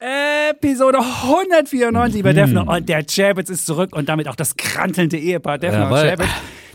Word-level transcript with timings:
Episode 0.00 0.98
194 0.98 2.14
lieber 2.14 2.32
Defner 2.32 2.68
und 2.68 2.88
der 2.88 3.04
Chapitz 3.04 3.50
ist 3.50 3.66
zurück 3.66 3.94
und 3.96 4.08
damit 4.08 4.28
auch 4.28 4.36
das 4.36 4.56
krantelnde 4.56 5.18
Ehepaar 5.18 5.58
Defner 5.58 5.90
Jawohl. 5.90 5.98
und 5.98 6.04
Chapitz. 6.08 6.28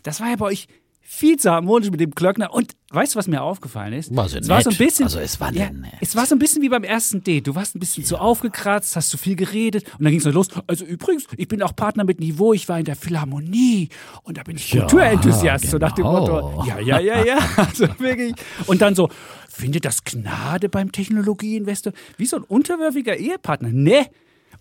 Das 0.04 0.20
war 0.20 0.30
ja 0.30 0.36
bei 0.36 0.46
euch 0.46 0.68
viel 1.06 1.38
zu 1.38 1.52
harmonisch 1.52 1.90
mit 1.92 2.00
dem 2.00 2.12
Glöckner 2.12 2.54
und 2.54 2.72
weißt 2.90 3.14
du, 3.14 3.20
was 3.20 3.28
mir 3.28 3.42
aufgefallen 3.42 3.94
ist? 3.94 4.14
War 4.16 4.28
so 4.28 4.38
es 4.40 4.50
war 4.50 4.62
so 4.62 4.72
ein 4.72 4.78
bisschen, 4.78 5.06
Also 5.06 5.20
es 5.20 5.40
war 5.40 5.54
ja, 5.54 5.70
nett. 5.70 5.92
es 6.02 6.16
war 6.16 6.26
so 6.26 6.34
ein 6.36 6.40
bisschen 6.40 6.62
wie 6.64 6.70
beim 6.70 6.84
ersten 6.84 7.24
Date. 7.24 7.46
Du 7.48 7.56
warst 7.56 7.76
ein 7.76 7.80
bisschen 7.80 8.04
zu 8.04 8.18
aufgekratzt, 8.18 8.96
hast 8.96 9.10
zu 9.10 9.18
viel 9.18 9.36
geredet 9.36 9.86
und 10.00 10.04
dann 10.06 10.12
ging 10.12 10.20
es 10.20 10.26
los. 10.26 10.48
Also 10.66 10.86
übrigens, 10.86 11.26
ich 11.38 11.48
bin 11.48 11.62
auch 11.62 11.76
Partner 11.76 12.04
mit 12.04 12.20
Niveau, 12.20 12.52
ich 12.54 12.68
war 12.68 12.80
in 12.80 12.86
der 12.86 12.96
Philharmonie 12.96 13.90
und 14.24 14.38
da 14.38 14.44
bin 14.44 14.56
ich 14.58 14.74
Ja, 14.74 14.82
Kulturenthusiast. 14.82 15.68
So 15.70 15.78
nach 15.78 15.92
dem 15.94 16.04
genau. 16.06 16.20
Motto, 16.20 16.64
ja, 16.68 16.80
ja, 16.80 17.00
ja, 17.00 17.24
ja. 17.24 17.38
Also 17.58 17.88
wirklich. 18.00 18.34
Und 18.66 18.82
dann 18.82 18.96
so, 18.96 19.10
findet 19.54 19.86
das 19.86 20.04
Gnade 20.04 20.68
beim 20.68 20.92
Technologieinvestor? 20.92 21.94
Wie 22.18 22.26
so 22.26 22.38
ein 22.38 22.44
unterwürfiger 22.44 23.16
Ehepartner. 23.16 23.70
Ne? 23.70 24.08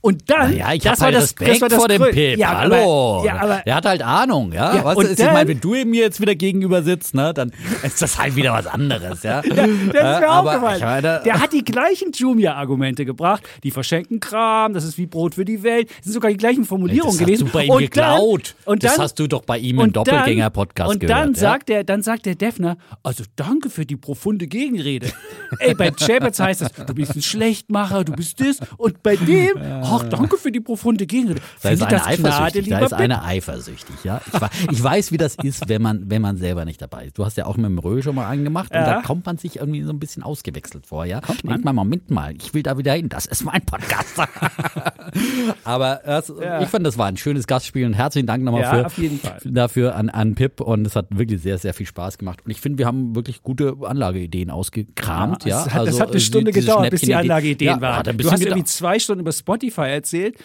Und 0.04 0.28
dann, 0.28 0.54
Ja, 0.56 0.72
ich 0.72 0.82
das 0.82 1.00
habe 1.00 1.04
halt 1.04 1.14
war 1.14 1.20
das, 1.20 1.22
Respekt 1.30 1.50
das 1.52 1.60
war 1.62 1.68
das 1.68 1.78
vor 1.78 1.88
dem 1.88 2.02
Pip. 2.02 2.36
Ja, 2.36 2.58
Hallo. 2.58 3.18
Aber, 3.20 3.24
ja, 3.24 3.36
aber 3.40 3.62
der 3.64 3.74
hat 3.76 3.86
halt 3.86 4.02
Ahnung, 4.02 4.52
ja. 4.52 4.74
Ja, 4.74 4.84
weißt 4.84 4.96
und 4.98 5.04
du, 5.06 5.10
ich 5.12 5.16
dann- 5.16 5.32
meine, 5.32 5.48
wenn 5.48 5.60
du 5.60 5.70
mir 5.84 6.02
jetzt 6.02 6.20
wieder 6.20 6.34
gegenüber 6.34 6.82
sitzt, 6.82 7.14
ne, 7.14 7.32
dann 7.32 7.52
ist 7.84 8.02
das 8.02 8.18
halt 8.18 8.34
wieder 8.36 8.52
was 8.52 8.66
anderes, 8.66 9.22
ja. 9.22 9.42
Das 9.48 9.58
ist 9.68 9.92
mir 9.92 10.30
aufgefallen. 10.32 10.76
ich 10.78 10.82
meine- 10.84 11.22
der 11.24 11.40
hat 11.40 11.52
die 11.52 11.64
gleichen 11.64 12.10
Jumia-Argumente 12.12 13.04
gebracht. 13.04 13.44
Die 13.62 13.70
verschenken 13.70 14.18
Kram, 14.20 14.74
das 14.74 14.84
ist 14.84 14.98
wie 14.98 15.06
Brot 15.06 15.36
für 15.36 15.44
die 15.44 15.62
Welt. 15.62 15.88
Das 15.88 16.04
sind 16.04 16.12
sogar 16.14 16.30
die 16.32 16.36
gleichen 16.36 16.64
Formulierungen 16.64 17.12
das 17.12 17.20
hast 17.20 17.26
gewesen. 17.26 17.46
du 17.46 17.52
bei 17.52 17.64
ihm 17.64 17.70
und 17.70 17.78
geklaut. 17.80 18.54
Dann, 18.64 18.72
und 18.72 18.82
das 18.84 18.94
dann, 18.96 19.04
hast 19.04 19.18
du 19.20 19.28
doch 19.28 19.42
bei 19.44 19.58
ihm 19.58 19.76
im 19.76 19.82
und 19.82 19.96
dann- 19.96 20.04
Doppelgänger-Podcast 20.04 20.90
Und 20.90 20.98
gehört. 21.00 21.16
dann 21.18 21.32
ja? 21.34 21.38
sagt 21.38 21.68
der, 21.68 21.84
dann 21.84 22.02
sagt 22.02 22.26
der 22.26 22.34
Defner, 22.34 22.76
also 23.04 23.22
danke 23.36 23.70
für 23.70 23.86
die 23.86 23.96
profunde 23.96 24.48
Gegenrede. 24.48 25.12
Ey, 25.60 25.74
bei 25.74 25.92
Chapitz 25.92 26.40
heißt 26.40 26.62
es, 26.62 26.72
du 26.86 26.92
bist 26.94 27.14
ein 27.14 27.22
Schlechtmacher, 27.22 28.02
du 28.02 28.12
bist 28.12 28.40
das. 28.40 28.58
Und 28.78 29.00
bei 29.04 29.14
dem, 29.16 29.56
ach, 29.92 30.08
danke 30.08 30.36
für 30.36 30.50
die 30.52 30.60
profunde 30.60 31.06
Gegenrede. 31.06 31.40
Da 31.62 31.70
ist 31.70 31.82
einer 31.82 31.90
das 31.90 32.02
Gnade, 32.18 32.32
eifersüchtig. 32.34 32.68
Da 32.70 32.78
ist 32.80 32.92
einer 32.92 33.24
eifersüchtig, 33.24 33.96
ja. 34.04 34.20
Ich, 34.26 34.70
ich 34.72 34.82
weiß, 34.82 35.12
wie 35.12 35.16
das 35.18 35.36
ist, 35.42 35.68
wenn 35.68 35.82
man, 35.82 36.10
wenn 36.10 36.22
man 36.22 36.36
selber 36.36 36.64
nicht 36.64 36.80
dabei 36.82 37.06
ist. 37.06 37.18
Du 37.18 37.24
hast 37.24 37.36
ja 37.36 37.46
auch 37.46 37.56
mit 37.56 37.66
dem 37.66 37.78
Rö 37.78 38.02
schon 38.02 38.14
mal 38.14 38.26
angemacht 38.26 38.70
und 38.70 38.76
Ja. 38.76 38.84
da 38.94 39.02
kommt 39.02 39.26
man 39.26 39.38
sich 39.38 39.56
irgendwie 39.56 39.82
so 39.82 39.90
ein 39.90 39.98
bisschen 39.98 40.22
ausgewechselt 40.22 40.86
vor, 40.86 41.04
ja. 41.04 41.20
Denkt 41.44 41.64
man, 41.64 41.74
Moment 41.74 42.10
mal, 42.10 42.34
ich 42.36 42.54
will 42.54 42.62
da 42.62 42.76
wieder 42.78 42.92
hin. 42.94 43.08
Das 43.08 43.26
ist 43.26 43.44
mein 43.44 43.62
Podcast. 43.64 44.14
Aber 45.64 46.00
das, 46.04 46.32
Ja. 46.40 46.60
ich 46.62 46.68
fand, 46.68 46.86
das 46.86 46.98
war 46.98 47.06
ein 47.06 47.16
schönes 47.16 47.46
Gastspiel 47.46 47.86
und 47.86 47.94
herzlichen 47.94 48.26
Dank 48.26 48.42
nochmal 48.44 48.62
Ja, 48.62 48.88
für, 48.88 49.10
dafür 49.44 49.94
an, 49.96 50.08
an 50.10 50.34
Pip 50.34 50.60
und 50.60 50.86
es 50.86 50.96
hat 50.96 51.06
wirklich 51.10 51.40
sehr, 51.42 51.58
sehr 51.58 51.74
viel 51.74 51.86
Spaß 51.86 52.18
gemacht. 52.18 52.40
Und 52.44 52.50
ich 52.50 52.60
finde, 52.60 52.78
wir 52.78 52.86
haben 52.86 53.14
wirklich 53.14 53.42
gute 53.42 53.76
Anlageideen 53.82 54.50
ausgekramt, 54.50 55.44
ja. 55.44 55.60
Es 55.66 55.72
hat, 55.74 55.82
das 55.82 55.88
Also, 55.88 56.00
hat 56.00 56.08
eine 56.08 56.16
äh, 56.16 56.20
Stunde 56.20 56.52
gedauert, 56.52 56.90
bis 56.90 57.00
die 57.02 57.14
Anlageideen 57.14 57.80
waren. 57.80 58.16
Du 58.16 58.30
hast 58.30 58.40
irgendwie 58.42 58.64
zwei 58.64 58.98
Stunden 58.98 59.20
über 59.20 59.32
Spotify 59.32 59.81
erzählt. 59.88 60.36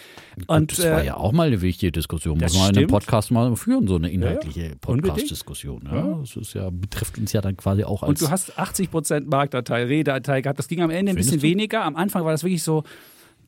Und, 0.48 0.78
das 0.78 0.86
war 0.86 1.02
äh, 1.02 1.08
ja 1.08 1.18
auch 1.18 1.32
mal 1.32 1.48
eine 1.48 1.62
wichtige 1.62 1.92
Diskussion. 1.92 2.38
Muss 2.38 2.54
man 2.54 2.62
in 2.62 2.68
einem 2.68 2.76
stimmt. 2.76 2.92
Podcast 2.92 3.32
mal 3.32 3.56
führen, 3.56 3.88
so 3.88 3.96
eine 3.96 4.10
inhaltliche 4.10 4.76
Unbedingt. 4.86 5.16
Podcast-Diskussion. 5.16 5.90
Ja, 5.92 6.18
das 6.20 6.36
ist 6.36 6.54
ja, 6.54 6.70
betrifft 6.70 7.18
uns 7.18 7.34
ja 7.34 7.42
dann 7.42 7.58
quasi 7.58 7.84
auch 7.84 8.04
als. 8.04 8.10
Und 8.10 8.22
du 8.22 8.30
hast 8.30 8.58
80% 8.60 9.30
Marktanteil, 9.30 9.88
Redeanteil 9.88 10.42
gehabt. 10.42 10.60
Das 10.60 10.68
ging 10.68 10.82
am 10.82 10.90
Ende 10.90 11.12
ein 11.12 11.16
bisschen 11.16 11.38
du? 11.40 11.44
weniger. 11.44 11.84
Am 11.84 11.96
Anfang 11.96 12.24
war 12.24 12.32
das 12.32 12.44
wirklich 12.44 12.64
so, 12.64 12.84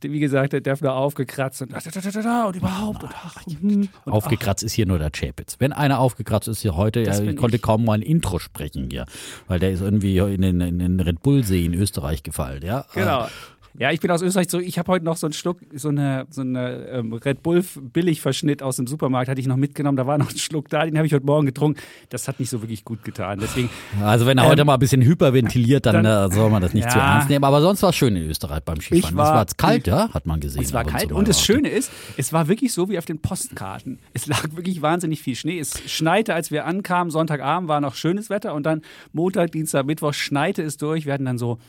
wie 0.01 0.19
gesagt, 0.19 0.53
der 0.53 0.61
Defner 0.61 0.93
aufgekratzt 0.93 1.61
und, 1.61 1.73
und 1.73 2.55
überhaupt. 2.55 3.03
Und, 3.03 3.11
ach, 3.13 3.35
hm, 3.45 3.89
und, 4.05 4.11
Aufgekratzt 4.11 4.63
ist 4.63 4.73
hier 4.73 4.85
nur 4.85 4.99
der 4.99 5.11
Chapitz. 5.11 5.57
Wenn 5.59 5.73
einer 5.73 5.99
aufgekratzt 5.99 6.47
ist, 6.47 6.61
hier 6.61 6.75
heute, 6.75 7.01
ja, 7.01 7.19
ich 7.19 7.35
konnte 7.35 7.57
ich. 7.57 7.61
kaum 7.61 7.85
mal 7.85 7.93
ein 7.93 8.01
Intro 8.01 8.39
sprechen 8.39 8.89
hier, 8.89 9.05
weil 9.47 9.59
der 9.59 9.71
ist 9.71 9.81
irgendwie 9.81 10.17
in 10.17 10.41
den, 10.41 10.61
in 10.61 10.79
den 10.79 10.99
Red 10.99 11.21
Bull 11.21 11.43
See 11.43 11.65
in 11.65 11.73
Österreich 11.73 12.23
gefallen. 12.23 12.63
Ja, 12.63 12.85
Genau. 12.93 13.27
Ja, 13.77 13.91
ich 13.91 13.99
bin 13.99 14.09
aus 14.11 14.21
Österreich 14.21 14.47
so, 14.49 14.59
ich 14.59 14.77
habe 14.79 14.91
heute 14.91 15.05
noch 15.05 15.15
so 15.15 15.27
einen 15.27 15.33
Schluck, 15.33 15.59
so 15.73 15.89
eine, 15.89 16.25
so 16.29 16.41
eine 16.41 16.87
ähm, 16.87 17.13
Red 17.13 17.43
Bull 17.43 17.63
Billigverschnitt 17.93 18.61
aus 18.63 18.77
dem 18.77 18.87
Supermarkt, 18.87 19.29
hatte 19.29 19.39
ich 19.39 19.47
noch 19.47 19.55
mitgenommen, 19.57 19.95
da 19.95 20.07
war 20.07 20.17
noch 20.17 20.31
ein 20.31 20.37
Schluck 20.37 20.69
da, 20.69 20.85
den 20.85 20.97
habe 20.97 21.05
ich 21.07 21.13
heute 21.13 21.25
Morgen 21.25 21.45
getrunken. 21.45 21.79
Das 22.09 22.27
hat 22.27 22.39
nicht 22.39 22.49
so 22.49 22.61
wirklich 22.61 22.83
gut 22.83 23.03
getan. 23.03 23.39
Deswegen, 23.39 23.69
Also 24.01 24.25
wenn 24.25 24.37
er 24.37 24.47
heute 24.47 24.65
mal 24.65 24.73
ein 24.73 24.79
bisschen 24.79 25.01
hyperventiliert, 25.01 25.85
dann, 25.85 25.97
Ähm, 25.97 26.03
dann- 26.03 26.31
äh, 26.31 26.33
soll 26.33 26.49
man 26.49 26.61
das 26.61 26.73
nicht 26.73 26.83
Ja. 26.85 26.89
zu 26.91 26.99
ernst 26.99 27.29
nehmen. 27.29 27.45
Aber 27.45 27.61
sonst 27.61 27.81
war 27.83 27.89
es 27.91 27.95
schön 27.95 28.15
in 28.15 28.29
Österreich 28.29 28.61
beim 28.63 28.81
Skifahren. 28.81 28.99
Ich 28.99 29.09
es 29.11 29.15
war- 29.15 29.33
war 29.35 29.45
kalt, 29.55 29.87
ja, 29.87 30.09
hat 30.13 30.25
man 30.25 30.39
gesehen. 30.39 30.61
Es 30.61 30.73
war 30.73 30.83
kalt 30.83 31.11
und 31.11 31.13
mal 31.19 31.23
das 31.25 31.37
auch. 31.37 31.43
Schöne 31.43 31.69
ist, 31.69 31.91
es 32.17 32.33
war 32.33 32.47
wirklich 32.47 32.73
so 32.73 32.89
wie 32.89 32.97
auf 32.97 33.05
den 33.05 33.19
Postkarten. 33.21 33.99
Es 34.13 34.25
lag 34.27 34.43
wirklich 34.55 34.81
wahnsinnig 34.81 35.21
viel 35.21 35.35
Schnee. 35.35 35.59
Es 35.59 35.79
schneite, 35.89 36.33
als 36.33 36.51
wir 36.51 36.65
ankamen. 36.65 37.11
Sonntagabend 37.11 37.69
war 37.69 37.81
noch 37.81 37.95
schönes 37.95 38.29
Wetter 38.29 38.53
und 38.55 38.63
dann 38.63 38.81
Montag, 39.13 39.51
Dienstag, 39.51 39.85
Mittwoch 39.85 40.13
schneite 40.13 40.63
es 40.63 40.77
durch. 40.77 41.05
Wir 41.05 41.13
hatten 41.13 41.25
dann 41.25 41.37
so 41.37 41.59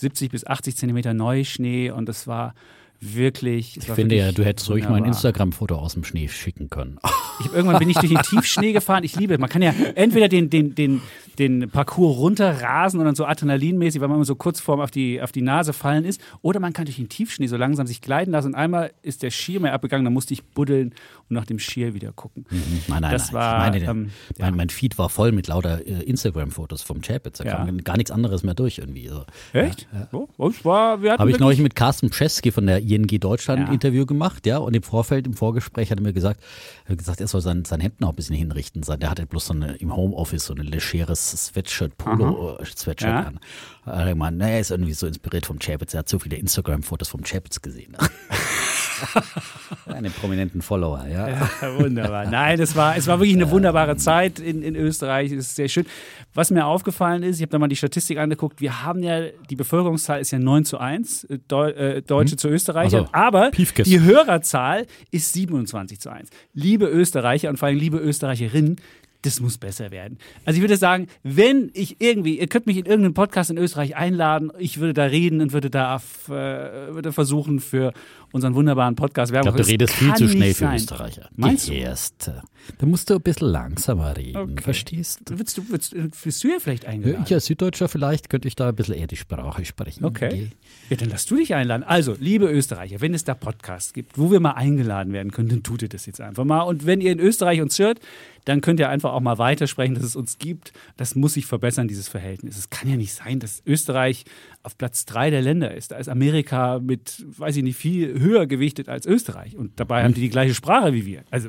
70 0.00 0.30
bis 0.30 0.46
80 0.46 0.76
Zentimeter 0.76 1.14
Neuschnee 1.14 1.90
und 1.90 2.08
es 2.08 2.26
war 2.26 2.54
wirklich. 3.00 3.76
Ich 3.76 3.88
war 3.88 3.96
finde 3.96 4.16
ja, 4.16 4.32
du 4.32 4.44
hättest 4.44 4.68
ruhig 4.70 4.88
mal 4.88 4.96
ein. 4.96 5.04
Instagram-Foto 5.04 5.74
aus 5.74 5.94
dem 5.94 6.04
Schnee 6.04 6.28
schicken 6.28 6.68
können. 6.70 6.98
Ich 7.40 7.52
irgendwann 7.52 7.78
bin 7.78 7.88
ich 7.88 7.96
durch 7.96 8.12
den 8.12 8.22
Tiefschnee 8.22 8.72
gefahren. 8.72 9.02
Ich 9.04 9.16
liebe, 9.16 9.38
man 9.38 9.48
kann 9.48 9.62
ja 9.62 9.72
entweder 9.94 10.28
den, 10.28 10.50
den, 10.50 10.74
den, 10.74 11.00
den 11.38 11.70
Parcours 11.70 12.18
runterrasen 12.18 13.00
und 13.00 13.06
dann 13.06 13.14
so 13.14 13.24
adrenalinmäßig, 13.24 14.00
weil 14.00 14.08
man 14.08 14.16
immer 14.16 14.24
so 14.26 14.34
kurz 14.34 14.60
vorm 14.60 14.80
auf 14.80 14.90
die, 14.90 15.22
auf 15.22 15.32
die 15.32 15.42
Nase 15.42 15.72
fallen 15.72 16.04
ist, 16.04 16.20
oder 16.42 16.60
man 16.60 16.72
kann 16.72 16.84
durch 16.84 16.96
den 16.96 17.08
Tiefschnee 17.08 17.46
so 17.46 17.56
langsam 17.56 17.86
sich 17.86 18.02
gleiten 18.02 18.32
lassen 18.32 18.48
und 18.48 18.54
einmal 18.54 18.92
ist 19.02 19.22
der 19.22 19.30
Schirm 19.30 19.64
ja 19.64 19.72
abgegangen, 19.72 20.04
dann 20.04 20.12
musste 20.12 20.34
ich 20.34 20.44
buddeln 20.44 20.94
und 21.30 21.34
nach 21.36 21.46
dem 21.46 21.58
Schirr 21.58 21.94
wieder 21.94 22.12
gucken. 22.12 22.44
Nein, 22.88 23.02
nein, 23.02 23.12
Das 23.12 23.30
nein. 23.32 23.34
war, 23.40 23.66
ich 23.76 23.82
meine, 23.84 23.90
ähm, 23.90 24.10
mein, 24.38 24.56
mein 24.56 24.68
Feed 24.68 24.98
war 24.98 25.08
voll 25.08 25.30
mit 25.32 25.46
lauter 25.46 25.86
äh, 25.86 26.02
Instagram-Fotos 26.02 26.82
vom 26.82 27.00
Chapitz. 27.02 27.38
Da 27.38 27.44
Ja. 27.44 27.64
kam 27.64 27.78
gar 27.84 27.96
nichts 27.96 28.10
anderes 28.10 28.42
mehr 28.42 28.54
durch 28.54 28.78
irgendwie. 28.78 29.06
So. 29.08 29.24
Echt? 29.52 29.86
Oh, 30.12 30.26
es 30.48 30.64
war, 30.64 31.02
wir 31.02 31.12
hatten 31.12 31.20
Habe 31.20 31.30
ich 31.30 31.38
neulich 31.38 31.60
mit 31.60 31.74
Carsten 31.76 32.10
Pschesky 32.10 32.50
von 32.50 32.66
der 32.66 32.80
ING 32.82 33.06
Deutschland 33.06 33.60
Ja. 33.60 33.66
ein 33.68 33.72
Interview 33.74 34.04
gemacht, 34.06 34.44
ja, 34.46 34.58
und 34.58 34.74
im 34.74 34.82
Vorfeld, 34.82 35.26
im 35.26 35.34
Vorgespräch 35.34 35.90
hat 35.92 35.98
er 35.98 36.02
mir 36.02 36.12
gesagt, 36.12 36.40
er 36.86 36.96
gesagt, 36.96 37.20
er 37.20 37.28
soll 37.28 37.40
sein, 37.40 37.64
sein 37.64 37.80
Hemd 37.80 38.00
noch 38.00 38.10
ein 38.10 38.16
bisschen 38.16 38.36
hinrichten. 38.36 38.82
Sein- 38.82 38.98
Der 39.00 39.10
hatte 39.10 39.24
bloß 39.26 39.46
so 39.46 39.54
eine, 39.54 39.74
im 39.76 39.94
Homeoffice 39.94 40.44
so 40.46 40.54
ein 40.54 40.58
legeres 40.66 41.30
Sweatshirt, 41.30 41.96
Polo-Sweatshirt 41.96 43.00
Ja. 43.02 43.20
an. 43.20 43.40
Er 43.86 44.60
ist 44.60 44.70
irgendwie 44.70 44.92
so 44.92 45.06
inspiriert 45.06 45.46
vom 45.46 45.58
Chapitz. 45.58 45.94
Er 45.94 46.00
hat 46.00 46.08
so 46.08 46.18
viele 46.18 46.36
Instagram-Fotos 46.36 47.08
vom 47.08 47.22
Chapitz 47.22 47.60
gesehen. 47.62 47.96
Einen 49.86 50.12
prominenten 50.12 50.62
Follower, 50.62 51.06
ja. 51.06 51.28
Ja, 51.28 51.78
wunderbar. 51.78 52.26
Nein, 52.30 52.60
es 52.60 52.76
war, 52.76 52.96
es 52.96 53.06
war 53.06 53.18
wirklich 53.18 53.36
eine 53.36 53.50
wunderbare 53.50 53.96
Zeit 53.96 54.38
in, 54.38 54.62
in 54.62 54.76
Österreich. 54.76 55.32
Es 55.32 55.46
ist 55.48 55.56
sehr 55.56 55.68
schön. 55.68 55.86
Was 56.34 56.50
mir 56.50 56.66
aufgefallen 56.66 57.22
ist, 57.22 57.36
ich 57.36 57.42
habe 57.42 57.50
da 57.50 57.58
mal 57.58 57.68
die 57.68 57.76
Statistik 57.76 58.18
angeguckt, 58.18 58.60
wir 58.60 58.82
haben 58.82 59.02
ja, 59.02 59.28
die 59.48 59.56
Bevölkerungszahl 59.56 60.20
ist 60.20 60.30
ja 60.32 60.38
9 60.38 60.64
zu 60.64 60.78
1, 60.78 61.24
äh, 61.24 61.38
Deu 61.48 61.70
äh, 61.70 62.02
Deutsche 62.02 62.36
zu 62.36 62.48
Österreichern, 62.48 63.00
Also, 63.00 63.12
aber 63.12 63.50
Piefkes. 63.50 63.88
die 63.88 64.00
Hörerzahl 64.00 64.86
ist 65.10 65.32
27 65.32 65.98
zu 66.00 66.10
1. 66.10 66.28
Liebe 66.52 66.86
Österreicher 66.86 67.48
und 67.48 67.56
vor 67.56 67.68
allem 67.68 67.78
liebe 67.78 67.98
Österreicherinnen, 67.98 68.76
das 69.22 69.40
muss 69.40 69.58
besser 69.58 69.90
werden. 69.90 70.18
Also 70.44 70.56
ich 70.56 70.62
würde 70.62 70.76
sagen, 70.76 71.06
wenn 71.22 71.70
ich 71.74 72.00
irgendwie, 72.00 72.38
ihr 72.38 72.46
könnt 72.46 72.66
mich 72.66 72.76
in 72.76 72.86
irgendeinen 72.86 73.14
Podcast 73.14 73.50
in 73.50 73.58
Österreich 73.58 73.96
einladen, 73.96 74.50
ich 74.58 74.78
würde 74.78 74.94
da 74.94 75.04
reden 75.04 75.40
und 75.40 75.52
würde 75.52 75.70
da 75.70 75.96
äh, 75.96 76.30
würde 76.30 77.12
versuchen 77.12 77.60
für 77.60 77.92
unseren 78.32 78.54
wunderbaren 78.54 78.94
Podcast 78.96 79.30
Ich 79.30 79.34
Werbung 79.34 79.52
glaube, 79.54 79.62
du 79.64 79.68
redest 79.70 79.94
viel 79.94 80.14
zu 80.14 80.28
schnell 80.28 80.54
für 80.54 80.64
sein. 80.64 80.76
Österreicher. 80.76 81.28
Meinst 81.36 81.68
du? 81.68 81.72
Die 81.72 81.78
Erste. 81.78 82.42
Da 82.78 82.86
musst 82.86 83.08
du 83.10 83.14
ein 83.14 83.20
bisschen 83.22 83.48
langsamer 83.48 84.16
reden, 84.16 84.36
Okay. 84.36 84.62
verstehst 84.62 85.20
du? 85.24 85.38
Willst 85.38 85.56
du, 85.58 85.64
willst, 85.70 85.94
willst 85.94 86.44
du 86.44 86.48
ja 86.48 86.56
vielleicht 86.60 86.84
eingeladen? 86.86 87.24
Ich 87.26 87.32
als 87.32 87.46
Süddeutscher 87.46 87.88
vielleicht 87.88 88.28
könnte 88.28 88.46
ich 88.48 88.54
da 88.54 88.68
ein 88.68 88.74
bisschen 88.76 88.94
eher 88.94 89.06
die 89.06 89.16
Sprache 89.16 89.64
sprechen. 89.64 90.04
Okay. 90.04 90.50
Ja, 90.90 90.96
dann 90.96 91.08
lass 91.08 91.26
du 91.26 91.36
dich 91.36 91.54
einladen. 91.54 91.82
Also, 91.82 92.16
liebe 92.20 92.46
Österreicher, 92.46 93.00
wenn 93.00 93.14
es 93.14 93.24
da 93.24 93.34
Podcasts 93.34 93.92
gibt, 93.92 94.18
wo 94.18 94.30
wir 94.30 94.40
mal 94.40 94.52
eingeladen 94.52 95.12
werden 95.12 95.32
können, 95.32 95.48
dann 95.48 95.62
tut 95.62 95.82
ihr 95.82 95.88
das 95.88 96.06
jetzt 96.06 96.20
einfach 96.20 96.44
mal. 96.44 96.60
Und 96.62 96.86
wenn 96.86 97.00
ihr 97.00 97.12
in 97.12 97.18
Österreich 97.20 97.60
uns 97.62 97.78
hört, 97.78 98.00
dann 98.44 98.60
könnt 98.60 98.80
ihr 98.80 98.88
einfach 98.88 99.12
auch 99.12 99.20
mal 99.20 99.38
weitersprechen, 99.38 99.94
dass 99.94 100.04
es 100.04 100.16
uns 100.16 100.38
gibt. 100.38 100.72
Das 100.96 101.14
muss 101.14 101.34
sich 101.34 101.46
verbessern, 101.46 101.88
dieses 101.88 102.08
Verhältnis. 102.08 102.56
Es 102.58 102.70
kann 102.70 102.88
ja 102.88 102.96
nicht 102.96 103.12
sein, 103.12 103.38
dass 103.40 103.62
Österreich 103.66 104.24
auf 104.62 104.76
Platz 104.76 105.06
drei 105.06 105.30
der 105.30 105.42
Länder 105.42 105.74
ist. 105.74 105.92
Da 105.92 105.96
ist 105.96 106.08
Amerika 106.08 106.78
mit, 106.80 107.24
weiß 107.38 107.56
ich 107.56 107.62
nicht, 107.62 107.76
viel 107.76 108.20
höher 108.20 108.46
gewichtet 108.46 108.88
als 108.88 109.06
Österreich. 109.06 109.56
Und 109.56 109.80
dabei 109.80 110.04
haben 110.04 110.14
die 110.14 110.20
die 110.20 110.30
gleiche 110.30 110.54
Sprache 110.54 110.92
wie 110.92 111.06
wir. 111.06 111.22
Also, 111.30 111.48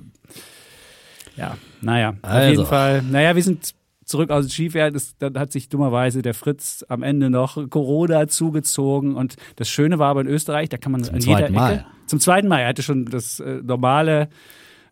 ja, 1.35 1.57
naja, 1.81 2.15
auf 2.21 2.29
Also. 2.29 2.49
jeden 2.51 2.65
Fall. 2.65 3.01
Naja, 3.03 3.35
wir 3.35 3.43
sind 3.43 3.73
zurück 4.05 4.29
aus 4.29 4.45
dem 4.45 4.49
Skifahren, 4.49 4.99
dann 5.19 5.37
hat 5.39 5.51
sich 5.51 5.69
dummerweise 5.69 6.21
der 6.21 6.33
Fritz 6.33 6.85
am 6.89 7.01
Ende 7.03 7.29
noch 7.29 7.69
Corona 7.69 8.27
zugezogen. 8.27 9.15
Und 9.15 9.35
das 9.55 9.69
Schöne 9.69 9.99
war 9.99 10.09
aber 10.09 10.21
in 10.21 10.27
Österreich, 10.27 10.69
da 10.69 10.77
kann 10.77 10.91
man 10.91 11.03
Zum 11.03 11.15
an 11.15 11.21
jeder 11.21 11.31
zweiten 11.33 11.43
Ecke. 11.45 11.53
Mal. 11.53 11.85
Zum 12.07 12.19
zweiten 12.19 12.47
Mal. 12.47 12.59
Er 12.59 12.67
hatte 12.69 12.83
schon 12.83 13.05
das 13.05 13.39
äh, 13.39 13.61
normale 13.63 14.29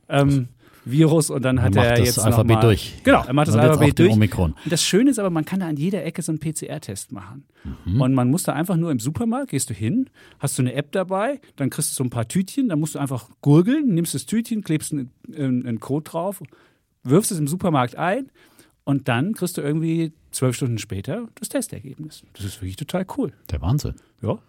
ähm, 0.07 0.47
Virus 0.91 1.29
und 1.29 1.43
dann 1.43 1.61
hat 1.61 1.75
macht 1.75 1.85
er 1.85 1.95
das 1.95 2.05
jetzt 2.05 2.19
Alphabet 2.19 2.63
durch. 2.63 2.93
Genau, 3.03 3.23
er 3.23 3.33
macht 3.33 3.47
das 3.47 3.55
Alphabet 3.55 3.99
durch. 3.99 4.11
Omikron. 4.11 4.53
Und 4.63 4.71
das 4.71 4.83
Schöne 4.83 5.09
ist 5.09 5.19
aber, 5.19 5.29
man 5.29 5.45
kann 5.45 5.59
da 5.59 5.67
an 5.67 5.77
jeder 5.77 6.03
Ecke 6.03 6.21
so 6.21 6.31
einen 6.31 6.39
PCR-Test 6.39 7.11
machen. 7.11 7.45
Mhm. 7.85 8.01
Und 8.01 8.13
man 8.13 8.29
muss 8.29 8.43
da 8.43 8.53
einfach 8.53 8.75
nur 8.75 8.91
im 8.91 8.99
Supermarkt, 8.99 9.51
gehst 9.51 9.69
du 9.69 9.73
hin, 9.73 10.09
hast 10.39 10.57
du 10.57 10.63
eine 10.63 10.73
App 10.73 10.91
dabei, 10.91 11.39
dann 11.55 11.69
kriegst 11.69 11.91
du 11.91 11.95
so 11.95 12.03
ein 12.03 12.09
paar 12.09 12.27
Tütchen, 12.27 12.69
dann 12.69 12.79
musst 12.79 12.95
du 12.95 12.99
einfach 12.99 13.29
gurgeln, 13.41 13.93
nimmst 13.93 14.13
das 14.13 14.25
Tütchen, 14.25 14.63
klebst 14.63 14.93
einen, 14.93 15.11
einen 15.35 15.65
einen 15.65 15.79
Code 15.79 16.09
drauf, 16.09 16.41
wirfst 17.03 17.31
es 17.31 17.39
im 17.39 17.47
Supermarkt 17.47 17.95
ein 17.95 18.29
und 18.83 19.07
dann 19.07 19.33
kriegst 19.33 19.57
du 19.57 19.61
irgendwie 19.61 20.13
zwölf 20.31 20.55
Stunden 20.55 20.77
später 20.77 21.27
das 21.35 21.49
Testergebnis. 21.49 22.23
Das 22.33 22.45
ist 22.45 22.61
wirklich 22.61 22.75
total 22.75 23.05
cool. 23.17 23.33
Der 23.51 23.61
Wahnsinn. 23.61 23.95
Ja. 24.21 24.39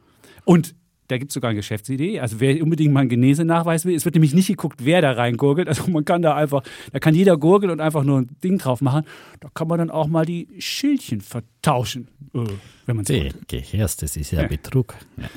Und 0.44 0.74
da 1.10 1.18
gibt 1.18 1.30
es 1.30 1.34
sogar 1.34 1.50
eine 1.50 1.58
Geschäftsidee. 1.58 2.20
Also 2.20 2.40
wer 2.40 2.62
unbedingt 2.62 2.92
mal 2.92 3.00
einen 3.00 3.08
Genesenachweis 3.08 3.84
will, 3.84 3.94
es 3.94 4.04
wird 4.04 4.14
nämlich 4.14 4.34
nicht 4.34 4.46
geguckt, 4.48 4.84
wer 4.84 5.02
da 5.02 5.12
reingurgelt. 5.12 5.68
Also 5.68 5.90
man 5.90 6.04
kann 6.04 6.22
da 6.22 6.36
einfach, 6.36 6.62
da 6.92 6.98
kann 6.98 7.14
jeder 7.14 7.36
gurgeln 7.36 7.70
und 7.72 7.80
einfach 7.80 8.04
nur 8.04 8.20
ein 8.20 8.28
Ding 8.42 8.58
drauf 8.58 8.80
machen. 8.80 9.04
Da 9.40 9.48
kann 9.52 9.68
man 9.68 9.78
dann 9.78 9.90
auch 9.90 10.06
mal 10.06 10.24
die 10.24 10.48
Schildchen 10.58 11.20
vertauschen, 11.20 12.08
äh, 12.34 12.44
wenn 12.86 12.96
man 12.96 13.04
es 13.08 13.34
Gehirst, 13.48 14.02
das 14.02 14.16
ist 14.16 14.30
ja, 14.30 14.42
Ja. 14.42 14.48
Betrug. 14.48 14.94
Ja. 15.16 15.28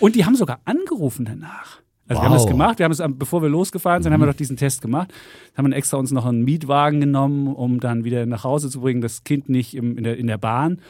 Und 0.00 0.16
die 0.16 0.24
haben 0.24 0.34
sogar 0.36 0.60
angerufen 0.64 1.24
danach. 1.24 1.80
Also 2.08 2.22
wir 2.22 2.26
haben 2.26 2.32
Wow. 2.34 2.42
das 2.42 2.50
gemacht, 2.50 2.78
wir 2.78 2.84
haben 2.84 2.92
es, 2.92 3.02
bevor 3.18 3.42
wir 3.42 3.48
losgefahren 3.48 4.02
sind, 4.02 4.12
haben 4.12 4.20
wir 4.20 4.26
doch 4.26 4.34
diesen 4.34 4.56
Test 4.56 4.80
gemacht. 4.80 5.12
Dann 5.54 5.64
haben 5.64 5.72
wir 5.72 5.76
extra 5.76 5.96
uns 5.96 6.12
noch 6.12 6.24
einen 6.24 6.44
Mietwagen 6.44 7.00
genommen, 7.00 7.48
um 7.48 7.80
dann 7.80 8.04
wieder 8.04 8.26
nach 8.26 8.44
Hause 8.44 8.70
zu 8.70 8.80
bringen, 8.80 9.00
das 9.00 9.24
Kind 9.24 9.48
nicht 9.48 9.74
im, 9.74 9.98
in, 9.98 10.04
der, 10.04 10.16
in 10.16 10.28
der 10.28 10.38
Bahn. 10.38 10.80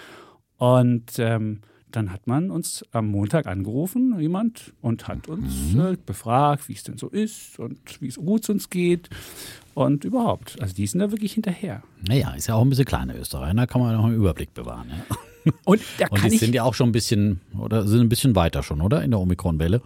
Und 0.59 1.19
ähm, 1.19 1.61
dann 1.91 2.13
hat 2.13 2.27
man 2.27 2.51
uns 2.51 2.85
am 2.93 3.09
Montag 3.09 3.47
angerufen, 3.47 4.19
jemand, 4.19 4.73
und 4.81 5.09
hat 5.09 5.29
uns 5.29 5.75
äh, 5.75 5.97
befragt, 6.05 6.69
wie 6.69 6.75
es 6.75 6.83
denn 6.83 6.99
so 6.99 7.09
ist 7.09 7.59
und 7.59 7.79
wie 8.01 8.09
es 8.09 8.17
gut 8.17 8.49
uns 8.51 8.71
geht 8.71 9.09
und 9.75 10.05
überhaupt. 10.05 10.61
Also 10.61 10.75
die 10.75 10.87
sind 10.87 11.01
da 11.01 11.11
wirklich 11.11 11.35
hinterher. 11.35 11.83
Naja, 12.07 12.35
ist 12.35 12.49
ja 12.49 12.55
auch 12.55 12.63
ein 12.63 12.71
bisschen 12.71 12.85
kleiner 12.85 13.15
Österreich. 13.17 13.55
Da 13.55 13.67
kann 13.67 13.81
man 13.81 13.95
noch 13.97 14.05
einen 14.05 14.17
Überblick 14.17 14.53
bewahren. 14.55 14.91
Ja. 14.91 15.17
Und 15.65 15.81
da 15.99 16.09
Und 16.09 16.25
die 16.25 16.35
ich, 16.35 16.41
sind 16.41 16.57
ja 16.57 16.65
auch 16.65 16.75
schon 16.75 16.89
ein 16.89 16.93
bisschen, 16.93 17.41
oder 17.57 17.87
sind 17.87 18.01
ein 18.01 18.09
bisschen 18.09 18.35
weiter 18.35 18.65
schon, 18.65 18.81
oder? 18.81 19.05
In 19.05 19.13
der 19.13 19.21
Omikron-Welle. 19.21 19.81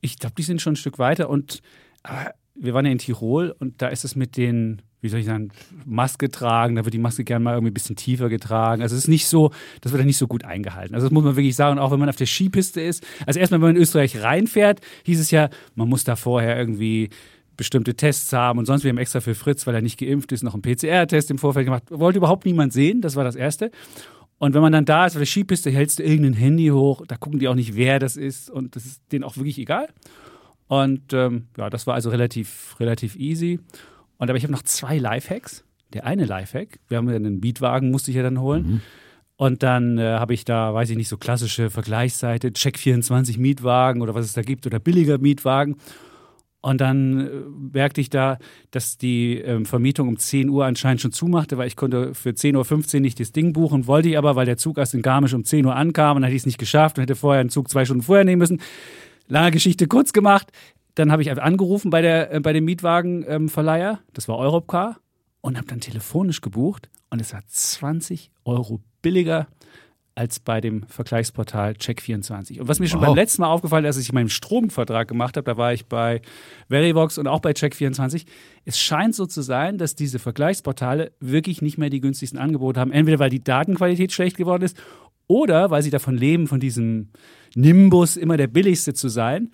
Ich 0.00 0.18
glaube, 0.20 0.36
die 0.38 0.44
sind 0.44 0.62
schon 0.62 0.74
ein 0.74 0.76
Stück 0.76 1.00
weiter 1.00 1.28
und 1.28 1.60
äh, 2.04 2.30
wir 2.54 2.72
waren 2.72 2.86
ja 2.86 2.92
in 2.92 2.98
Tirol 2.98 3.54
und 3.58 3.82
da 3.82 3.88
ist 3.88 4.04
es 4.04 4.14
mit 4.14 4.36
den, 4.36 4.82
wie 5.06 5.10
soll 5.10 5.20
ich 5.20 5.26
sagen, 5.26 5.50
Maske 5.84 6.30
tragen, 6.30 6.74
da 6.74 6.84
wird 6.84 6.92
die 6.92 6.98
Maske 6.98 7.24
gerne 7.24 7.44
mal 7.44 7.54
irgendwie 7.54 7.70
ein 7.70 7.74
bisschen 7.74 7.96
tiefer 7.96 8.28
getragen. 8.28 8.82
Also 8.82 8.94
es 8.94 9.02
ist 9.02 9.08
nicht 9.08 9.26
so, 9.26 9.52
das 9.80 9.92
wird 9.92 10.00
ja 10.00 10.06
nicht 10.06 10.18
so 10.18 10.26
gut 10.26 10.44
eingehalten. 10.44 10.94
Also 10.94 11.06
das 11.06 11.12
muss 11.12 11.22
man 11.22 11.36
wirklich 11.36 11.54
sagen, 11.54 11.78
auch 11.78 11.92
wenn 11.92 12.00
man 12.00 12.08
auf 12.08 12.16
der 12.16 12.26
Skipiste 12.26 12.80
ist. 12.80 13.06
Also 13.24 13.38
erstmal, 13.38 13.60
wenn 13.60 13.68
man 13.68 13.76
in 13.76 13.82
Österreich 13.82 14.20
reinfährt, 14.20 14.80
hieß 15.04 15.20
es 15.20 15.30
ja, 15.30 15.48
man 15.76 15.88
muss 15.88 16.04
da 16.04 16.16
vorher 16.16 16.58
irgendwie 16.58 17.10
bestimmte 17.56 17.94
Tests 17.94 18.32
haben 18.32 18.58
und 18.58 18.66
sonst, 18.66 18.84
wir 18.84 18.90
haben 18.90 18.98
extra 18.98 19.20
für 19.20 19.34
Fritz, 19.34 19.66
weil 19.66 19.74
er 19.74 19.80
nicht 19.80 19.98
geimpft 19.98 20.32
ist, 20.32 20.42
noch 20.42 20.54
einen 20.54 20.62
PCR-Test 20.62 21.30
im 21.30 21.38
Vorfeld 21.38 21.64
gemacht. 21.64 21.84
Wollte 21.90 22.18
überhaupt 22.18 22.44
niemand 22.44 22.72
sehen, 22.72 23.00
das 23.00 23.16
war 23.16 23.24
das 23.24 23.36
Erste. 23.36 23.70
Und 24.38 24.52
wenn 24.52 24.60
man 24.60 24.72
dann 24.72 24.84
da 24.84 25.06
ist 25.06 25.14
auf 25.14 25.20
der 25.20 25.26
Skipiste, 25.26 25.70
hältst 25.70 25.98
du 25.98 26.02
irgendein 26.02 26.34
Handy 26.34 26.68
hoch, 26.68 27.02
da 27.06 27.16
gucken 27.16 27.38
die 27.38 27.48
auch 27.48 27.54
nicht, 27.54 27.76
wer 27.76 27.98
das 27.98 28.16
ist 28.16 28.50
und 28.50 28.76
das 28.76 28.84
ist 28.84 29.00
denen 29.12 29.24
auch 29.24 29.36
wirklich 29.36 29.58
egal. 29.58 29.88
Und 30.68 31.12
ähm, 31.12 31.46
ja, 31.56 31.70
das 31.70 31.86
war 31.86 31.94
also 31.94 32.10
relativ, 32.10 32.76
relativ 32.80 33.16
easy. 33.16 33.60
Und 34.18 34.30
aber 34.30 34.36
ich 34.36 34.44
habe 34.44 34.52
noch 34.52 34.62
zwei 34.62 34.98
Lifehacks. 34.98 35.64
Der 35.92 36.04
eine 36.04 36.24
Lifehack, 36.24 36.80
wir 36.88 36.96
haben 36.98 37.08
ja 37.08 37.16
einen 37.16 37.40
Beatwagen, 37.40 37.90
musste 37.90 38.10
ich 38.10 38.16
ja 38.16 38.22
dann 38.22 38.40
holen. 38.40 38.64
Und 39.36 39.62
dann 39.62 39.98
äh, 39.98 40.16
habe 40.18 40.34
ich 40.34 40.44
da, 40.44 40.72
weiß 40.72 40.90
ich 40.90 40.96
nicht, 40.96 41.08
so 41.08 41.18
klassische 41.18 41.68
Vergleichsseite, 41.70 42.48
Check24 42.48 43.38
Mietwagen 43.38 44.00
oder 44.00 44.14
was 44.14 44.24
es 44.24 44.32
da 44.32 44.42
gibt 44.42 44.66
oder 44.66 44.78
billiger 44.78 45.18
Mietwagen. 45.18 45.76
Und 46.62 46.80
dann 46.80 47.20
äh, 47.20 47.30
merkte 47.74 48.00
ich 48.00 48.10
da, 48.10 48.38
dass 48.70 48.96
die 48.96 49.38
ähm, 49.38 49.66
Vermietung 49.66 50.08
um 50.08 50.18
10 50.18 50.48
Uhr 50.48 50.64
anscheinend 50.64 51.00
schon 51.02 51.12
zumachte, 51.12 51.58
weil 51.58 51.68
ich 51.68 51.76
konnte 51.76 52.14
für 52.14 52.30
10.15 52.30 52.94
Uhr 52.94 53.00
nicht 53.02 53.20
das 53.20 53.30
Ding 53.30 53.52
buchen, 53.52 53.86
wollte 53.86 54.08
ich 54.08 54.18
aber, 54.18 54.34
weil 54.36 54.46
der 54.46 54.56
Zug 54.56 54.78
erst 54.78 54.94
in 54.94 55.02
Garmisch 55.02 55.34
um 55.34 55.44
10 55.44 55.66
Uhr 55.66 55.76
ankam 55.76 56.16
und 56.16 56.22
dann 56.22 56.28
hätte 56.28 56.36
ich 56.36 56.42
es 56.42 56.46
nicht 56.46 56.58
geschafft 56.58 56.98
und 56.98 57.02
hätte 57.02 57.14
vorher 57.14 57.40
einen 57.40 57.50
Zug 57.50 57.68
zwei 57.68 57.84
Stunden 57.84 58.02
vorher 58.02 58.24
nehmen 58.24 58.40
müssen. 58.40 58.60
Lange 59.28 59.50
Geschichte 59.52 59.86
kurz 59.86 60.12
gemacht. 60.12 60.50
Dann 60.96 61.12
habe 61.12 61.22
ich 61.22 61.30
einfach 61.30 61.44
angerufen 61.44 61.90
bei, 61.90 62.02
der, 62.02 62.32
äh, 62.32 62.40
bei 62.40 62.52
dem 62.52 62.64
Mietwagenverleiher, 62.64 64.00
das 64.12 64.28
war 64.28 64.36
Europcar, 64.38 64.98
und 65.40 65.56
habe 65.56 65.66
dann 65.68 65.80
telefonisch 65.80 66.40
gebucht 66.40 66.88
und 67.10 67.20
es 67.20 67.32
war 67.32 67.42
20 67.46 68.30
Euro 68.44 68.80
billiger 69.00 69.46
als 70.16 70.40
bei 70.40 70.62
dem 70.62 70.84
Vergleichsportal 70.88 71.72
Check24. 71.72 72.58
Und 72.60 72.68
was 72.68 72.80
mir 72.80 72.88
schon 72.88 73.00
Wow. 73.00 73.08
beim 73.08 73.16
letzten 73.16 73.42
Mal 73.42 73.48
aufgefallen 73.48 73.84
ist, 73.84 73.96
als 73.96 74.06
ich 74.06 74.12
meinen 74.14 74.30
Stromvertrag 74.30 75.06
gemacht 75.06 75.36
habe, 75.36 75.44
da 75.44 75.58
war 75.58 75.74
ich 75.74 75.84
bei 75.86 76.22
Verivox 76.70 77.18
und 77.18 77.28
auch 77.28 77.40
bei 77.40 77.50
Check24, 77.50 78.24
es 78.64 78.80
scheint 78.80 79.14
so 79.14 79.26
zu 79.26 79.42
sein, 79.42 79.76
dass 79.76 79.94
diese 79.94 80.18
Vergleichsportale 80.18 81.12
wirklich 81.20 81.60
nicht 81.60 81.76
mehr 81.76 81.90
die 81.90 82.00
günstigsten 82.00 82.40
Angebote 82.40 82.80
haben. 82.80 82.92
Entweder 82.92 83.18
weil 83.18 83.30
die 83.30 83.44
Datenqualität 83.44 84.10
schlecht 84.10 84.38
geworden 84.38 84.62
ist 84.62 84.78
oder 85.28 85.70
weil 85.70 85.82
sie 85.82 85.90
davon 85.90 86.16
leben, 86.16 86.46
von 86.46 86.60
diesem 86.60 87.10
Nimbus 87.54 88.16
immer 88.16 88.38
der 88.38 88.46
billigste 88.46 88.94
zu 88.94 89.08
sein, 89.08 89.50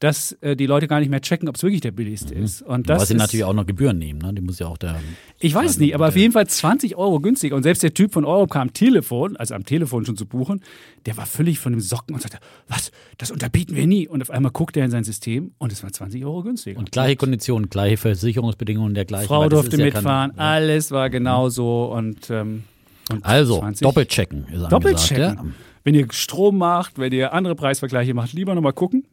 dass 0.00 0.32
äh, 0.40 0.56
die 0.56 0.64
Leute 0.64 0.88
gar 0.88 0.98
nicht 1.00 1.10
mehr 1.10 1.20
checken, 1.20 1.46
ob 1.48 1.56
es 1.56 1.62
wirklich 1.62 1.82
der 1.82 1.90
billigste 1.90 2.34
ist. 2.34 2.62
Und 2.62 2.88
das 2.88 3.02
Was 3.02 3.08
sie 3.08 3.14
natürlich 3.14 3.44
auch 3.44 3.52
noch 3.52 3.66
Gebühren 3.66 3.98
nehmen. 3.98 4.18
Ne? 4.18 4.32
Die 4.32 4.40
muss 4.40 4.58
ja 4.58 4.66
auch 4.66 4.78
der. 4.78 4.98
ich 5.38 5.54
weiß 5.54 5.78
nicht, 5.78 5.94
aber 5.94 6.08
auf 6.08 6.16
jeden 6.16 6.32
Fall 6.32 6.46
20 6.46 6.96
Euro 6.96 7.20
günstiger. 7.20 7.54
Und 7.54 7.64
selbst 7.64 7.82
der 7.82 7.92
Typ 7.92 8.12
von 8.14 8.24
Europcar 8.24 8.62
am 8.62 8.72
Telefon, 8.72 9.36
also 9.36 9.54
am 9.54 9.66
Telefon 9.66 10.06
schon 10.06 10.16
zu 10.16 10.24
buchen, 10.24 10.62
der 11.04 11.18
war 11.18 11.26
völlig 11.26 11.58
von 11.58 11.72
dem 11.72 11.80
Socken 11.80 12.14
und 12.14 12.22
sagte, 12.22 12.38
was, 12.66 12.92
das 13.18 13.30
unterbieten 13.30 13.76
wir 13.76 13.86
nie. 13.86 14.08
Und 14.08 14.22
auf 14.22 14.30
einmal 14.30 14.52
guckt 14.52 14.74
er 14.78 14.86
in 14.86 14.90
sein 14.90 15.04
System 15.04 15.52
und 15.58 15.70
es 15.70 15.82
war 15.82 15.92
20 15.92 16.24
Euro 16.24 16.42
günstiger. 16.44 16.78
Und 16.78 16.92
gleiche 16.92 17.16
Konditionen, 17.16 17.68
gleiche 17.68 17.98
Versicherungsbedingungen 17.98 18.94
dergleichen. 18.94 19.28
Frau 19.28 19.40
weil 19.42 19.48
das 19.50 19.60
durfte 19.60 19.76
ja 19.76 19.84
kein- 19.90 19.92
mitfahren, 20.02 20.38
alles 20.38 20.90
war 20.92 21.10
genauso 21.10 21.92
und, 21.92 22.30
ähm, 22.30 22.64
und 23.10 23.22
Also, 23.26 23.58
20 23.58 23.84
doppelchecken 23.86 24.46
ist. 24.48 24.62
Doppelchecken. 24.72 25.22
Ja? 25.22 25.44
Wenn 25.84 25.94
ihr 25.94 26.06
Strom 26.10 26.56
macht, 26.56 26.98
wenn 26.98 27.12
ihr 27.12 27.34
andere 27.34 27.54
Preisvergleiche 27.54 28.14
macht, 28.14 28.32
lieber 28.32 28.54
nochmal 28.54 28.72
gucken, 28.72 29.04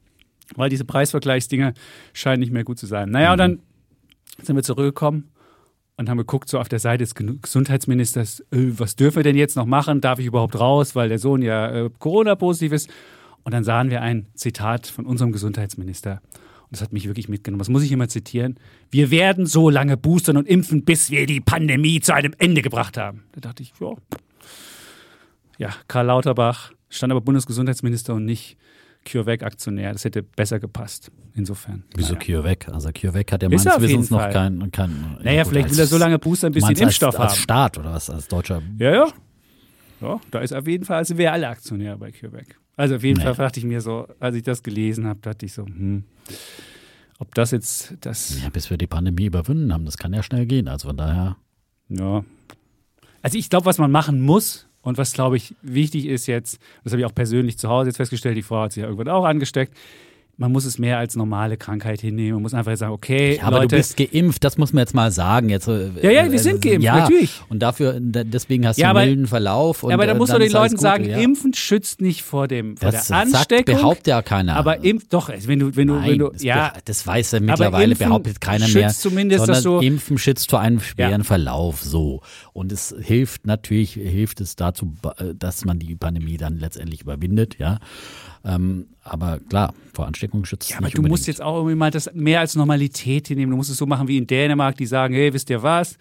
weil 0.56 0.70
diese 0.70 0.86
Preisvergleichsdinger 0.86 1.74
scheinen 2.14 2.40
nicht 2.40 2.52
mehr 2.52 2.64
gut 2.64 2.80
zu 2.80 2.86
sein. 2.86 3.10
Naja, 3.10 3.32
und 3.32 3.38
dann 3.38 3.60
sind 4.42 4.56
wir 4.56 4.64
zurückgekommen 4.64 5.30
und 5.98 6.10
haben 6.10 6.18
geguckt, 6.18 6.48
so 6.48 6.60
auf 6.60 6.70
der 6.70 6.80
Seite 6.80 7.04
des 7.04 7.16
Gesundheitsministers, 7.16 8.42
äh, 8.52 8.72
was 8.78 8.96
dürfen 8.96 9.18
wir 9.18 9.24
denn 9.24 9.36
jetzt 9.36 9.56
noch 9.56 9.66
machen? 9.66 10.00
Darf 10.00 10.20
ich 10.20 10.28
überhaupt 10.28 10.60
raus, 10.60 10.96
weil 10.96 11.10
der 11.10 11.20
Sohn 11.20 11.42
ja 11.42 11.70
äh, 11.70 11.90
Corona-positiv 11.98 12.72
ist? 12.72 12.90
Und 13.44 13.54
dann 13.54 13.64
sahen 13.64 13.90
wir 13.90 14.02
ein 14.02 14.28
Zitat 14.36 14.88
von 14.88 15.06
unserem 15.06 15.32
Gesundheitsminister. 15.32 16.22
Und 16.34 16.72
das 16.72 16.82
hat 16.82 16.92
mich 16.92 17.08
wirklich 17.08 17.30
mitgenommen. 17.30 17.60
Das 17.60 17.70
muss 17.70 17.84
ich 17.84 17.92
immer 17.92 18.10
zitieren. 18.10 18.60
Wir 18.92 19.10
werden 19.10 19.46
so 19.46 19.70
lange 19.70 19.96
boostern 19.96 20.38
und 20.38 20.48
impfen, 20.48 20.84
bis 20.84 21.10
wir 21.12 21.26
die 21.26 21.40
Pandemie 21.40 22.02
zu 22.02 22.14
einem 22.14 22.34
Ende 22.38 22.62
gebracht 22.62 22.98
haben. 22.98 23.24
Da 23.32 23.42
dachte 23.42 23.64
ich, 23.64 23.72
ja, 23.80 23.94
ja, 25.58 25.70
Karl 25.88 26.08
Lauterbach 26.08 26.74
stand 26.90 27.12
aber 27.12 27.22
Bundesgesundheitsminister 27.22 28.14
und 28.14 28.26
nicht 28.26 28.58
CureVac-Aktionär. 29.06 29.94
Das 29.94 30.04
hätte 30.06 30.24
besser 30.24 30.60
gepasst. 30.60 31.12
Insofern. 31.34 31.84
Wieso 31.96 32.14
naja. 32.16 32.26
CureVac? 32.26 32.70
Also 32.70 32.90
CureVac 32.92 33.32
hat 33.32 33.44
ja 33.44 33.50
Ist 33.50 33.66
meines 33.66 33.82
Wissens 33.82 34.10
noch 34.10 34.30
keinen. 34.30 34.72
Kein, 34.72 35.18
Naja, 35.24 35.44
gut, 35.44 35.52
vielleicht 35.52 35.68
als- 35.70 35.78
will 35.78 35.84
er 35.84 35.88
so 35.88 35.98
lange 35.98 36.20
boostern, 36.20 36.52
bis 36.52 36.66
sie 36.66 36.74
den 36.74 36.84
Impfstoff 36.84 37.16
als, 37.16 37.22
als 37.22 37.32
haben. 37.34 37.42
Staat 37.42 37.78
oder 37.78 37.94
was? 37.94 38.10
Als 38.10 38.28
deutscher. 38.28 38.62
Ja, 38.80 38.92
ja. 38.94 39.08
Ja, 40.02 40.20
da 40.32 40.40
ist 40.40 40.54
auf 40.54 40.68
jeden 40.68 40.86
Fall, 40.86 40.98
also 40.98 41.18
wir 41.18 41.32
alle 41.34 41.48
Aktionär 41.48 41.98
bei 41.98 42.12
CureVac. 42.12 42.60
Also 42.76 42.96
auf 42.96 43.04
jeden 43.04 43.18
Naja. 43.20 43.34
Fall 43.34 43.46
dachte 43.46 43.60
ich 43.60 43.66
mir 43.66 43.82
so, 43.82 44.08
als 44.20 44.36
ich 44.36 44.44
das 44.44 44.62
gelesen 44.62 45.08
habe, 45.08 45.20
dachte 45.22 45.46
ich 45.48 45.54
so, 45.54 45.66
hm, 45.66 46.04
ob 47.18 47.34
das 47.34 47.50
jetzt 47.52 47.96
das, 48.02 48.40
Ja, 48.44 48.50
bis 48.50 48.70
wir 48.70 48.78
die 48.78 48.86
Pandemie 48.86 49.26
überwunden 49.26 49.74
haben, 49.74 49.86
das 49.86 49.98
kann 49.98 50.14
ja 50.14 50.22
schnell 50.22 50.46
gehen. 50.46 50.68
Also 50.68 50.88
von 50.90 50.98
daher. 50.98 51.38
ja. 51.90 52.24
Also 53.24 53.38
ich 53.40 53.50
glaube, 53.50 53.66
was 53.66 53.80
man 53.80 53.92
machen 53.92 54.22
muss 54.22 54.67
und 54.88 54.98
was, 54.98 55.12
glaube 55.12 55.36
ich, 55.36 55.54
wichtig 55.62 56.06
ist 56.06 56.28
jetzt, 56.28 56.60
das 56.86 56.94
habe 56.94 57.02
ich 57.02 57.06
auch 57.06 57.14
persönlich 57.14 57.58
zu 57.58 57.68
Hause 57.68 57.90
jetzt 57.90 57.98
festgestellt, 57.98 58.38
die 58.38 58.42
Frau 58.42 58.62
hat 58.62 58.72
sich 58.72 58.84
ja 58.84 58.88
irgendwann 58.88 59.10
auch 59.10 59.26
angesteckt, 59.26 59.76
man 60.40 60.52
muss 60.52 60.66
es 60.66 60.78
mehr 60.78 61.00
als 61.00 61.16
normale 61.16 61.58
Krankheit 61.58 62.00
hinnehmen. 62.02 62.34
Man 62.34 62.42
muss 62.44 62.54
einfach 62.54 62.76
sagen, 62.78 62.94
okay, 62.94 63.38
Ja, 63.38 63.44
aber 63.44 63.58
Leute, 63.58 63.70
du 63.70 63.76
bist 63.78 63.98
geimpft, 63.98 64.44
das 64.44 64.58
muss 64.60 64.72
man 64.72 64.82
jetzt 64.84 64.94
mal 64.94 65.12
sagen. 65.12 65.50
Jetzt, 65.50 65.68
äh, 65.68 65.90
Ja, 66.02 66.12
ja, 66.12 66.26
wir 66.26 66.34
äh, 66.34 66.38
sind 66.38 66.62
geimpft, 66.62 66.84
ja, 66.84 66.98
natürlich. 67.00 67.42
Und 67.50 67.60
dafür, 67.60 68.00
da- 68.00 68.24
deswegen 68.24 68.68
hast 68.68 68.78
du 68.78 68.82
Ja, 68.84 68.90
einen 68.90 68.98
aber- 68.98 69.06
milden 69.08 69.28
Verlauf. 69.28 69.82
Und, 69.84 69.90
ja, 69.90 69.96
aber 69.96 70.06
da 70.06 70.12
äh, 70.12 70.16
musst 70.16 70.32
du 70.32 70.38
den 70.38 70.52
Leuten 70.52 70.76
gut, 70.76 70.82
sagen, 70.82 71.06
ja. 71.10 71.18
Impfen 71.18 71.54
schützt 71.56 72.02
nicht 72.02 72.22
vor 72.22 72.48
dem 72.48 72.78
vor 72.78 72.92
Das 72.92 73.08
der 73.08 73.18
sagt, 73.18 73.36
Ansteckung. 73.36 73.76
behauptet 73.76 74.08
ja 74.08 74.22
keiner. 74.22 74.56
aber 74.58 74.84
impft 74.84 75.12
doch, 75.14 75.30
also 75.30 75.48
wenn 75.48 75.58
du 75.60 75.76
wenn 75.76 75.88
du 75.88 75.96
Nein, 75.96 76.12
wenn 76.12 76.20
du 76.20 76.32
ja, 76.40 76.72
das 76.86 77.08
weiß 77.08 77.32
ja 77.32 77.40
mittlerweile, 77.40 77.96
behauptet 77.96 78.40
keiner 78.40 78.66
schützt 78.66 78.76
mehr. 78.76 78.90
zumindest, 78.90 79.40
sondern 79.46 79.56
dass 79.56 79.64
du- 79.64 79.80
Impfen 79.80 80.18
schützt 80.20 80.50
vor 80.52 80.60
einem 80.60 80.80
schweren. 80.82 81.24
Verlauf, 81.24 81.82
so. 81.82 82.22
Und 82.54 82.72
es 82.72 82.94
hilft 83.02 83.48
natürlich, 83.48 83.94
hilft 83.94 84.40
es 84.42 84.56
dazu, 84.56 84.94
ba- 85.02 85.16
dass 85.36 85.66
man 85.66 85.80
die 85.80 85.96
Pandemie 85.96 86.38
dann 86.38 86.58
letztendlich 86.60 87.02
überwindet, 87.02 87.58
ja. 87.58 87.80
Ähm, 88.46 88.88
aber 89.04 89.40
klar, 89.50 89.74
vor 89.94 90.06
Ansteckung 90.08 90.46
schützt 90.46 90.70
Ja, 90.70 90.78
aber 90.78 90.90
du 90.90 91.02
musst 91.02 91.10
unbedingt. 91.12 91.28
jetzt 91.28 91.42
auch 91.42 91.56
irgendwie 91.58 91.76
mal 91.76 91.92
das 91.92 92.10
mehr 92.14 92.40
als 92.40 92.56
Normalität 92.56 93.28
hinnehmen. 93.28 93.52
Du 93.52 93.58
musst 93.58 93.70
es 93.70 93.78
so 93.78 93.86
machen 93.86 94.08
wie 94.08 94.18
in 94.18 94.28
Dänemark, 94.28 94.78
die 94.78 94.86
sagen, 94.86 95.14
hey, 95.14 95.34
wisst 95.34 95.50
ihr 95.50 95.64
was? 95.64 95.98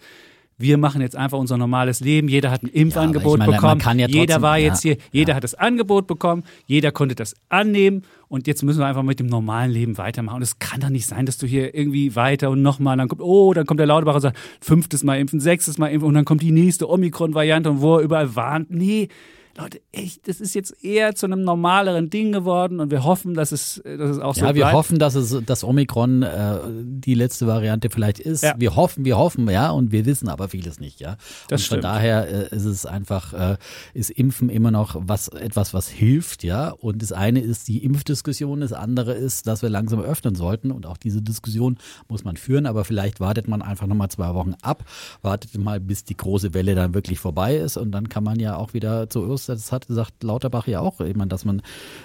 wir 0.59 0.79
machen 0.79 1.01
jetzt 1.01 1.15
einfach 1.15 1.37
unser 1.37 1.55
normales 1.55 1.99
Leben. 1.99 2.27
Jeder 2.29 2.49
hat 2.49 2.63
ein 2.63 2.67
Impfangebot 2.69 3.37
Ja, 3.39 3.45
meine, 3.45 3.51
bekommen. 3.57 3.99
ja 3.99 4.07
jeder 4.07 4.25
trotzdem- 4.25 4.41
war 4.41 4.57
jetzt 4.57 4.83
ja, 4.83 4.93
hier, 4.93 5.01
jeder 5.11 5.35
hat 5.35 5.43
das 5.43 5.53
Angebot 5.53 6.07
bekommen, 6.07 6.43
jeder 6.65 6.91
konnte 6.91 7.13
das 7.13 7.35
annehmen 7.49 8.01
und 8.27 8.47
jetzt 8.47 8.63
müssen 8.63 8.79
wir 8.79 8.87
einfach 8.87 9.03
mit 9.03 9.19
dem 9.19 9.27
normalen 9.27 9.69
Leben 9.69 9.99
weitermachen. 9.99 10.37
Und 10.37 10.41
es 10.41 10.57
kann 10.57 10.79
doch 10.81 10.89
nicht 10.89 11.05
sein, 11.05 11.27
dass 11.27 11.37
du 11.37 11.45
hier 11.45 11.75
irgendwie 11.75 12.15
weiter 12.15 12.49
und 12.49 12.63
nochmal, 12.63 12.97
dann 12.97 13.07
kommt, 13.07 13.21
oh, 13.21 13.53
dann 13.53 13.67
kommt 13.67 13.79
der 13.79 13.85
Lauterbach 13.85 14.15
und 14.15 14.21
sagt, 14.21 14.37
fünftes 14.59 15.03
Mal 15.03 15.19
impfen, 15.19 15.39
sechstes 15.39 15.77
Mal 15.77 15.89
impfen 15.89 16.07
und 16.07 16.15
dann 16.15 16.25
kommt 16.25 16.41
die 16.41 16.49
nächste 16.51 16.89
Omikron-Variante 16.89 17.69
und 17.69 17.81
wo 17.81 17.97
er 17.97 18.01
überall 18.01 18.35
warnt. 18.35 18.71
Nee, 18.71 19.09
Leute, 19.57 19.81
echt, 19.91 20.27
das 20.27 20.39
ist 20.39 20.53
jetzt 20.53 20.83
eher 20.83 21.15
zu 21.15 21.25
einem 21.25 21.43
normaleren 21.43 22.09
Ding 22.09 22.31
geworden 22.31 22.79
und 22.79 22.91
wir 22.91 23.03
hoffen, 23.03 23.33
dass 23.33 23.51
es, 23.51 23.81
dass 23.83 24.11
es 24.11 24.19
auch 24.19 24.35
so 24.35 24.41
Ja, 24.41 24.47
wir 24.47 24.63
bleibt. 24.63 24.75
hoffen, 24.75 24.99
dass 24.99 25.15
es 25.15 25.35
das 25.45 25.63
Omikron 25.63 26.21
äh, 26.21 26.59
die 26.83 27.15
letzte 27.15 27.47
Variante 27.47 27.89
vielleicht 27.89 28.19
ist. 28.19 28.43
Ja. 28.43 28.53
Wir 28.57 28.75
hoffen, 28.75 29.03
wir 29.03 29.17
hoffen, 29.17 29.49
ja, 29.49 29.71
und 29.71 29.91
wir 29.91 30.05
wissen 30.05 30.29
aber 30.29 30.49
vieles 30.49 30.79
nicht, 30.79 30.99
ja. 30.99 31.17
Das 31.47 31.61
und 31.61 31.67
von 31.67 31.77
stimmt. 31.79 31.83
daher 31.85 32.51
äh, 32.51 32.55
ist 32.55 32.65
es 32.65 32.85
einfach, 32.85 33.33
äh, 33.33 33.57
ist 33.93 34.11
Impfen 34.11 34.49
immer 34.49 34.69
noch 34.71 34.95
was 34.99 35.27
etwas, 35.29 35.73
was 35.73 35.87
hilft, 35.87 36.43
ja. 36.43 36.69
Und 36.69 37.01
das 37.01 37.11
eine 37.11 37.39
ist 37.39 37.67
die 37.67 37.83
Impfdiskussion, 37.83 38.61
das 38.61 38.73
andere 38.73 39.13
ist, 39.13 39.47
dass 39.47 39.63
wir 39.63 39.69
langsam 39.69 40.01
öffnen 40.01 40.35
sollten. 40.35 40.71
Und 40.71 40.85
auch 40.85 40.97
diese 40.97 41.21
Diskussion 41.21 41.77
muss 42.07 42.23
man 42.23 42.37
führen, 42.37 42.67
aber 42.67 42.85
vielleicht 42.85 43.19
wartet 43.19 43.47
man 43.47 43.61
einfach 43.61 43.87
nochmal 43.87 44.09
zwei 44.09 44.33
Wochen 44.35 44.53
ab, 44.61 44.83
wartet 45.23 45.57
mal, 45.57 45.79
bis 45.79 46.03
die 46.03 46.15
große 46.15 46.53
Welle 46.53 46.75
dann 46.75 46.93
wirklich 46.93 47.19
vorbei 47.19 47.57
ist 47.57 47.77
und 47.77 47.91
dann 47.91 48.07
kann 48.09 48.23
man 48.23 48.39
ja 48.39 48.55
auch 48.55 48.73
wieder 48.73 49.09
zu 49.09 49.21
Das 49.55 49.71
hat 49.71 49.87
gesagt 49.87 50.23
Lauterbach 50.23 50.67
ja 50.67 50.79
auch, 50.81 50.99
ich 51.01 51.15
meine, 51.15 51.29
dass 51.29 51.45
man 51.45 51.61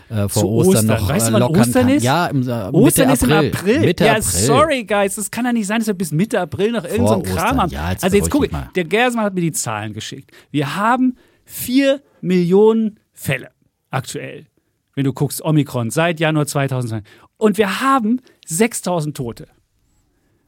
äh, 0.09 0.29
vor 0.29 0.45
Ostern, 0.45 0.91
Ostern. 0.91 1.01
noch 1.01 1.09
Weißt 1.09 1.29
äh, 1.29 1.33
du, 1.33 1.39
lockern 1.39 1.61
Ostern 1.61 1.87
kann. 1.87 1.97
ist? 1.97 2.03
Ja, 2.03 2.27
im, 2.27 2.43
äh, 2.43 2.51
Ostern 2.51 2.83
Mitte 2.83 3.03
ist 3.13 3.23
im 3.23 3.33
April. 3.33 3.81
Mitte 3.81 4.05
ja, 4.05 4.13
April. 4.13 4.23
sorry, 4.23 4.85
Guys. 4.85 5.15
Das 5.17 5.31
kann 5.31 5.45
ja 5.45 5.53
nicht 5.53 5.67
sein, 5.67 5.79
dass 5.79 5.87
wir 5.87 5.95
bis 5.95 6.13
Mitte 6.13 6.41
April 6.41 6.73
noch 6.73 6.85
irgendeinen 6.85 7.25
so 7.25 7.35
Kram 7.35 7.61
haben. 7.61 7.71
Ja, 7.71 7.91
jetzt 7.91 8.05
also 8.05 8.17
jetzt 8.17 8.31
gucke 8.31 8.47
dich 8.47 8.53
mal. 8.53 8.71
der 8.75 8.85
Gersmann 8.85 9.25
hat 9.25 9.35
mir 9.35 9.41
die 9.41 9.53
Zahlen 9.53 9.93
geschickt. 9.93 10.31
Wir 10.51 10.77
haben 10.77 11.17
vier 11.45 12.03
Millionen 12.21 12.99
Fälle 13.13 13.51
aktuell. 13.91 14.47
Wenn 14.95 15.05
du 15.05 15.13
guckst, 15.13 15.43
Omikron 15.43 15.91
seit 15.91 16.21
Januar 16.21 16.47
2020. 16.47 17.09
Und 17.37 17.59
wir 17.59 17.81
haben 17.81 18.21
6000 18.47 19.17
Tote. 19.17 19.49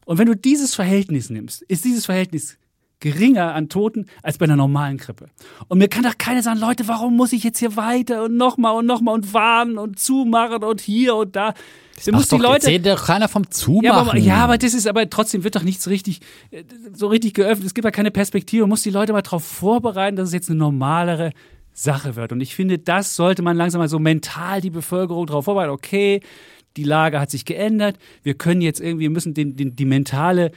Und 0.05 0.19
wenn 0.19 0.27
du 0.27 0.37
dieses 0.37 0.75
Verhältnis 0.75 1.31
nimmst, 1.31 1.63
ist 1.63 1.85
dieses 1.85 2.07
Verhältnis 2.07 2.59
geringer 3.01 3.55
an 3.55 3.69
Toten 3.69 4.07
als 4.23 4.39
bei 4.39 4.45
einer 4.45 4.57
normalen 4.57 4.97
Grippe. 4.97 5.27
Und 5.69 5.79
mir 5.79 5.89
kann 5.89 6.05
doch 6.05 6.17
keiner 6.17 6.43
sagen, 6.43 6.59
Leute, 6.59 6.89
warum 6.89 7.17
muss 7.17 7.33
ich 7.33 7.45
jetzt 7.45 7.59
hier 7.59 7.77
weiter 7.77 8.25
und 8.25 8.37
nochmal 8.37 8.77
und 8.77 8.87
nochmal 8.87 9.15
und 9.15 9.35
warnen 9.35 9.79
und 9.79 9.99
zumachen 9.99 10.65
und 10.65 10.81
hier 10.81 11.15
und 11.15 11.37
da. 11.37 11.55
Das 11.97 12.11
muss 12.11 12.29
die 12.29 12.37
doch, 12.37 12.43
Leute. 12.43 12.67
erzählt 12.67 12.87
doch 12.87 13.05
keiner 13.05 13.29
vom 13.29 13.51
Zumachen. 13.51 13.85
Ja 13.85 13.93
aber, 13.95 14.17
ja, 14.17 14.37
aber 14.37 14.59
das 14.59 14.75
ist, 14.75 14.87
aber 14.87 15.09
trotzdem 15.09 15.45
wird 15.45 15.55
doch 15.57 15.63
nichts 15.63 15.89
richtig, 15.89 16.21
äh, 16.51 16.65
so 16.93 17.09
richtig 17.09 17.35
geöffnet. 17.35 17.67
Es 17.67 17.75
gibt 17.75 17.85
ja 17.85 17.91
keine 17.91 18.11
Perspektive. 18.11 18.63
Man 18.63 18.71
muss 18.71 18.83
die 18.83 18.91
Leute 18.91 19.13
mal 19.13 19.23
darauf 19.23 19.45
vorbereiten, 19.45 20.17
dass 20.17 20.29
es 20.29 20.35
jetzt 20.35 20.51
eine 20.51 20.59
normalere 20.59 21.33
Sache 21.73 22.17
wird. 22.17 22.33
Und 22.33 22.41
ich 22.41 22.55
finde, 22.55 22.79
das 22.79 23.17
sollte 23.17 23.43
man 23.43 23.57
langsam 23.57 23.81
mal 23.81 23.89
so 23.89 23.99
mental 23.99 24.61
die 24.61 24.71
Bevölkerung 24.71 25.27
darauf 25.27 25.45
vorbereiten. 25.45 25.73
Okay, 25.73 26.21
die 26.77 26.85
Lage 26.85 27.21
hat 27.21 27.31
sich 27.31 27.45
geändert. 27.45 27.99
Wir 28.23 28.35
können 28.35 28.61
jetzt 28.61 28.81
irgendwie, 28.81 29.05
wir 29.05 29.11
müssen 29.11 29.35
den, 29.35 29.57
den, 29.57 29.77
die 29.77 29.85
mentale 29.85 30.51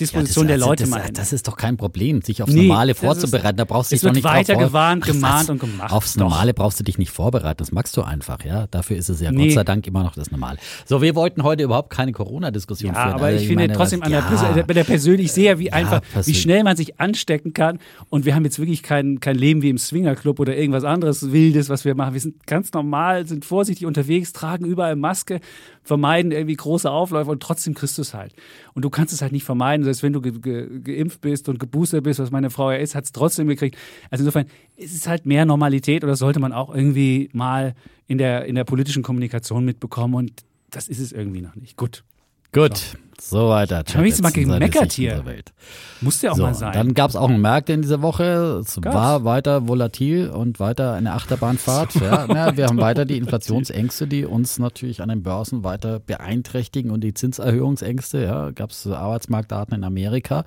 Disposition 0.00 0.46
das, 0.48 0.58
der 0.58 0.66
Leute 0.66 0.86
mal 0.86 1.00
das, 1.02 1.12
das 1.12 1.32
ist 1.32 1.46
doch 1.48 1.56
kein 1.56 1.76
Problem, 1.76 2.20
sich 2.22 2.42
aufs 2.42 2.52
Nee, 2.52 2.66
Normale 2.66 2.94
vorzubereiten. 2.94 3.56
Da 3.56 3.64
brauchst 3.64 3.92
du 3.92 3.94
dich 3.96 4.02
doch 4.02 4.12
nicht 4.12 4.24
weiter 4.24 4.56
gewarnt, 4.56 5.06
was? 5.22 5.48
und 5.48 5.60
gemacht. 5.60 5.92
Aufs 5.92 6.14
Doch. 6.14 6.20
Normale 6.22 6.52
brauchst 6.54 6.80
du 6.80 6.84
dich 6.84 6.98
nicht 6.98 7.10
vorbereiten. 7.12 7.58
Das 7.58 7.70
magst 7.72 7.96
du 7.96 8.02
einfach, 8.02 8.44
ja. 8.44 8.66
Dafür 8.68 8.96
ist 8.96 9.08
es 9.08 9.20
ja 9.20 9.30
Nee. 9.30 9.46
Gott 9.46 9.54
sei 9.54 9.64
Dank 9.64 9.86
immer 9.86 10.02
noch 10.02 10.14
das 10.14 10.30
Normale. 10.30 10.58
So, 10.84 11.00
wir 11.00 11.14
wollten 11.14 11.42
heute 11.44 11.62
überhaupt 11.62 11.90
keine 11.90 12.12
Corona-Diskussion 12.12 12.92
Ja, 12.94 13.02
führen. 13.02 13.14
aber 13.14 13.26
Also 13.26 13.40
ich 13.40 13.46
finde 13.46 13.62
meine, 13.64 13.72
trotzdem 13.74 14.00
was- 14.00 14.06
an 14.06 14.12
der, 14.12 14.56
ja. 14.56 14.62
Bei 14.66 14.74
der 14.74 14.84
persönlich, 14.84 15.26
ich 15.26 15.32
sehe 15.32 15.46
ja, 15.52 15.58
wie 15.58 15.72
einfach, 15.72 16.02
wie 16.02 16.12
persönlich. 16.12 16.42
schnell 16.42 16.64
man 16.64 16.76
sich 16.76 16.98
anstecken 17.00 17.52
kann. 17.52 17.78
Und 18.10 18.24
wir 18.24 18.34
haben 18.34 18.44
jetzt 18.44 18.58
wirklich 18.58 18.82
kein, 18.82 19.20
kein 19.20 19.36
Leben 19.36 19.62
wie 19.62 19.70
im 19.70 19.78
Swingerclub 19.78 20.40
oder 20.40 20.56
irgendwas 20.56 20.84
anderes 20.84 21.32
Wildes, 21.32 21.68
was 21.68 21.84
wir 21.84 21.94
machen. 21.94 22.14
Wir 22.14 22.20
sind 22.20 22.46
ganz 22.46 22.72
normal, 22.72 23.26
sind 23.26 23.44
vorsichtig 23.44 23.86
unterwegs, 23.86 24.32
tragen 24.32 24.64
überall 24.64 24.96
Maske, 24.96 25.40
vermeiden 25.82 26.32
irgendwie 26.32 26.56
große 26.56 26.90
Aufläufe 26.90 27.30
und 27.30 27.42
trotzdem 27.42 27.74
kriegst 27.74 27.98
du 27.98 28.02
es 28.02 28.14
halt. 28.14 28.32
Und 28.74 28.84
du 28.84 28.90
kannst 28.90 29.12
es 29.12 29.22
halt 29.22 29.32
nicht 29.32 29.44
vermeiden, 29.44 29.83
selbst 29.84 30.02
wenn 30.02 30.12
du 30.12 30.20
ge 30.20 30.32
ge 30.40 30.80
geimpft 30.80 31.20
bist 31.20 31.48
und 31.48 31.58
geboostert 31.58 32.04
bist, 32.04 32.18
was 32.18 32.30
meine 32.30 32.50
Frau 32.50 32.70
ja 32.70 32.78
ist, 32.78 32.94
hat 32.94 33.04
es 33.04 33.12
trotzdem 33.12 33.46
gekriegt. 33.48 33.76
Also 34.10 34.22
insofern 34.22 34.46
ist 34.76 34.94
es 34.94 35.06
halt 35.06 35.26
mehr 35.26 35.44
Normalität 35.44 36.04
oder 36.04 36.16
sollte 36.16 36.40
man 36.40 36.52
auch 36.52 36.74
irgendwie 36.74 37.30
mal 37.32 37.74
in 38.06 38.18
der, 38.18 38.46
in 38.46 38.54
der 38.54 38.64
politischen 38.64 39.02
Kommunikation 39.02 39.64
mitbekommen 39.64 40.14
und 40.14 40.44
das 40.70 40.88
ist 40.88 40.98
es 40.98 41.12
irgendwie 41.12 41.40
noch 41.40 41.54
nicht. 41.54 41.76
Gut. 41.76 42.04
Gut, 42.52 42.78
so 42.78 42.98
weiter. 43.18 43.78
Hab 43.78 44.00
ich 44.02 44.10
jetzt 44.10 44.22
mal 44.22 44.32
gemeckert 44.32 44.92
hier. 44.92 45.24
Welt. 45.24 45.52
Muss 46.00 46.20
ja 46.22 46.32
auch 46.32 46.36
So, 46.36 46.42
mal 46.42 46.54
sein. 46.54 46.72
dann 46.72 46.94
gab 46.94 47.10
es 47.10 47.16
auch 47.16 47.28
einen 47.28 47.40
Märkte 47.40 47.72
in 47.72 47.82
dieser 47.82 48.02
Woche. 48.02 48.60
Es 48.64 48.78
Gab's? 48.80 48.94
war 48.94 49.24
weiter 49.24 49.68
volatil 49.68 50.28
und 50.30 50.60
weiter 50.60 50.92
eine 50.94 51.12
Achterbahnfahrt. 51.12 51.94
ja, 51.96 52.26
ja, 52.26 52.56
wir 52.56 52.66
haben 52.66 52.78
weiter 52.78 53.04
die 53.04 53.16
Inflationsängste, 53.18 54.06
die 54.06 54.24
uns 54.26 54.58
natürlich 54.58 55.00
an 55.02 55.08
den 55.08 55.22
Börsen 55.22 55.64
weiter 55.64 56.00
beeinträchtigen 56.00 56.90
und 56.90 57.02
die 57.02 57.14
Zinserhöhungsängste. 57.14 58.22
Ja, 58.22 58.50
gab 58.50 58.70
es 58.70 58.86
Arbeitsmarktdaten 58.86 59.74
in 59.74 59.84
Amerika. 59.84 60.44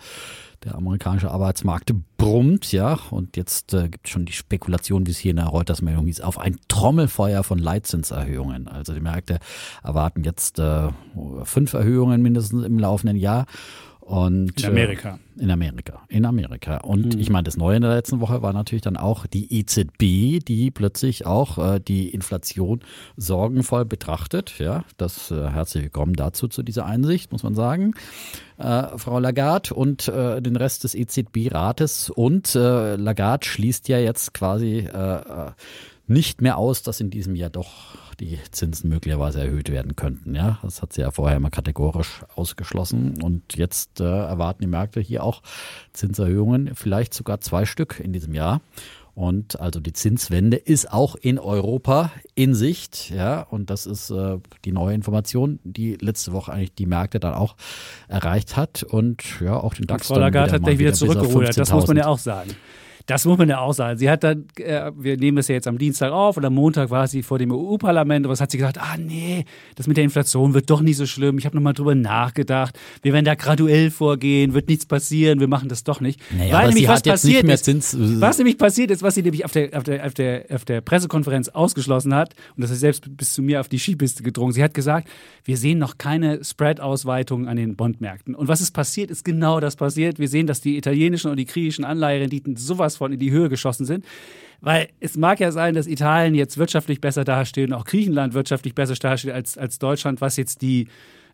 Der 0.64 0.76
amerikanische 0.76 1.30
Arbeitsmarkt 1.30 1.94
brummt, 2.18 2.72
ja, 2.72 2.98
und 3.12 3.38
jetzt 3.38 3.74
äh, 3.74 3.90
gibt 3.90 4.08
es 4.08 4.12
schon 4.12 4.26
die 4.26 4.34
Spekulation, 4.34 5.06
wie 5.06 5.12
es 5.12 5.18
hier 5.18 5.32
in 5.32 5.38
der 5.38 5.46
Reuters-Meldung 5.46 6.08
hieß, 6.08 6.22
auf 6.22 6.40
ein 6.40 6.58
Trommelfeuer 6.68 7.44
von 7.44 7.60
Leitzinserhöhungen. 7.60 8.68
Also 8.68 8.94
die 8.94 9.00
Märkte 9.00 9.40
erwarten 9.84 10.24
jetzt 10.24 10.58
äh, 10.58 10.90
fünf 11.44 11.74
Erhöhungen 11.74 12.22
mindestens 12.22 12.66
im 12.66 12.80
laufenden 12.80 13.18
Jahr. 13.18 13.46
Und, 14.08 14.62
In 14.62 14.70
Amerika. 14.70 15.20
Äh, 15.38 15.44
in 15.44 15.52
Amerika. 15.52 16.02
In 16.08 16.26
Amerika. 16.26 16.78
Und 16.78 17.20
ich 17.20 17.30
meine, 17.30 17.44
das 17.44 17.58
Neue 17.58 17.76
in 17.76 17.82
der 17.82 17.94
letzten 17.94 18.22
Woche 18.22 18.42
war 18.42 18.54
natürlich 18.54 18.82
dann 18.82 18.96
auch 18.96 19.28
die 19.28 19.60
EZB, 19.60 20.40
die 20.46 20.72
plötzlich 20.74 21.26
auch 21.26 21.58
äh, 21.58 21.82
die 21.82 22.08
Inflation 22.08 22.80
sorgenvoll 23.18 23.84
betrachtet. 23.84 24.60
Ja, 24.60 24.86
das 24.96 25.30
äh, 25.30 25.50
herzlich 25.50 25.84
willkommen 25.84 26.14
dazu, 26.14 26.48
zu 26.48 26.64
dieser 26.64 26.86
Einsicht, 26.86 27.34
muss 27.34 27.44
man 27.44 27.54
sagen. 27.54 27.96
Äh, 28.58 28.98
Frau 28.98 29.20
Lagarde 29.20 29.74
und 29.74 30.08
äh, 30.08 30.42
den 30.42 30.56
Rest 30.56 30.86
des 30.86 30.96
EZB-Rates. 30.96 32.10
Und 32.10 32.56
äh, 32.56 32.96
Lagarde 32.96 33.46
schließt 33.46 33.90
ja 33.90 34.00
jetzt 34.00 34.34
quasi 34.34 34.88
nicht 36.08 36.42
mehr 36.42 36.58
aus, 36.58 36.82
dass 36.82 37.02
in 37.02 37.10
diesem 37.10 37.36
Jahr 37.36 37.50
doch 37.50 38.07
die 38.20 38.40
Zinsen 38.52 38.90
möglicherweise 38.90 39.42
erhöht 39.42 39.70
werden 39.70 39.96
könnten. 39.96 40.36
Ja, 40.36 40.60
das 40.64 40.82
hat 40.82 40.94
sie 40.94 41.02
ja 41.02 41.12
vorher 41.12 41.40
mal 41.40 41.50
kategorisch 41.50 42.24
ausgeschlossen. 42.36 43.22
Und 43.22 43.56
jetzt 43.56 44.00
äh, 44.00 44.04
erwarten 44.04 44.62
die 44.62 44.68
Märkte 44.68 45.00
hier 45.00 45.24
auch 45.24 45.42
Zinserhöhungen, 45.94 46.76
vielleicht 46.76 47.14
sogar 47.14 47.42
zwei 47.42 47.66
Stück 47.66 48.00
in 48.00 48.14
diesem 48.14 48.34
Jahr. 48.34 48.62
Und 49.18 49.60
also 49.60 49.80
die 49.80 49.94
Zinswende 49.94 50.58
ist 50.58 50.94
auch 50.94 51.16
in 51.16 51.40
Europa 51.40 52.12
in 52.36 52.54
Sicht, 52.54 53.10
ja, 53.10 53.42
und 53.42 53.72
das 53.72 53.88
ist 53.88 54.12
äh, 54.12 54.38
die 54.64 54.72
neue 54.72 54.94
Information, 54.94 55.60
die 55.64 55.96
letzte 55.96 56.34
Woche 56.34 56.54
eigentlich 56.54 56.76
die 56.76 56.86
Märkte 56.86 57.20
dann 57.20 57.34
auch 57.34 57.56
erreicht 58.08 58.56
hat 58.56 58.84
und 58.84 59.24
ja 59.42 59.58
auch 59.58 59.74
den 59.74 59.86
Und 59.86 59.92
DAX 59.92 60.08
Frau 60.08 60.16
dann 60.16 60.26
Lagarde 60.26 60.54
hat 60.54 60.68
wieder 60.78 60.92
auf 60.92 60.98
zurückgerudert. 60.98 61.58
Das 61.58 61.72
muss 61.72 61.88
man 61.88 61.98
15.000. 61.98 62.00
ja 62.00 62.08
auch 62.08 62.20
sagen. 62.20 62.52
Das 63.08 63.24
muss 63.24 63.38
man 63.38 63.48
ja 63.48 63.60
auch 63.60 63.74
sagen. 63.74 63.98
Sie 63.98 64.10
hat 64.10 64.24
dann, 64.26 64.46
äh, 64.58 64.92
wir 64.98 65.16
nehmen 65.16 65.38
das 65.38 65.48
ja 65.48 65.56
jetzt 65.56 65.66
am 65.66 65.78
Dienstag 65.78 66.12
auf 66.12 66.36
und 66.36 66.44
am 66.44 66.54
Montag 66.54 66.90
war 66.90 67.08
sie 67.08 67.24
vor 67.24 67.40
dem 67.40 67.54
EU-Parlament 67.54 68.26
und 68.26 68.32
was 68.32 68.42
hat 68.42 68.52
sie 68.52 68.58
gesagt? 68.58 68.78
Ah 68.80 68.98
nee, 68.98 69.46
das 69.76 69.88
mit 69.88 69.96
der 69.96 70.04
Inflation 70.04 70.54
wird 70.54 70.70
doch 70.70 70.82
nicht 70.82 70.98
so 70.98 71.06
schlimm. 71.06 71.38
Ich 71.38 71.46
habe 71.46 71.56
nochmal 71.56 71.72
drüber 71.74 71.96
nachgedacht. 71.96 72.78
Wir 73.02 73.14
werden 73.14 73.24
da 73.24 73.36
graduell 73.36 73.92
vorgehen, 73.92 74.54
wird 74.54 74.68
nichts 74.68 74.86
passieren, 74.86 75.40
wir 75.40 75.48
machen 75.48 75.70
das 75.70 75.86
doch 75.86 76.02
nicht. 76.02 76.20
Naja, 76.38 76.54
Weil 76.54 76.68
nämlich 76.68 76.84
sie 76.84 76.90
was 76.90 77.00
hat 77.00 77.06
jetzt 77.06 77.14
passiert 77.14 77.36
nicht 77.36 77.46
mehr 77.46 77.56
ist, 77.56 77.64
Zins. 77.64 77.98
was 77.98 78.38
nämlich 78.40 78.58
passiert 78.58 78.92
ist, 78.92 79.02
was 79.02 79.16
sie 79.16 79.22
nämlich 79.22 79.46
auf 79.46 79.52
der, 79.52 79.78
auf 79.78 79.84
der, 79.84 80.06
auf 80.06 80.14
der, 80.14 80.46
auf 80.52 80.66
der 80.66 80.82
Pressekonferenz 80.82 81.48
ausgeschlossen 81.48 82.14
hat, 82.14 82.36
und 82.58 82.64
das 82.64 82.72
ist 82.72 82.82
selbst 82.82 83.16
bis 83.16 83.32
zu 83.34 83.42
mir 83.42 83.62
auf 83.62 83.70
die 83.70 83.80
Skipiste 83.80 84.22
gedrungen, 84.22 84.52
sie 84.52 84.64
hat 84.64 84.74
gesagt, 84.74 85.08
wir 85.46 85.56
sehen 85.56 85.80
noch 85.80 85.98
keine 85.98 86.44
Spread-Ausweitung 86.44 87.48
an 87.48 87.56
den 87.56 87.78
Bondmärkten. 87.78 88.36
Und 88.36 88.50
was 88.50 88.60
ist 88.60 88.72
passiert, 88.72 89.12
ist 89.12 89.24
genau 89.24 89.62
das 89.62 89.78
passiert. 89.78 90.20
Wir 90.20 90.28
sehen, 90.28 90.46
dass 90.46 90.60
die 90.60 90.76
italienischen 90.76 91.32
und 91.32 91.38
die 91.38 91.46
griechischen 91.46 91.86
Anleiherenditen 91.86 92.58
sowas 92.58 92.97
von 92.98 93.14
in 93.14 93.20
die 93.20 93.32
Höhe 93.32 93.50
geschossen 93.50 93.86
sind. 93.86 94.06
Weil 94.60 94.90
es 95.00 95.18
mag 95.18 95.40
ja 95.40 95.52
sein, 95.52 95.76
dass 95.76 95.88
Italien 95.88 96.34
jetzt 96.34 96.58
wirtschaftlich 96.58 97.00
besser 97.00 97.24
dasteht 97.24 97.70
und 97.70 97.74
auch 97.74 97.86
Griechenland 97.86 98.34
wirtschaftlich 98.34 98.74
besser 98.74 98.96
dasteht 98.96 99.32
als, 99.32 99.58
als 99.58 99.78
Deutschland, 99.78 100.20
was 100.20 100.36
jetzt 100.36 100.64
die, 100.64 100.88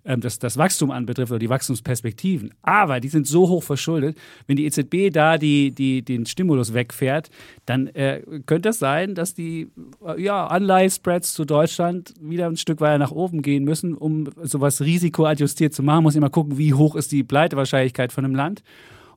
ähm, 0.06 0.20
das, 0.20 0.40
das 0.40 0.58
Wachstum 0.58 0.92
anbetrifft 0.92 1.32
oder 1.32 1.40
die 1.40 1.50
Wachstumsperspektiven. 1.50 2.54
Aber 2.62 3.00
die 3.00 3.08
sind 3.08 3.26
so 3.26 3.48
hoch 3.48 3.64
verschuldet, 3.64 4.18
wenn 4.48 4.58
die 4.58 4.66
EZB 4.66 5.10
da 5.14 5.38
die, 5.38 5.72
die, 5.72 6.02
den 6.02 6.26
Stimulus 6.26 6.74
wegfährt, 6.74 7.30
dann 7.66 7.88
äh, 7.88 8.22
könnte 8.46 8.70
es 8.70 8.80
sein, 8.80 9.16
dass 9.16 9.34
die 9.34 9.70
äh, 10.06 10.22
ja, 10.22 10.46
Anleihspreads 10.48 11.34
zu 11.34 11.46
Deutschland 11.46 12.14
wieder 12.20 12.48
ein 12.48 12.58
Stück 12.58 12.82
weiter 12.82 12.98
nach 12.98 13.12
oben 13.12 13.42
gehen 13.42 13.64
müssen, 13.64 13.94
um 13.94 14.30
sowas 14.42 14.82
risikoadjustiert 14.82 15.74
zu 15.74 15.84
machen. 15.84 16.04
Muss 16.04 16.16
immer 16.16 16.30
gucken, 16.30 16.58
wie 16.58 16.74
hoch 16.74 16.96
ist 16.96 17.14
die 17.14 17.24
Pleitewahrscheinlichkeit 17.24 18.12
von 18.12 18.26
einem 18.26 18.36
Land. 18.36 18.64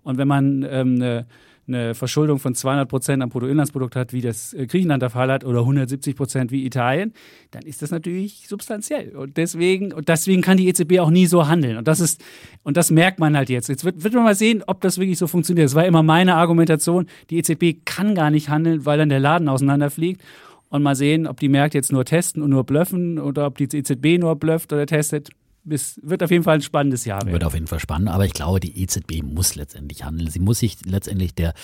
Und 0.05 0.19
wenn 0.19 0.29
man 0.29 0.62
ähm, 0.71 0.95
eine, 0.95 1.26
eine 1.68 1.94
Verschuldung 1.94 2.38
von 2.38 2.54
200 2.54 2.88
Prozent 2.88 3.23
am 3.23 3.28
Bruttoinlandsprodukt 3.28 3.96
hat, 3.96 4.12
wie 4.12 4.20
das 4.20 4.52
äh, 4.52 4.66
Griechenland 4.66 5.02
der 5.02 5.11
Fall 5.11 5.30
hat, 5.30 5.44
oder 5.44 5.61
170 5.61 6.16
Prozent 6.16 6.50
wie 6.50 6.64
Italien, 6.64 7.12
dann 7.50 7.62
ist 7.62 7.82
das 7.82 7.90
natürlich 7.90 8.46
substanziell. 8.49 9.16
Und 9.16 9.37
deswegen, 9.37 9.92
und 9.92 10.08
deswegen 10.08 10.42
kann 10.42 10.56
die 10.56 10.68
EZB 10.68 11.00
auch 11.00 11.11
nie 11.11 11.26
so 11.26 11.49
handeln. 11.49 11.76
Und 11.76 11.88
das 11.88 12.00
ist, 12.00 12.23
und 12.62 12.76
das 12.76 12.90
merkt 12.90 13.18
man 13.18 13.37
halt 13.37 13.49
jetzt. 13.49 13.68
Jetzt 13.68 13.85
wird, 13.85 14.04
wird 14.04 14.14
man 14.14 14.25
mal 14.25 14.35
sehen, 14.35 14.62
ob 14.66 14.80
das 14.80 14.99
wirklich 14.99 15.18
so 15.18 15.26
funktioniert. 15.26 15.66
Das 15.66 15.75
war 15.75 15.87
immer 15.87 16.02
meine 16.02 16.37
Argumentation. 16.37 17.06
Die 17.30 17.38
EZB 17.38 17.85
kann 17.85 18.14
gar 18.14 18.30
nicht 18.30 18.49
handeln, 18.49 18.87
weil 18.87 18.99
dann 18.99 19.08
der 19.08 19.20
Laden 19.20 19.49
auseinanderfliegt. 19.49 20.23
Und 20.68 20.82
mal 20.82 20.96
sehen, 20.96 21.26
ob 21.26 21.38
die 21.38 21.49
Märkte 21.49 21.78
jetzt 21.78 21.92
nur 21.92 22.04
testen 22.04 22.42
und 22.42 22.50
nur 22.50 22.64
blöffen 22.64 23.18
oder 23.18 23.46
ob 23.46 23.56
die 23.56 23.64
EZB 23.64 24.18
nur 24.18 24.35
blufft 24.37 24.73
oder 24.73 24.85
testet 24.85 25.30
es 25.68 26.00
wird 26.02 26.23
auf 26.23 26.30
jeden 26.30 26.44
Fall 26.44 26.56
ein 26.56 26.62
spannendes 26.62 27.04
Jahr 27.04 27.20
werden. 27.20 27.32
Wird 27.32 27.44
auf 27.44 27.54
jeden 27.54 27.66
Fall 27.66 27.80
spannend, 27.80 28.08
aber 28.08 28.25
ich 28.25 28.32
glaube, 28.32 28.61
die 28.61 28.82
EZB 28.82 29.23
muss 29.23 29.54
letztendlich 29.54 30.04
handeln. 30.04 30.30
Sie 30.30 30.38
muss 30.38 30.61
sich 30.61 30.78
letztendlich 30.85 31.35
der 31.35 31.54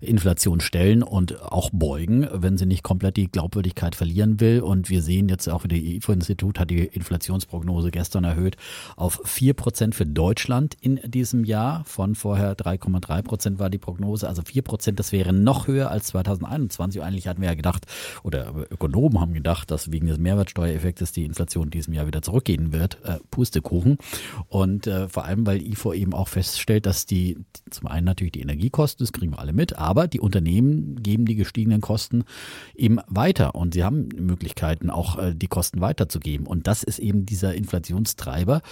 Inflation 0.00 0.60
stellen 0.60 1.02
und 1.02 1.42
auch 1.42 1.70
beugen, 1.72 2.28
wenn 2.32 2.56
sie 2.56 2.66
nicht 2.66 2.82
komplett 2.82 3.16
die 3.16 3.30
Glaubwürdigkeit 3.30 3.94
verlieren 3.94 4.40
will. 4.40 4.60
Und 4.60 4.88
wir 4.88 5.02
sehen 5.02 5.28
jetzt 5.28 5.48
auch, 5.48 5.66
der 5.66 5.78
IFO-Institut 5.78 6.58
hat 6.58 6.70
die 6.70 6.84
Inflationsprognose 6.84 7.90
gestern 7.90 8.24
erhöht 8.24 8.56
auf 8.96 9.20
vier 9.24 9.54
Prozent 9.54 9.94
für 9.94 10.06
Deutschland 10.06 10.76
in 10.80 11.00
diesem 11.04 11.44
Jahr. 11.44 11.84
Von 11.84 12.14
vorher 12.14 12.56
3,3 12.56 13.22
Prozent 13.22 13.58
war 13.58 13.70
die 13.70 13.78
Prognose. 13.78 14.28
Also 14.28 14.42
vier 14.42 14.62
Prozent, 14.62 14.98
das 14.98 15.12
wäre 15.12 15.32
noch 15.32 15.66
höher 15.66 15.90
als 15.90 16.06
2021. 16.08 17.02
Eigentlich 17.02 17.28
hatten 17.28 17.40
wir 17.40 17.48
ja 17.48 17.54
gedacht, 17.54 17.86
oder 18.22 18.54
Ökonomen 18.70 19.20
haben 19.20 19.34
gedacht, 19.34 19.70
dass 19.70 19.90
wegen 19.92 20.06
des 20.06 20.18
Mehrwertsteuereffektes 20.18 21.12
die 21.12 21.24
Inflation 21.24 21.64
in 21.64 21.70
diesem 21.70 21.94
Jahr 21.94 22.06
wieder 22.06 22.22
zurückgehen 22.22 22.72
wird. 22.72 22.98
Äh, 23.04 23.18
Pustekuchen. 23.50 23.98
Und 24.48 24.86
äh, 24.86 25.08
vor 25.08 25.24
allem, 25.24 25.46
weil 25.46 25.62
IFO 25.62 25.92
eben 25.92 26.14
auch 26.14 26.28
feststellt, 26.28 26.86
dass 26.86 27.06
die 27.06 27.38
zum 27.70 27.88
einen 27.88 28.06
natürlich 28.06 28.32
die 28.32 28.40
Energiekosten, 28.40 29.04
das 29.04 29.12
kriegen 29.12 29.32
wir 29.32 29.38
alle 29.38 29.52
mit, 29.52 29.76
aber 29.76 30.06
die 30.06 30.20
Unternehmen 30.20 31.02
geben 31.02 31.26
die 31.26 31.34
gestiegenen 31.34 31.80
Kosten 31.80 32.24
eben 32.74 32.98
weiter 33.08 33.54
und 33.54 33.74
sie 33.74 33.84
haben 33.84 34.08
Möglichkeiten, 34.16 34.90
auch 34.90 35.18
äh, 35.18 35.34
die 35.34 35.48
Kosten 35.48 35.80
weiterzugeben. 35.80 36.46
Und 36.46 36.66
das 36.66 36.82
ist 36.82 36.98
eben 36.98 37.26
dieser 37.26 37.54
Inflationstreiber. 37.54 38.62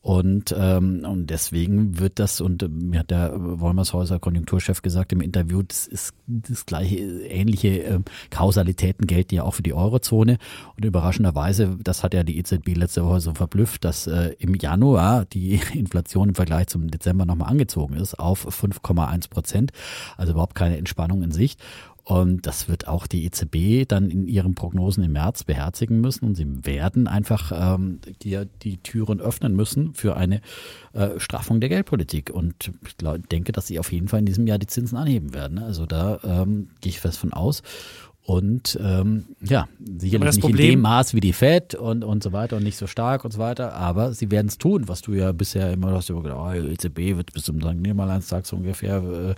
Und, 0.00 0.54
ähm, 0.56 1.04
und 1.04 1.28
deswegen 1.28 1.98
wird 1.98 2.18
das, 2.18 2.40
und 2.40 2.62
äh, 2.62 2.68
mir 2.68 3.00
hat 3.00 3.10
der 3.10 3.32
Wolmershäuser 3.34 4.18
Konjunkturchef 4.18 4.80
gesagt 4.80 5.12
im 5.12 5.20
Interview, 5.20 5.62
das 5.62 5.86
ist 5.86 6.14
das 6.26 6.66
gleiche, 6.66 6.96
ähnliche 6.96 7.82
äh, 7.82 8.00
Kausalitäten 8.30 9.06
gelten 9.06 9.34
ja 9.34 9.42
auch 9.42 9.54
für 9.54 9.62
die 9.62 9.74
Eurozone. 9.74 10.38
Und 10.76 10.84
überraschenderweise, 10.84 11.76
das 11.82 12.04
hat 12.04 12.14
ja 12.14 12.22
die 12.22 12.38
EZB 12.38 12.76
letzte 12.76 13.04
Woche 13.04 13.20
so 13.20 13.34
verblüfft, 13.34 13.84
dass 13.84 14.06
äh, 14.06 14.34
im 14.38 14.54
Januar 14.54 15.24
die 15.24 15.60
Inflation 15.74 16.28
im 16.30 16.34
Vergleich 16.34 16.68
zum 16.68 16.88
Dezember 16.90 17.26
nochmal 17.26 17.50
angezogen 17.50 17.94
ist 17.94 18.18
auf 18.18 18.46
5,1 18.46 19.28
Prozent. 19.30 19.72
Also 20.16 20.32
überhaupt 20.32 20.54
keine 20.54 20.78
Entspannung 20.78 21.22
in 21.22 21.32
Sicht. 21.32 21.60
Und 22.08 22.46
das 22.46 22.70
wird 22.70 22.88
auch 22.88 23.06
die 23.06 23.26
EZB 23.26 23.86
dann 23.86 24.08
in 24.08 24.26
ihren 24.26 24.54
Prognosen 24.54 25.04
im 25.04 25.12
März 25.12 25.44
beherzigen 25.44 26.00
müssen. 26.00 26.24
Und 26.24 26.36
sie 26.36 26.64
werden 26.64 27.06
einfach 27.06 27.52
ähm, 27.54 28.00
die, 28.22 28.40
die 28.62 28.78
Türen 28.78 29.20
öffnen 29.20 29.54
müssen 29.54 29.92
für 29.92 30.16
eine 30.16 30.40
äh, 30.94 31.20
Straffung 31.20 31.60
der 31.60 31.68
Geldpolitik. 31.68 32.30
Und 32.30 32.72
ich 32.86 32.96
glaub, 32.96 33.28
denke, 33.28 33.52
dass 33.52 33.66
sie 33.66 33.78
auf 33.78 33.92
jeden 33.92 34.08
Fall 34.08 34.20
in 34.20 34.24
diesem 34.24 34.46
Jahr 34.46 34.56
die 34.56 34.66
Zinsen 34.66 34.96
anheben 34.96 35.34
werden. 35.34 35.58
Also 35.58 35.84
da 35.84 36.18
ähm, 36.24 36.70
gehe 36.80 36.88
ich 36.88 36.98
fest 36.98 37.18
von 37.18 37.34
aus. 37.34 37.62
Und 38.28 38.78
ähm, 38.84 39.24
ja, 39.40 39.68
sicherlich 39.98 40.32
nicht 40.32 40.40
Problem, 40.42 40.66
in 40.66 40.70
dem 40.72 40.80
Maß 40.82 41.14
wie 41.14 41.20
die 41.20 41.32
Fed 41.32 41.74
und, 41.74 42.04
und 42.04 42.22
so 42.22 42.30
weiter 42.30 42.56
und 42.56 42.62
nicht 42.62 42.76
so 42.76 42.86
stark 42.86 43.24
und 43.24 43.32
so 43.32 43.38
weiter, 43.38 43.72
aber 43.72 44.12
sie 44.12 44.30
werden 44.30 44.48
es 44.48 44.58
tun, 44.58 44.86
was 44.86 45.00
du 45.00 45.14
ja 45.14 45.32
bisher 45.32 45.72
immer 45.72 45.92
hast, 45.92 46.10
immer 46.10 46.22
gedacht, 46.22 46.38
oh, 46.38 46.52
EZB 46.52 47.16
wird 47.16 47.32
bis 47.32 47.44
zum 47.44 47.58
St. 47.62 47.76
Nimmerleinstag 47.76 48.44
so 48.44 48.56
ungefähr 48.56 49.34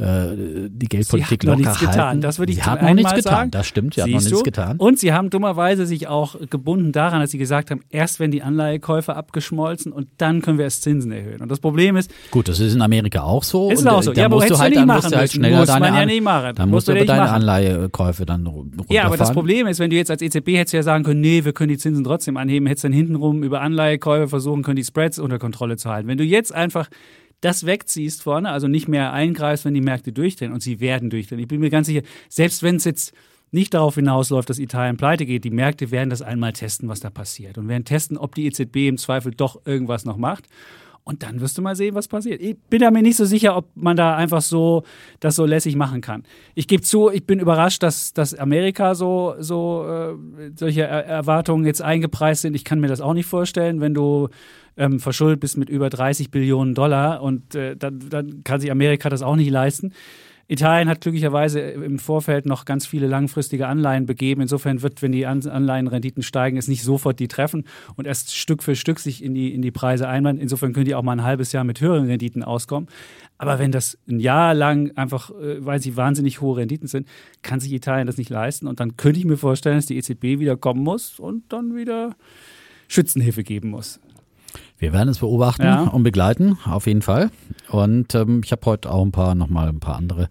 äh, 0.00 0.02
äh 0.02 0.68
die 0.68 0.88
Geldpolitik 0.88 1.42
sie 1.42 1.46
locker 1.46 1.60
noch 1.60 1.64
nichts 1.64 1.80
halten. 1.80 1.92
getan. 1.92 2.20
Das 2.22 2.40
würde 2.40 2.50
ich 2.50 2.58
sie 2.58 2.64
haben 2.64 2.84
noch 2.84 2.94
nichts 2.94 3.14
getan, 3.14 3.32
sagen. 3.32 3.50
das 3.52 3.66
stimmt, 3.68 3.94
sie 3.94 4.02
haben 4.02 4.10
noch 4.10 4.20
nichts 4.20 4.42
getan. 4.42 4.78
Und 4.78 4.98
sie 4.98 5.12
haben 5.12 5.30
dummerweise 5.30 5.86
sich 5.86 6.08
auch 6.08 6.34
gebunden 6.50 6.90
daran, 6.90 7.20
dass 7.20 7.30
sie 7.30 7.38
gesagt 7.38 7.70
haben, 7.70 7.82
erst 7.90 8.18
wenn 8.18 8.32
die 8.32 8.42
Anleihekäufe 8.42 9.14
abgeschmolzen 9.14 9.92
und 9.92 10.08
dann 10.18 10.42
können 10.42 10.58
wir 10.58 10.64
erst 10.64 10.82
Zinsen 10.82 11.12
erhöhen. 11.12 11.40
Und 11.40 11.52
das 11.52 11.60
Problem 11.60 11.94
ist... 11.94 12.10
Gut, 12.32 12.48
das 12.48 12.58
ist 12.58 12.74
in 12.74 12.82
Amerika 12.82 13.22
auch 13.22 13.44
so. 13.44 13.70
Ist 13.70 13.86
auch 13.86 14.02
so. 14.02 14.12
Da 14.12 14.22
ja, 14.22 14.28
musst 14.28 14.50
du 14.50 14.58
halt, 14.58 14.74
dann 14.74 14.88
musst 14.88 15.12
du 15.12 15.16
halt 15.16 15.30
schneller 15.30 15.64
ja. 15.64 16.52
Dann 16.52 16.70
musst 16.70 16.88
du 16.88 16.94
deine 16.94 17.30
Anleihekäufe 17.30 18.23
Kurve 18.24 18.42
dann 18.42 18.46
runterfahren. 18.46 18.94
Ja, 18.94 19.04
aber 19.04 19.16
das 19.16 19.32
Problem 19.32 19.66
ist, 19.66 19.78
wenn 19.78 19.90
du 19.90 19.96
jetzt 19.96 20.10
als 20.10 20.22
EZB 20.22 20.56
hättest 20.56 20.74
ja 20.74 20.82
sagen 20.82 21.04
können, 21.04 21.20
nee, 21.20 21.44
wir 21.44 21.52
können 21.52 21.68
die 21.68 21.78
Zinsen 21.78 22.04
trotzdem 22.04 22.36
anheben, 22.36 22.66
hättest 22.66 22.84
dann 22.84 22.92
hintenrum 22.92 23.42
über 23.42 23.60
Anleihekäufe 23.60 24.28
versuchen 24.28 24.62
können, 24.62 24.76
die 24.76 24.84
Spreads 24.84 25.18
unter 25.18 25.38
Kontrolle 25.38 25.76
zu 25.76 25.90
halten. 25.90 26.08
Wenn 26.08 26.18
du 26.18 26.24
jetzt 26.24 26.54
einfach 26.54 26.88
das 27.40 27.66
wegziehst 27.66 28.22
vorne, 28.22 28.50
also 28.50 28.68
nicht 28.68 28.88
mehr 28.88 29.12
eingreifst, 29.12 29.64
wenn 29.64 29.74
die 29.74 29.82
Märkte 29.82 30.12
durchdrehen 30.12 30.52
und 30.52 30.62
sie 30.62 30.80
werden 30.80 31.10
durchdrehen. 31.10 31.40
Ich 31.40 31.48
bin 31.48 31.60
mir 31.60 31.68
ganz 31.68 31.88
sicher, 31.88 32.00
selbst 32.30 32.62
wenn 32.62 32.76
es 32.76 32.84
jetzt 32.84 33.12
nicht 33.50 33.74
darauf 33.74 33.96
hinausläuft, 33.96 34.48
dass 34.48 34.58
Italien 34.58 34.96
pleite 34.96 35.26
geht, 35.26 35.44
die 35.44 35.50
Märkte 35.50 35.90
werden 35.90 36.10
das 36.10 36.22
einmal 36.22 36.54
testen, 36.54 36.88
was 36.88 37.00
da 37.00 37.10
passiert 37.10 37.58
und 37.58 37.68
werden 37.68 37.84
testen, 37.84 38.16
ob 38.16 38.34
die 38.34 38.46
EZB 38.46 38.88
im 38.88 38.96
Zweifel 38.96 39.32
doch 39.32 39.60
irgendwas 39.66 40.06
noch 40.06 40.16
macht. 40.16 40.46
Und 41.06 41.22
dann 41.22 41.40
wirst 41.40 41.58
du 41.58 41.62
mal 41.62 41.76
sehen, 41.76 41.94
was 41.94 42.08
passiert. 42.08 42.40
Ich 42.40 42.56
bin 42.70 42.80
da 42.80 42.90
mir 42.90 43.02
nicht 43.02 43.16
so 43.16 43.26
sicher, 43.26 43.58
ob 43.58 43.66
man 43.74 43.94
da 43.94 44.16
einfach 44.16 44.40
so 44.40 44.84
das 45.20 45.36
so 45.36 45.44
lässig 45.44 45.76
machen 45.76 46.00
kann. 46.00 46.22
Ich 46.54 46.66
gebe 46.66 46.82
zu, 46.82 47.10
ich 47.10 47.26
bin 47.26 47.40
überrascht, 47.40 47.82
dass, 47.82 48.14
dass 48.14 48.34
Amerika 48.34 48.94
so, 48.94 49.34
so 49.38 49.86
äh, 49.86 50.50
solche 50.56 50.82
er 50.82 51.04
Erwartungen 51.04 51.66
jetzt 51.66 51.82
eingepreist 51.82 52.40
sind. 52.40 52.56
Ich 52.56 52.64
kann 52.64 52.80
mir 52.80 52.88
das 52.88 53.02
auch 53.02 53.12
nicht 53.12 53.26
vorstellen, 53.26 53.82
wenn 53.82 53.92
du 53.92 54.30
ähm, 54.78 54.98
verschuldet 54.98 55.40
bist 55.40 55.58
mit 55.58 55.68
über 55.68 55.90
30 55.90 56.30
Billionen 56.30 56.74
Dollar 56.74 57.22
und 57.22 57.54
äh, 57.54 57.76
dann, 57.76 58.00
dann 58.08 58.42
kann 58.42 58.60
sich 58.60 58.70
Amerika 58.70 59.10
das 59.10 59.20
auch 59.20 59.36
nicht 59.36 59.50
leisten. 59.50 59.92
Italien 60.46 60.88
hat 60.88 61.00
glücklicherweise 61.00 61.60
im 61.60 61.98
Vorfeld 61.98 62.44
noch 62.44 62.64
ganz 62.64 62.86
viele 62.86 63.06
langfristige 63.06 63.66
Anleihen 63.66 64.04
begeben. 64.04 64.42
Insofern 64.42 64.82
wird, 64.82 65.00
wenn 65.00 65.12
die 65.12 65.26
Anleihenrenditen 65.26 66.22
steigen, 66.22 66.56
es 66.56 66.68
nicht 66.68 66.82
sofort 66.82 67.18
die 67.18 67.28
treffen 67.28 67.64
und 67.96 68.06
erst 68.06 68.34
Stück 68.36 68.62
für 68.62 68.76
Stück 68.76 68.98
sich 68.98 69.24
in 69.24 69.34
die, 69.34 69.54
in 69.54 69.62
die 69.62 69.70
Preise 69.70 70.06
einwandern. 70.06 70.42
Insofern 70.42 70.72
können 70.72 70.84
die 70.84 70.94
auch 70.94 71.02
mal 71.02 71.12
ein 71.12 71.24
halbes 71.24 71.52
Jahr 71.52 71.64
mit 71.64 71.80
höheren 71.80 72.06
Renditen 72.06 72.42
auskommen. 72.42 72.88
Aber 73.38 73.58
wenn 73.58 73.72
das 73.72 73.98
ein 74.08 74.20
Jahr 74.20 74.54
lang 74.54 74.92
einfach, 74.96 75.30
äh, 75.30 75.64
weil 75.64 75.80
sie 75.80 75.96
wahnsinnig 75.96 76.40
hohe 76.40 76.58
Renditen 76.58 76.88
sind, 76.88 77.08
kann 77.42 77.60
sich 77.60 77.72
Italien 77.72 78.06
das 78.06 78.18
nicht 78.18 78.30
leisten. 78.30 78.66
Und 78.66 78.80
dann 78.80 78.96
könnte 78.96 79.18
ich 79.18 79.24
mir 79.24 79.36
vorstellen, 79.36 79.76
dass 79.76 79.86
die 79.86 79.96
EZB 79.96 80.40
wieder 80.40 80.56
kommen 80.56 80.82
muss 80.82 81.18
und 81.18 81.44
dann 81.52 81.74
wieder 81.74 82.14
Schützenhilfe 82.88 83.42
geben 83.42 83.70
muss. 83.70 84.00
Wir 84.84 84.92
werden 84.92 85.08
es 85.08 85.20
beobachten 85.20 85.62
ja. 85.62 85.84
und 85.84 86.02
begleiten, 86.02 86.58
auf 86.66 86.86
jeden 86.86 87.00
Fall. 87.00 87.30
Und 87.70 88.14
ähm, 88.14 88.42
ich 88.44 88.52
habe 88.52 88.66
heute 88.66 88.90
auch 88.90 89.02
ein 89.02 89.12
paar, 89.12 89.34
nochmal 89.34 89.70
ein 89.70 89.80
paar 89.80 89.96
andere 89.96 90.28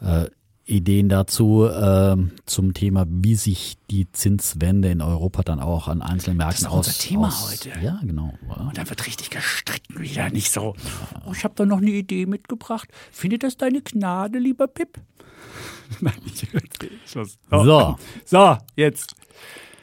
äh, 0.00 0.26
Ideen 0.66 1.08
dazu 1.08 1.64
äh, 1.64 2.14
zum 2.46 2.74
Thema, 2.74 3.06
wie 3.08 3.34
sich 3.34 3.76
die 3.90 4.06
Zinswende 4.12 4.88
in 4.88 5.02
Europa 5.02 5.42
dann 5.42 5.58
auch 5.58 5.88
an 5.88 6.00
einzelnen 6.00 6.36
Märkten 6.36 6.68
aus. 6.68 6.86
Das 6.86 6.94
ist 6.94 7.06
unser 7.06 7.08
Thema 7.08 7.26
aus, 7.26 7.50
heute. 7.50 7.84
Ja, 7.84 7.98
genau. 8.00 8.34
Und 8.46 8.78
da 8.78 8.88
wird 8.88 9.04
richtig 9.04 9.30
gestritten 9.30 9.98
wieder, 9.98 10.30
nicht 10.30 10.52
so. 10.52 10.76
Oh, 11.26 11.32
ich 11.32 11.42
habe 11.42 11.54
da 11.56 11.66
noch 11.66 11.78
eine 11.78 11.90
Idee 11.90 12.26
mitgebracht. 12.26 12.88
Findet 13.10 13.42
das 13.42 13.56
deine 13.56 13.82
Gnade, 13.82 14.38
lieber 14.38 14.68
Pip? 14.68 15.00
Nein, 16.00 16.14
ich 16.24 16.46
Schluss. 17.04 17.36
So. 17.50 17.98
So, 18.24 18.58
jetzt. 18.76 19.16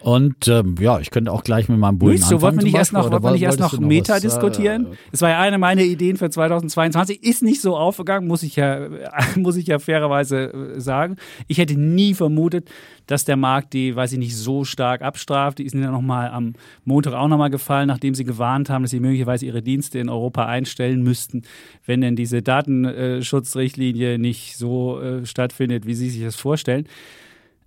Und 0.05 0.47
ähm, 0.49 0.75
ja, 0.79 0.99
ich 0.99 1.09
könnte 1.09 1.31
auch 1.31 1.43
gleich 1.43 1.67
mit 1.67 1.79
meinem 1.79 1.97
Bullen 1.97 2.13
Willst 2.13 2.29
du, 2.29 2.39
wollten 2.39 2.57
wir 2.57 2.65
nicht 2.65 2.75
erst 2.75 2.93
noch, 2.93 3.09
nicht 3.31 3.41
erst 3.41 3.59
noch 3.59 3.79
Meta 3.79 4.13
was, 4.13 4.21
diskutieren? 4.21 4.91
Äh, 4.91 4.95
das 5.09 5.23
war 5.23 5.31
ja 5.31 5.39
eine 5.39 5.57
meiner 5.57 5.81
Ideen 5.81 6.15
für 6.15 6.29
2022. 6.29 7.23
Ist 7.23 7.41
nicht 7.41 7.59
so 7.59 7.75
aufgegangen, 7.75 8.27
muss 8.27 8.43
ich 8.43 8.55
ja, 8.55 8.87
muss 9.35 9.55
ich 9.55 9.65
ja 9.65 9.79
fairerweise 9.79 10.75
äh, 10.75 10.79
sagen. 10.79 11.15
Ich 11.47 11.57
hätte 11.57 11.73
nie 11.73 12.13
vermutet, 12.13 12.69
dass 13.07 13.25
der 13.25 13.35
Markt 13.35 13.73
die, 13.73 13.95
weiß 13.95 14.11
ich 14.11 14.19
nicht, 14.19 14.37
so 14.37 14.63
stark 14.63 15.01
abstraft. 15.01 15.57
Die 15.57 15.67
sind 15.67 15.81
ja 15.81 15.89
nochmal 15.89 16.29
am 16.29 16.53
Montag 16.83 17.15
auch 17.15 17.27
nochmal 17.27 17.49
gefallen, 17.49 17.87
nachdem 17.87 18.13
sie 18.13 18.25
gewarnt 18.25 18.69
haben, 18.69 18.83
dass 18.83 18.91
sie 18.91 18.99
möglicherweise 18.99 19.47
ihre 19.47 19.63
Dienste 19.63 19.97
in 19.97 20.09
Europa 20.09 20.45
einstellen 20.45 21.01
müssten, 21.01 21.41
wenn 21.87 22.01
denn 22.01 22.15
diese 22.15 22.43
Datenschutzrichtlinie 22.43 24.19
nicht 24.19 24.55
so 24.55 25.01
äh, 25.01 25.25
stattfindet, 25.25 25.87
wie 25.87 25.95
sie 25.95 26.11
sich 26.11 26.21
das 26.21 26.35
vorstellen. 26.35 26.85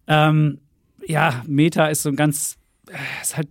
Ähm, 0.07 0.61
ja, 1.07 1.43
Meta 1.47 1.87
ist 1.87 2.03
so 2.03 2.09
ein 2.09 2.17
ganz, 2.17 2.57
es 3.23 3.37
hat, 3.37 3.47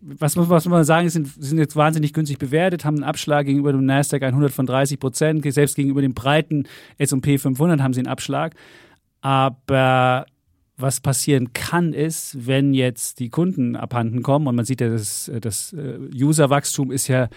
was 0.00 0.36
muss, 0.36 0.48
was 0.48 0.64
muss 0.64 0.70
man 0.70 0.84
sagen, 0.84 1.08
sind, 1.08 1.28
sind 1.38 1.58
jetzt 1.58 1.76
wahnsinnig 1.76 2.12
günstig 2.12 2.38
bewertet, 2.38 2.84
haben 2.84 2.96
einen 2.96 3.04
Abschlag 3.04 3.46
gegenüber 3.46 3.72
dem 3.72 3.84
Nasdaq 3.84 4.22
100 4.22 4.52
von 4.52 4.66
30 4.66 5.00
Prozent, 5.00 5.52
selbst 5.52 5.76
gegenüber 5.76 6.02
dem 6.02 6.14
breiten 6.14 6.68
S&P 6.98 7.38
500 7.38 7.80
haben 7.80 7.92
sie 7.92 8.00
einen 8.00 8.08
Abschlag. 8.08 8.54
Aber 9.20 10.26
was 10.76 11.00
passieren 11.00 11.52
kann, 11.52 11.92
ist, 11.92 12.46
wenn 12.46 12.74
jetzt 12.74 13.18
die 13.18 13.30
Kunden 13.30 13.76
abhanden 13.76 14.22
kommen 14.22 14.46
und 14.46 14.54
man 14.54 14.64
sieht 14.64 14.80
ja, 14.80 14.90
das, 14.90 15.30
das 15.40 15.72
äh, 15.72 15.98
Userwachstum 16.14 16.92
ist 16.92 17.08
ja 17.08 17.28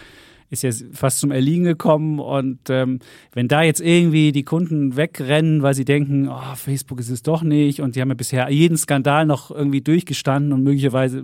ist 0.49 0.63
jetzt 0.63 0.85
fast 0.93 1.19
zum 1.19 1.31
Erliegen 1.31 1.63
gekommen. 1.63 2.19
Und 2.19 2.69
ähm, 2.69 2.99
wenn 3.33 3.47
da 3.47 3.61
jetzt 3.61 3.81
irgendwie 3.81 4.31
die 4.31 4.43
Kunden 4.43 4.95
wegrennen, 4.95 5.61
weil 5.61 5.73
sie 5.73 5.85
denken, 5.85 6.27
oh, 6.27 6.55
Facebook 6.55 6.99
ist 6.99 7.09
es 7.09 7.23
doch 7.23 7.43
nicht 7.43 7.81
und 7.81 7.95
die 7.95 8.01
haben 8.01 8.09
ja 8.09 8.15
bisher 8.15 8.49
jeden 8.49 8.77
Skandal 8.77 9.25
noch 9.25 9.51
irgendwie 9.51 9.81
durchgestanden 9.81 10.53
und 10.53 10.63
möglicherweise 10.63 11.23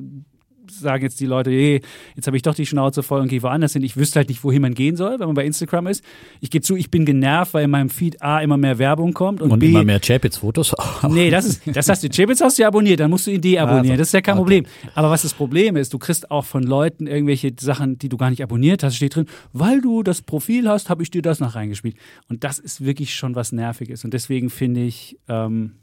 sagen 0.71 1.03
jetzt 1.03 1.19
die 1.19 1.25
Leute, 1.25 1.51
hey, 1.51 1.81
jetzt 2.15 2.27
habe 2.27 2.37
ich 2.37 2.43
doch 2.43 2.55
die 2.55 2.65
Schnauze 2.65 3.03
voll 3.03 3.21
und 3.21 3.27
gehe 3.27 3.41
woanders 3.41 3.73
hin. 3.73 3.83
Ich 3.83 3.97
wüsste 3.97 4.19
halt 4.19 4.29
nicht, 4.29 4.43
wohin 4.43 4.61
man 4.61 4.73
gehen 4.73 4.95
soll, 4.95 5.19
wenn 5.19 5.27
man 5.27 5.35
bei 5.35 5.45
Instagram 5.45 5.87
ist. 5.87 6.03
Ich 6.41 6.49
gebe 6.49 6.63
zu, 6.63 6.75
ich 6.75 6.89
bin 6.89 7.05
genervt, 7.05 7.53
weil 7.53 7.65
in 7.65 7.71
meinem 7.71 7.89
Feed 7.89 8.21
A 8.21 8.39
immer 8.39 8.57
mehr 8.57 8.77
Werbung 8.77 9.13
kommt 9.13 9.41
und, 9.41 9.51
Und 9.51 9.59
B 9.59 9.69
immer 9.69 9.83
mehr 9.83 9.99
Chapitz-Fotos. 9.99 10.75
Nee, 11.09 11.29
das 11.29 11.45
ist, 11.45 11.61
das 11.65 11.87
hast 11.89 12.03
du. 12.03 12.09
Chipits 12.09 12.41
hast 12.41 12.57
du 12.57 12.63
ja 12.63 12.67
abonniert, 12.67 12.99
dann 12.99 13.09
musst 13.09 13.27
du 13.27 13.31
ihn 13.31 13.41
deabonnieren. 13.41 13.91
Also, 13.91 13.99
das 13.99 14.07
ist 14.09 14.13
ja 14.13 14.21
kein 14.21 14.37
okay. 14.37 14.41
Problem. 14.41 14.65
Aber 14.93 15.09
was 15.09 15.21
das 15.21 15.33
Problem 15.33 15.75
ist, 15.75 15.93
du 15.93 15.99
kriegst 15.99 16.31
auch 16.31 16.45
von 16.45 16.63
Leuten 16.63 17.07
irgendwelche 17.07 17.53
Sachen, 17.59 17.97
die 17.97 18.09
du 18.09 18.17
gar 18.17 18.29
nicht 18.29 18.43
abonniert 18.43 18.83
hast, 18.83 18.95
steht 18.95 19.15
drin, 19.15 19.25
weil 19.53 19.81
du 19.81 20.03
das 20.03 20.21
Profil 20.21 20.67
hast, 20.67 20.89
habe 20.89 21.03
ich 21.03 21.11
dir 21.11 21.21
das 21.21 21.39
noch 21.39 21.55
reingespielt. 21.55 21.95
Und 22.29 22.43
das 22.43 22.59
ist 22.59 22.83
wirklich 22.83 23.15
schon 23.15 23.35
was 23.35 23.51
Nerviges. 23.51 24.03
Und 24.03 24.13
deswegen 24.13 24.49
finde 24.49 24.83
ich, 24.83 25.17
ähm, 25.27 25.73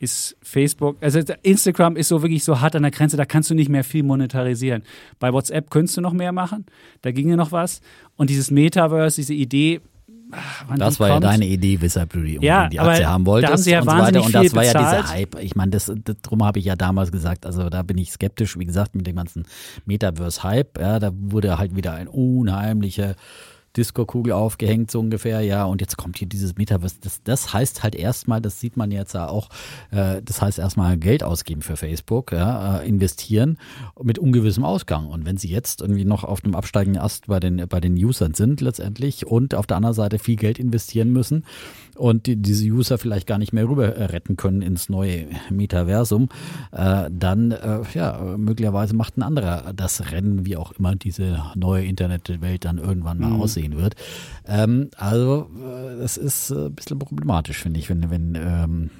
ist 0.00 0.34
Facebook, 0.42 0.96
also 1.02 1.20
Instagram 1.42 1.94
ist 1.96 2.08
so 2.08 2.22
wirklich 2.22 2.42
so 2.42 2.60
hart 2.60 2.74
an 2.74 2.82
der 2.82 2.90
Grenze, 2.90 3.18
da 3.18 3.26
kannst 3.26 3.50
du 3.50 3.54
nicht 3.54 3.68
mehr 3.68 3.84
viel 3.84 4.02
monetarisieren. 4.02 4.82
Bei 5.18 5.32
WhatsApp 5.32 5.70
könntest 5.70 5.98
du 5.98 6.00
noch 6.00 6.14
mehr 6.14 6.32
machen, 6.32 6.64
da 7.02 7.12
ginge 7.12 7.36
noch 7.36 7.52
was. 7.52 7.82
Und 8.16 8.30
dieses 8.30 8.50
Metaverse, 8.50 9.16
diese 9.16 9.34
Idee, 9.34 9.82
wann 10.66 10.78
Das 10.78 10.98
war 10.98 11.08
ja 11.08 11.14
kommt, 11.14 11.24
deine 11.24 11.46
Idee, 11.46 11.82
weshalb 11.82 12.14
du 12.14 12.22
die, 12.22 12.38
Ja, 12.40 12.68
die 12.68 12.80
Aktie 12.80 13.06
haben 13.06 13.24
da 13.24 13.30
wolltest 13.30 13.52
haben 13.52 13.62
sie 13.62 13.70
ja 13.72 13.80
und 13.80 13.90
so 13.90 13.96
weiter. 13.96 14.24
Und 14.24 14.34
das 14.34 14.54
war 14.54 14.64
ja 14.64 14.72
bezahlt. 14.72 15.04
dieser 15.04 15.10
Hype. 15.10 15.42
Ich 15.42 15.54
meine, 15.54 15.70
das, 15.70 15.92
das, 16.04 16.16
darum 16.22 16.44
habe 16.44 16.58
ich 16.58 16.64
ja 16.64 16.76
damals 16.76 17.12
gesagt, 17.12 17.44
also 17.44 17.68
da 17.68 17.82
bin 17.82 17.98
ich 17.98 18.10
skeptisch, 18.10 18.58
wie 18.58 18.64
gesagt, 18.64 18.94
mit 18.94 19.06
dem 19.06 19.16
ganzen 19.16 19.44
Metaverse-Hype. 19.84 20.78
Ja, 20.80 20.98
da 20.98 21.10
wurde 21.14 21.58
halt 21.58 21.76
wieder 21.76 21.92
ein 21.92 22.08
unheimlicher 22.08 23.16
Disco-Kugel 23.76 24.32
aufgehängt, 24.32 24.90
so 24.90 25.00
ungefähr, 25.00 25.40
ja, 25.42 25.64
und 25.64 25.80
jetzt 25.80 25.96
kommt 25.96 26.18
hier 26.18 26.28
dieses 26.28 26.56
Metaverse. 26.56 26.96
Das, 27.00 27.22
das 27.22 27.52
heißt 27.52 27.82
halt 27.82 27.94
erstmal, 27.94 28.40
das 28.40 28.60
sieht 28.60 28.76
man 28.76 28.90
jetzt 28.90 29.16
auch, 29.16 29.48
äh, 29.90 30.20
das 30.22 30.42
heißt 30.42 30.58
erstmal 30.58 30.96
Geld 30.98 31.22
ausgeben 31.22 31.62
für 31.62 31.76
Facebook, 31.76 32.32
ja, 32.32 32.78
äh, 32.78 32.88
investieren 32.88 33.58
mit 34.02 34.18
ungewissem 34.18 34.64
Ausgang. 34.64 35.06
Und 35.06 35.24
wenn 35.24 35.36
sie 35.36 35.48
jetzt 35.48 35.80
irgendwie 35.80 36.04
noch 36.04 36.24
auf 36.24 36.40
dem 36.40 36.54
absteigenden 36.54 37.00
Ast 37.00 37.28
bei 37.28 37.38
den, 37.38 37.68
bei 37.68 37.80
den 37.80 37.94
Usern 37.94 38.34
sind 38.34 38.60
letztendlich 38.60 39.26
und 39.26 39.54
auf 39.54 39.66
der 39.66 39.76
anderen 39.76 39.94
Seite 39.94 40.18
viel 40.18 40.36
Geld 40.36 40.58
investieren 40.58 41.12
müssen 41.12 41.44
und 42.00 42.26
die, 42.26 42.36
diese 42.36 42.64
User 42.64 42.98
vielleicht 42.98 43.26
gar 43.26 43.38
nicht 43.38 43.52
mehr 43.52 43.68
rüber 43.68 43.94
äh, 43.94 44.04
retten 44.04 44.36
können 44.36 44.62
ins 44.62 44.88
neue 44.88 45.26
Metaversum, 45.50 46.28
äh, 46.72 47.10
dann, 47.10 47.50
äh, 47.52 47.80
ja, 47.94 48.36
möglicherweise 48.36 48.94
macht 48.94 49.18
ein 49.18 49.22
anderer 49.22 49.72
das 49.74 50.10
Rennen, 50.10 50.46
wie 50.46 50.56
auch 50.56 50.72
immer 50.72 50.96
diese 50.96 51.42
neue 51.54 51.84
Internetwelt 51.84 52.64
dann 52.64 52.78
irgendwann 52.78 53.18
mal 53.18 53.32
aussehen 53.32 53.76
wird. 53.76 53.94
Ähm, 54.46 54.90
also, 54.96 55.50
äh, 55.58 55.98
das 56.00 56.16
ist 56.16 56.50
äh, 56.50 56.66
ein 56.66 56.74
bisschen 56.74 56.98
problematisch, 56.98 57.58
finde 57.58 57.78
ich, 57.78 57.90
wenn, 57.90 58.10
wenn 58.10 58.34
ähm, 58.34 58.90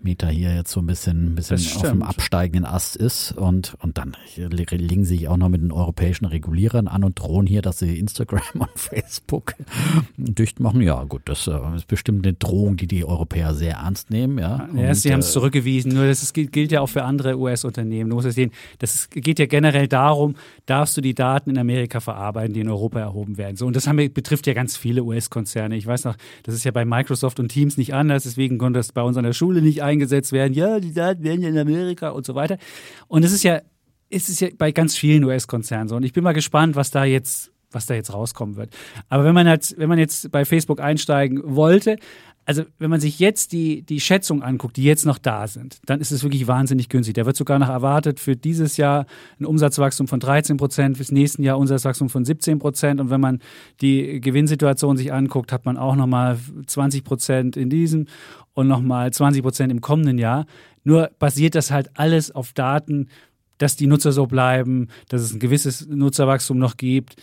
Meta 0.00 0.28
hier 0.28 0.54
jetzt 0.54 0.70
so 0.70 0.80
ein 0.80 0.86
bisschen, 0.86 1.32
ein 1.32 1.34
bisschen 1.34 1.56
auf 1.56 1.82
dem 1.82 2.02
absteigenden 2.02 2.64
Ast 2.64 2.96
ist 2.96 3.32
und, 3.32 3.76
und 3.80 3.98
dann 3.98 4.16
legen 4.36 5.04
sie 5.04 5.16
sich 5.16 5.28
auch 5.28 5.36
noch 5.36 5.48
mit 5.48 5.60
den 5.60 5.72
europäischen 5.72 6.24
Regulierern 6.24 6.86
an 6.86 7.02
und 7.02 7.18
drohen 7.18 7.46
hier, 7.46 7.62
dass 7.62 7.78
sie 7.80 7.98
Instagram 7.98 8.42
und 8.54 8.70
Facebook 8.76 9.54
dicht 10.16 10.60
machen. 10.60 10.82
Ja, 10.82 11.02
gut, 11.04 11.22
das 11.24 11.46
äh, 11.48 11.58
ist 11.74 11.88
bestimmt 11.88 12.24
eine 12.24 12.34
Drohung, 12.34 12.76
die 12.76 12.86
die 12.86 13.04
Europäer 13.04 13.54
sehr 13.54 13.76
ernst 13.76 14.10
nehmen. 14.10 14.38
Ja, 14.38 14.68
Ja, 14.74 14.88
Und, 14.88 14.94
sie 14.94 15.12
haben 15.12 15.20
es 15.20 15.30
äh, 15.30 15.32
zurückgewiesen, 15.32 15.92
nur 15.92 16.06
das 16.06 16.22
ist, 16.22 16.32
gilt, 16.32 16.70
ja 16.70 16.80
auch 16.80 16.88
für 16.88 17.02
andere 17.02 17.36
US-Unternehmen. 17.36 18.10
Du 18.10 18.16
musst 18.16 18.28
es 18.28 18.36
sehen, 18.36 18.52
das 18.78 19.10
geht 19.10 19.38
ja 19.38 19.46
generell 19.46 19.88
darum, 19.88 20.36
darfst 20.66 20.96
du 20.96 21.00
die 21.00 21.14
Daten 21.14 21.50
in 21.50 21.58
Amerika 21.58 21.98
verarbeiten, 22.00 22.54
die 22.54 22.60
in 22.60 22.68
Europa 22.68 23.00
erhoben 23.00 23.36
werden. 23.36 23.56
So, 23.56 23.66
und 23.66 23.74
das 23.74 23.86
haben 23.86 23.98
betrifft 24.12 24.46
ja 24.46 24.54
ganz 24.54 24.76
viele 24.76 25.02
US-Konzerne. 25.02 25.76
Ich 25.76 25.86
weiß 25.86 26.04
noch, 26.04 26.16
das 26.44 26.54
ist 26.54 26.64
ja 26.64 26.70
bei 26.70 26.84
Microsoft 26.84 27.40
und 27.40 27.48
Teams 27.48 27.76
nicht 27.76 27.94
anders, 27.94 28.22
deswegen 28.22 28.58
konnte 28.58 28.78
das 28.78 28.92
bei 28.92 29.02
uns 29.02 29.16
an 29.16 29.24
der 29.24 29.32
Schule 29.32 29.60
nicht 29.60 29.82
eingesetzt 29.88 30.32
werden. 30.32 30.54
Ja, 30.54 30.80
die 30.80 30.92
Daten 30.92 31.22
werden 31.24 31.42
ja 31.42 31.48
in 31.48 31.58
Amerika 31.58 32.10
und 32.10 32.24
so 32.24 32.34
weiter. 32.34 32.58
Und 33.08 33.24
es 33.24 33.32
ist 33.32 33.42
ja, 33.42 33.60
es 34.10 34.28
ist 34.28 34.40
ja 34.40 34.48
bei 34.56 34.72
ganz 34.72 34.96
vielen 34.96 35.24
US-Konzernen 35.24 35.88
so. 35.88 35.96
Und 35.96 36.04
ich 36.04 36.12
bin 36.12 36.24
mal 36.24 36.32
gespannt, 36.32 36.76
was 36.76 36.90
da 36.90 37.04
jetzt 37.04 37.50
was 37.70 37.86
da 37.86 37.94
jetzt 37.94 38.12
rauskommen 38.12 38.56
wird. 38.56 38.74
Aber 39.08 39.24
wenn 39.24 39.34
man 39.34 39.46
halt, 39.46 39.74
wenn 39.78 39.88
man 39.88 39.98
jetzt 39.98 40.30
bei 40.30 40.44
Facebook 40.44 40.80
einsteigen 40.80 41.40
wollte, 41.44 41.98
also 42.48 42.64
wenn 42.78 42.88
man 42.88 42.98
sich 42.98 43.18
jetzt 43.18 43.52
die, 43.52 43.82
die 43.82 44.00
Schätzung 44.00 44.42
anguckt, 44.42 44.78
die 44.78 44.82
jetzt 44.82 45.04
noch 45.04 45.18
da 45.18 45.46
sind, 45.46 45.80
dann 45.84 46.00
ist 46.00 46.12
es 46.12 46.22
wirklich 46.22 46.46
wahnsinnig 46.46 46.88
günstig. 46.88 47.14
Da 47.14 47.26
wird 47.26 47.36
sogar 47.36 47.58
noch 47.58 47.68
erwartet 47.68 48.20
für 48.20 48.36
dieses 48.36 48.78
Jahr 48.78 49.04
ein 49.38 49.44
Umsatzwachstum 49.44 50.08
von 50.08 50.18
13 50.18 50.56
Prozent, 50.56 50.96
fürs 50.96 51.12
nächsten 51.12 51.42
Jahr 51.42 51.58
Umsatzwachstum 51.58 52.08
von 52.08 52.24
17 52.24 52.58
Prozent. 52.58 53.02
Und 53.02 53.10
wenn 53.10 53.20
man 53.20 53.40
die 53.82 54.22
Gewinnsituation 54.22 54.96
sich 54.96 55.12
anguckt, 55.12 55.52
hat 55.52 55.66
man 55.66 55.76
auch 55.76 55.94
nochmal 55.94 56.38
20 56.66 57.04
Prozent 57.04 57.58
in 57.58 57.68
diesem 57.68 58.06
und 58.54 58.66
nochmal 58.66 59.12
20 59.12 59.42
Prozent 59.42 59.70
im 59.70 59.82
kommenden 59.82 60.16
Jahr. 60.16 60.46
Nur 60.84 61.10
basiert 61.18 61.54
das 61.54 61.70
halt 61.70 61.90
alles 61.98 62.30
auf 62.30 62.54
Daten, 62.54 63.08
dass 63.58 63.76
die 63.76 63.86
Nutzer 63.86 64.12
so 64.12 64.26
bleiben, 64.26 64.88
dass 65.10 65.20
es 65.20 65.34
ein 65.34 65.38
gewisses 65.38 65.86
Nutzerwachstum 65.86 66.56
noch 66.58 66.78
gibt. 66.78 67.16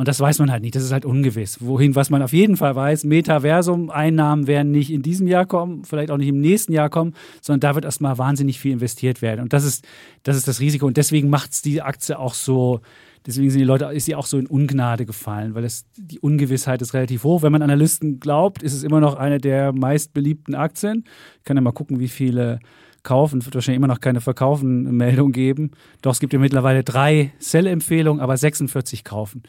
Und 0.00 0.08
das 0.08 0.18
weiß 0.18 0.38
man 0.38 0.50
halt 0.50 0.62
nicht, 0.62 0.74
das 0.74 0.82
ist 0.82 0.92
halt 0.92 1.04
ungewiss. 1.04 1.58
Wohin, 1.60 1.94
was 1.94 2.08
man 2.08 2.22
auf 2.22 2.32
jeden 2.32 2.56
Fall 2.56 2.74
weiß, 2.74 3.04
Metaversum-Einnahmen 3.04 4.46
werden 4.46 4.70
nicht 4.70 4.90
in 4.90 5.02
diesem 5.02 5.26
Jahr 5.26 5.44
kommen, 5.44 5.84
vielleicht 5.84 6.10
auch 6.10 6.16
nicht 6.16 6.28
im 6.28 6.40
nächsten 6.40 6.72
Jahr 6.72 6.88
kommen, 6.88 7.12
sondern 7.42 7.60
da 7.60 7.74
wird 7.74 7.84
erstmal 7.84 8.16
wahnsinnig 8.16 8.58
viel 8.58 8.72
investiert 8.72 9.20
werden. 9.20 9.42
Und 9.42 9.52
das 9.52 9.62
ist 9.62 9.86
das, 10.22 10.38
ist 10.38 10.48
das 10.48 10.58
Risiko. 10.58 10.86
Und 10.86 10.96
deswegen 10.96 11.28
macht 11.28 11.52
es 11.52 11.60
die 11.60 11.82
Aktie 11.82 12.18
auch 12.18 12.32
so, 12.32 12.80
deswegen 13.26 13.50
sind 13.50 13.58
die 13.58 13.66
Leute, 13.66 13.84
ist 13.92 14.06
sie 14.06 14.14
auch 14.14 14.24
so 14.24 14.38
in 14.38 14.46
Ungnade 14.46 15.04
gefallen, 15.04 15.54
weil 15.54 15.64
es, 15.64 15.84
die 15.98 16.18
Ungewissheit 16.18 16.80
ist 16.80 16.94
relativ 16.94 17.24
hoch. 17.24 17.42
Wenn 17.42 17.52
man 17.52 17.60
Analysten 17.60 18.20
glaubt, 18.20 18.62
ist 18.62 18.72
es 18.72 18.84
immer 18.84 19.00
noch 19.00 19.16
eine 19.16 19.36
der 19.36 19.74
meistbeliebten 19.74 20.54
Aktien. 20.54 21.04
Ich 21.40 21.44
kann 21.44 21.58
ja 21.58 21.60
mal 21.60 21.72
gucken, 21.72 22.00
wie 22.00 22.08
viele 22.08 22.60
kaufen. 23.02 23.38
Es 23.38 23.46
wird 23.46 23.54
wahrscheinlich 23.54 23.78
immer 23.78 23.86
noch 23.86 24.00
keine 24.00 24.20
Verkaufen-Meldung 24.20 25.32
geben. 25.32 25.70
Doch 26.02 26.12
es 26.12 26.20
gibt 26.20 26.32
ja 26.32 26.38
mittlerweile 26.38 26.84
drei 26.84 27.32
Sell-Empfehlungen, 27.38 28.20
aber 28.20 28.36
46 28.36 29.04
kaufen. 29.04 29.42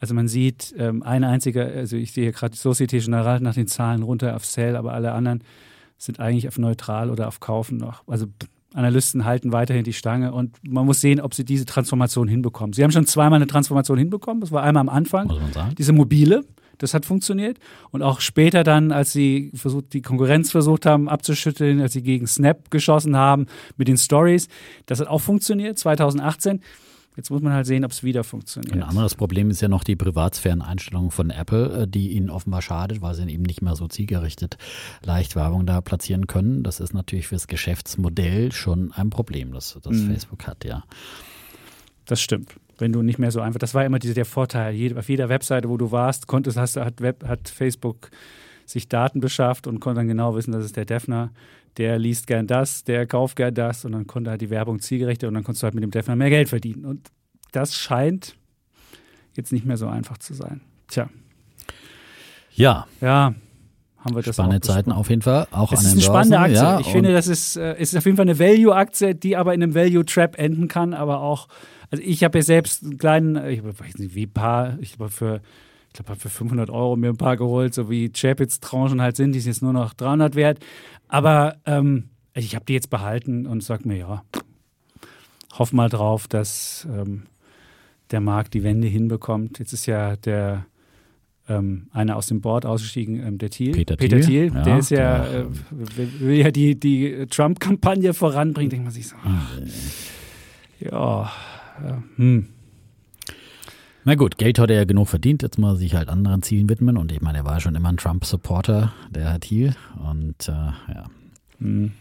Also 0.00 0.14
man 0.14 0.28
sieht, 0.28 0.74
ähm, 0.78 1.02
eine 1.02 1.28
einzige, 1.28 1.64
also 1.66 1.96
ich 1.96 2.12
sehe 2.12 2.24
hier 2.24 2.32
gerade 2.32 2.56
Societe 2.56 2.98
Generale 2.98 3.42
nach 3.42 3.54
den 3.54 3.66
Zahlen 3.66 4.02
runter 4.02 4.36
auf 4.36 4.44
Sell, 4.44 4.76
aber 4.76 4.92
alle 4.92 5.12
anderen 5.12 5.42
sind 5.96 6.20
eigentlich 6.20 6.46
auf 6.48 6.58
neutral 6.58 7.10
oder 7.10 7.28
auf 7.28 7.40
Kaufen 7.40 7.78
noch. 7.78 8.06
Also 8.06 8.26
Analysten 8.74 9.24
halten 9.24 9.52
weiterhin 9.52 9.84
die 9.84 9.92
Stange 9.92 10.32
und 10.32 10.56
man 10.62 10.84
muss 10.84 11.00
sehen, 11.00 11.20
ob 11.20 11.34
sie 11.34 11.44
diese 11.44 11.64
Transformation 11.64 12.28
hinbekommen. 12.28 12.74
Sie 12.74 12.84
haben 12.84 12.90
schon 12.90 13.06
zweimal 13.06 13.36
eine 13.36 13.46
Transformation 13.46 13.98
hinbekommen. 13.98 14.40
Das 14.40 14.52
war 14.52 14.62
einmal 14.62 14.82
am 14.82 14.88
Anfang, 14.88 15.32
diese 15.76 15.92
mobile, 15.92 16.44
das 16.78 16.94
hat 16.94 17.04
funktioniert. 17.06 17.58
Und 17.90 18.02
auch 18.02 18.20
später 18.20 18.64
dann, 18.64 18.92
als 18.92 19.12
sie 19.12 19.50
versucht, 19.54 19.92
die 19.92 20.02
Konkurrenz 20.02 20.50
versucht 20.50 20.86
haben 20.86 21.08
abzuschütteln, 21.08 21.80
als 21.80 21.92
sie 21.92 22.02
gegen 22.02 22.26
Snap 22.26 22.70
geschossen 22.70 23.16
haben 23.16 23.46
mit 23.76 23.88
den 23.88 23.98
Stories, 23.98 24.48
das 24.86 25.00
hat 25.00 25.08
auch 25.08 25.20
funktioniert, 25.20 25.78
2018. 25.78 26.60
Jetzt 27.16 27.30
muss 27.30 27.42
man 27.42 27.52
halt 27.52 27.66
sehen, 27.66 27.84
ob 27.84 27.90
es 27.90 28.04
wieder 28.04 28.22
funktioniert. 28.22 28.72
Ein 28.72 28.84
anderes 28.84 29.16
Problem 29.16 29.50
ist 29.50 29.60
ja 29.60 29.66
noch 29.66 29.82
die 29.82 29.96
Privatsphären-Einstellung 29.96 31.10
von 31.10 31.30
Apple, 31.30 31.82
äh, 31.82 31.88
die 31.88 32.12
ihnen 32.12 32.30
offenbar 32.30 32.62
schadet, 32.62 33.02
weil 33.02 33.14
sie 33.14 33.28
eben 33.28 33.42
nicht 33.42 33.60
mehr 33.60 33.74
so 33.74 33.88
zielgerichtet 33.88 34.56
leicht 35.02 35.34
Werbung 35.34 35.66
da 35.66 35.80
platzieren 35.80 36.28
können. 36.28 36.62
Das 36.62 36.78
ist 36.78 36.94
natürlich 36.94 37.26
fürs 37.26 37.48
Geschäftsmodell 37.48 38.52
schon 38.52 38.92
ein 38.92 39.10
Problem, 39.10 39.52
das, 39.52 39.76
das 39.82 39.96
Mhm. 39.96 40.06
Facebook 40.12 40.46
hat, 40.46 40.64
ja. 40.64 40.84
Das 42.04 42.20
stimmt. 42.20 42.54
Wenn 42.78 42.92
du 42.92 43.02
nicht 43.02 43.18
mehr 43.18 43.30
so 43.30 43.40
einfach, 43.40 43.58
das 43.58 43.74
war 43.74 43.84
immer 43.84 43.98
diese, 43.98 44.14
der 44.14 44.24
Vorteil. 44.24 44.74
Jede, 44.74 44.98
auf 44.98 45.08
jeder 45.08 45.28
Webseite, 45.28 45.68
wo 45.68 45.76
du 45.76 45.90
warst, 45.92 46.26
konntest, 46.26 46.56
hast, 46.56 46.76
hat, 46.76 47.00
Web, 47.00 47.24
hat 47.26 47.48
Facebook 47.48 48.10
sich 48.64 48.88
Daten 48.88 49.20
beschafft 49.20 49.66
und 49.66 49.80
konnte 49.80 50.00
dann 50.00 50.08
genau 50.08 50.34
wissen, 50.34 50.52
das 50.52 50.64
ist 50.64 50.76
der 50.76 50.84
Defner, 50.84 51.30
der 51.76 51.98
liest 51.98 52.26
gern 52.26 52.46
das, 52.46 52.84
der 52.84 53.06
kauft 53.06 53.36
gern 53.36 53.54
das 53.54 53.84
und 53.84 53.92
dann 53.92 54.06
konnte 54.06 54.30
halt 54.30 54.40
die 54.40 54.50
Werbung 54.50 54.80
zielgerichtet 54.80 55.28
und 55.28 55.34
dann 55.34 55.44
konntest 55.44 55.62
du 55.62 55.64
halt 55.64 55.74
mit 55.74 55.84
dem 55.84 55.90
Defner 55.90 56.16
mehr 56.16 56.30
Geld 56.30 56.48
verdienen. 56.48 56.84
Und 56.84 57.08
das 57.52 57.74
scheint 57.74 58.36
jetzt 59.34 59.52
nicht 59.52 59.64
mehr 59.64 59.76
so 59.76 59.86
einfach 59.88 60.18
zu 60.18 60.34
sein. 60.34 60.60
Tja, 60.88 61.08
Ja, 62.54 62.86
ja, 63.00 63.34
haben 63.98 64.14
wir 64.14 64.22
das 64.22 64.34
spannende 64.34 64.60
Zeiten 64.60 64.92
auf 64.92 65.08
jeden 65.08 65.22
Fall, 65.22 65.46
auch 65.50 65.72
Es 65.72 65.80
an 65.80 65.86
ist 65.86 65.92
eine 65.92 66.00
spannende 66.02 66.36
Börsen, 66.36 66.56
Aktie. 66.56 66.62
Ja, 66.62 66.80
ich 66.80 66.88
finde, 66.88 67.12
das 67.12 67.28
ist, 67.28 67.56
äh, 67.56 67.80
ist 67.80 67.96
auf 67.96 68.04
jeden 68.04 68.16
Fall 68.16 68.28
eine 68.28 68.38
Value-Aktie, 68.38 69.14
die 69.14 69.36
aber 69.36 69.54
in 69.54 69.62
einem 69.62 69.74
Value-Trap 69.74 70.38
enden 70.38 70.68
kann, 70.68 70.94
aber 70.94 71.20
auch, 71.20 71.48
also 71.90 72.02
ich 72.04 72.24
habe 72.24 72.38
ja 72.38 72.42
selbst 72.42 72.82
einen 72.84 72.98
kleinen, 72.98 73.36
äh, 73.36 73.50
ich 73.52 73.62
weiß 73.64 73.98
nicht, 73.98 74.14
wie 74.14 74.26
ein 74.26 74.32
paar, 74.32 74.78
ich 74.80 74.94
habe 74.94 75.08
für, 75.08 75.40
ich 75.88 75.94
glaube, 75.94 76.16
für 76.20 76.28
500 76.28 76.70
Euro 76.70 76.96
mir 76.96 77.08
ein 77.10 77.16
paar 77.16 77.36
geholt, 77.36 77.74
so 77.74 77.88
wie 77.90 78.10
Chapitz-Tranchen 78.10 79.00
halt 79.00 79.16
sind, 79.16 79.32
die 79.32 79.40
sind 79.40 79.52
jetzt 79.52 79.62
nur 79.62 79.72
noch 79.72 79.94
300 79.94 80.34
wert. 80.34 80.58
Aber 81.08 81.56
ähm, 81.66 82.10
ich 82.34 82.54
habe 82.54 82.64
die 82.66 82.74
jetzt 82.74 82.90
behalten 82.90 83.46
und 83.46 83.62
sag 83.62 83.84
mir, 83.86 83.96
ja, 83.96 84.22
hoff 85.58 85.72
mal 85.72 85.88
drauf, 85.88 86.28
dass 86.28 86.86
ähm, 86.92 87.22
der 88.10 88.20
Markt 88.20 88.54
die 88.54 88.62
Wende 88.62 88.86
hinbekommt. 88.86 89.58
Jetzt 89.58 89.72
ist 89.72 89.86
ja 89.86 90.16
der 90.16 90.66
ähm, 91.48 91.88
einer 91.92 92.16
aus 92.16 92.26
dem 92.26 92.42
Board 92.42 92.66
ausgestiegen, 92.66 93.26
ähm, 93.26 93.38
der 93.38 93.48
Thiel. 93.48 93.72
Peter 93.72 93.96
Peter 93.96 94.20
Thiel, 94.20 94.50
Thiel, 94.50 94.54
ja, 94.54 94.62
der 94.62 94.78
ist 94.78 94.90
ja, 94.90 95.18
der- 95.20 95.40
äh, 95.40 96.20
will, 96.20 96.36
ja 96.36 96.50
die, 96.50 96.78
die 96.78 97.26
Trump-Kampagne 97.30 98.12
voranbringen. 98.12 98.68
Denkt 98.70 98.84
man 98.84 98.92
sich 98.92 99.08
so, 99.08 99.16
ja, 100.80 101.22
äh, 101.22 101.26
hm. 102.16 102.48
Na 104.04 104.14
gut, 104.14 104.38
Geld 104.38 104.58
hat 104.58 104.70
er 104.70 104.76
ja 104.76 104.84
genug 104.84 105.08
verdient, 105.08 105.42
jetzt 105.42 105.58
mal 105.58 105.76
sich 105.76 105.94
halt 105.94 106.08
anderen 106.08 106.42
Zielen 106.42 106.68
widmen. 106.68 106.96
Und 106.96 107.12
ich 107.12 107.20
meine, 107.20 107.38
er 107.38 107.44
war 107.44 107.54
ja 107.54 107.60
schon 107.60 107.74
immer 107.74 107.90
ein 107.90 107.98
Trump-Supporter, 107.98 108.92
der 109.10 109.30
Herr 109.32 109.40
Thiel. 109.40 109.74
Und 110.08 110.48
äh, 110.48 110.52
ja, 110.52 111.04
Hm. 111.58 111.92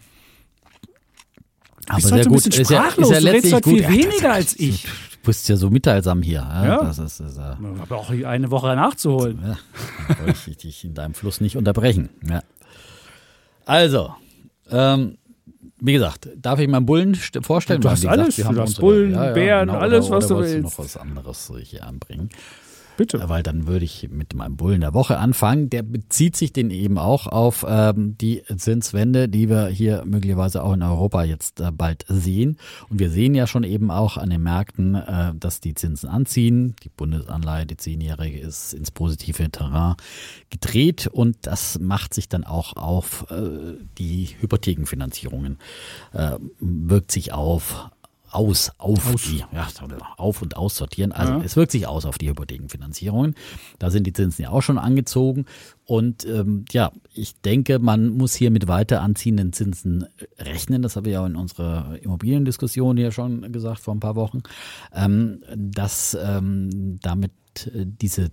Aber 1.90 1.96
bist 1.98 2.08
sehr 2.10 2.18
ein 2.18 2.26
gut. 2.26 2.44
bisschen 2.44 2.62
Ist 2.62 2.72
ja, 2.72 2.82
sprachlos. 2.84 3.10
ist 3.12 3.14
ja 3.24 3.32
letztlich 3.32 3.62
gut. 3.62 3.74
viel 3.80 3.88
weniger 3.90 4.34
als 4.34 4.60
ich. 4.60 4.84
Du 4.84 4.90
bist 5.32 5.50
ja 5.50 5.56
so 5.58 5.70
mitteilsam 5.70 6.22
hier. 6.22 6.40
Ja? 6.40 6.66
Ja. 6.66 6.84
Das 6.84 7.00
ist, 7.00 7.20
ist, 7.20 7.38
äh, 7.38 7.54
Ich 7.74 7.80
habe 7.82 7.96
auch 7.96 8.10
eine 8.10 8.52
Woche 8.52 8.68
nachzuholen. 8.76 9.40
ja, 9.42 9.58
wollte 10.26 10.50
ich 10.50 10.58
dich 10.58 10.84
in 10.86 10.94
deinem 10.94 11.14
Fluss 11.14 11.42
nicht 11.42 11.58
unterbrechen. 11.58 12.10
Ja. 12.30 12.44
Also, 13.66 14.14
ähm, 14.70 15.18
wie 15.80 15.94
gesagt, 15.94 16.30
darf 16.36 16.60
ich 16.60 16.68
meinen 16.68 16.86
Bullen 16.86 17.14
st- 17.16 17.44
vorstellen? 17.44 17.82
Du 17.82 17.90
hast 17.90 18.02
gesagt, 18.02 18.20
alles. 18.20 18.36
Du 18.36 18.62
hast 18.62 18.80
Bullen, 18.80 19.12
Bären, 19.34 19.68
genau, 19.68 19.80
alles, 19.80 20.10
was 20.10 20.32
oder 20.32 20.42
du 20.44 20.48
willst. 20.48 20.64
noch 20.64 20.78
was 20.80 20.98
anderes 20.98 21.52
hier 21.64 21.86
anbringen. 21.86 22.30
Bitte. 22.98 23.30
Weil 23.30 23.44
dann 23.44 23.68
würde 23.68 23.86
ich 23.86 24.10
mit 24.10 24.34
meinem 24.34 24.58
Bullen 24.58 24.82
der 24.82 24.96
Woche 24.96 25.20
anfangen. 25.20 25.70
Der 25.70 25.84
bezieht 25.84 26.36
sich 26.36 26.52
den 26.52 26.72
eben 26.72 26.98
auch 26.98 27.28
auf 27.28 27.64
ähm, 27.68 28.18
die 28.18 28.42
Zinswende, 28.58 29.30
die 29.30 29.50
wir 29.50 29.68
hier 29.68 30.04
möglicherweise 30.04 30.64
auch 30.64 30.74
in 30.74 30.82
Europa 30.82 31.24
jetzt 31.24 31.62
äh, 31.62 31.72
bald 31.72 32.06
sehen. 32.10 32.58
Und 32.90 32.98
wir 32.98 33.12
sehen 33.12 33.36
ja 33.36 33.46
schon 33.46 33.64
eben 33.64 33.92
auch 33.92 34.18
an 34.18 34.32
den 34.32 34.42
Märkten, 34.42 34.96
äh, 34.96 35.34
dass 35.40 35.62
die 35.62 35.76
Zinsen 35.76 36.10
anziehen. 36.10 36.76
Die 36.84 36.90
Bundesanleihe, 36.90 37.68
die 37.68 37.78
zehnjährige, 37.78 38.40
ist 38.40 38.74
ins 38.74 38.90
positive 38.90 39.48
Terrain 39.52 39.96
gedreht 40.50 41.06
und 41.06 41.38
das 41.44 41.78
macht 41.80 42.16
sich 42.16 42.30
dann 42.30 42.44
auch 42.44 42.76
auf 42.76 43.28
äh, 43.30 43.76
die 44.00 44.30
Hypothekenfinanzierungen, 44.40 45.60
äh, 46.14 46.32
wirkt 46.60 47.12
sich 47.12 47.32
auf 47.32 47.92
aus, 48.30 48.72
auf, 48.78 49.16
die, 49.26 49.38
ja, 49.38 49.68
auf 50.18 50.42
und 50.42 50.58
aussortieren. 50.58 51.12
Also 51.12 51.34
Ja. 51.34 51.42
es 51.44 51.56
wirkt 51.56 51.72
sich 51.72 51.88
aus 51.88 52.06
auf 52.06 52.18
die 52.18 52.30
Hypothekenfinanzierungen. 52.30 53.36
Da 53.80 53.90
sind 53.90 54.06
die 54.06 54.14
Zinsen 54.14 54.44
ja 54.44 54.50
auch 54.50 54.62
schon 54.62 54.78
angezogen. 54.78 55.46
Und 55.86 56.26
ähm, 56.26 56.66
ja, 56.72 56.92
ich 57.14 57.40
denke, 57.42 57.80
man 57.80 58.10
muss 58.10 58.34
hier 58.36 58.52
mit 58.52 58.68
weiter 58.68 59.02
anziehenden 59.02 59.54
Zinsen 59.54 60.06
rechnen. 60.38 60.82
Das 60.82 60.96
habe 60.98 61.08
ich 61.10 61.14
ja 61.14 61.26
in 61.26 61.36
unserer 61.38 61.98
Immobiliendiskussion 62.02 62.98
hier 62.98 63.12
schon 63.12 63.52
gesagt 63.54 63.80
vor 63.80 63.96
ein 63.96 64.02
paar 64.02 64.16
Wochen, 64.16 64.42
ähm, 64.94 65.42
dass 65.56 66.18
ähm, 66.22 67.00
damit 67.02 67.32
äh, 67.66 67.86
diese 67.86 68.30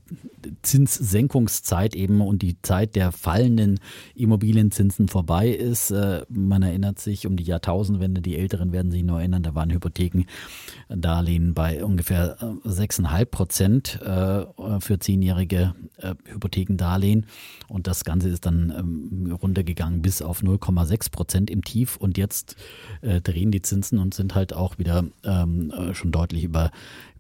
Zinssenkungszeit 0.63 1.95
eben 1.95 2.21
und 2.21 2.43
die 2.43 2.61
Zeit 2.61 2.95
der 2.97 3.13
fallenden 3.13 3.81
Immobilienzinsen 4.15 5.09
vorbei 5.09 5.49
ist. 5.49 5.91
Äh, 5.91 6.27
Man 6.29 6.63
erinnert 6.63 6.99
sich 6.99 7.27
um 7.27 7.37
die 7.37 7.45
Jahrtausendwende, 7.45 8.21
die 8.21 8.37
Älteren 8.37 8.73
werden 8.73 8.91
sich 8.91 9.03
noch 9.03 9.19
erinnern, 9.19 9.43
da 9.43 9.55
waren 9.55 9.71
Hypothekendarlehen 9.73 11.55
bei 11.55 11.83
ungefähr 11.83 12.37
äh, 12.41 12.69
6,5 12.69 13.25
Prozent 13.25 14.01
äh, 14.03 14.45
für 14.81 14.99
zehnjährige 14.99 15.75
äh, 15.97 16.15
Hypothekendarlehen 16.27 17.27
und 17.69 17.87
das 17.87 18.05
Ganze 18.05 18.29
ist 18.29 18.45
dann 18.45 18.73
ähm, 18.77 19.33
runtergegangen 19.33 20.03
bis 20.03 20.21
auf 20.21 20.43
0,6 20.43 21.11
Prozent 21.11 21.51
im 21.51 21.65
Tief 21.65 21.97
und 21.97 22.19
jetzt 22.19 22.57
drehen 23.01 23.51
die 23.51 23.63
Zinsen 23.63 23.99
und 23.99 24.15
sind 24.15 24.35
halt 24.35 24.53
auch 24.53 24.79
wieder 24.79 25.05
ähm, 25.25 25.71
äh, 25.71 25.95
schon 25.95 26.13
deutlich 26.13 26.45
über, 26.45 26.71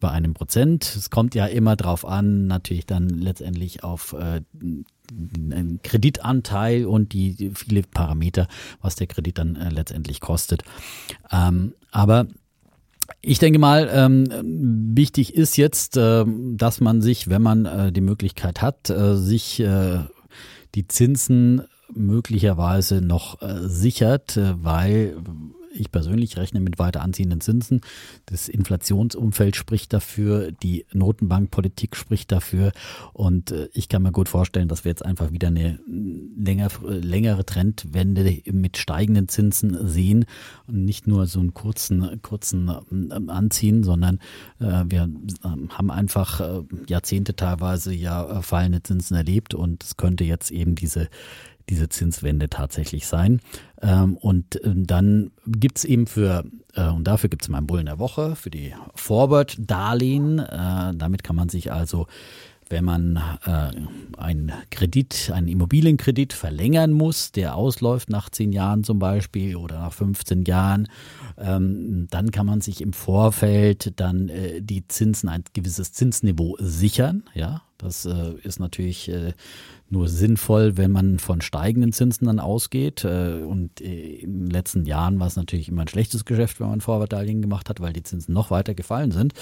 über 0.04 0.12
einem 0.12 0.34
Prozent. 0.34 0.84
Es 0.84 1.08
kommt 1.08 1.34
ja 1.34 1.46
immer 1.46 1.76
drauf 1.76 2.04
an, 2.04 2.46
natürlich 2.46 2.84
dann 2.84 3.08
letztendlich 3.08 3.84
auf 3.84 4.12
äh, 4.12 4.42
einen 5.10 5.80
Kreditanteil 5.82 6.84
und 6.84 7.14
die, 7.14 7.34
die 7.34 7.52
viele 7.54 7.84
Parameter, 7.84 8.46
was 8.82 8.96
der 8.96 9.06
Kredit 9.06 9.38
dann 9.38 9.56
äh, 9.56 9.70
letztendlich 9.70 10.20
kostet. 10.20 10.62
Ähm, 11.32 11.72
aber 11.90 12.26
ich 13.22 13.38
denke 13.38 13.58
mal, 13.58 13.88
ähm, 13.90 14.26
wichtig 14.94 15.34
ist 15.34 15.56
jetzt, 15.56 15.96
ähm, 15.96 16.58
dass 16.58 16.82
man 16.82 17.00
sich, 17.00 17.30
wenn 17.30 17.40
man 17.40 17.64
äh, 17.64 17.90
die 17.90 18.02
Möglichkeit 18.02 18.60
hat, 18.60 18.90
äh, 18.90 19.16
sich 19.16 19.60
äh, 19.60 20.00
die 20.74 20.86
Zinsen 20.86 21.62
möglicherweise 21.94 23.00
noch 23.00 23.40
äh, 23.40 23.68
sichert, 23.68 24.36
äh, 24.36 24.52
weil 24.62 25.16
ich 25.74 25.90
persönlich 25.90 26.36
rechne 26.36 26.60
mit 26.60 26.78
weiter 26.78 27.02
anziehenden 27.02 27.40
Zinsen. 27.40 27.80
Das 28.26 28.48
Inflationsumfeld 28.48 29.56
spricht 29.56 29.92
dafür, 29.92 30.52
die 30.52 30.86
Notenbankpolitik 30.92 31.96
spricht 31.96 32.32
dafür. 32.32 32.72
Und 33.12 33.50
äh, 33.50 33.68
ich 33.72 33.88
kann 33.88 34.02
mir 34.02 34.12
gut 34.12 34.28
vorstellen, 34.28 34.68
dass 34.68 34.84
wir 34.84 34.90
jetzt 34.90 35.04
einfach 35.04 35.32
wieder 35.32 35.48
eine 35.48 35.78
länger, 36.36 36.68
längere 36.82 37.44
Trendwende 37.44 38.42
mit 38.50 38.76
steigenden 38.76 39.28
Zinsen 39.28 39.86
sehen 39.86 40.24
und 40.66 40.84
nicht 40.84 41.06
nur 41.06 41.26
so 41.26 41.40
einen 41.40 41.54
kurzen, 41.54 42.22
kurzen 42.22 42.70
ähm, 42.90 43.30
Anziehen, 43.30 43.82
sondern 43.84 44.18
äh, 44.60 44.84
wir 44.86 45.02
ähm, 45.02 45.68
haben 45.70 45.90
einfach 45.90 46.40
äh, 46.40 46.62
Jahrzehnte 46.88 47.36
teilweise 47.36 47.92
ja 47.94 48.38
äh, 48.38 48.42
fallende 48.42 48.82
Zinsen 48.82 49.16
erlebt. 49.16 49.54
Und 49.54 49.82
es 49.82 49.96
könnte 49.96 50.24
jetzt 50.24 50.50
eben 50.50 50.74
diese 50.74 51.08
diese 51.68 51.88
Zinswende 51.88 52.48
tatsächlich 52.48 53.06
sein. 53.06 53.40
Ähm, 53.80 54.16
und 54.16 54.62
äh, 54.64 54.72
dann 54.74 55.30
gibt's 55.46 55.84
eben 55.84 56.06
für, 56.06 56.44
äh, 56.74 56.88
und 56.88 57.04
dafür 57.04 57.30
gibt's 57.30 57.48
meinen 57.48 57.66
Bullen 57.66 57.86
der 57.86 57.98
Woche, 57.98 58.36
für 58.36 58.50
die 58.50 58.74
Forward-Darlehen. 58.94 60.38
Äh, 60.38 60.92
damit 60.94 61.24
kann 61.24 61.36
man 61.36 61.48
sich 61.48 61.72
also 61.72 62.06
wenn 62.70 62.84
man 62.86 63.20
einen 64.16 64.50
Kredit, 64.70 65.30
einen 65.32 65.48
Immobilienkredit 65.48 66.32
verlängern 66.32 66.92
muss, 66.92 67.30
der 67.30 67.56
ausläuft 67.56 68.08
nach 68.08 68.30
zehn 68.30 68.52
Jahren 68.52 68.84
zum 68.84 68.98
Beispiel 68.98 69.54
oder 69.56 69.80
nach 69.80 69.92
15 69.92 70.44
Jahren, 70.44 70.88
ähm, 71.36 72.06
dann 72.10 72.30
kann 72.30 72.46
man 72.46 72.62
sich 72.62 72.80
im 72.80 72.94
Vorfeld 72.94 73.92
dann 74.00 74.32
die 74.60 74.88
Zinsen, 74.88 75.28
ein 75.28 75.44
gewisses 75.52 75.92
Zinsniveau 75.92 76.56
sichern. 76.58 77.24
Ja, 77.34 77.62
das 77.76 78.06
ist 78.06 78.58
natürlich 78.58 79.12
nur 79.94 80.08
sinnvoll, 80.08 80.76
wenn 80.76 80.90
man 80.90 81.18
von 81.18 81.40
steigenden 81.40 81.92
Zinsen 81.92 82.26
dann 82.26 82.40
ausgeht. 82.40 83.04
Äh, 83.04 83.42
und 83.42 83.80
äh, 83.80 84.16
in 84.16 84.40
den 84.40 84.50
letzten 84.50 84.84
Jahren 84.84 85.18
war 85.20 85.28
es 85.28 85.36
natürlich 85.36 85.68
immer 85.68 85.82
ein 85.82 85.88
schlechtes 85.88 86.24
Geschäft, 86.24 86.60
wenn 86.60 86.68
man 86.68 86.80
Vorwärtsdarlehen 86.80 87.40
gemacht 87.40 87.70
hat, 87.70 87.80
weil 87.80 87.92
die 87.92 88.02
Zinsen 88.02 88.34
noch 88.34 88.50
weiter 88.50 88.74
gefallen 88.74 89.12
sind. 89.12 89.32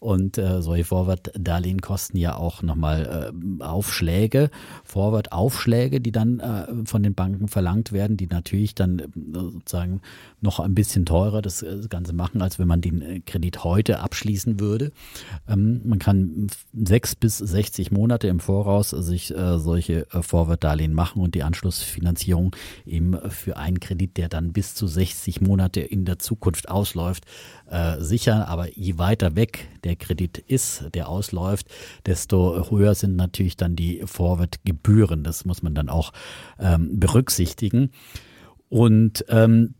Und 0.00 0.36
äh, 0.36 0.60
solche 0.60 0.84
Vorwärtsdarlehen 0.84 1.80
kosten 1.80 2.16
ja 2.16 2.36
auch 2.36 2.62
nochmal 2.62 3.32
Aufschläge, 3.60 4.50
Vorwärtsaufschläge, 4.84 6.00
die 6.00 6.12
dann 6.12 6.42
von 6.84 7.02
den 7.02 7.14
Banken 7.14 7.48
verlangt 7.48 7.92
werden, 7.92 8.16
die 8.16 8.26
natürlich 8.26 8.74
dann 8.74 9.02
sozusagen 9.32 10.00
noch 10.40 10.60
ein 10.60 10.74
bisschen 10.74 11.06
teurer 11.06 11.40
das, 11.42 11.64
Ganze 11.88 12.12
machen, 12.12 12.42
als 12.42 12.58
wenn 12.58 12.66
man 12.66 12.80
den 12.80 13.24
Kredit 13.24 13.64
heute 13.64 14.00
abschließen 14.00 14.58
würde. 14.58 14.92
Ähm, 15.48 15.80
man 15.84 15.98
kann 15.98 16.48
sechs 16.72 17.14
bis 17.14 17.38
60 17.38 17.92
Monate 17.92 18.28
im 18.28 18.40
Voraus 18.40 18.90
sich 18.90 19.34
äh, 19.34 19.58
solche 19.92 20.06
äh, 20.10 20.22
Vorwärtsdarlehen 20.22 20.92
machen 20.92 21.22
und 21.22 21.34
die 21.34 21.42
Anschlussfinanzierung 21.42 22.54
eben 22.86 23.18
für 23.30 23.56
einen 23.56 23.80
Kredit, 23.80 24.16
der 24.16 24.28
dann 24.28 24.52
bis 24.52 24.74
zu 24.74 24.86
60 24.86 25.40
Monate 25.40 25.80
in 25.80 26.04
der 26.04 26.18
Zukunft 26.18 26.68
ausläuft, 26.68 27.24
äh, 27.70 28.00
sichern. 28.00 28.42
Aber 28.42 28.68
je 28.76 28.98
weiter 28.98 29.36
weg 29.36 29.68
der 29.84 29.96
Kredit 29.96 30.38
ist, 30.38 30.84
der 30.94 31.08
ausläuft, 31.08 31.66
desto 32.06 32.70
höher 32.70 32.94
sind 32.94 33.16
natürlich 33.16 33.56
dann 33.56 33.76
die 33.76 34.02
Vorwärtsgebühren. 34.04 35.24
Das 35.24 35.44
muss 35.44 35.62
man 35.62 35.74
dann 35.74 35.88
auch 35.88 36.12
ähm, 36.58 36.98
berücksichtigen. 36.98 37.90
Und 38.68 39.24
ähm, 39.28 39.74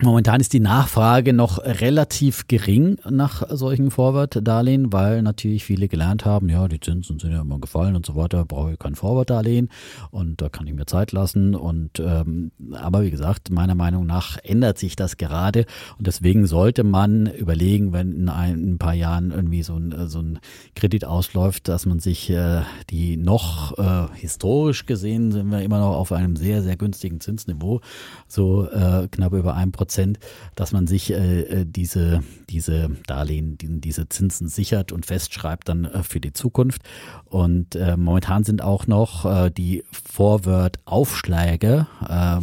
Momentan 0.00 0.40
ist 0.40 0.52
die 0.52 0.60
Nachfrage 0.60 1.32
noch 1.32 1.58
relativ 1.58 2.46
gering 2.46 2.98
nach 3.10 3.42
solchen 3.50 3.90
Forward-Darlehen, 3.90 4.92
weil 4.92 5.22
natürlich 5.22 5.64
viele 5.64 5.88
gelernt 5.88 6.24
haben, 6.24 6.48
ja, 6.48 6.68
die 6.68 6.78
Zinsen 6.78 7.18
sind 7.18 7.32
ja 7.32 7.40
immer 7.40 7.58
gefallen 7.58 7.96
und 7.96 8.06
so 8.06 8.14
weiter, 8.14 8.44
brauche 8.44 8.72
ich 8.72 8.78
kein 8.78 8.94
Forward-Darlehen 8.94 9.70
und 10.12 10.40
da 10.40 10.50
kann 10.50 10.68
ich 10.68 10.74
mir 10.74 10.86
Zeit 10.86 11.10
lassen. 11.10 11.56
Und 11.56 11.98
ähm, 11.98 12.52
aber 12.74 13.02
wie 13.02 13.10
gesagt, 13.10 13.50
meiner 13.50 13.74
Meinung 13.74 14.06
nach 14.06 14.38
ändert 14.44 14.78
sich 14.78 14.94
das 14.94 15.16
gerade 15.16 15.66
und 15.98 16.06
deswegen 16.06 16.46
sollte 16.46 16.84
man 16.84 17.26
überlegen, 17.26 17.92
wenn 17.92 18.12
in 18.12 18.28
ein, 18.28 18.74
ein 18.74 18.78
paar 18.78 18.94
Jahren 18.94 19.32
irgendwie 19.32 19.64
so 19.64 19.74
ein, 19.74 20.06
so 20.06 20.20
ein 20.20 20.38
Kredit 20.76 21.06
ausläuft, 21.06 21.66
dass 21.66 21.86
man 21.86 21.98
sich 21.98 22.30
äh, 22.30 22.62
die 22.90 23.16
noch 23.16 23.76
äh, 23.76 24.14
historisch 24.14 24.86
gesehen 24.86 25.32
sind 25.32 25.50
wir 25.50 25.62
immer 25.62 25.80
noch 25.80 25.96
auf 25.96 26.12
einem 26.12 26.36
sehr, 26.36 26.62
sehr 26.62 26.76
günstigen 26.76 27.20
Zinsniveau, 27.20 27.80
so 28.28 28.68
äh, 28.70 29.08
knapp 29.10 29.32
über 29.32 29.54
ein 29.54 29.72
Prozent 29.72 29.87
Prozent, 29.88 30.18
dass 30.54 30.72
man 30.72 30.86
sich 30.86 31.10
äh, 31.10 31.64
diese, 31.64 32.22
diese 32.50 32.90
Darlehen, 33.06 33.56
die, 33.56 33.80
diese 33.80 34.06
Zinsen 34.10 34.48
sichert 34.48 34.92
und 34.92 35.06
festschreibt 35.06 35.66
dann 35.66 35.86
äh, 35.86 36.02
für 36.02 36.20
die 36.20 36.34
Zukunft. 36.34 36.82
Und 37.24 37.74
äh, 37.74 37.96
momentan 37.96 38.44
sind 38.44 38.62
auch 38.62 38.86
noch 38.86 39.24
äh, 39.24 39.50
die 39.50 39.82
Forward-Aufschläge 39.90 41.86
äh, 42.06 42.40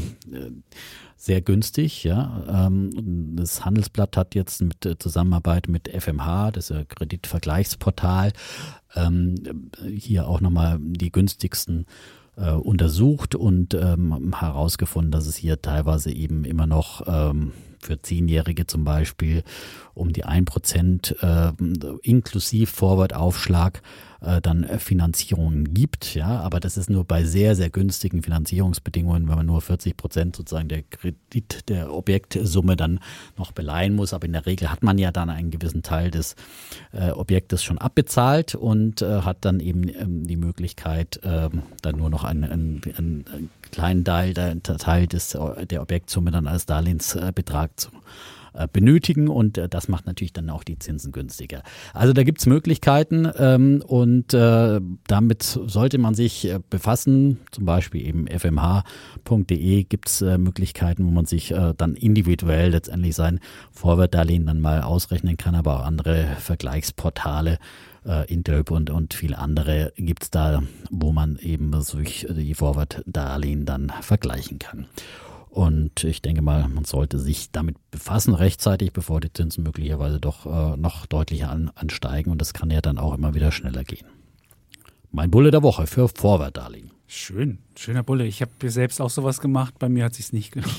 sehr 1.15 1.41
günstig. 1.41 2.03
Ja. 2.03 2.65
Ähm, 2.65 3.35
Das 3.35 3.63
Handelsblatt 3.63 4.17
hat 4.17 4.33
jetzt 4.33 4.63
mit 4.63 4.83
äh, 4.87 4.97
Zusammenarbeit 4.97 5.67
mit 5.67 5.87
FMH, 5.87 6.49
das 6.49 6.73
Kreditvergleichsportal, 6.89 8.33
ähm, 8.95 9.69
hier 9.87 10.27
auch 10.27 10.41
nochmal 10.41 10.79
die 10.81 11.11
günstigsten 11.11 11.85
äh, 12.37 12.51
untersucht 12.51 13.35
und 13.35 13.73
ähm, 13.73 14.33
herausgefunden, 14.37 15.11
dass 15.11 15.27
es 15.27 15.35
hier 15.35 15.61
teilweise 15.61 16.11
eben 16.11 16.45
immer 16.45 16.67
noch 16.67 17.03
ähm, 17.07 17.51
für 17.79 18.01
Zehnjährige 18.01 18.67
zum 18.67 18.83
Beispiel 18.83 19.43
um 19.93 20.11
die 20.11 20.25
1% 20.25 21.15
äh, 21.21 21.97
inklusive 22.03 22.71
Vorwortaufschlag 22.71 23.81
äh, 24.25 24.41
dann 24.41 24.65
Finanzierungen 24.79 25.73
gibt. 25.73 26.15
Ja, 26.15 26.39
aber 26.39 26.59
das 26.59 26.77
ist 26.77 26.89
nur 26.89 27.05
bei 27.05 27.23
sehr, 27.23 27.55
sehr 27.55 27.69
günstigen 27.69 28.23
Finanzierungsbedingungen, 28.23 29.27
wenn 29.27 29.35
man 29.35 29.45
nur 29.45 29.61
40 29.61 29.95
Prozent 29.95 30.35
sozusagen 30.35 30.67
der 30.67 30.83
Kredit 30.83 31.69
der 31.69 31.93
Objektsumme 31.93 32.75
dann 32.75 32.99
noch 33.37 33.51
beleihen 33.51 33.93
muss. 33.93 34.13
Aber 34.13 34.25
in 34.25 34.33
der 34.33 34.45
Regel 34.45 34.71
hat 34.71 34.83
man 34.83 34.97
ja 34.97 35.11
dann 35.11 35.29
einen 35.29 35.51
gewissen 35.51 35.83
Teil 35.83 36.11
des 36.11 36.35
äh, 36.91 37.11
Objektes 37.11 37.63
schon 37.63 37.77
abbezahlt 37.77 38.55
und 38.55 39.01
äh, 39.01 39.21
hat 39.21 39.37
dann 39.41 39.59
eben 39.59 39.87
ähm, 39.89 40.27
die 40.27 40.37
Möglichkeit, 40.37 41.19
ähm, 41.23 41.61
dann 41.81 41.97
nur 41.97 42.09
noch 42.09 42.23
einen, 42.23 42.43
einen, 42.43 42.81
einen 42.97 43.49
kleinen 43.71 44.03
Teil, 44.03 44.33
der, 44.33 44.61
Teil 44.61 45.07
des, 45.07 45.37
der 45.69 45.81
Objektsumme 45.81 46.31
dann 46.31 46.47
als 46.47 46.65
Darlehensbetrag 46.65 47.64
zu 47.75 47.89
äh, 48.55 48.67
benötigen 48.71 49.27
und 49.27 49.57
äh, 49.57 49.67
das 49.67 49.89
macht 49.89 50.05
natürlich 50.05 50.31
dann 50.31 50.49
auch 50.49 50.63
die 50.63 50.79
Zinsen 50.79 51.11
günstiger. 51.11 51.61
Also 51.93 52.13
da 52.13 52.23
gibt's 52.23 52.45
Möglichkeiten 52.45 53.29
ähm, 53.37 53.83
und 53.85 54.33
äh, 54.33 54.79
damit 55.07 55.43
sollte 55.43 55.97
man 55.97 56.15
sich 56.15 56.47
äh, 56.47 56.59
befassen, 56.69 57.39
zum 57.51 57.65
Beispiel 57.65 58.07
eben 58.07 58.27
fmh.de 58.27 59.83
gibt's 59.83 60.21
äh, 60.21 60.37
Möglichkeiten, 60.37 61.05
wo 61.05 61.11
man 61.11 61.25
sich 61.25 61.51
äh, 61.51 61.73
dann 61.75 61.95
individuell 61.95 62.71
letztendlich 62.71 63.15
sein 63.15 63.41
Vorwertdarlehen 63.71 64.45
dann 64.45 64.61
mal 64.61 64.81
ausrechnen 64.83 65.35
kann, 65.35 65.55
aber 65.55 65.81
auch 65.81 65.85
andere 65.85 66.25
Vergleichsportale 66.39 67.59
Interp 68.27 68.69
und, 68.69 68.91
und 68.91 69.15
viele 69.15 69.39
andere 69.39 69.91
gibt's 69.95 70.29
da, 70.29 70.61
wo 70.91 71.11
man 71.11 71.39
eben 71.41 71.71
durch 71.71 72.27
die 72.29 72.53
Vorwertdarlehen 72.53 73.65
dann 73.65 73.91
vergleichen 74.01 74.59
kann. 74.59 74.85
Und 75.55 76.03
ich 76.03 76.21
denke 76.21 76.41
mal, 76.41 76.67
man 76.67 76.83
sollte 76.83 77.17
sich 77.17 77.49
damit 77.49 77.77
befassen 77.89 78.33
rechtzeitig, 78.33 78.91
bevor 78.91 79.21
die 79.21 79.31
Zinsen 79.31 79.63
möglicherweise 79.63 80.19
doch 80.19 80.45
äh, 80.45 80.75
noch 80.75 81.05
deutlicher 81.05 81.49
an, 81.49 81.71
ansteigen. 81.75 82.29
Und 82.29 82.41
das 82.41 82.53
kann 82.53 82.71
ja 82.71 82.81
dann 82.81 82.97
auch 82.97 83.13
immer 83.13 83.35
wieder 83.35 83.53
schneller 83.53 83.85
gehen. 83.85 84.05
Mein 85.11 85.31
Bulle 85.31 85.51
der 85.51 85.63
Woche 85.63 85.87
für 85.87 86.09
Vorwertdarlehen. 86.09 86.91
Schön, 87.07 87.59
schöner 87.79 88.03
Bulle. 88.03 88.25
Ich 88.25 88.41
habe 88.41 88.51
selbst 88.69 89.01
auch 89.01 89.09
sowas 89.09 89.41
gemacht. 89.41 89.75
Bei 89.79 89.89
mir 89.89 90.05
hat 90.05 90.13
sich 90.13 90.33
nicht 90.33 90.51
gelohnt. 90.53 90.73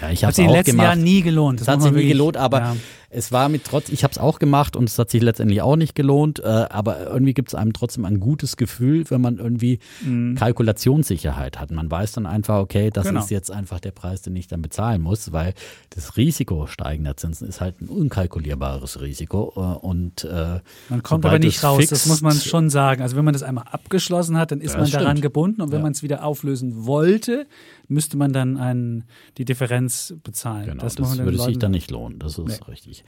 Ja, 0.00 0.10
ich 0.10 0.22
habe 0.22 0.28
hat 0.28 0.34
sich 0.34 0.44
in 0.44 0.50
den 0.50 0.56
letzten 0.56 0.78
Jahren 0.78 1.02
nie 1.02 1.22
gelohnt. 1.22 1.60
Das 1.60 1.68
hat 1.68 1.82
sich 1.82 1.92
nie 1.92 2.08
gelohnt, 2.08 2.36
aber 2.36 2.60
ja. 2.60 2.76
es 3.10 3.32
war 3.32 3.48
mit 3.48 3.64
trotz, 3.64 3.88
ich 3.88 4.04
habe 4.04 4.12
es 4.12 4.18
auch 4.18 4.38
gemacht 4.38 4.76
und 4.76 4.88
es 4.88 4.98
hat 4.98 5.10
sich 5.10 5.22
letztendlich 5.22 5.62
auch 5.62 5.76
nicht 5.76 5.94
gelohnt. 5.94 6.40
Äh, 6.40 6.44
aber 6.46 7.06
irgendwie 7.10 7.34
gibt 7.34 7.48
es 7.48 7.54
einem 7.54 7.72
trotzdem 7.72 8.04
ein 8.04 8.20
gutes 8.20 8.56
Gefühl, 8.56 9.04
wenn 9.10 9.20
man 9.20 9.38
irgendwie 9.38 9.78
mhm. 10.02 10.34
Kalkulationssicherheit 10.36 11.58
hat. 11.58 11.70
Man 11.70 11.90
weiß 11.90 12.12
dann 12.12 12.26
einfach, 12.26 12.58
okay, 12.58 12.90
das 12.90 13.06
genau. 13.06 13.20
ist 13.20 13.30
jetzt 13.30 13.50
einfach 13.50 13.80
der 13.80 13.92
Preis, 13.92 14.22
den 14.22 14.36
ich 14.36 14.48
dann 14.48 14.62
bezahlen 14.62 15.02
muss, 15.02 15.32
weil 15.32 15.54
das 15.90 16.16
Risiko 16.16 16.66
steigender 16.66 17.16
Zinsen 17.16 17.48
ist 17.48 17.60
halt 17.60 17.80
ein 17.80 17.88
unkalkulierbares 17.88 19.00
Risiko 19.00 19.52
äh, 19.56 19.86
und 19.86 20.24
äh, 20.24 20.60
man 20.88 21.02
kommt 21.02 21.24
aber 21.26 21.38
nicht 21.38 21.62
raus. 21.62 21.86
das 21.86 22.06
muss 22.06 22.20
man 22.20 22.34
schon 22.34 22.70
sagen. 22.70 23.02
Also 23.02 23.16
wenn 23.16 23.24
man 23.24 23.34
das 23.34 23.42
einmal 23.42 23.64
abgeschlossen 23.70 24.36
hat, 24.36 24.50
dann 24.50 24.60
ist 24.60 24.76
man 24.76 24.90
daran 24.90 25.08
stimmt. 25.08 25.22
gebunden 25.22 25.62
und 25.62 25.70
wenn 25.72 25.78
ja. 25.78 25.82
man 25.82 25.92
es 25.92 26.02
wieder 26.02 26.09
auflösen 26.18 26.86
wollte, 26.86 27.46
müsste 27.88 28.16
man 28.16 28.32
dann 28.32 28.56
einen, 28.56 29.04
die 29.38 29.44
Differenz 29.44 30.14
bezahlen. 30.22 30.66
Genau, 30.66 30.82
das, 30.82 30.96
das 30.96 31.18
würde 31.18 31.38
sich 31.38 31.58
dann 31.58 31.72
nicht 31.72 31.90
lohnen, 31.90 32.18
das 32.18 32.38
ist 32.38 32.46
nee. 32.46 32.70
richtig. 32.70 33.04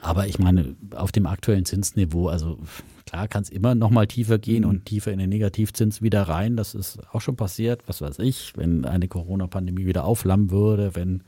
Aber 0.00 0.26
ich 0.26 0.38
meine, 0.38 0.76
auf 0.94 1.12
dem 1.12 1.26
aktuellen 1.26 1.64
Zinsniveau, 1.64 2.28
also 2.28 2.58
klar 3.06 3.28
kann 3.28 3.42
es 3.42 3.50
immer 3.50 3.74
noch 3.74 3.90
mal 3.90 4.06
tiefer 4.06 4.38
gehen 4.38 4.64
mhm. 4.64 4.70
und 4.70 4.84
tiefer 4.86 5.12
in 5.12 5.18
den 5.18 5.28
Negativzins 5.28 6.02
wieder 6.02 6.22
rein. 6.22 6.56
Das 6.56 6.74
ist 6.74 6.98
auch 7.12 7.20
schon 7.20 7.36
passiert, 7.36 7.82
was 7.86 8.00
weiß 8.00 8.18
ich, 8.20 8.52
wenn 8.56 8.84
eine 8.84 9.08
Corona-Pandemie 9.08 9.86
wieder 9.86 10.04
aufflammen 10.04 10.50
würde, 10.50 10.94
wenn 10.94 11.22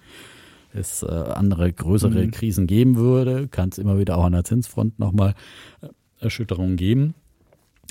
es 0.72 1.02
äh, 1.02 1.06
andere 1.06 1.72
größere 1.72 2.26
mhm. 2.26 2.30
Krisen 2.30 2.66
geben 2.66 2.96
würde, 2.96 3.48
kann 3.48 3.70
es 3.70 3.78
immer 3.78 3.98
wieder 3.98 4.18
auch 4.18 4.24
an 4.24 4.32
der 4.32 4.44
Zinsfront 4.44 4.98
noch 4.98 5.12
mal 5.12 5.34
äh, 5.80 5.88
Erschütterungen 6.20 6.76
geben. 6.76 7.14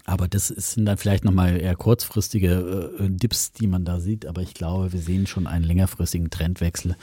Aber 0.05 0.27
das 0.27 0.47
sind 0.47 0.85
dann 0.85 0.97
vielleicht 0.97 1.25
nochmal 1.25 1.59
eher 1.59 1.75
kurzfristige 1.75 2.93
äh, 2.99 3.09
Dips, 3.09 3.51
die 3.51 3.67
man 3.67 3.83
da 3.83 3.99
sieht. 3.99 4.25
Aber 4.25 4.41
ich 4.41 4.53
glaube, 4.53 4.93
wir 4.93 5.01
sehen 5.01 5.27
schon 5.27 5.47
einen 5.47 5.65
längerfristigen 5.65 6.29
Trendwechsel, 6.29 6.95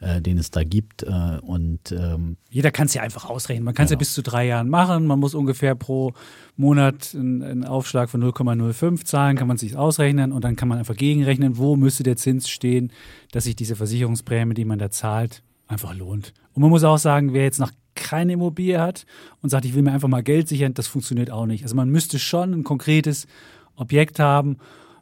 äh, 0.00 0.20
den 0.20 0.38
es 0.38 0.50
da 0.50 0.62
gibt. 0.62 1.02
Äh, 1.02 1.38
und 1.42 1.90
ähm, 1.90 2.36
Jeder 2.50 2.70
kann 2.70 2.86
es 2.86 2.94
ja 2.94 3.02
einfach 3.02 3.24
ausrechnen. 3.24 3.64
Man 3.64 3.74
kann 3.74 3.86
es 3.86 3.90
genau. 3.90 3.96
ja 3.96 4.00
bis 4.00 4.14
zu 4.14 4.22
drei 4.22 4.46
Jahren 4.46 4.68
machen. 4.68 5.06
Man 5.06 5.18
muss 5.18 5.34
ungefähr 5.34 5.74
pro 5.74 6.12
Monat 6.56 7.14
einen, 7.14 7.42
einen 7.42 7.64
Aufschlag 7.64 8.08
von 8.08 8.22
0,05 8.22 9.04
zahlen, 9.04 9.36
kann 9.36 9.48
man 9.48 9.56
sich 9.56 9.76
ausrechnen 9.76 10.30
und 10.30 10.44
dann 10.44 10.54
kann 10.54 10.68
man 10.68 10.78
einfach 10.78 10.96
gegenrechnen, 10.96 11.58
wo 11.58 11.74
müsste 11.74 12.04
der 12.04 12.16
Zins 12.16 12.48
stehen, 12.48 12.92
dass 13.32 13.44
sich 13.44 13.56
diese 13.56 13.74
Versicherungsprämie, 13.74 14.54
die 14.54 14.64
man 14.64 14.78
da 14.78 14.90
zahlt, 14.90 15.42
einfach 15.66 15.94
lohnt. 15.94 16.32
Und 16.52 16.62
man 16.62 16.70
muss 16.70 16.84
auch 16.84 16.98
sagen, 16.98 17.32
wer 17.32 17.42
jetzt 17.42 17.58
nach 17.58 17.72
keine 18.04 18.34
Immobilie 18.34 18.80
hat 18.80 19.06
und 19.42 19.48
sagt, 19.48 19.64
ich 19.64 19.74
will 19.74 19.82
mir 19.82 19.92
einfach 19.92 20.08
mal 20.08 20.22
Geld 20.22 20.46
sichern, 20.46 20.74
das 20.74 20.86
funktioniert 20.86 21.30
auch 21.30 21.46
nicht. 21.46 21.64
Also 21.64 21.74
man 21.74 21.88
müsste 21.88 22.18
schon 22.18 22.52
ein 22.52 22.62
konkretes 22.62 23.26
Objekt 23.74 24.20
haben. 24.20 24.58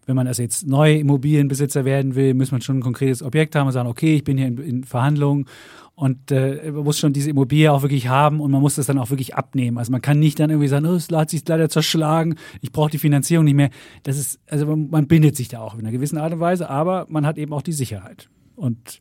Wenn 0.06 0.16
man 0.16 0.26
also 0.26 0.42
jetzt 0.42 0.66
neue 0.66 0.96
Immobilienbesitzer 0.98 1.84
werden 1.84 2.14
will, 2.14 2.34
muss 2.34 2.52
man 2.52 2.60
schon 2.60 2.78
ein 2.78 2.82
konkretes 2.82 3.22
Objekt 3.22 3.54
haben 3.54 3.66
und 3.66 3.72
sagen, 3.72 3.88
okay, 3.88 4.16
ich 4.16 4.24
bin 4.24 4.38
hier 4.38 4.46
in, 4.46 4.58
in 4.58 4.84
Verhandlungen 4.84 5.46
und 5.94 6.30
äh, 6.30 6.70
man 6.72 6.84
muss 6.84 6.98
schon 6.98 7.12
diese 7.12 7.30
Immobilie 7.30 7.70
auch 7.70 7.82
wirklich 7.82 8.08
haben 8.08 8.40
und 8.40 8.50
man 8.50 8.60
muss 8.60 8.76
das 8.76 8.86
dann 8.86 8.98
auch 8.98 9.10
wirklich 9.10 9.34
abnehmen. 9.34 9.78
Also 9.78 9.92
man 9.92 10.00
kann 10.00 10.18
nicht 10.18 10.40
dann 10.40 10.50
irgendwie 10.50 10.68
sagen, 10.68 10.86
oh, 10.86 10.94
es 10.94 11.08
hat 11.10 11.30
sich 11.30 11.46
leider 11.46 11.68
zerschlagen, 11.68 12.36
ich 12.60 12.72
brauche 12.72 12.90
die 12.90 12.98
Finanzierung 12.98 13.44
nicht 13.44 13.54
mehr. 13.54 13.70
Das 14.02 14.16
ist, 14.16 14.40
also 14.48 14.66
man, 14.66 14.90
man 14.90 15.06
bindet 15.06 15.36
sich 15.36 15.48
da 15.48 15.60
auch 15.60 15.74
in 15.74 15.80
einer 15.80 15.92
gewissen 15.92 16.18
Art 16.18 16.32
und 16.32 16.40
Weise, 16.40 16.70
aber 16.70 17.06
man 17.08 17.26
hat 17.26 17.38
eben 17.38 17.52
auch 17.52 17.62
die 17.62 17.72
Sicherheit. 17.72 18.28
Und 18.56 19.00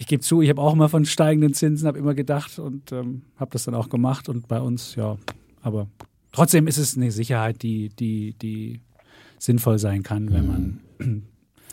ich 0.00 0.06
gebe 0.06 0.22
zu, 0.22 0.40
ich 0.40 0.48
habe 0.48 0.62
auch 0.62 0.72
immer 0.72 0.88
von 0.88 1.04
steigenden 1.04 1.54
Zinsen, 1.54 1.88
habe 1.88 1.98
immer 1.98 2.14
gedacht 2.14 2.60
und 2.60 2.92
ähm, 2.92 3.22
habe 3.36 3.50
das 3.50 3.64
dann 3.64 3.74
auch 3.74 3.88
gemacht. 3.88 4.28
Und 4.28 4.46
bei 4.46 4.60
uns, 4.60 4.94
ja, 4.94 5.18
aber 5.60 5.88
trotzdem 6.30 6.68
ist 6.68 6.78
es 6.78 6.96
eine 6.96 7.10
Sicherheit, 7.10 7.62
die, 7.62 7.88
die, 7.88 8.34
die 8.40 8.80
sinnvoll 9.38 9.80
sein 9.80 10.04
kann, 10.04 10.32
wenn 10.32 10.46
man. 10.46 10.80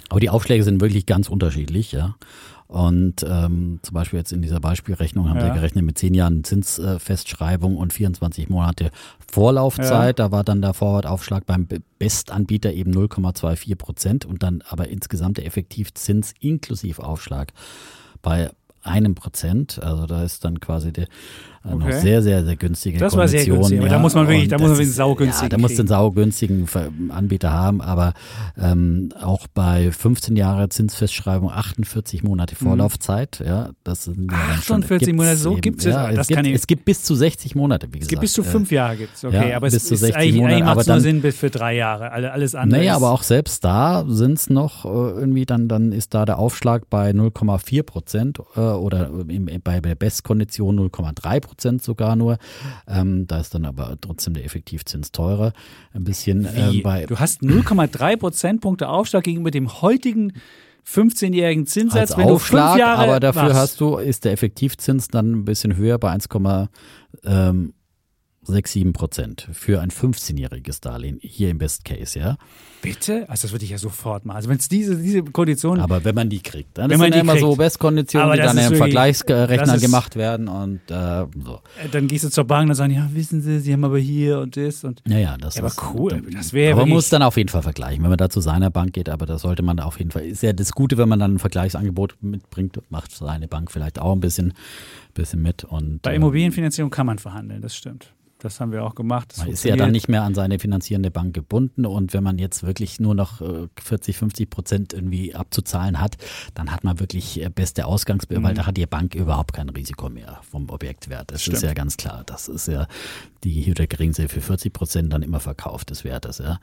Aber 0.09 0.19
die 0.19 0.29
Aufschläge 0.29 0.63
sind 0.63 0.81
wirklich 0.81 1.05
ganz 1.05 1.29
unterschiedlich, 1.29 1.91
ja. 1.91 2.15
Und 2.67 3.23
ähm, 3.27 3.79
zum 3.83 3.93
Beispiel 3.93 4.17
jetzt 4.17 4.33
in 4.33 4.41
dieser 4.41 4.59
Beispielrechnung 4.59 5.29
haben 5.29 5.39
ja. 5.39 5.47
sie 5.47 5.53
gerechnet 5.53 5.85
mit 5.85 5.99
zehn 5.99 6.15
Jahren 6.15 6.43
Zinsfestschreibung 6.43 7.77
und 7.77 7.93
24 7.93 8.49
Monate 8.49 8.89
Vorlaufzeit. 9.31 10.19
Ja. 10.19 10.25
Da 10.25 10.31
war 10.31 10.43
dann 10.43 10.61
der 10.61 10.73
Vorwortaufschlag 10.73 11.45
beim 11.45 11.67
Bestanbieter 11.99 12.73
eben 12.73 12.91
0,24 12.91 13.75
Prozent 13.75 14.25
und 14.25 14.41
dann 14.41 14.63
aber 14.67 14.89
insgesamt 14.89 15.37
der 15.37 15.45
Effektivzins 15.45 16.33
inklusive 16.39 17.03
Aufschlag 17.03 17.53
bei 18.25 18.49
einem 18.81 19.13
Prozent. 19.13 19.81
Also 19.81 20.07
da 20.07 20.23
ist 20.23 20.43
dann 20.43 20.59
quasi 20.59 20.91
der 20.91 21.07
okay. 21.73 21.77
noch 21.77 21.91
sehr, 21.99 22.21
sehr, 22.21 22.45
sehr 22.45 22.55
günstige 22.55 22.99
Das 22.99 23.15
war 23.15 23.27
sehr 23.27 23.45
günstig, 23.45 23.79
aber 23.79 23.87
ja, 23.87 23.93
da 23.93 23.99
muss 23.99 24.13
man 24.13 24.27
wirklich, 24.27 24.47
da 24.47 24.57
muss 24.57 24.69
man 24.69 24.77
wirklich 24.77 24.95
saugünstigen. 24.95 25.51
Ja, 25.51 25.57
da 25.57 25.57
muss 25.57 25.75
den 25.75 25.87
saugünstigen 25.87 26.67
Anbieter 27.09 27.51
haben, 27.51 27.81
aber 27.81 28.13
ähm, 28.57 29.09
auch 29.19 29.47
bei 29.53 29.91
15 29.91 30.35
Jahre 30.35 30.69
Zinsfestschreibung 30.69 31.51
48 31.51 32.23
Monate 32.23 32.55
mhm. 32.59 32.65
Vorlaufzeit, 32.67 33.39
mhm. 33.39 33.47
ja, 33.47 33.69
das 33.83 34.05
sind 34.05 34.31
ja 34.31 34.37
48 34.37 35.13
Monate, 35.13 35.37
so 35.37 35.55
gibt 35.55 35.79
es 35.79 35.85
ja, 35.85 36.09
es, 36.11 36.27
gibt, 36.27 36.45
es 36.45 36.67
gibt 36.67 36.85
bis 36.85 37.03
zu 37.03 37.15
60 37.15 37.55
Monate, 37.55 37.87
wie 37.87 37.99
gesagt. 37.99 38.03
Es 38.03 38.09
gibt 38.09 38.21
bis 38.21 38.33
zu 38.33 38.43
fünf 38.43 38.71
Jahre 38.71 38.97
gibt's, 38.97 39.23
okay, 39.23 39.49
ja, 39.49 39.57
aber 39.57 39.67
bis 39.67 39.75
es 39.75 39.85
zu 39.85 39.95
ist 39.95 40.01
60 40.01 40.15
eigentlich, 40.15 40.41
Monate, 40.41 40.65
aber 40.65 40.83
dann, 40.83 40.95
nur 40.97 41.01
Sinn 41.01 41.31
für 41.31 41.49
drei 41.49 41.75
Jahre, 41.75 42.11
alles 42.11 42.53
andere 42.53 42.79
Naja, 42.79 42.95
aber 42.95 43.11
auch 43.11 43.23
selbst 43.23 43.63
da 43.63 44.05
sind 44.07 44.37
es 44.37 44.49
noch 44.49 44.85
äh, 44.85 44.87
irgendwie, 44.87 45.45
dann, 45.45 45.67
dann 45.67 45.91
ist 45.91 46.13
da 46.13 46.25
der 46.25 46.37
Aufschlag 46.37 46.89
bei 46.89 47.09
0,4 47.09 47.83
Prozent 47.83 48.39
äh, 48.55 48.59
oder 48.59 49.09
im, 49.27 49.49
bei 49.63 49.79
der 49.79 49.95
Bestkondition 49.95 50.79
0,3 50.79 51.39
Prozent 51.39 51.54
sogar 51.61 52.15
nur. 52.15 52.37
Ähm, 52.87 53.27
da 53.27 53.39
ist 53.39 53.53
dann 53.53 53.65
aber 53.65 53.97
trotzdem 53.99 54.33
der 54.33 54.45
Effektivzins 54.45 55.11
teurer. 55.11 55.53
Ein 55.93 56.03
bisschen 56.03 56.45
äh, 56.45 56.81
bei. 56.81 57.05
Du 57.05 57.17
hast 57.19 57.41
0,3 57.41 58.17
Prozentpunkte 58.17 58.89
Aufschlag 58.89 59.23
gegenüber 59.23 59.51
dem 59.51 59.81
heutigen 59.81 60.33
15-jährigen 60.87 61.65
Zinssatz, 61.65 62.11
Als 62.11 62.17
wenn 62.17 62.25
Aufschlag, 62.29 62.63
du 62.63 62.69
fünf 62.73 62.79
Jahre 62.79 63.03
aber 63.03 63.19
dafür 63.19 63.43
machst. 63.43 63.55
hast 63.55 63.81
du, 63.81 63.97
ist 63.97 64.25
der 64.25 64.33
Effektivzins 64.33 65.07
dann 65.07 65.31
ein 65.31 65.45
bisschen 65.45 65.75
höher 65.75 65.97
bei 65.97 66.11
1, 66.11 66.27
ähm, 67.23 67.73
6, 68.47 68.71
7 68.71 68.93
Prozent 68.93 69.47
für 69.51 69.81
ein 69.81 69.89
15-jähriges 69.89 70.81
Darlehen, 70.81 71.19
hier 71.21 71.49
im 71.49 71.57
Best 71.57 71.85
Case, 71.85 72.17
ja. 72.17 72.37
Bitte? 72.81 73.27
Also 73.29 73.47
das 73.47 73.51
würde 73.51 73.65
ich 73.65 73.71
ja 73.71 73.77
sofort 73.77 74.25
machen. 74.25 74.37
Also 74.37 74.49
wenn 74.49 74.57
es 74.57 74.69
diese, 74.69 74.95
diese 74.97 75.23
Konditionen... 75.23 75.81
Aber 75.81 76.03
wenn 76.03 76.13
man 76.13 76.29
die 76.29 76.41
kriegt, 76.41 76.77
dann 76.77 76.89
wenn 76.89 76.99
man 76.99 77.11
ja 77.11 77.19
immer 77.19 77.33
kriegt. 77.33 77.45
so 77.45 77.55
Bestkonditionen, 77.55 78.33
die 78.33 78.37
dann 78.37 78.57
im 78.57 78.75
Vergleichsrechner 78.75 79.79
gemacht 79.79 80.15
werden 80.15 80.47
und 80.47 80.81
äh, 80.89 81.25
so. 81.43 81.61
Äh, 81.83 81.89
dann 81.91 82.07
gehst 82.07 82.25
du 82.25 82.29
zur 82.29 82.43
Bank 82.43 82.69
und 82.69 82.75
sagen, 82.75 82.93
ja, 82.93 83.09
wissen 83.13 83.41
Sie, 83.41 83.59
Sie 83.59 83.73
haben 83.73 83.83
aber 83.83 83.97
hier 83.97 84.39
und 84.39 84.55
das 84.55 84.83
und... 84.83 85.01
Ja, 85.07 85.17
ja, 85.17 85.37
das 85.37 85.55
ja, 85.55 85.65
ist... 85.65 85.79
Aber 85.79 85.93
cool, 85.93 86.23
das 86.31 86.53
wäre 86.53 86.73
Aber 86.73 86.81
man 86.81 86.89
muss 86.89 87.09
dann 87.09 87.23
auf 87.23 87.37
jeden 87.37 87.49
Fall 87.49 87.63
vergleichen, 87.63 88.03
wenn 88.03 88.09
man 88.09 88.17
da 88.17 88.29
zu 88.29 88.41
seiner 88.41 88.69
Bank 88.69 88.93
geht, 88.93 89.09
aber 89.09 89.25
da 89.25 89.39
sollte 89.39 89.63
man 89.63 89.79
auf 89.79 89.97
jeden 89.97 90.11
Fall... 90.11 90.23
Ist 90.25 90.43
ja 90.43 90.53
das 90.53 90.71
Gute, 90.71 90.97
wenn 90.97 91.09
man 91.09 91.19
dann 91.19 91.35
ein 91.35 91.39
Vergleichsangebot 91.39 92.17
mitbringt, 92.21 92.79
macht 92.89 93.11
seine 93.11 93.47
Bank 93.47 93.71
vielleicht 93.71 93.99
auch 93.99 94.13
ein 94.13 94.19
bisschen, 94.19 94.53
bisschen 95.15 95.41
mit. 95.41 95.63
Und, 95.63 96.03
Bei 96.03 96.13
Immobilienfinanzierung 96.13 96.91
kann 96.91 97.07
man 97.07 97.17
verhandeln, 97.17 97.61
das 97.61 97.75
stimmt. 97.75 98.13
Das 98.45 98.59
haben 98.59 98.71
wir 98.71 98.83
auch 98.83 98.93
gemacht. 98.93 99.31
Das 99.31 99.39
man 99.39 99.47
ist 99.47 99.65
ja 99.65 99.75
dann 99.75 99.91
nicht 99.91 100.07
mehr 100.07 100.21
an 100.21 100.35
seine 100.35 100.59
finanzierende 100.59 101.09
Bank 101.09 101.33
gebunden 101.33 101.83
und 101.83 102.13
wenn 102.13 102.23
man 102.23 102.37
jetzt 102.37 102.61
wirklich 102.61 102.99
nur 102.99 103.15
noch 103.15 103.39
40, 103.39 104.15
äh, 104.15 104.19
50 104.19 104.49
Prozent 104.51 104.93
irgendwie 104.93 105.33
abzuzahlen 105.33 105.99
hat, 105.99 106.17
dann 106.53 106.71
hat 106.71 106.83
man 106.83 106.99
wirklich 106.99 107.41
äh, 107.41 107.49
beste 107.49 107.87
Ausgangsbild, 107.87 108.41
mhm. 108.41 108.43
weil 108.43 108.53
da 108.53 108.67
hat 108.67 108.77
die 108.77 108.85
Bank 108.85 109.15
überhaupt 109.15 109.53
kein 109.53 109.67
Risiko 109.69 110.09
mehr 110.09 110.41
vom 110.47 110.69
Objektwert. 110.69 111.31
Das 111.31 111.41
Stimmt. 111.41 111.57
ist 111.57 111.63
ja 111.63 111.73
ganz 111.73 111.97
klar. 111.97 112.21
Das 112.27 112.47
ist 112.47 112.67
ja 112.67 112.87
die 113.43 113.65
Hypothekeringshilfe 113.65 114.35
für 114.35 114.41
40 114.41 114.73
Prozent 114.73 115.11
dann 115.11 115.23
immer 115.23 115.39
verkauft 115.39 115.89
des 115.89 116.03
Wertes. 116.03 116.37
Ja. 116.37 116.59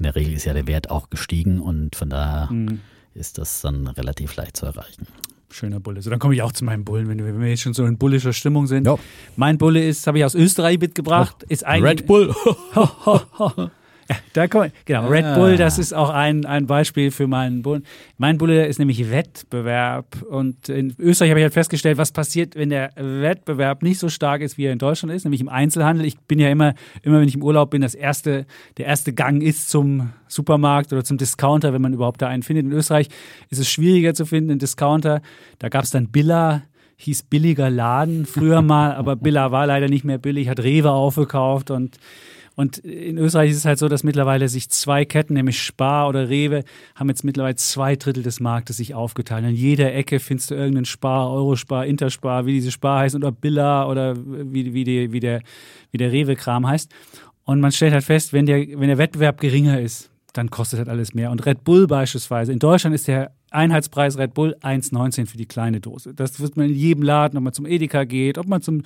In 0.00 0.02
der 0.02 0.16
Regel 0.16 0.34
ist 0.34 0.46
ja 0.46 0.52
der 0.52 0.66
Wert 0.66 0.90
auch 0.90 1.10
gestiegen 1.10 1.60
und 1.60 1.94
von 1.94 2.10
daher 2.10 2.50
mhm. 2.50 2.80
ist 3.14 3.38
das 3.38 3.60
dann 3.60 3.86
relativ 3.86 4.34
leicht 4.34 4.56
zu 4.56 4.66
erreichen. 4.66 5.06
Schöner 5.52 5.80
Bulle. 5.80 6.00
So, 6.02 6.10
dann 6.10 6.18
komme 6.18 6.34
ich 6.34 6.42
auch 6.42 6.52
zu 6.52 6.64
meinem 6.64 6.84
Bullen, 6.84 7.08
wenn 7.08 7.18
wir, 7.18 7.26
wenn 7.26 7.40
wir 7.40 7.48
jetzt 7.48 7.62
schon 7.62 7.74
so 7.74 7.84
in 7.84 7.98
bullischer 7.98 8.32
Stimmung 8.32 8.66
sind. 8.66 8.86
Jo. 8.86 8.98
Mein 9.36 9.58
Bulle 9.58 9.84
ist, 9.84 10.06
habe 10.06 10.18
ich 10.18 10.24
aus 10.24 10.34
Österreich 10.34 10.78
mitgebracht, 10.78 11.36
oh, 11.42 11.46
ist 11.48 11.66
eigentlich. 11.66 12.00
Red 12.00 12.06
Bull. 12.06 12.34
Ja, 12.74 13.70
da 14.32 14.48
kommt, 14.48 14.72
genau, 14.84 15.08
Red 15.08 15.24
ah. 15.24 15.34
Bull, 15.34 15.56
das 15.56 15.78
ist 15.78 15.92
auch 15.92 16.10
ein, 16.10 16.44
ein 16.46 16.66
Beispiel 16.66 17.10
für 17.10 17.26
meinen 17.26 17.62
Bullen. 17.62 17.84
Mein 18.18 18.38
Bulle 18.38 18.66
ist 18.66 18.78
nämlich 18.78 19.10
Wettbewerb. 19.10 20.22
Und 20.22 20.68
in 20.68 20.94
Österreich 20.98 21.30
habe 21.30 21.40
ich 21.40 21.44
halt 21.44 21.54
festgestellt, 21.54 21.98
was 21.98 22.12
passiert, 22.12 22.56
wenn 22.56 22.70
der 22.70 22.92
Wettbewerb 22.96 23.82
nicht 23.82 23.98
so 23.98 24.08
stark 24.08 24.40
ist, 24.40 24.58
wie 24.58 24.64
er 24.64 24.72
in 24.72 24.78
Deutschland 24.78 25.14
ist, 25.14 25.24
nämlich 25.24 25.40
im 25.40 25.48
Einzelhandel. 25.48 26.06
Ich 26.06 26.18
bin 26.18 26.38
ja 26.38 26.48
immer, 26.48 26.74
immer 27.02 27.20
wenn 27.20 27.28
ich 27.28 27.34
im 27.34 27.42
Urlaub 27.42 27.70
bin, 27.70 27.82
das 27.82 27.94
erste, 27.94 28.46
der 28.78 28.86
erste 28.86 29.12
Gang 29.12 29.42
ist 29.42 29.70
zum 29.70 30.10
Supermarkt 30.28 30.92
oder 30.92 31.04
zum 31.04 31.18
Discounter, 31.18 31.72
wenn 31.72 31.82
man 31.82 31.92
überhaupt 31.92 32.22
da 32.22 32.28
einen 32.28 32.42
findet. 32.42 32.66
In 32.66 32.72
Österreich 32.72 33.08
ist 33.48 33.58
es 33.58 33.70
schwieriger 33.70 34.14
zu 34.14 34.26
finden, 34.26 34.50
einen 34.50 34.60
Discounter. 34.60 35.22
Da 35.58 35.68
gab 35.68 35.84
es 35.84 35.90
dann 35.90 36.08
Billa, 36.08 36.62
hieß 37.00 37.24
billiger 37.24 37.70
Laden 37.70 38.26
früher 38.26 38.62
mal, 38.62 38.94
aber 38.94 39.16
Billa 39.16 39.50
war 39.52 39.66
leider 39.66 39.88
nicht 39.88 40.04
mehr 40.04 40.18
billig, 40.18 40.48
hat 40.48 40.60
Rewe 40.60 40.90
aufgekauft 40.90 41.70
und 41.70 41.98
und 42.56 42.78
in 42.78 43.16
Österreich 43.18 43.50
ist 43.50 43.58
es 43.58 43.64
halt 43.64 43.78
so, 43.78 43.88
dass 43.88 44.02
mittlerweile 44.02 44.48
sich 44.48 44.68
zwei 44.70 45.04
Ketten, 45.04 45.34
nämlich 45.34 45.62
Spar 45.62 46.08
oder 46.08 46.28
Rewe, 46.28 46.64
haben 46.94 47.08
jetzt 47.08 47.24
mittlerweile 47.24 47.56
zwei 47.56 47.96
Drittel 47.96 48.22
des 48.22 48.40
Marktes 48.40 48.76
sich 48.76 48.94
aufgeteilt. 48.94 49.44
An 49.44 49.54
jeder 49.54 49.94
Ecke 49.94 50.20
findest 50.20 50.50
du 50.50 50.54
irgendeinen 50.54 50.84
Spar, 50.84 51.30
Eurospar, 51.30 51.86
Interspar, 51.86 52.46
wie 52.46 52.52
diese 52.52 52.70
Spar 52.70 53.00
heißt, 53.00 53.14
oder 53.14 53.32
Billa 53.32 53.88
oder 53.88 54.16
wie, 54.16 54.74
wie, 54.74 54.84
die, 54.84 55.12
wie 55.12 55.20
der, 55.20 55.42
wie 55.90 55.98
der 55.98 56.12
Rewe-Kram 56.12 56.66
heißt. 56.66 56.90
Und 57.44 57.60
man 57.60 57.72
stellt 57.72 57.92
halt 57.92 58.04
fest, 58.04 58.32
wenn 58.32 58.46
der, 58.46 58.58
wenn 58.58 58.88
der 58.88 58.98
Wettbewerb 58.98 59.40
geringer 59.40 59.80
ist, 59.80 60.10
dann 60.32 60.50
kostet 60.50 60.78
halt 60.78 60.88
alles 60.88 61.14
mehr. 61.14 61.30
Und 61.30 61.44
Red 61.46 61.64
Bull 61.64 61.86
beispielsweise, 61.86 62.52
in 62.52 62.58
Deutschland 62.58 62.94
ist 62.94 63.08
der 63.08 63.32
Einheitspreis 63.50 64.18
Red 64.18 64.34
Bull 64.34 64.56
1,19 64.60 65.26
für 65.26 65.36
die 65.36 65.46
kleine 65.46 65.80
Dose. 65.80 66.14
Das 66.14 66.38
wird 66.40 66.56
man 66.56 66.68
in 66.68 66.74
jedem 66.74 67.02
Laden, 67.02 67.36
ob 67.36 67.42
man 67.42 67.52
zum 67.52 67.66
Edeka 67.66 68.04
geht, 68.04 68.38
ob 68.38 68.46
man 68.46 68.62
zum 68.62 68.82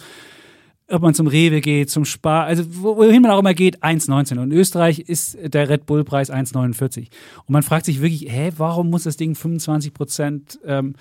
ob 0.91 1.03
man 1.03 1.15
zum 1.15 1.27
Rewe 1.27 1.61
geht, 1.61 1.91
zum 1.91 2.05
Spar, 2.05 2.45
also 2.45 2.65
wohin 2.83 3.23
man 3.23 3.31
auch 3.31 3.39
immer 3.39 3.55
geht, 3.55 3.83
1,19. 3.83 4.39
Und 4.39 4.53
in 4.53 4.59
Österreich 4.59 5.01
ist 5.01 5.39
der 5.43 5.69
Red 5.69 5.87
Bull-Preis 5.87 6.31
1,49. 6.31 7.09
Und 7.47 7.51
man 7.51 7.63
fragt 7.63 7.87
sich 7.87 8.03
wirklich, 8.03 8.31
hä, 8.31 8.53
warum 8.57 8.91
muss 8.91 9.05
das 9.05 9.17
Ding 9.17 9.35
25 9.35 9.95
Prozent 9.95 10.59
ähm, 10.67 10.95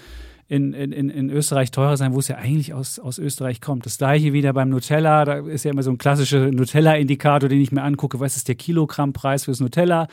in, 0.47 0.73
in, 0.73 1.09
in 1.09 1.29
Österreich 1.29 1.71
teurer 1.71 1.97
sein, 1.97 2.13
wo 2.13 2.19
es 2.19 2.27
ja 2.27 2.37
eigentlich 2.37 2.73
aus, 2.73 2.99
aus 2.99 3.17
Österreich 3.17 3.59
kommt. 3.59 3.85
Das 3.85 3.97
gleiche 3.97 4.33
wieder 4.33 4.53
beim 4.53 4.69
Nutella, 4.69 5.25
da 5.25 5.39
ist 5.39 5.65
ja 5.65 5.71
immer 5.71 5.83
so 5.83 5.91
ein 5.91 5.97
klassischer 5.97 6.51
Nutella-Indikator, 6.51 7.49
den 7.49 7.61
ich 7.61 7.71
mir 7.71 7.81
angucke, 7.81 8.19
was 8.19 8.37
ist 8.37 8.47
der 8.47 8.55
Kilogrammpreis 8.55 9.45
fürs 9.45 9.59
Nutella? 9.59 10.07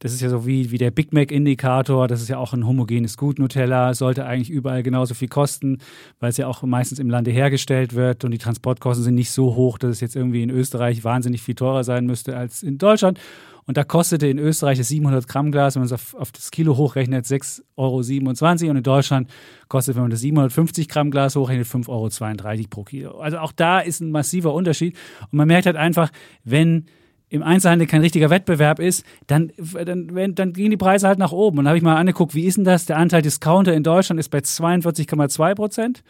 Das 0.00 0.14
ist 0.14 0.22
ja 0.22 0.30
so 0.30 0.46
wie, 0.46 0.70
wie 0.70 0.78
der 0.78 0.90
Big 0.90 1.12
Mac-Indikator. 1.12 2.08
Das 2.08 2.22
ist 2.22 2.28
ja 2.28 2.38
auch 2.38 2.54
ein 2.54 2.66
homogenes 2.66 3.18
Gut. 3.18 3.38
Nutella 3.38 3.92
sollte 3.92 4.24
eigentlich 4.24 4.48
überall 4.48 4.82
genauso 4.82 5.12
viel 5.12 5.28
kosten, 5.28 5.78
weil 6.20 6.30
es 6.30 6.38
ja 6.38 6.46
auch 6.46 6.62
meistens 6.62 6.98
im 6.98 7.10
Lande 7.10 7.30
hergestellt 7.30 7.94
wird 7.94 8.24
und 8.24 8.30
die 8.30 8.38
Transportkosten 8.38 9.04
sind 9.04 9.14
nicht 9.14 9.30
so 9.30 9.54
hoch, 9.56 9.76
dass 9.76 9.90
es 9.90 10.00
jetzt 10.00 10.16
irgendwie 10.16 10.42
in 10.42 10.48
Österreich 10.48 11.04
wahnsinnig 11.04 11.42
viel 11.42 11.54
teurer 11.54 11.84
sein 11.84 12.06
müsste 12.06 12.34
als 12.34 12.62
in 12.62 12.78
Deutschland. 12.78 13.20
Und 13.66 13.76
da 13.76 13.84
kostete 13.84 14.26
in 14.26 14.38
Österreich 14.38 14.78
das 14.78 14.88
700 14.88 15.28
Gramm 15.28 15.52
Glas, 15.52 15.74
wenn 15.74 15.82
man 15.82 15.86
es 15.86 15.92
auf, 15.92 16.14
auf 16.14 16.32
das 16.32 16.50
Kilo 16.50 16.78
hochrechnet, 16.78 17.26
6,27 17.26 17.62
Euro. 17.76 18.70
Und 18.70 18.76
in 18.78 18.82
Deutschland 18.82 19.30
kostet, 19.68 19.96
wenn 19.96 20.02
man 20.02 20.10
das 20.10 20.20
750 20.20 20.88
Gramm 20.88 21.10
Glas 21.10 21.36
hochrechnet, 21.36 21.66
5,32 21.66 21.88
Euro 21.88 22.68
pro 22.70 22.84
Kilo. 22.84 23.18
Also 23.18 23.36
auch 23.38 23.52
da 23.52 23.80
ist 23.80 24.00
ein 24.00 24.10
massiver 24.10 24.54
Unterschied. 24.54 24.96
Und 25.30 25.34
man 25.34 25.46
merkt 25.46 25.66
halt 25.66 25.76
einfach, 25.76 26.10
wenn 26.42 26.86
im 27.30 27.42
Einzelhandel 27.44 27.86
kein 27.86 28.00
richtiger 28.00 28.28
Wettbewerb 28.28 28.80
ist, 28.80 29.04
dann, 29.28 29.52
dann, 29.72 30.34
dann 30.34 30.52
gehen 30.52 30.70
die 30.70 30.76
Preise 30.76 31.06
halt 31.06 31.18
nach 31.18 31.32
oben. 31.32 31.58
Und 31.58 31.64
da 31.64 31.70
habe 31.70 31.78
ich 31.78 31.84
mal 31.84 31.96
angeguckt, 31.96 32.34
wie 32.34 32.44
ist 32.44 32.56
denn 32.56 32.64
das? 32.64 32.86
Der 32.86 32.98
Anteil 32.98 33.22
Discounter 33.22 33.72
in 33.72 33.84
Deutschland 33.84 34.18
ist 34.18 34.28
bei 34.30 34.38
42,2 34.38 35.54
Prozent. 35.54 36.02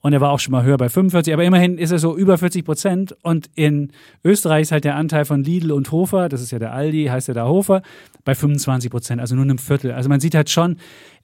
Und 0.00 0.12
er 0.12 0.20
war 0.20 0.30
auch 0.30 0.38
schon 0.38 0.52
mal 0.52 0.62
höher 0.62 0.76
bei 0.76 0.88
45, 0.88 1.34
aber 1.34 1.44
immerhin 1.44 1.78
ist 1.78 1.90
er 1.90 1.98
so 1.98 2.16
über 2.16 2.38
40 2.38 2.64
Prozent. 2.64 3.16
Und 3.22 3.50
in 3.54 3.92
Österreich 4.24 4.62
ist 4.62 4.72
halt 4.72 4.84
der 4.84 4.96
Anteil 4.96 5.24
von 5.24 5.42
Lidl 5.42 5.72
und 5.72 5.90
Hofer, 5.92 6.28
das 6.28 6.40
ist 6.40 6.52
ja 6.52 6.58
der 6.58 6.72
Aldi, 6.72 7.06
heißt 7.06 7.28
ja 7.28 7.34
da 7.34 7.46
Hofer, 7.46 7.82
bei 8.24 8.34
25 8.34 8.90
Prozent, 8.90 9.20
also 9.20 9.34
nur 9.34 9.44
einem 9.44 9.58
Viertel. 9.58 9.92
Also 9.92 10.08
man 10.08 10.20
sieht 10.20 10.34
halt 10.34 10.48
schon, 10.48 10.76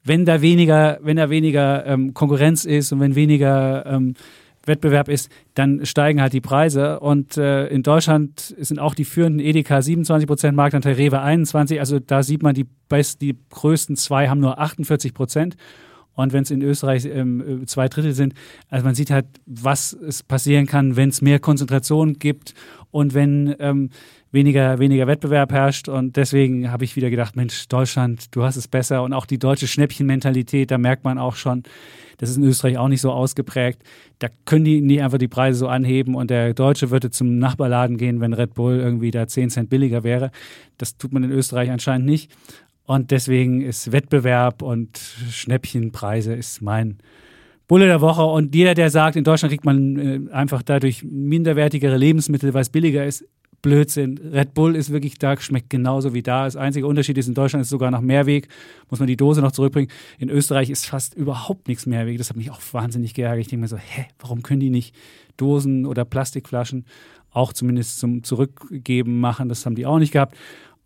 wenn 0.04 0.24
da 0.24 0.42
weniger, 0.42 0.98
wenn 1.02 1.16
da 1.16 1.30
weniger 1.30 1.86
ähm, 1.86 2.12
Konkurrenz 2.12 2.64
ist 2.64 2.92
und 2.92 3.00
wenn 3.00 3.14
weniger 3.14 3.86
ähm, 3.86 4.14
Wettbewerb 4.66 5.08
ist, 5.08 5.30
dann 5.54 5.84
steigen 5.84 6.20
halt 6.20 6.32
die 6.32 6.40
Preise. 6.40 7.00
Und 7.00 7.36
äh, 7.36 7.66
in 7.68 7.82
Deutschland 7.82 8.54
sind 8.58 8.78
auch 8.78 8.94
die 8.94 9.04
führenden 9.04 9.40
Edeka 9.40 9.82
27 9.82 10.26
Prozent 10.26 10.56
Marktanteil, 10.56 10.94
Rewe 10.94 11.20
21. 11.20 11.80
Also 11.80 11.98
da 11.98 12.22
sieht 12.22 12.42
man, 12.42 12.54
die, 12.54 12.66
best, 12.88 13.20
die 13.22 13.36
größten 13.50 13.96
zwei 13.96 14.28
haben 14.28 14.40
nur 14.40 14.58
48 14.58 15.14
Prozent. 15.14 15.56
Und 16.14 16.32
wenn 16.32 16.42
es 16.42 16.50
in 16.50 16.62
Österreich 16.62 17.06
ähm, 17.06 17.62
zwei 17.66 17.88
Drittel 17.88 18.12
sind, 18.12 18.34
also 18.68 18.84
man 18.84 18.94
sieht 18.94 19.10
halt, 19.10 19.26
was 19.46 19.92
es 19.92 20.22
passieren 20.22 20.66
kann, 20.66 20.96
wenn 20.96 21.08
es 21.08 21.22
mehr 21.22 21.38
Konzentration 21.38 22.18
gibt 22.18 22.54
und 22.90 23.14
wenn 23.14 23.54
ähm, 23.58 23.90
weniger, 24.32 24.78
weniger 24.78 25.06
Wettbewerb 25.06 25.52
herrscht. 25.52 25.88
Und 25.88 26.16
deswegen 26.16 26.72
habe 26.72 26.84
ich 26.84 26.96
wieder 26.96 27.10
gedacht, 27.10 27.36
Mensch, 27.36 27.68
Deutschland, 27.68 28.34
du 28.34 28.42
hast 28.42 28.56
es 28.56 28.66
besser. 28.66 29.02
Und 29.02 29.12
auch 29.12 29.26
die 29.26 29.38
deutsche 29.38 29.68
Schnäppchenmentalität, 29.68 30.70
da 30.70 30.78
merkt 30.78 31.04
man 31.04 31.18
auch 31.18 31.36
schon, 31.36 31.62
das 32.18 32.30
ist 32.30 32.36
in 32.36 32.44
Österreich 32.44 32.78
auch 32.78 32.88
nicht 32.88 33.00
so 33.00 33.12
ausgeprägt. 33.12 33.82
Da 34.18 34.28
können 34.44 34.64
die 34.64 34.80
nicht 34.80 35.02
einfach 35.02 35.18
die 35.18 35.28
Preise 35.28 35.58
so 35.58 35.68
anheben 35.68 36.14
und 36.14 36.30
der 36.30 36.54
Deutsche 36.54 36.90
würde 36.90 37.10
zum 37.10 37.38
Nachbarladen 37.38 37.96
gehen, 37.96 38.20
wenn 38.20 38.32
Red 38.32 38.54
Bull 38.54 38.78
irgendwie 38.78 39.10
da 39.10 39.26
10 39.26 39.50
Cent 39.50 39.70
billiger 39.70 40.04
wäre. 40.04 40.30
Das 40.78 40.96
tut 40.96 41.12
man 41.12 41.24
in 41.24 41.30
Österreich 41.30 41.70
anscheinend 41.70 42.06
nicht. 42.06 42.30
Und 42.84 43.10
deswegen 43.10 43.60
ist 43.60 43.92
Wettbewerb 43.92 44.62
und 44.62 44.98
Schnäppchenpreise 45.30 46.34
ist 46.34 46.62
mein 46.62 46.98
Bulle 47.68 47.86
der 47.86 48.00
Woche. 48.00 48.22
Und 48.22 48.54
jeder, 48.54 48.74
der 48.74 48.90
sagt, 48.90 49.16
in 49.16 49.24
Deutschland 49.24 49.50
kriegt 49.50 49.64
man 49.64 50.28
äh, 50.28 50.32
einfach 50.32 50.62
dadurch 50.62 51.04
minderwertigere 51.04 51.96
Lebensmittel, 51.96 52.54
weil 52.54 52.62
es 52.62 52.70
billiger 52.70 53.04
ist, 53.04 53.24
Blödsinn. 53.62 54.18
Red 54.18 54.54
Bull 54.54 54.74
ist 54.74 54.90
wirklich 54.90 55.18
da, 55.18 55.36
schmeckt 55.36 55.70
genauso 55.70 56.12
wie 56.12 56.22
da. 56.22 56.44
Das 56.44 56.56
einzige 56.56 56.86
Unterschied 56.86 57.16
ist, 57.16 57.28
in 57.28 57.34
Deutschland 57.34 57.62
ist 57.62 57.70
sogar 57.70 57.90
nach 57.92 58.00
Mehrweg, 58.00 58.48
muss 58.90 58.98
man 58.98 59.06
die 59.06 59.16
Dose 59.16 59.40
noch 59.40 59.52
zurückbringen. 59.52 59.88
In 60.18 60.28
Österreich 60.28 60.68
ist 60.68 60.86
fast 60.86 61.14
überhaupt 61.14 61.68
nichts 61.68 61.86
Mehrweg. 61.86 62.18
Das 62.18 62.28
hat 62.28 62.36
mich 62.36 62.50
auch 62.50 62.60
wahnsinnig 62.72 63.14
geärgert. 63.14 63.40
Ich 63.40 63.48
denke 63.48 63.62
mir 63.62 63.68
so, 63.68 63.76
hä, 63.76 64.06
warum 64.18 64.42
können 64.42 64.60
die 64.60 64.70
nicht 64.70 64.94
Dosen 65.36 65.86
oder 65.86 66.04
Plastikflaschen 66.04 66.84
auch 67.30 67.52
zumindest 67.52 68.00
zum 68.00 68.24
Zurückgeben 68.24 69.20
machen? 69.20 69.48
Das 69.48 69.64
haben 69.64 69.76
die 69.76 69.86
auch 69.86 69.98
nicht 69.98 70.12
gehabt. 70.12 70.36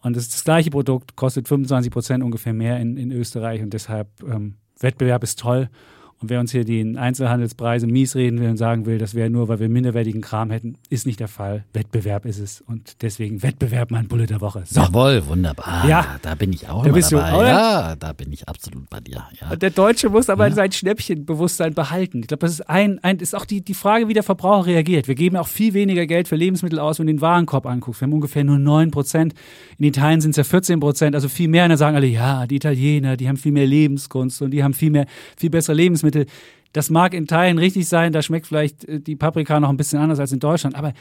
Und 0.02 0.14
das, 0.14 0.28
das 0.28 0.44
gleiche 0.44 0.70
Produkt 0.70 1.16
kostet 1.16 1.48
25 1.48 1.90
Prozent 1.90 2.22
ungefähr 2.22 2.52
mehr 2.52 2.78
in, 2.78 2.96
in 2.96 3.10
Österreich 3.10 3.62
und 3.62 3.72
deshalb 3.72 4.08
ähm, 4.22 4.54
Wettbewerb 4.78 5.22
ist 5.24 5.38
toll. 5.38 5.70
Und 6.18 6.30
wer 6.30 6.40
uns 6.40 6.50
hier 6.50 6.64
die 6.64 6.96
Einzelhandelspreise 6.96 7.86
mies 7.86 8.16
reden 8.16 8.40
will 8.40 8.48
und 8.48 8.56
sagen 8.56 8.86
will, 8.86 8.96
das 8.96 9.14
wäre 9.14 9.28
nur, 9.28 9.48
weil 9.48 9.60
wir 9.60 9.68
minderwertigen 9.68 10.22
Kram 10.22 10.50
hätten, 10.50 10.78
ist 10.88 11.06
nicht 11.06 11.20
der 11.20 11.28
Fall. 11.28 11.64
Wettbewerb 11.74 12.24
ist 12.24 12.38
es. 12.38 12.62
Und 12.62 13.02
deswegen 13.02 13.42
Wettbewerb 13.42 13.90
mein 13.90 14.08
Bulle 14.08 14.24
der 14.24 14.40
Woche. 14.40 14.62
So. 14.64 14.80
Jawohl, 14.80 15.26
wunderbar. 15.26 15.86
Ja. 15.86 16.16
Da 16.22 16.34
bin 16.34 16.54
ich 16.54 16.68
auch 16.70 16.84
da 16.84 16.90
bist 16.90 17.12
dabei. 17.12 17.30
Du, 17.30 17.36
ja, 17.44 17.96
da 17.96 18.12
bin 18.14 18.32
ich 18.32 18.48
absolut 18.48 18.88
bei 18.88 19.00
dir. 19.00 19.24
Ja. 19.38 19.50
Und 19.50 19.60
der 19.60 19.68
Deutsche 19.70 20.08
muss 20.08 20.30
aber 20.30 20.48
ja. 20.48 20.54
sein 20.54 20.72
Schnäppchenbewusstsein 20.72 21.74
behalten. 21.74 22.20
Ich 22.20 22.28
glaube, 22.28 22.40
das 22.40 22.52
ist 22.52 22.70
ein, 22.70 22.98
ein 23.04 23.18
ist 23.18 23.34
auch 23.34 23.44
die, 23.44 23.60
die 23.60 23.74
Frage, 23.74 24.08
wie 24.08 24.14
der 24.14 24.22
Verbraucher 24.22 24.66
reagiert. 24.66 25.08
Wir 25.08 25.14
geben 25.14 25.36
auch 25.36 25.48
viel 25.48 25.74
weniger 25.74 26.06
Geld 26.06 26.28
für 26.28 26.36
Lebensmittel 26.36 26.78
aus, 26.78 26.98
wenn 26.98 27.06
du 27.06 27.12
den 27.12 27.20
Warenkorb 27.20 27.66
anguckst. 27.66 28.00
Wir 28.00 28.06
haben 28.06 28.14
ungefähr 28.14 28.42
nur 28.42 28.58
9 28.58 28.90
Prozent. 28.90 29.34
In 29.76 29.84
Italien 29.84 30.22
sind 30.22 30.30
es 30.30 30.38
ja 30.38 30.44
14 30.44 30.80
Prozent, 30.80 31.14
also 31.14 31.28
viel 31.28 31.48
mehr. 31.48 31.64
Und 31.64 31.70
dann 31.70 31.78
sagen 31.78 31.94
alle, 31.94 32.06
ja, 32.06 32.46
die 32.46 32.56
Italiener, 32.56 33.18
die 33.18 33.28
haben 33.28 33.36
viel 33.36 33.52
mehr 33.52 33.66
Lebenskunst 33.66 34.40
und 34.40 34.52
die 34.52 34.64
haben 34.64 34.72
viel 34.72 34.90
mehr, 34.90 35.06
viel 35.36 35.50
bessere 35.50 35.76
Lebensmittel. 35.76 36.05
Lebensmittel. 36.06 36.26
Das 36.72 36.90
mag 36.90 37.14
in 37.14 37.26
Teilen 37.26 37.58
richtig 37.58 37.88
sein, 37.88 38.12
da 38.12 38.22
schmeckt 38.22 38.46
vielleicht 38.46 38.84
äh, 38.84 39.00
die 39.00 39.16
Paprika 39.16 39.58
noch 39.60 39.70
ein 39.70 39.76
bisschen 39.76 39.98
anders 39.98 40.20
als 40.20 40.32
in 40.32 40.40
Deutschland, 40.40 40.74
aber 40.74 40.92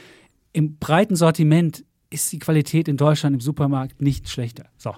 im 0.53 0.77
breiten 0.77 1.15
Sortiment 1.15 1.83
ist 2.09 2.31
die 2.31 2.39
Qualität 2.39 2.87
in 2.87 2.97
Deutschland 2.97 3.33
im 3.33 3.41
Supermarkt 3.41 4.01
nicht 4.01 4.29
schlechter. 4.29 4.65
So. 4.77 4.95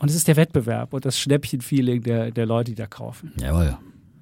Und 0.00 0.08
es 0.08 0.16
ist 0.16 0.26
der 0.26 0.36
Wettbewerb 0.36 0.92
und 0.92 1.04
das 1.04 1.18
Schnäppchen-Feeling 1.18 2.02
der, 2.02 2.30
der 2.30 2.46
Leute, 2.46 2.72
die 2.72 2.74
da 2.74 2.86
kaufen. 2.86 3.32
Jawohl. 3.40 3.76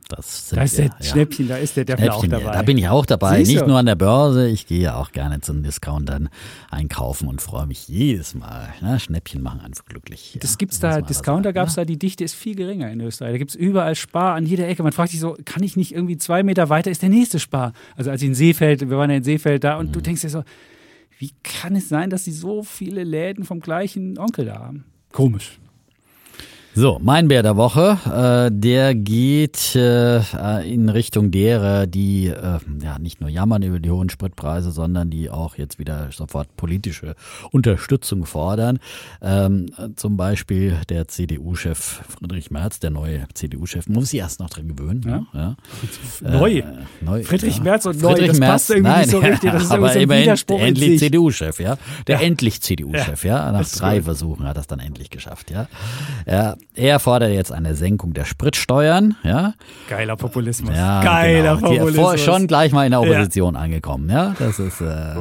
Das 0.09 0.51
da 0.51 0.63
ist 0.63 0.79
der 0.79 0.87
ja. 0.87 1.03
Schnäppchen, 1.03 1.49
da 1.49 1.57
ist 1.57 1.77
der 1.77 1.85
Deppel 1.85 2.11
auch 2.11 2.25
dabei. 2.27 2.53
Da 2.53 2.63
bin 2.63 2.79
ich 2.79 2.89
auch 2.89 3.07
dabei. 3.07 3.39
Siehst 3.39 3.53
Nicht 3.53 3.67
nur 3.67 3.79
an 3.79 3.87
der 3.87 3.97
Börse, 3.97 4.49
ich 4.49 4.67
gehe 4.67 4.95
auch 4.95 5.11
gerne 5.13 5.41
zu 5.41 5.53
den 5.53 5.63
Discountern 5.63 6.29
einkaufen 6.71 7.29
und 7.29 7.43
freue 7.43 7.67
mich 7.67 7.89
jedes 7.89 8.35
Mal. 8.35 8.73
Ne? 8.81 9.01
Schnäppchen 9.01 9.43
machen 9.43 9.61
einfach 9.61 9.85
glücklich. 9.85 10.39
Das 10.41 10.53
ja, 10.53 10.57
gibt's 10.59 10.79
da, 10.79 11.01
Discounter 11.01 11.53
gab 11.53 11.69
es 11.69 11.77
ne? 11.77 11.83
da, 11.83 11.85
die 11.87 11.99
Dichte 11.99 12.23
ist 12.23 12.35
viel 12.35 12.55
geringer 12.55 12.91
in 12.91 13.01
Österreich. 13.01 13.33
Da 13.33 13.39
gibt 13.39 13.51
es 13.51 13.57
überall 13.57 13.95
Spar 13.95 14.35
an 14.35 14.47
jeder 14.47 14.69
Ecke. 14.69 14.83
Man 14.83 14.93
fragt 14.93 15.11
sich 15.11 15.21
so, 15.21 15.37
kann 15.45 15.63
ich 15.63 15.77
nicht 15.77 15.93
irgendwie 15.93 16.19
zwei 16.19 16.43
Meter 16.43 16.69
weiter 16.69 16.91
ist 16.91 17.03
der 17.03 17.09
nächste 17.09 17.41
Spar? 17.41 17.73
Also 17.97 18.11
als 18.11 18.23
ich 18.23 18.29
in 18.29 18.35
Seefeld, 18.35 18.89
wir 18.89 18.97
waren 18.97 19.11
ja 19.11 19.17
in 19.17 19.25
Seefeld 19.25 19.65
da 19.65 19.77
und 19.77 19.89
mhm. 19.89 19.93
du 19.93 20.01
denkst 20.01 20.23
dir 20.23 20.31
so, 20.31 20.45
wie 21.19 21.33
kann 21.43 21.75
es 21.77 21.89
sein, 21.89 22.11
dass 22.11 22.25
sie 22.25 22.33
so 22.33 22.63
viele 22.63 23.03
Läden 23.03 23.45
vom 23.45 23.61
gleichen 23.61 24.19
Onkel 24.19 24.45
da 24.45 24.59
haben? 24.59 24.85
Komisch. 25.13 25.59
So, 26.79 27.01
mein 27.03 27.29
Bär 27.29 27.43
der 27.43 27.57
Woche, 27.57 27.97
äh, 28.05 28.51
der 28.53 28.95
geht 28.95 29.75
äh, 29.75 30.21
in 30.71 30.91
Richtung 30.91 31.31
derer, 31.31 31.87
die 31.87 32.27
äh, 32.27 32.59
ja 32.83 32.99
nicht 32.99 33.19
nur 33.23 33.31
jammern 33.31 33.63
über 33.63 33.81
die 33.81 33.91
hohen 33.91 34.11
Spritpreise, 34.11 34.71
sondern 34.71 35.09
die 35.09 35.31
auch 35.31 35.57
jetzt 35.57 35.79
wieder 35.79 36.09
sofort 36.13 36.55
politische 36.59 37.15
Unterstützung 37.51 38.27
fordern. 38.27 38.79
Ähm, 39.23 39.71
zum 39.97 40.19
Beispiel 40.19 40.77
der 40.91 41.09
CDU-Chef 41.09 41.79
Friedrich 41.79 42.51
Merz, 42.51 42.79
der 42.79 42.91
neue 42.91 43.27
CDU-Chef, 43.33 43.89
muss 43.89 44.11
sich 44.11 44.21
erst 44.21 44.41
noch 44.41 44.51
dran 44.51 44.69
gewöhnen. 44.69 45.03
Ja? 45.07 45.27
Ne? 45.33 45.57
Ja. 46.21 46.31
Neu. 46.31 46.59
Äh, 46.59 46.65
neu. 47.01 47.23
Friedrich 47.23 47.57
ja. 47.57 47.63
Merz 47.63 47.87
und 47.87 47.95
Friedrich 47.95 48.19
neu, 48.19 48.27
das 48.27 48.39
Merz, 48.39 48.53
passt 48.53 48.71
irgendwie 48.73 48.91
nein, 48.91 49.01
nicht 49.01 49.11
so 49.13 49.19
richtig. 49.21 49.51
Das 49.51 49.63
ist 49.63 49.73
aber 49.73 49.89
so 49.95 49.99
immerhin 49.99 50.37
endlich 50.59 50.99
CDU-Chef, 50.99 51.59
ja. 51.59 51.79
Der 52.07 52.21
endlich 52.21 52.61
CDU-Chef, 52.61 53.25
ja. 53.25 53.51
Nach 53.51 53.67
drei 53.67 54.03
Versuchen 54.03 54.47
hat 54.47 54.59
er 54.59 54.61
es 54.61 54.67
dann 54.67 54.81
endlich 54.81 55.09
geschafft, 55.09 55.51
ja. 55.51 55.69
ja 56.27 56.57
er 56.75 56.99
fordert 56.99 57.33
jetzt 57.33 57.53
eine 57.53 57.75
Senkung 57.75 58.13
der 58.13 58.25
Spritsteuern. 58.25 59.17
Ja. 59.23 59.55
Geiler 59.89 60.17
Populismus. 60.17 60.77
Ja, 60.77 61.03
Geiler 61.03 61.57
genau. 61.57 61.69
Populismus. 61.69 62.21
Schon 62.21 62.47
gleich 62.47 62.73
mal 62.73 62.85
in 62.85 62.91
der 62.91 63.01
Opposition 63.01 63.55
ja. 63.55 63.61
angekommen. 63.61 64.11
Ja, 64.11 64.35
das 64.39 64.59
ist. 64.59 64.81
Äh. 64.81 65.15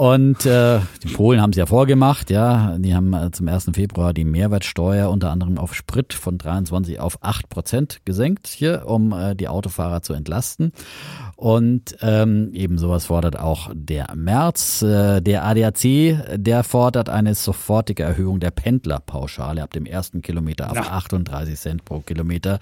Und 0.00 0.46
äh, 0.46 0.80
die 1.02 1.08
Polen 1.08 1.42
haben 1.42 1.50
es 1.50 1.58
ja 1.58 1.66
vorgemacht, 1.66 2.30
ja. 2.30 2.78
Die 2.78 2.94
haben 2.94 3.12
äh, 3.12 3.30
zum 3.32 3.46
1. 3.48 3.72
Februar 3.74 4.14
die 4.14 4.24
Mehrwertsteuer 4.24 5.10
unter 5.10 5.28
anderem 5.28 5.58
auf 5.58 5.74
Sprit 5.74 6.14
von 6.14 6.38
23 6.38 6.98
auf 6.98 7.18
8 7.20 7.50
Prozent 7.50 7.98
gesenkt 8.06 8.46
hier, 8.46 8.86
um 8.86 9.12
äh, 9.12 9.36
die 9.36 9.46
Autofahrer 9.46 10.00
zu 10.00 10.14
entlasten. 10.14 10.72
Und 11.36 11.98
ähm, 12.00 12.50
eben 12.54 12.78
sowas 12.78 13.06
fordert 13.06 13.38
auch 13.38 13.70
der 13.74 14.14
März. 14.14 14.80
Äh, 14.80 15.20
der 15.20 15.44
ADAC, 15.44 16.36
der 16.36 16.64
fordert 16.64 17.10
eine 17.10 17.34
sofortige 17.34 18.02
Erhöhung 18.02 18.40
der 18.40 18.52
Pendlerpauschale 18.52 19.62
ab 19.62 19.72
dem 19.72 19.84
ersten 19.84 20.22
Kilometer 20.22 20.70
auf 20.70 20.76
ja. 20.76 20.92
38 20.92 21.58
Cent 21.58 21.84
pro 21.84 22.00
Kilometer. 22.00 22.58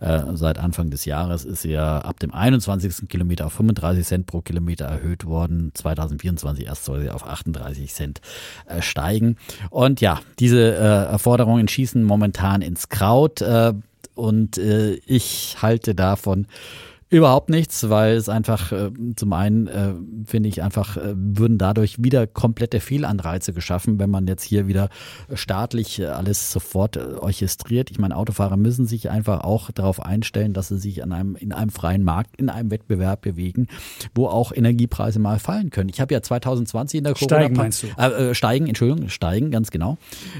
Äh, 0.00 0.22
seit 0.34 0.58
Anfang 0.58 0.90
des 0.90 1.04
Jahres 1.04 1.44
ist 1.44 1.62
sie 1.62 1.70
ja 1.70 1.98
ab 1.98 2.18
dem 2.18 2.34
21. 2.34 3.08
Kilometer 3.08 3.46
auf 3.46 3.52
35 3.52 4.04
Cent 4.04 4.26
pro 4.26 4.40
Kilometer 4.40 4.86
erhöht 4.86 5.26
worden. 5.26 5.70
2024 5.74 6.71
erst 6.72 6.84
soll 6.86 7.02
sie 7.02 7.10
auf 7.10 7.26
38 7.26 7.92
Cent 7.92 8.20
äh, 8.66 8.80
steigen. 8.82 9.36
Und 9.70 10.00
ja, 10.00 10.20
diese 10.38 10.74
äh, 10.76 11.18
Forderungen 11.18 11.68
schießen 11.68 12.02
momentan 12.02 12.62
ins 12.62 12.88
Kraut. 12.88 13.42
Äh, 13.42 13.74
und 14.14 14.58
äh, 14.58 14.94
ich 15.06 15.56
halte 15.62 15.94
davon 15.94 16.46
Überhaupt 17.12 17.50
nichts, 17.50 17.90
weil 17.90 18.16
es 18.16 18.30
einfach 18.30 18.72
äh, 18.72 18.90
zum 19.16 19.34
einen 19.34 19.66
äh, 19.66 19.92
finde 20.24 20.48
ich 20.48 20.62
einfach 20.62 20.96
äh, 20.96 21.12
würden 21.14 21.58
dadurch 21.58 22.02
wieder 22.02 22.26
komplette 22.26 22.80
Fehlanreize 22.80 23.52
geschaffen, 23.52 23.98
wenn 23.98 24.08
man 24.08 24.26
jetzt 24.26 24.42
hier 24.42 24.66
wieder 24.66 24.88
staatlich 25.34 26.00
äh, 26.00 26.06
alles 26.06 26.50
sofort 26.50 26.96
äh, 26.96 27.00
orchestriert. 27.20 27.90
Ich 27.90 27.98
meine, 27.98 28.16
Autofahrer 28.16 28.56
müssen 28.56 28.86
sich 28.86 29.10
einfach 29.10 29.44
auch 29.44 29.70
darauf 29.72 30.00
einstellen, 30.02 30.54
dass 30.54 30.68
sie 30.68 30.78
sich 30.78 31.02
an 31.02 31.12
einem 31.12 31.36
in 31.36 31.52
einem 31.52 31.68
freien 31.68 32.02
Markt, 32.02 32.36
in 32.40 32.48
einem 32.48 32.70
Wettbewerb 32.70 33.20
bewegen, 33.20 33.66
wo 34.14 34.28
auch 34.28 34.50
Energiepreise 34.50 35.18
mal 35.18 35.38
fallen 35.38 35.68
können. 35.68 35.90
Ich 35.90 36.00
habe 36.00 36.14
ja 36.14 36.22
2020 36.22 36.96
in 36.96 37.04
der 37.04 37.12
Corona 37.12 37.40
steigen 37.40 37.56
meinst 37.56 37.82
du? 37.82 37.88
Äh, 37.88 38.34
steigen, 38.34 38.68
Entschuldigung, 38.68 39.10
steigen 39.10 39.50
ganz 39.50 39.70
genau. 39.70 39.98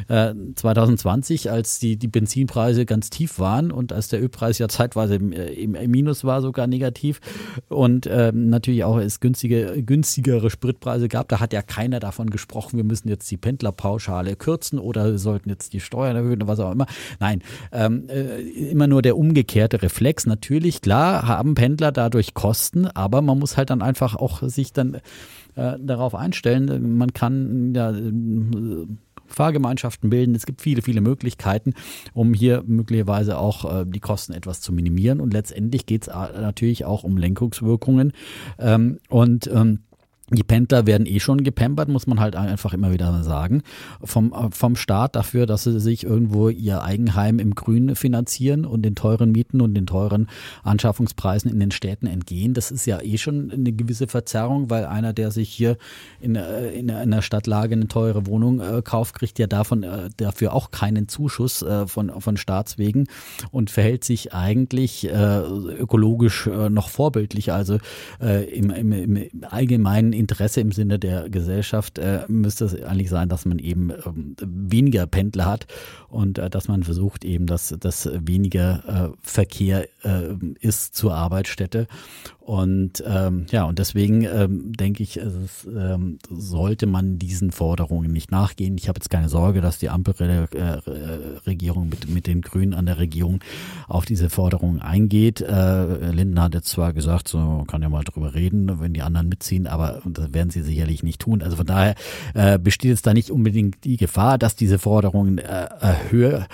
Äh, 0.08 0.32
2020, 0.54 1.50
als 1.50 1.80
die 1.80 1.98
die 1.98 2.08
Benzinpreise 2.08 2.86
ganz 2.86 3.10
tief 3.10 3.38
waren 3.38 3.70
und 3.70 3.92
als 3.92 4.08
der 4.08 4.22
Ölpreis 4.22 4.56
ja 4.56 4.68
zeitweise 4.70 5.16
im, 5.16 5.32
äh, 5.32 5.48
im 5.48 5.90
Minus 5.90 6.24
war 6.24 6.40
sogar 6.40 6.61
sogar 6.62 6.66
negativ 6.66 7.20
und 7.68 8.08
ähm, 8.10 8.50
natürlich 8.50 8.84
auch 8.84 8.98
es 8.98 9.20
günstige, 9.20 9.82
günstigere 9.82 10.50
Spritpreise 10.50 11.08
gab. 11.08 11.28
Da 11.28 11.40
hat 11.40 11.52
ja 11.52 11.62
keiner 11.62 12.00
davon 12.00 12.30
gesprochen, 12.30 12.76
wir 12.76 12.84
müssen 12.84 13.08
jetzt 13.08 13.30
die 13.30 13.36
Pendlerpauschale 13.36 14.36
kürzen 14.36 14.78
oder 14.78 15.12
wir 15.12 15.18
sollten 15.18 15.50
jetzt 15.50 15.72
die 15.72 15.80
Steuern 15.80 16.16
erhöhen 16.16 16.42
oder 16.42 16.48
was 16.48 16.60
auch 16.60 16.72
immer. 16.72 16.86
Nein, 17.20 17.42
ähm, 17.72 18.08
äh, 18.08 18.40
immer 18.70 18.86
nur 18.86 19.02
der 19.02 19.16
umgekehrte 19.16 19.82
Reflex. 19.82 20.26
Natürlich, 20.26 20.80
klar, 20.80 21.26
haben 21.26 21.54
Pendler 21.54 21.92
dadurch 21.92 22.34
Kosten, 22.34 22.86
aber 22.86 23.22
man 23.22 23.38
muss 23.38 23.56
halt 23.56 23.70
dann 23.70 23.82
einfach 23.82 24.14
auch 24.16 24.42
sich 24.42 24.72
dann 24.72 24.94
äh, 25.56 25.78
darauf 25.80 26.14
einstellen. 26.14 26.96
Man 26.96 27.12
kann 27.12 27.74
ja 27.74 27.92
Fahrgemeinschaften 29.26 30.10
bilden. 30.10 30.34
Es 30.34 30.46
gibt 30.46 30.60
viele, 30.60 30.82
viele 30.82 31.00
Möglichkeiten, 31.00 31.74
um 32.12 32.34
hier 32.34 32.62
möglicherweise 32.66 33.38
auch 33.38 33.80
äh, 33.80 33.84
die 33.86 34.00
Kosten 34.00 34.32
etwas 34.32 34.60
zu 34.60 34.72
minimieren. 34.72 35.20
Und 35.20 35.32
letztendlich 35.32 35.86
geht 35.86 36.02
es 36.02 36.08
natürlich 36.08 36.84
auch 36.84 37.04
um 37.04 37.16
Lenkungswirkungen. 37.16 38.12
Ähm, 38.58 38.98
und 39.08 39.48
ähm, 39.52 39.80
die 40.34 40.42
Pendler 40.42 40.86
werden 40.86 41.06
eh 41.06 41.20
schon 41.20 41.44
gepampert, 41.44 41.88
muss 41.88 42.06
man 42.06 42.20
halt 42.20 42.36
einfach 42.36 42.72
immer 42.72 42.92
wieder 42.92 43.22
sagen, 43.22 43.62
vom, 44.02 44.32
vom 44.52 44.76
Staat 44.76 45.16
dafür, 45.16 45.46
dass 45.46 45.64
sie 45.64 45.80
sich 45.80 46.04
irgendwo 46.04 46.48
ihr 46.48 46.82
Eigenheim 46.82 47.38
im 47.38 47.54
Grün 47.54 47.94
finanzieren 47.94 48.64
und 48.64 48.82
den 48.82 48.94
teuren 48.94 49.32
Mieten 49.32 49.60
und 49.60 49.74
den 49.74 49.86
teuren 49.86 50.28
Anschaffungspreisen 50.62 51.50
in 51.50 51.60
den 51.60 51.70
Städten 51.70 52.06
entgehen. 52.06 52.54
Das 52.54 52.70
ist 52.70 52.86
ja 52.86 53.00
eh 53.02 53.18
schon 53.18 53.50
eine 53.50 53.72
gewisse 53.72 54.06
Verzerrung, 54.06 54.70
weil 54.70 54.86
einer, 54.86 55.12
der 55.12 55.30
sich 55.30 55.50
hier 55.50 55.76
in, 56.20 56.36
äh, 56.36 56.70
in 56.70 56.90
einer 56.90 57.22
Stadtlage 57.22 57.74
eine 57.74 57.88
teure 57.88 58.26
Wohnung 58.26 58.60
äh, 58.60 58.82
kauft, 58.82 59.14
kriegt 59.14 59.38
ja 59.38 59.46
davon 59.46 59.82
äh, 59.82 60.10
dafür 60.16 60.54
auch 60.54 60.70
keinen 60.70 61.08
Zuschuss 61.08 61.62
äh, 61.62 61.86
von, 61.86 62.20
von 62.20 62.36
Staatswegen 62.36 63.08
und 63.50 63.70
verhält 63.70 64.04
sich 64.04 64.32
eigentlich 64.32 65.08
äh, 65.08 65.40
ökologisch 65.40 66.46
äh, 66.46 66.70
noch 66.70 66.88
vorbildlich. 66.88 67.52
Also 67.52 67.78
im, 68.20 68.70
im, 68.70 68.92
im 68.92 69.44
allgemeinen 69.48 70.12
Interesse 70.22 70.60
im 70.60 70.72
Sinne 70.72 70.98
der 70.98 71.28
Gesellschaft 71.28 71.98
äh, 71.98 72.20
müsste 72.28 72.64
es 72.64 72.82
eigentlich 72.82 73.10
sein, 73.10 73.28
dass 73.28 73.44
man 73.44 73.58
eben 73.58 73.90
ähm, 73.90 74.36
weniger 74.40 75.06
Pendler 75.06 75.46
hat 75.46 75.66
und 76.12 76.38
äh, 76.38 76.50
dass 76.50 76.68
man 76.68 76.82
versucht 76.82 77.24
eben, 77.24 77.46
dass, 77.46 77.74
dass 77.80 78.08
weniger 78.12 79.12
äh, 79.12 79.16
Verkehr 79.22 79.88
äh, 80.04 80.34
ist 80.60 80.94
zur 80.94 81.14
Arbeitsstätte. 81.14 81.86
Und 82.44 83.02
ähm, 83.06 83.46
ja, 83.50 83.62
und 83.64 83.78
deswegen 83.78 84.24
ähm, 84.24 84.72
denke 84.72 85.04
ich, 85.04 85.16
es, 85.16 85.64
ähm, 85.64 86.18
sollte 86.28 86.86
man 86.86 87.18
diesen 87.20 87.52
Forderungen 87.52 88.12
nicht 88.12 88.32
nachgehen. 88.32 88.76
Ich 88.76 88.88
habe 88.88 88.98
jetzt 88.98 89.10
keine 89.10 89.28
Sorge, 89.28 89.60
dass 89.60 89.78
die 89.78 89.90
Ampelregierung 89.90 91.88
mit, 91.88 92.10
mit 92.10 92.26
den 92.26 92.42
Grünen 92.42 92.74
an 92.74 92.86
der 92.86 92.98
Regierung 92.98 93.38
auf 93.86 94.06
diese 94.06 94.28
Forderungen 94.28 94.82
eingeht. 94.82 95.40
Äh, 95.40 96.10
Linden 96.10 96.42
hat 96.42 96.54
jetzt 96.54 96.68
zwar 96.68 96.92
gesagt, 96.92 97.28
so 97.28 97.62
kann 97.68 97.80
ja 97.80 97.88
mal 97.88 98.02
drüber 98.02 98.34
reden, 98.34 98.80
wenn 98.80 98.92
die 98.92 99.02
anderen 99.02 99.28
mitziehen, 99.28 99.68
aber 99.68 100.02
das 100.04 100.34
werden 100.34 100.50
sie 100.50 100.62
sicherlich 100.62 101.04
nicht 101.04 101.20
tun. 101.20 101.42
Also 101.42 101.54
von 101.56 101.66
daher 101.66 101.94
äh, 102.34 102.58
besteht 102.58 102.90
jetzt 102.90 103.06
da 103.06 103.14
nicht 103.14 103.30
unbedingt 103.30 103.84
die 103.84 103.98
Gefahr, 103.98 104.36
dass 104.36 104.56
diese 104.56 104.80
Forderungen 104.80 105.38
äh, 105.38 105.68
erhöht 106.02 106.48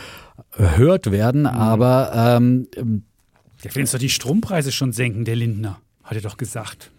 erhört 0.56 1.10
werden, 1.10 1.42
mhm. 1.42 1.46
aber 1.46 2.12
ähm, 2.14 2.68
der 3.64 3.74
will 3.74 3.82
uns 3.82 3.92
doch 3.92 3.98
die 3.98 4.10
Strompreise 4.10 4.72
schon 4.72 4.92
senken, 4.92 5.24
der 5.24 5.36
Lindner, 5.36 5.80
hat 6.04 6.16
er 6.16 6.22
doch 6.22 6.36
gesagt. 6.36 6.90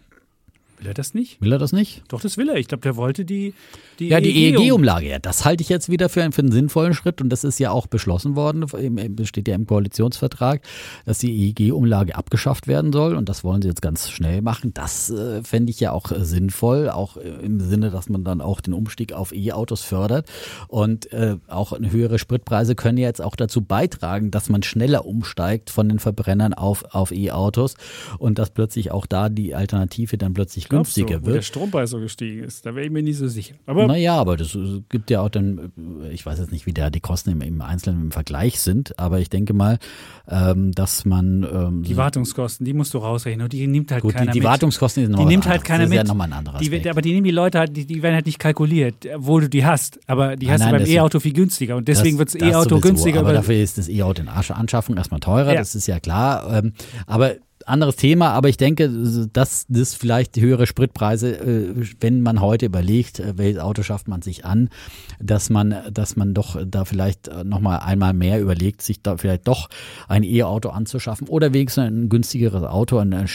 Will 0.80 0.86
er 0.86 0.94
das 0.94 1.12
nicht? 1.12 1.42
Will 1.42 1.52
er 1.52 1.58
das 1.58 1.72
nicht? 1.72 2.02
Doch, 2.08 2.22
das 2.22 2.38
will 2.38 2.48
er. 2.48 2.56
Ich 2.56 2.66
glaube, 2.66 2.80
der 2.80 2.96
wollte 2.96 3.26
die, 3.26 3.52
die 3.98 4.08
Ja, 4.08 4.18
die 4.18 4.46
EEG-Umlage. 4.46 5.08
Ja, 5.08 5.18
das 5.18 5.44
halte 5.44 5.60
ich 5.62 5.68
jetzt 5.68 5.90
wieder 5.90 6.08
für, 6.08 6.32
für 6.32 6.40
einen 6.40 6.52
sinnvollen 6.52 6.94
Schritt 6.94 7.20
und 7.20 7.28
das 7.28 7.44
ist 7.44 7.58
ja 7.58 7.70
auch 7.70 7.86
beschlossen 7.86 8.34
worden, 8.34 8.64
steht 9.26 9.46
ja 9.46 9.54
im 9.54 9.66
Koalitionsvertrag, 9.66 10.62
dass 11.04 11.18
die 11.18 11.48
EEG-Umlage 11.48 12.14
abgeschafft 12.14 12.66
werden 12.66 12.94
soll 12.94 13.14
und 13.14 13.28
das 13.28 13.44
wollen 13.44 13.60
sie 13.60 13.68
jetzt 13.68 13.82
ganz 13.82 14.08
schnell 14.08 14.40
machen. 14.40 14.72
Das 14.72 15.10
äh, 15.10 15.42
fände 15.42 15.70
ich 15.70 15.80
ja 15.80 15.92
auch 15.92 16.10
sinnvoll, 16.18 16.88
auch 16.88 17.18
im 17.18 17.60
Sinne, 17.60 17.90
dass 17.90 18.08
man 18.08 18.24
dann 18.24 18.40
auch 18.40 18.62
den 18.62 18.72
Umstieg 18.72 19.12
auf 19.12 19.32
E-Autos 19.34 19.82
fördert 19.82 20.30
und 20.68 21.12
äh, 21.12 21.36
auch 21.46 21.78
höhere 21.78 22.18
Spritpreise 22.18 22.74
können 22.74 22.96
ja 22.96 23.06
jetzt 23.06 23.20
auch 23.20 23.36
dazu 23.36 23.60
beitragen, 23.60 24.30
dass 24.30 24.48
man 24.48 24.62
schneller 24.62 25.04
umsteigt 25.04 25.68
von 25.68 25.90
den 25.90 25.98
Verbrennern 25.98 26.54
auf, 26.54 26.86
auf 26.94 27.12
E-Autos 27.12 27.74
und 28.18 28.38
dass 28.38 28.48
plötzlich 28.48 28.92
auch 28.92 29.04
da 29.04 29.28
die 29.28 29.54
Alternative 29.54 30.16
dann 30.16 30.32
plötzlich 30.32 30.69
günstiger 30.70 31.18
so, 31.20 31.26
wird. 31.26 31.36
der 31.36 31.42
Strompreis 31.42 31.90
so 31.90 32.00
gestiegen 32.00 32.44
ist, 32.44 32.64
da 32.64 32.74
wäre 32.74 32.86
ich 32.86 32.92
mir 32.92 33.02
nicht 33.02 33.18
so 33.18 33.28
sicher. 33.28 33.54
Aber 33.66 33.86
naja, 33.86 34.14
aber 34.16 34.36
das 34.38 34.56
gibt 34.88 35.10
ja 35.10 35.20
auch 35.20 35.28
dann, 35.28 35.72
äh, 36.02 36.12
ich 36.12 36.24
weiß 36.24 36.38
jetzt 36.38 36.52
nicht, 36.52 36.64
wie 36.66 36.72
da 36.72 36.88
die 36.88 37.00
Kosten 37.00 37.30
im, 37.30 37.42
im 37.42 37.60
Einzelnen 37.60 38.04
im 38.04 38.10
Vergleich 38.12 38.60
sind, 38.60 38.98
aber 38.98 39.18
ich 39.20 39.28
denke 39.28 39.52
mal, 39.52 39.78
ähm, 40.28 40.72
dass 40.72 41.04
man 41.04 41.46
ähm, 41.52 41.82
die 41.82 41.96
Wartungskosten, 41.96 42.64
die 42.64 42.72
musst 42.72 42.94
du 42.94 42.98
rausrechnen 42.98 43.44
und 43.44 43.52
die 43.52 43.66
nimmt 43.66 43.92
halt 43.92 44.02
gut, 44.02 44.14
keiner 44.14 44.26
die, 44.26 44.32
die 44.32 44.38
mit. 44.40 44.48
Wartungskosten 44.48 45.06
sind 45.06 45.18
die 45.18 45.24
nimmt 45.24 45.46
halt 45.46 45.64
keiner 45.64 45.80
das 45.84 45.86
ist 45.86 45.90
mit. 45.90 45.96
ja 45.98 46.04
nochmal 46.04 46.28
ein 46.28 46.32
anderer 46.32 46.58
die, 46.58 46.88
aber 46.90 47.02
die 47.02 47.12
nehmen 47.12 47.24
die 47.24 47.30
Leute 47.30 47.58
halt, 47.58 47.76
die, 47.76 47.84
die 47.84 48.02
werden 48.02 48.14
halt 48.14 48.26
nicht 48.26 48.38
kalkuliert, 48.38 49.06
obwohl 49.14 49.42
du 49.42 49.48
die 49.48 49.64
hast. 49.64 49.98
Aber 50.06 50.36
die 50.36 50.46
Nein, 50.46 50.54
hast 50.54 50.60
nein, 50.60 50.74
du 50.74 50.78
beim 50.84 50.88
E-Auto 50.88 51.20
viel 51.20 51.32
günstiger 51.32 51.76
und 51.76 51.88
deswegen 51.88 52.18
wird 52.18 52.34
das 52.34 52.40
E-Auto 52.40 52.80
günstiger. 52.80 53.20
Aber 53.20 53.32
dafür 53.32 53.56
ist 53.56 53.78
das 53.78 53.88
E-Auto 53.88 54.22
in 54.22 54.28
Anschaffung 54.28 54.96
erstmal 54.96 55.20
teurer, 55.20 55.52
Ja. 55.52 55.58
das 55.58 55.74
ist 55.74 55.86
ja 55.86 56.00
klar. 56.00 56.58
Ähm, 56.62 56.72
aber 57.06 57.34
anderes 57.70 57.96
Thema, 57.96 58.30
aber 58.30 58.48
ich 58.48 58.56
denke, 58.56 58.90
dass 59.32 59.66
das 59.68 59.94
vielleicht 59.94 60.36
höhere 60.36 60.66
Spritpreise, 60.66 61.36
äh, 61.36 61.74
wenn 62.00 62.20
man 62.20 62.40
heute 62.40 62.66
überlegt, 62.66 63.20
äh, 63.20 63.36
welches 63.36 63.60
Auto 63.60 63.82
schafft 63.82 64.08
man 64.08 64.22
sich 64.22 64.44
an, 64.44 64.68
dass 65.18 65.50
man, 65.50 65.74
dass 65.92 66.16
man 66.16 66.34
doch 66.34 66.60
da 66.66 66.84
vielleicht 66.84 67.30
nochmal 67.44 67.80
einmal 67.80 68.12
mehr 68.12 68.40
überlegt, 68.40 68.82
sich 68.82 69.02
da 69.02 69.16
vielleicht 69.16 69.46
doch 69.48 69.68
ein 70.08 70.22
E-Auto 70.22 70.70
anzuschaffen 70.70 71.28
oder 71.28 71.52
wenigstens 71.52 71.84
ein 71.84 72.08
günstigeres 72.08 72.64
Auto, 72.64 72.98
ein 72.98 73.12
äh, 73.12 73.26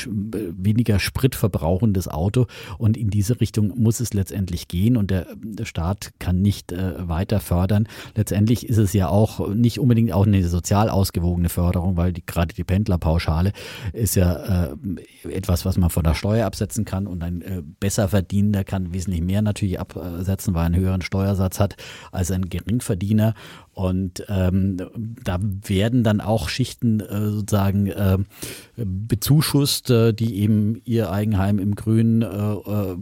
weniger 0.58 1.00
spritverbrauchendes 1.00 2.08
Auto. 2.08 2.48
Und 2.78 2.98
in 2.98 3.10
diese 3.10 3.40
Richtung 3.40 3.74
muss 3.76 4.00
es 4.00 4.14
letztendlich 4.14 4.68
gehen 4.68 4.98
und 4.98 5.12
der, 5.12 5.26
Staat 5.64 6.12
kann 6.20 6.42
nicht 6.42 6.72
äh, 6.72 7.08
weiter 7.08 7.40
fördern. 7.40 7.88
Letztendlich 8.16 8.70
ist 8.70 8.78
es 8.78 8.94
ja 8.94 9.10
auch 9.10 9.50
nicht 9.50 9.80
unbedingt 9.80 10.12
auch 10.12 10.28
eine 10.28 10.48
sozial 10.48 10.90
ausgewogene 10.90 11.50
Förderung, 11.50 11.98
weil 11.98 12.14
die, 12.14 12.26
gerade 12.26 12.54
die 12.54 12.64
Pendlerpauschale 12.64 13.52
ist 13.94 14.16
ja 14.16 14.24
äh, 14.26 15.30
etwas, 15.30 15.65
was 15.65 15.78
man 15.78 15.89
von 15.89 16.03
der 16.03 16.13
Steuer 16.13 16.45
absetzen 16.45 16.86
kann 16.86 17.07
und 17.07 17.23
ein 17.23 17.41
äh, 17.41 17.61
besser 17.80 18.07
Verdienender 18.07 18.63
kann 18.63 18.93
wesentlich 18.93 19.21
mehr 19.21 19.41
natürlich 19.41 19.80
absetzen, 19.80 20.53
weil 20.53 20.63
er 20.63 20.65
einen 20.65 20.76
höheren 20.76 21.01
Steuersatz 21.01 21.59
hat 21.59 21.76
als 22.11 22.32
ein 22.32 22.49
Geringverdiener. 22.49 23.34
Und 23.76 24.26
ähm, 24.30 24.78
da 25.21 25.38
werden 25.41 26.05
dann 26.05 26.21
auch 26.21 26.47
Schichten 26.47 27.01
äh, 27.01 27.30
sozusagen 27.30 27.88
äh, 27.88 28.17
bezuschusst, 28.78 29.89
äh, 29.89 30.13
die 30.13 30.39
eben 30.39 30.82
ihr 30.86 31.11
Eigenheim 31.11 31.59
im 31.59 31.76
Grün 31.76 32.21
äh, 32.21 32.26
äh, 32.26 32.95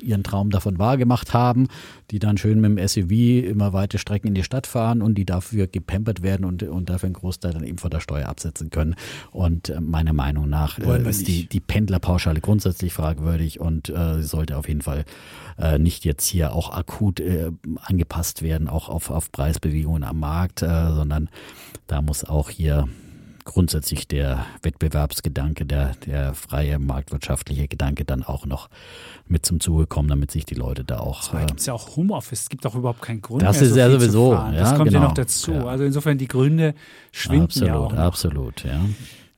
ihren 0.00 0.22
Traum 0.22 0.48
davon 0.48 0.78
wahrgemacht 0.78 1.34
haben, 1.34 1.68
die 2.10 2.18
dann 2.18 2.38
schön 2.38 2.62
mit 2.62 2.78
dem 2.78 2.88
SUV 2.88 3.46
immer 3.46 3.74
weite 3.74 3.98
Strecken 3.98 4.28
in 4.28 4.34
die 4.34 4.42
Stadt 4.42 4.66
fahren 4.66 5.02
und 5.02 5.16
die 5.16 5.26
dafür 5.26 5.66
gepampert 5.66 6.22
werden 6.22 6.46
und, 6.46 6.62
und 6.62 6.88
dafür 6.88 7.08
einen 7.08 7.14
Großteil 7.14 7.52
dann 7.52 7.64
eben 7.64 7.76
von 7.76 7.90
der 7.90 8.00
Steuer 8.00 8.26
absetzen 8.26 8.70
können. 8.70 8.96
Und 9.32 9.68
äh, 9.68 9.82
meiner 9.82 10.14
Meinung 10.14 10.48
nach 10.48 10.78
äh, 10.78 11.06
ist 11.06 11.28
die, 11.28 11.46
die 11.46 11.60
Pendlerpauschale 11.60 12.40
grundsätzlich 12.40 12.94
fragwürdig 12.94 13.60
und 13.60 13.90
äh, 13.90 14.14
sie 14.14 14.22
sollte 14.22 14.56
auf 14.56 14.66
jeden 14.66 14.80
Fall 14.80 15.04
äh, 15.58 15.78
nicht 15.78 16.04
jetzt 16.04 16.26
hier 16.26 16.52
auch 16.52 16.70
akut 16.72 17.20
äh, 17.20 17.50
angepasst 17.82 18.42
werden, 18.42 18.68
auch 18.68 18.88
auf, 18.88 19.10
auf 19.10 19.32
Preisbewegungen 19.32 20.04
am 20.04 20.20
Markt, 20.20 20.62
äh, 20.62 20.92
sondern 20.92 21.28
da 21.86 22.00
muss 22.02 22.24
auch 22.24 22.50
hier 22.50 22.88
grundsätzlich 23.44 24.06
der 24.06 24.44
Wettbewerbsgedanke, 24.62 25.64
der, 25.64 25.94
der 26.04 26.34
freie 26.34 26.78
marktwirtschaftliche 26.78 27.66
Gedanke 27.66 28.04
dann 28.04 28.22
auch 28.22 28.44
noch 28.44 28.68
mit 29.26 29.46
zum 29.46 29.58
Zuge 29.58 29.86
kommen, 29.86 30.08
damit 30.08 30.30
sich 30.30 30.44
die 30.44 30.54
Leute 30.54 30.84
da 30.84 30.98
auch. 30.98 31.26
Da 31.30 31.42
Äh, 31.42 31.46
gibt 31.46 31.60
es 31.60 31.66
ja 31.66 31.72
auch 31.72 31.96
Homeoffice. 31.96 32.42
Es 32.42 32.48
gibt 32.50 32.66
auch 32.66 32.74
überhaupt 32.74 33.00
keinen 33.00 33.22
Grund 33.22 33.42
Das 33.42 33.56
mehr, 33.56 33.62
ist 33.66 33.72
so 33.72 33.78
ja 33.78 33.90
sowieso, 33.90 34.32
fahren. 34.32 34.54
Das 34.54 34.70
ja, 34.70 34.76
kommt 34.76 34.92
ja 34.92 34.98
genau. 34.98 35.08
noch 35.08 35.14
dazu. 35.14 35.52
Ja. 35.52 35.64
Also 35.64 35.84
insofern 35.84 36.18
die 36.18 36.28
Gründe 36.28 36.74
schwinden 37.10 37.44
absolut, 37.44 37.68
ja 37.68 37.78
auch 37.78 37.92
noch. 37.92 37.98
absolut, 37.98 38.64
ja. 38.64 38.80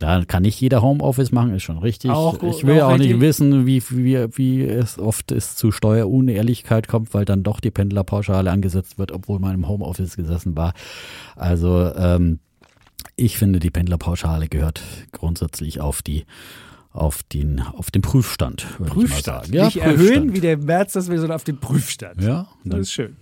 Da 0.00 0.24
kann 0.24 0.42
nicht 0.44 0.58
jeder 0.58 0.80
Homeoffice 0.80 1.30
machen, 1.30 1.54
ist 1.54 1.62
schon 1.62 1.76
richtig. 1.76 2.10
Auch 2.10 2.42
ich 2.42 2.66
will 2.66 2.80
auch 2.80 2.92
auch 2.92 2.96
nicht 2.96 3.20
wissen, 3.20 3.66
wie, 3.66 3.82
wie, 3.90 4.16
wie 4.38 4.64
es 4.64 4.98
oft 4.98 5.30
ist 5.30 5.58
zu 5.58 5.70
Steuerunehrlichkeit 5.72 6.88
kommt, 6.88 7.12
weil 7.12 7.26
dann 7.26 7.42
doch 7.42 7.60
die 7.60 7.70
Pendlerpauschale 7.70 8.50
angesetzt 8.50 8.98
wird, 8.98 9.12
obwohl 9.12 9.38
man 9.40 9.54
im 9.54 9.68
Homeoffice 9.68 10.16
gesessen 10.16 10.56
war. 10.56 10.72
Also 11.36 11.92
ähm, 11.94 12.38
ich 13.14 13.36
finde, 13.36 13.58
die 13.58 13.70
Pendlerpauschale 13.70 14.48
gehört 14.48 14.80
grundsätzlich 15.12 15.82
auf 15.82 16.00
die 16.00 16.24
auf 16.92 17.22
den 17.22 17.60
auf 17.60 17.90
den 17.90 18.00
Prüfstand, 18.00 18.66
ich 18.80 18.86
Prüfstand. 18.86 19.24
sagen. 19.24 19.52
Ja, 19.52 19.66
Nicht 19.66 19.76
erhöhen, 19.76 20.34
wie 20.34 20.40
der 20.40 20.56
März 20.56 20.94
das 20.94 21.08
will, 21.08 21.18
sondern 21.18 21.36
auf 21.36 21.44
den 21.44 21.58
Prüfstand. 21.60 22.22
Ja, 22.22 22.48
Das 22.64 22.80
ist 22.80 22.92
schön. 22.92 23.16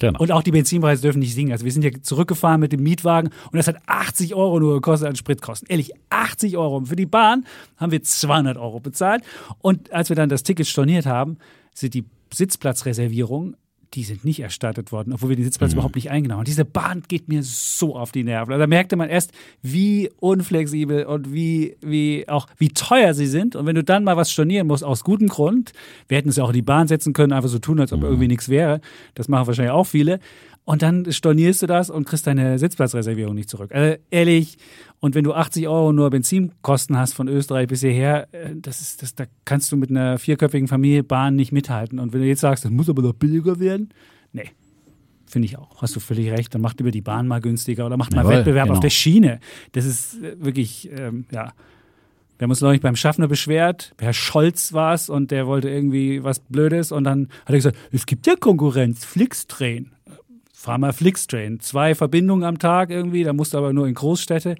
Genau. 0.00 0.18
Und 0.18 0.32
auch 0.32 0.42
die 0.42 0.50
Benzinpreise 0.50 1.02
dürfen 1.02 1.20
nicht 1.20 1.34
sinken. 1.34 1.52
Also 1.52 1.64
wir 1.64 1.72
sind 1.72 1.84
ja 1.84 1.90
zurückgefahren 2.02 2.60
mit 2.60 2.72
dem 2.72 2.82
Mietwagen 2.82 3.30
und 3.52 3.56
das 3.56 3.68
hat 3.68 3.76
80 3.86 4.34
Euro 4.34 4.58
nur 4.58 4.74
gekostet 4.74 5.08
an 5.08 5.14
Spritkosten. 5.14 5.68
Ehrlich, 5.68 5.92
80 6.10 6.56
Euro. 6.56 6.78
Und 6.78 6.86
für 6.86 6.96
die 6.96 7.06
Bahn 7.06 7.46
haben 7.76 7.92
wir 7.92 8.02
200 8.02 8.56
Euro 8.58 8.80
bezahlt. 8.80 9.22
Und 9.60 9.92
als 9.92 10.08
wir 10.08 10.16
dann 10.16 10.28
das 10.28 10.42
Ticket 10.42 10.66
storniert 10.66 11.06
haben, 11.06 11.38
sind 11.74 11.94
die 11.94 12.04
Sitzplatzreservierungen, 12.32 13.56
die 13.94 14.04
sind 14.04 14.24
nicht 14.24 14.40
erstattet 14.40 14.92
worden, 14.92 15.12
obwohl 15.12 15.30
wir 15.30 15.36
den 15.36 15.44
Sitzplatz 15.44 15.72
überhaupt 15.72 15.96
nicht 15.96 16.10
eingenommen 16.10 16.38
haben. 16.38 16.40
Und 16.42 16.48
diese 16.48 16.64
Bahn 16.64 17.02
geht 17.08 17.28
mir 17.28 17.42
so 17.42 17.96
auf 17.96 18.12
die 18.12 18.22
Nerven. 18.22 18.52
Also 18.52 18.60
da 18.60 18.66
merkte 18.68 18.94
man 18.94 19.08
erst, 19.08 19.32
wie 19.62 20.10
unflexibel 20.20 21.06
und 21.06 21.32
wie, 21.32 21.76
wie 21.80 22.28
auch, 22.28 22.46
wie 22.58 22.68
teuer 22.68 23.14
sie 23.14 23.26
sind. 23.26 23.56
Und 23.56 23.66
wenn 23.66 23.74
du 23.74 23.82
dann 23.82 24.04
mal 24.04 24.16
was 24.16 24.30
stornieren 24.30 24.68
musst, 24.68 24.84
aus 24.84 25.02
gutem 25.02 25.26
Grund, 25.26 25.72
wir 26.06 26.18
hätten 26.18 26.28
es 26.28 26.36
ja 26.36 26.44
auch 26.44 26.50
in 26.50 26.54
die 26.54 26.62
Bahn 26.62 26.86
setzen 26.86 27.12
können, 27.12 27.32
einfach 27.32 27.48
so 27.48 27.58
tun, 27.58 27.80
als 27.80 27.92
ob 27.92 28.04
irgendwie 28.04 28.28
nichts 28.28 28.48
wäre. 28.48 28.80
Das 29.14 29.28
machen 29.28 29.48
wahrscheinlich 29.48 29.72
auch 29.72 29.84
viele. 29.84 30.20
Und 30.64 30.82
dann 30.82 31.10
stornierst 31.10 31.62
du 31.62 31.66
das 31.66 31.90
und 31.90 32.04
kriegst 32.04 32.26
deine 32.26 32.58
Sitzplatzreservierung 32.58 33.34
nicht 33.34 33.50
zurück. 33.50 33.72
Also 33.74 34.00
ehrlich, 34.10 34.56
und 35.00 35.14
wenn 35.14 35.24
du 35.24 35.32
80 35.32 35.66
Euro 35.66 35.92
nur 35.92 36.10
Benzinkosten 36.10 36.96
hast 36.96 37.14
von 37.14 37.26
Österreich 37.26 37.66
bis 37.66 37.80
hierher, 37.80 38.28
äh, 38.32 38.54
das 38.54 38.80
ist, 38.80 39.02
das, 39.02 39.14
da 39.14 39.24
kannst 39.44 39.72
du 39.72 39.76
mit 39.76 39.90
einer 39.90 40.18
vierköpfigen 40.18 40.68
Familie 40.68 41.02
Bahn 41.02 41.34
nicht 41.34 41.52
mithalten. 41.52 41.98
Und 41.98 42.12
wenn 42.12 42.20
du 42.20 42.26
jetzt 42.26 42.40
sagst, 42.40 42.64
das 42.64 42.70
muss 42.70 42.88
aber 42.88 43.02
doch 43.02 43.14
billiger 43.14 43.58
werden, 43.58 43.90
nee. 44.32 44.50
Finde 45.26 45.46
ich 45.46 45.56
auch. 45.56 45.80
Hast 45.80 45.94
du 45.94 46.00
völlig 46.00 46.28
recht. 46.32 46.52
Dann 46.52 46.60
macht 46.60 46.80
lieber 46.80 46.90
die 46.90 47.02
Bahn 47.02 47.28
mal 47.28 47.40
günstiger 47.40 47.86
oder 47.86 47.96
macht 47.96 48.12
mal 48.12 48.22
Jawohl, 48.22 48.38
Wettbewerb 48.38 48.64
genau. 48.64 48.74
auf 48.74 48.80
der 48.80 48.90
Schiene. 48.90 49.38
Das 49.72 49.84
ist 49.84 50.20
äh, 50.20 50.34
wirklich, 50.40 50.90
ähm, 50.92 51.24
ja. 51.30 51.52
Wir 52.36 52.44
haben 52.44 52.50
uns 52.50 52.62
neulich 52.62 52.80
beim 52.80 52.96
Schaffner 52.96 53.28
beschwert. 53.28 53.94
Herr 54.00 54.12
Scholz 54.12 54.72
war 54.72 54.94
es 54.94 55.08
und 55.08 55.30
der 55.30 55.46
wollte 55.46 55.68
irgendwie 55.68 56.24
was 56.24 56.40
Blödes 56.40 56.90
und 56.90 57.04
dann 57.04 57.28
hat 57.44 57.50
er 57.50 57.56
gesagt, 57.56 57.76
es 57.92 58.06
gibt 58.06 58.26
ja 58.26 58.34
Konkurrenz, 58.34 59.04
Flixtrain. 59.04 59.92
Fahr 60.60 60.76
mal 60.76 60.92
Flixtrain. 60.92 61.58
Zwei 61.60 61.94
Verbindungen 61.94 62.44
am 62.44 62.58
Tag 62.58 62.90
irgendwie, 62.90 63.24
da 63.24 63.32
musst 63.32 63.54
du 63.54 63.58
aber 63.58 63.72
nur 63.72 63.88
in 63.88 63.94
Großstädte. 63.94 64.56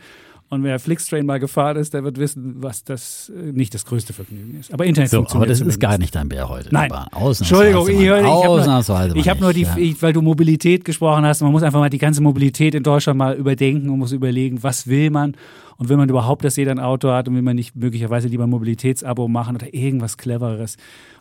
Und 0.48 0.64
wer 0.64 0.80
Flixtrain 0.80 1.26
mal 1.26 1.38
gefahren 1.38 1.76
ist, 1.76 1.92
der 1.92 2.02
wird 2.04 2.18
wissen, 2.18 2.54
was 2.56 2.84
das 2.84 3.30
äh, 3.36 3.52
nicht 3.52 3.74
das 3.74 3.84
größte 3.84 4.14
Vergnügen 4.14 4.58
ist. 4.58 4.72
Aber 4.72 4.86
Internet 4.86 5.10
so, 5.10 5.18
aber 5.18 5.26
funktioniert 5.26 5.50
das 5.50 5.58
ist 5.58 5.58
zumindest. 5.58 5.80
gar 5.80 5.98
nicht 5.98 6.14
dein 6.14 6.30
Bär 6.30 6.48
heute. 6.48 6.70
Nein. 6.72 6.90
Entschuldigung, 7.14 7.86
ich, 7.86 7.98
höre, 7.98 8.20
ich 8.20 8.26
habe 8.26 8.46
nur, 8.46 9.16
ich 9.16 9.28
hab 9.28 9.40
nur 9.40 9.52
die, 9.52 9.62
ja. 9.62 9.76
ich, 9.76 10.00
weil 10.00 10.14
du 10.14 10.22
Mobilität 10.22 10.86
gesprochen 10.86 11.26
hast, 11.26 11.42
man 11.42 11.52
muss 11.52 11.62
einfach 11.62 11.78
mal 11.78 11.90
die 11.90 11.98
ganze 11.98 12.22
Mobilität 12.22 12.74
in 12.74 12.82
Deutschland 12.82 13.18
mal 13.18 13.36
überdenken 13.36 13.90
und 13.90 13.98
muss 13.98 14.12
überlegen, 14.12 14.62
was 14.62 14.86
will 14.86 15.10
man 15.10 15.36
und 15.76 15.90
will 15.90 15.98
man 15.98 16.08
überhaupt, 16.08 16.44
dass 16.44 16.56
jeder 16.56 16.70
ein 16.70 16.80
Auto 16.80 17.10
hat 17.10 17.28
und 17.28 17.34
will 17.34 17.42
man 17.42 17.56
nicht 17.56 17.76
möglicherweise 17.76 18.26
lieber 18.26 18.44
ein 18.44 18.50
Mobilitätsabo 18.50 19.28
machen 19.28 19.54
oder 19.54 19.72
irgendwas 19.74 20.16
Cleveres 20.16 20.78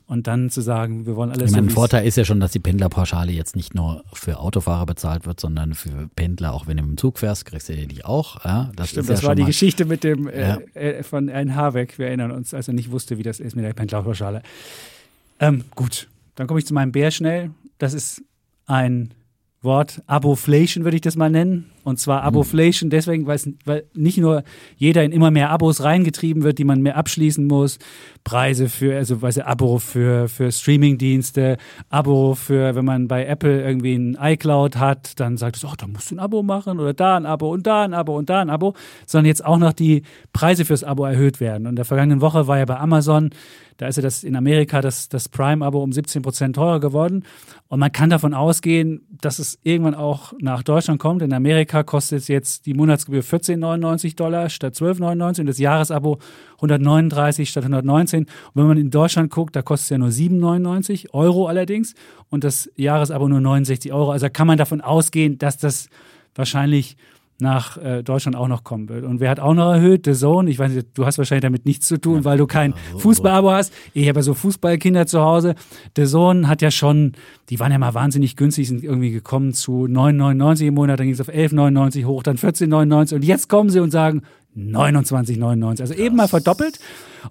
und 0.10 0.26
dann 0.26 0.50
zu 0.50 0.62
sagen, 0.62 1.06
wir 1.06 1.16
wollen 1.16 1.30
alles 1.30 1.52
Ich 1.52 1.56
meine, 1.56 1.70
so, 1.70 1.76
Vorteil 1.76 2.08
ist 2.08 2.18
ja 2.18 2.26
schon, 2.26 2.40
dass 2.40 2.52
die 2.52 2.58
Pendlerpauschale 2.60 3.32
jetzt 3.32 3.56
nicht 3.56 3.76
nur 3.76 4.04
für 4.12 4.40
Autofahrer 4.40 4.88
bezahlt 4.88 5.28
wird, 5.28 5.40
sondern 5.40 5.76
für 5.76 6.10
Pendler, 6.16 6.52
auch 6.54 6.66
wenn 6.66 6.78
du 6.78 6.84
dem 6.84 6.98
Zug 6.98 7.20
fährst, 7.20 7.46
kriegst 7.46 7.70
du 7.70 7.76
die 7.88 8.04
auch. 8.04 8.44
Ja, 8.44 8.72
das 8.76 8.90
Stimmt, 8.90 9.08
das 9.08 9.22
ja 9.22 9.28
war 9.28 9.36
die 9.36 9.44
Geschichte 9.44 9.86
mit 9.86 10.04
dem 10.04 10.28
äh, 10.28 10.42
Ja. 10.42 10.58
äh, 10.74 11.04
von 11.04 11.28
Herrn 11.28 11.54
Habeck. 11.56 12.00
Wir 12.00 12.08
erinnern 12.08 12.32
uns, 12.32 12.56
als 12.56 12.68
er 12.68 12.74
nicht 12.74 12.90
wusste, 12.90 13.20
wie 13.20 13.24
das 13.24 13.40
ist 13.40 13.56
mit 13.56 13.64
der 13.64 13.74
Pendlerpauschale. 13.74 14.42
Ähm, 15.40 15.64
gut, 15.76 16.08
dann 16.34 16.48
komme 16.48 16.60
ich 16.60 16.66
zu 16.66 16.74
meinem 16.74 16.92
Bär 16.92 17.12
schnell. 17.12 17.52
Das 17.78 17.94
ist 17.94 18.24
ein 18.66 19.12
Wort, 19.62 20.02
Aboflation 20.08 20.86
würde 20.86 20.96
ich 20.96 21.02
das 21.02 21.18
mal 21.18 21.30
nennen. 21.30 21.70
Und 21.84 22.00
zwar 22.00 22.24
Aboflation 22.24 22.90
deswegen, 22.90 23.26
weil, 23.28 23.84
nicht 23.94 24.18
nur 24.18 24.44
jeder 24.76 25.04
in 25.04 25.12
immer 25.12 25.32
mehr 25.32 25.50
Abos 25.50 25.84
reingetrieben 25.84 26.44
wird, 26.44 26.58
die 26.58 26.64
man 26.64 26.82
mehr 26.82 26.98
abschließen 26.98 27.46
muss. 27.46 27.80
Preise 28.24 28.70
für, 28.70 28.96
also 28.96 29.22
weiß 29.22 29.38
ich, 29.38 29.46
Abo 29.46 29.80
für, 29.80 30.28
für 30.28 30.52
Streamingdienste, 30.52 31.58
Abo 31.90 32.36
für, 32.36 32.76
wenn 32.76 32.86
man 32.86 33.08
bei 33.08 33.26
Apple 33.26 33.62
irgendwie 33.64 33.96
ein 33.96 34.18
iCloud 34.20 34.78
hat, 34.78 35.20
dann 35.20 35.38
sagt 35.38 35.58
es, 35.58 35.66
oh, 35.66 35.74
da 35.78 35.88
musst 35.88 36.12
du 36.12 36.16
ein 36.16 36.20
Abo 36.20 36.44
machen 36.44 36.80
oder 36.80 36.94
da 36.94 37.18
ein 37.18 37.26
Abo 37.26 37.52
und 37.52 37.66
da 37.66 37.84
ein 37.84 37.94
Abo 37.94 38.18
und 38.18 38.30
da 38.30 38.42
ein 38.42 38.50
Abo, 38.50 38.74
sondern 39.06 39.28
jetzt 39.28 39.44
auch 39.44 39.58
noch 39.58 39.74
die 39.74 40.04
Preise 40.34 40.66
fürs 40.66 40.84
Abo 40.84 41.06
erhöht 41.06 41.40
werden. 41.40 41.66
Und 41.66 41.72
in 41.72 41.76
der 41.78 41.86
vergangenen 41.86 42.22
Woche 42.22 42.48
war 42.48 42.58
ja 42.58 42.66
bei 42.66 42.78
Amazon, 42.78 43.32
da 43.80 43.88
ist 43.88 43.96
ja 43.96 44.02
das 44.02 44.26
in 44.26 44.36
Amerika 44.36 44.82
das, 44.82 45.08
das 45.08 45.30
Prime-Abo 45.30 45.82
um 45.82 45.94
17 45.94 46.22
Prozent 46.22 46.58
teurer 46.58 46.82
geworden. 46.82 47.24
Und 47.70 47.80
man 47.80 47.94
kann 47.94 48.10
davon 48.10 48.34
ausgehen, 48.34 49.08
dass 49.22 49.40
es 49.40 49.58
irgendwann 49.64 49.96
auch 49.96 50.34
nach 50.42 50.64
Deutschland 50.64 51.00
kommt. 51.00 51.22
In 51.22 51.32
Amerika 51.32 51.69
kostet 51.84 52.28
jetzt 52.28 52.66
die 52.66 52.74
Monatsgebühr 52.74 53.24
14,99 53.24 54.16
Dollar 54.16 54.50
statt 54.50 54.74
12,99 54.76 55.42
und 55.42 55.46
das 55.48 55.58
Jahresabo 55.60 56.20
139 56.56 57.50
statt 57.50 57.64
119. 57.64 58.24
Und 58.24 58.30
wenn 58.54 58.68
man 58.68 58.78
in 58.78 58.92
Deutschland 58.92 59.32
guckt, 59.32 59.56
da 59.56 59.62
kostet 59.62 59.86
es 59.86 59.90
ja 59.90 59.98
nur 59.98 60.10
7,99 60.10 61.14
Euro 61.14 61.48
allerdings 61.48 61.94
und 62.30 62.44
das 62.44 62.70
Jahresabo 62.76 63.28
nur 63.28 63.42
69 63.42 63.94
Euro. 63.94 64.12
Also 64.12 64.30
kann 64.30 64.48
man 64.48 64.58
davon 64.58 64.82
ausgehen, 64.82 65.38
dass 65.38 65.58
das 65.58 65.90
wahrscheinlich 66.36 66.98
nach 67.42 67.78
äh, 67.78 68.04
Deutschland 68.04 68.36
auch 68.36 68.48
noch 68.48 68.64
kommen 68.64 68.90
wird. 68.90 69.06
Und 69.06 69.20
wer 69.20 69.30
hat 69.30 69.40
auch 69.40 69.54
noch 69.54 69.72
erhöht? 69.72 70.06
The 70.06 70.14
Zone. 70.14 70.50
Ich 70.50 70.60
weiß 70.60 70.72
nicht, 70.72 70.88
du 70.94 71.06
hast 71.06 71.18
wahrscheinlich 71.18 71.44
damit 71.44 71.66
nichts 71.66 71.88
zu 71.88 72.00
tun, 72.00 72.26
weil 72.26 72.38
du 72.38 72.48
kein 72.48 72.74
Fußballabo 72.98 73.52
hast. 73.52 73.74
Ich 73.94 74.08
habe 74.10 74.20
ja 74.20 74.24
so 74.24 74.34
Fußballkinder 74.34 75.06
zu 75.06 75.22
Hause. 75.22 75.56
The 75.96 76.06
Zone 76.06 76.48
hat 76.48 76.62
ja 76.62 76.72
schon, 76.72 77.14
die 77.50 77.60
waren 77.60 77.72
ja 77.72 77.78
mal 77.78 77.94
wahnsinnig 77.94 78.36
günstig, 78.36 78.68
sind 78.68 78.84
irgendwie 78.84 79.12
gekommen 79.12 79.54
zu 79.54 79.86
9,99 79.86 80.68
im 80.68 80.74
Monat, 80.74 81.00
dann 81.00 81.08
ging 81.08 81.14
es 81.14 81.22
auf 81.22 81.30
11,99 81.30 82.06
hoch, 82.06 82.24
dann 82.24 82.38
14,99 82.38 83.16
und 83.16 83.24
jetzt 83.24 83.50
kommen 83.50 83.70
sie 83.70 83.80
und 83.80 83.92
sagen 83.92 84.22
29,99. 84.60 85.82
Also 85.82 85.94
eben 85.94 86.16
mal 86.16 86.28
verdoppelt. 86.28 86.80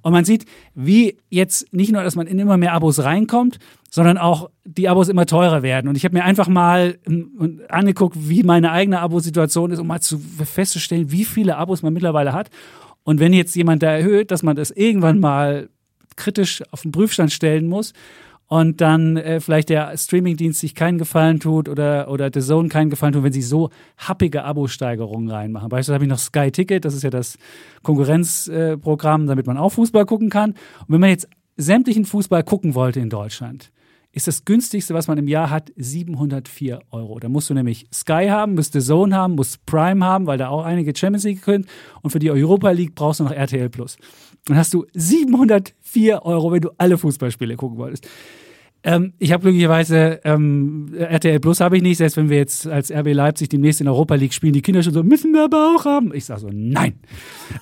Und 0.02 0.12
man 0.12 0.24
sieht, 0.24 0.44
wie 0.74 1.18
jetzt 1.30 1.72
nicht 1.72 1.92
nur, 1.92 2.02
dass 2.02 2.16
man 2.16 2.26
in 2.26 2.38
immer 2.38 2.56
mehr 2.56 2.72
Abos 2.72 3.02
reinkommt, 3.02 3.58
sondern 3.90 4.18
auch 4.18 4.50
die 4.64 4.88
Abos 4.88 5.08
immer 5.08 5.26
teurer 5.26 5.62
werden. 5.62 5.88
Und 5.88 5.96
ich 5.96 6.04
habe 6.04 6.16
mir 6.16 6.24
einfach 6.24 6.48
mal 6.48 6.98
ähm, 7.06 7.62
angeguckt, 7.68 8.16
wie 8.18 8.42
meine 8.42 8.70
eigene 8.70 9.00
Abosituation 9.00 9.70
ist, 9.70 9.78
um 9.78 9.86
mal 9.86 10.00
zu 10.00 10.18
festzustellen, 10.18 11.10
wie 11.10 11.24
viele 11.24 11.56
Abos 11.56 11.82
man 11.82 11.92
mittlerweile 11.92 12.32
hat. 12.32 12.50
Und 13.04 13.20
wenn 13.20 13.32
jetzt 13.32 13.56
jemand 13.56 13.82
da 13.82 13.90
erhöht, 13.90 14.30
dass 14.30 14.42
man 14.42 14.56
das 14.56 14.70
irgendwann 14.70 15.18
mal 15.18 15.70
kritisch 16.16 16.62
auf 16.70 16.82
den 16.82 16.92
Prüfstand 16.92 17.32
stellen 17.32 17.68
muss 17.68 17.94
und 18.49 18.80
dann 18.80 19.18
äh, 19.18 19.40
vielleicht 19.40 19.68
der 19.68 19.96
Streamingdienst 19.96 20.61
sich 20.61 20.74
keinen 20.74 20.99
Gefallen 20.99 21.38
tut 21.38 21.68
oder, 21.68 22.11
oder 22.11 22.30
The 22.32 22.40
Zone 22.40 22.70
keinen 22.70 22.88
Gefallen 22.88 23.12
tut, 23.12 23.22
wenn 23.22 23.32
sie 23.32 23.42
so 23.42 23.68
happige 23.99 24.42
Abo-Steigerungen 24.42 25.30
reinmachen. 25.30 25.68
Beispielsweise 25.68 25.94
habe 25.94 26.05
ich 26.05 26.11
noch 26.11 26.18
Sky 26.18 26.51
Ticket, 26.51 26.84
das 26.84 26.94
ist 26.94 27.03
ja 27.03 27.11
das 27.11 27.36
Konkurrenzprogramm, 27.82 29.24
äh, 29.24 29.26
damit 29.26 29.46
man 29.46 29.59
auch 29.59 29.70
Fußball 29.70 30.07
gucken 30.07 30.30
kann. 30.30 30.53
Und 30.53 30.88
wenn 30.88 31.01
man 31.01 31.11
jetzt 31.11 31.28
sämtlichen 31.57 32.07
Fußball 32.07 32.42
gucken 32.42 32.74
wollte 32.74 33.01
in 33.01 33.11
Deutschland, 33.11 33.70
ist 34.12 34.26
das 34.26 34.44
günstigste, 34.46 34.94
was 34.94 35.07
man 35.07 35.18
im 35.18 35.28
Jahr 35.28 35.51
hat, 35.51 35.70
704 35.76 36.80
Euro. 36.90 37.18
Da 37.18 37.28
musst 37.28 37.51
du 37.51 37.55
nämlich 37.55 37.86
Sky 37.92 38.28
haben, 38.30 38.55
musst 38.55 38.72
The 38.72 38.80
Zone 38.80 39.14
haben, 39.14 39.34
musst 39.34 39.64
Prime 39.66 40.05
haben, 40.05 40.26
weil 40.26 40.38
da 40.38 40.49
auch 40.49 40.64
einige 40.64 40.96
Champions 40.96 41.24
League 41.24 41.42
können. 41.42 41.66
Und 42.01 42.11
für 42.11 42.18
die 42.18 42.30
Europa 42.30 42.70
League 42.70 42.94
brauchst 42.94 43.20
du 43.20 43.24
noch 43.24 43.32
RTL 43.32 43.68
Plus. 43.68 43.99
Dann 44.46 44.57
hast 44.57 44.72
du 44.72 44.86
704 45.93 46.24
Euro, 46.24 46.53
wenn 46.53 46.61
du 46.61 46.70
alle 46.78 46.99
Fußballspiele 46.99 47.57
gucken 47.57 47.78
wolltest. 47.78 48.09
Ähm, 48.84 49.12
ich 49.18 49.32
habe 49.32 49.42
glücklicherweise 49.42 50.20
ähm, 50.24 50.94
RTL 50.96 51.40
Plus 51.40 51.60
habe 51.60 51.76
ich 51.76 51.82
nicht, 51.82 51.98
selbst 51.98 52.16
wenn 52.16 52.30
wir 52.30 52.36
jetzt 52.36 52.66
als 52.66 52.92
RB 52.92 53.12
Leipzig 53.12 53.48
demnächst 53.48 53.80
in 53.80 53.88
Europa 53.88 54.14
League 54.14 54.32
spielen, 54.32 54.52
die 54.52 54.62
Kinder 54.62 54.82
schon 54.82 54.92
so, 54.92 55.02
müssen 55.02 55.32
wir 55.32 55.44
aber 55.44 55.74
auch 55.74 55.84
haben. 55.84 56.14
Ich 56.14 56.26
sage 56.26 56.40
so, 56.40 56.50
nein. 56.52 56.94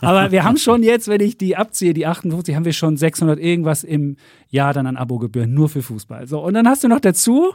Aber 0.03 0.31
wir 0.31 0.45
haben 0.45 0.59
schon 0.59 0.83
jetzt, 0.83 1.09
wenn 1.09 1.23
ich 1.23 1.39
die 1.39 1.57
abziehe, 1.57 1.95
die 1.95 2.07
58, 2.07 2.55
haben 2.55 2.67
wir 2.67 2.75
schon 2.75 2.99
600 2.99 3.39
irgendwas 3.39 3.83
im 3.83 4.17
Jahr 4.49 4.73
dann 4.73 4.87
an 4.87 4.97
Abogebühren 4.97 5.53
nur 5.53 5.69
für 5.69 5.83
Fußball. 5.83 6.27
So, 6.27 6.41
und 6.41 6.55
dann 6.55 6.69
hast 6.69 6.85
du 6.85 6.89
noch 6.89 7.01
dazu, 7.01 7.55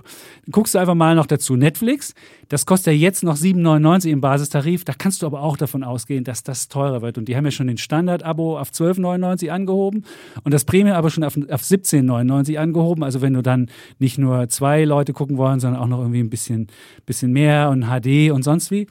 guckst 0.50 0.76
du 0.76 0.80
einfach 0.80 0.96
mal 0.96 1.16
noch 1.16 1.26
dazu 1.26 1.56
Netflix. 1.56 2.14
Das 2.50 2.66
kostet 2.66 2.94
ja 2.94 3.00
jetzt 3.00 3.24
noch 3.24 3.38
7,99 3.38 4.10
im 4.10 4.22
Basistarif. 4.22 4.84
Da 4.84 4.94
kannst 4.98 5.22
du 5.22 5.26
aber 5.26 5.42
auch 5.42 5.56
davon 5.56 5.84
ausgehen, 5.84 6.24
dass 6.24 6.44
das 6.44 6.68
teurer 6.68 7.02
wird. 7.02 7.18
Und 7.18 7.28
die 7.28 7.38
haben 7.38 7.46
ja 7.46 7.52
schon 7.52 7.68
den 7.68 7.78
Standard-Abo 7.78 8.60
auf 8.60 8.72
12,99 8.72 9.50
angehoben 9.50 10.04
und 10.44 10.54
das 10.54 10.66
Premium-Abo 10.66 11.10
schon 11.10 11.24
auf, 11.24 11.38
auf 11.38 11.62
17,99 11.62 12.58
angehoben. 12.58 13.04
Also 13.04 13.22
wenn 13.22 13.34
du 13.34 13.42
dann 13.52 13.70
nicht 14.00 14.18
nur 14.18 14.50
zwei 14.50 14.84
Leute 14.84 15.14
gucken 15.14 15.38
wollen, 15.38 15.60
sondern 15.60 15.82
auch 15.82 15.88
noch 15.88 16.00
irgendwie 16.00 16.20
ein 16.20 16.30
bisschen, 16.30 16.68
bisschen 17.06 17.32
mehr 17.32 17.70
und 17.70 17.86
HD 17.86 18.32
und 18.32 18.44
sonst 18.44 18.72
wie. 18.72 18.88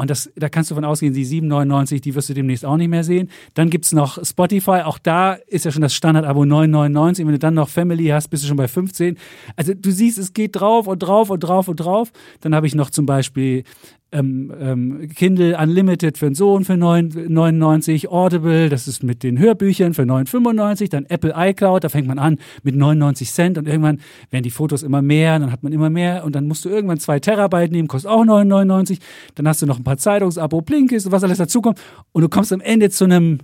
Und 0.00 0.08
das, 0.08 0.30
da 0.34 0.48
kannst 0.48 0.70
du 0.70 0.74
von 0.74 0.84
ausgehen, 0.86 1.12
die 1.12 1.26
7,99, 1.26 2.00
die 2.00 2.14
wirst 2.14 2.30
du 2.30 2.34
demnächst 2.34 2.64
auch 2.64 2.78
nicht 2.78 2.88
mehr 2.88 3.04
sehen. 3.04 3.28
Dann 3.52 3.68
gibt 3.68 3.84
es 3.84 3.92
noch 3.92 4.24
Spotify, 4.24 4.80
auch 4.84 4.98
da 4.98 5.34
ist 5.34 5.66
ja 5.66 5.70
schon 5.70 5.82
das 5.82 5.92
Standard-Abo 5.92 6.42
9,99. 6.44 7.18
Wenn 7.18 7.32
du 7.32 7.38
dann 7.38 7.52
noch 7.52 7.68
Family 7.68 8.06
hast, 8.06 8.28
bist 8.28 8.42
du 8.42 8.48
schon 8.48 8.56
bei 8.56 8.66
15. 8.66 9.18
Also 9.56 9.74
du 9.74 9.90
siehst, 9.90 10.16
es 10.16 10.32
geht 10.32 10.56
drauf 10.56 10.86
und 10.86 11.00
drauf 11.00 11.28
und 11.28 11.40
drauf 11.40 11.68
und 11.68 11.76
drauf. 11.76 12.12
Dann 12.40 12.54
habe 12.54 12.66
ich 12.66 12.74
noch 12.74 12.88
zum 12.88 13.04
Beispiel 13.04 13.64
ähm, 14.12 14.52
ähm, 14.58 15.08
Kindle 15.14 15.56
Unlimited 15.56 16.18
für 16.18 16.26
den 16.26 16.34
Sohn 16.34 16.64
für 16.64 16.74
9,99, 16.74 18.08
Audible, 18.08 18.68
das 18.68 18.88
ist 18.88 19.02
mit 19.02 19.22
den 19.22 19.38
Hörbüchern 19.38 19.94
für 19.94 20.02
9,95, 20.02 20.90
dann 20.90 21.06
Apple 21.06 21.32
iCloud, 21.36 21.84
da 21.84 21.88
fängt 21.88 22.08
man 22.08 22.18
an 22.18 22.38
mit 22.62 22.74
99 22.74 23.30
Cent 23.30 23.58
und 23.58 23.68
irgendwann 23.68 24.00
werden 24.30 24.42
die 24.42 24.50
Fotos 24.50 24.82
immer 24.82 25.02
mehr, 25.02 25.38
dann 25.38 25.52
hat 25.52 25.62
man 25.62 25.72
immer 25.72 25.90
mehr 25.90 26.24
und 26.24 26.34
dann 26.34 26.46
musst 26.48 26.64
du 26.64 26.68
irgendwann 26.68 26.98
zwei 26.98 27.20
Terabyte 27.20 27.70
nehmen, 27.70 27.88
kostet 27.88 28.10
auch 28.10 28.24
9,99, 28.24 28.98
dann 29.36 29.46
hast 29.46 29.62
du 29.62 29.66
noch 29.66 29.78
ein 29.78 29.84
paar 29.84 29.98
Zeitungsabo, 29.98 30.60
Blinkist 30.60 31.06
und 31.06 31.12
was 31.12 31.24
alles 31.24 31.38
dazukommt 31.38 31.80
und 32.12 32.22
du 32.22 32.28
kommst 32.28 32.52
am 32.52 32.60
Ende 32.60 32.90
zu 32.90 33.04
einem 33.04 33.38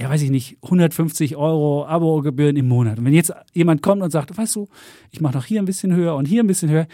ja, 0.00 0.08
weiß 0.08 0.22
ich 0.22 0.30
nicht, 0.30 0.58
150 0.62 1.36
Euro 1.36 1.84
Abo-Gebühren 1.84 2.54
im 2.54 2.68
Monat. 2.68 3.00
Und 3.00 3.04
wenn 3.04 3.14
jetzt 3.14 3.32
jemand 3.52 3.82
kommt 3.82 4.00
und 4.00 4.12
sagt, 4.12 4.38
weißt 4.38 4.54
du, 4.54 4.68
ich 5.10 5.20
mache 5.20 5.34
noch 5.34 5.44
hier 5.44 5.60
ein 5.60 5.64
bisschen 5.64 5.92
höher 5.92 6.14
und 6.14 6.26
hier 6.26 6.44
ein 6.44 6.46
bisschen 6.46 6.70
höher, 6.70 6.86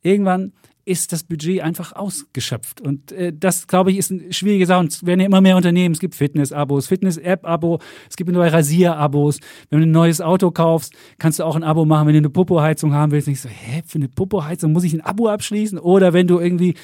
irgendwann 0.00 0.52
ist 0.84 1.12
das 1.12 1.22
Budget 1.22 1.62
einfach 1.62 1.92
ausgeschöpft. 1.94 2.80
Und 2.80 3.12
äh, 3.12 3.32
das, 3.32 3.66
glaube 3.66 3.92
ich, 3.92 3.98
ist 3.98 4.10
eine 4.10 4.32
schwierige 4.32 4.66
Sache. 4.66 4.80
Und 4.80 4.92
es 4.92 5.06
werden 5.06 5.20
ja 5.20 5.26
immer 5.26 5.40
mehr 5.40 5.56
Unternehmen. 5.56 5.94
Es 5.94 6.00
gibt 6.00 6.14
Fitness-Abos, 6.14 6.88
Fitness-App-Abo, 6.88 7.78
es 8.10 8.16
gibt 8.16 8.30
neue 8.30 8.52
Rasier-Abos. 8.52 9.38
Wenn 9.70 9.80
du 9.80 9.86
ein 9.86 9.92
neues 9.92 10.20
Auto 10.20 10.50
kaufst, 10.50 10.92
kannst 11.18 11.38
du 11.38 11.44
auch 11.44 11.56
ein 11.56 11.62
Abo 11.62 11.84
machen, 11.84 12.08
wenn 12.08 12.14
du 12.14 12.18
eine 12.18 12.30
Popo-Heizung 12.30 12.94
haben 12.94 13.12
willst. 13.12 13.28
Nicht 13.28 13.40
so, 13.40 13.48
hä, 13.48 13.82
für 13.86 13.98
eine 13.98 14.08
Popo-Heizung 14.08 14.72
muss 14.72 14.84
ich 14.84 14.92
ein 14.92 15.00
Abo 15.00 15.28
abschließen? 15.28 15.78
Oder 15.78 16.12
wenn 16.12 16.26
du 16.26 16.40
irgendwie 16.40 16.74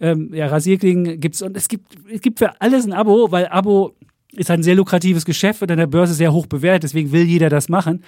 ähm, 0.00 0.30
ja, 0.34 0.46
Rasierklingen 0.46 1.18
gibt's 1.20 1.42
und 1.42 1.56
es 1.56 1.68
gibt, 1.68 1.96
es 2.12 2.20
gibt 2.20 2.38
für 2.38 2.60
alles 2.60 2.84
ein 2.84 2.92
Abo, 2.92 3.32
weil 3.32 3.48
Abo 3.48 3.94
ist 4.32 4.50
halt 4.50 4.60
ein 4.60 4.64
sehr 4.64 4.74
lukratives 4.74 5.24
Geschäft, 5.24 5.60
wird 5.60 5.70
an 5.70 5.78
der 5.78 5.86
Börse 5.86 6.14
sehr 6.14 6.32
hoch 6.32 6.46
bewertet, 6.46 6.84
deswegen 6.84 7.12
will 7.12 7.22
jeder 7.22 7.48
das 7.48 7.68
machen. 7.68 8.04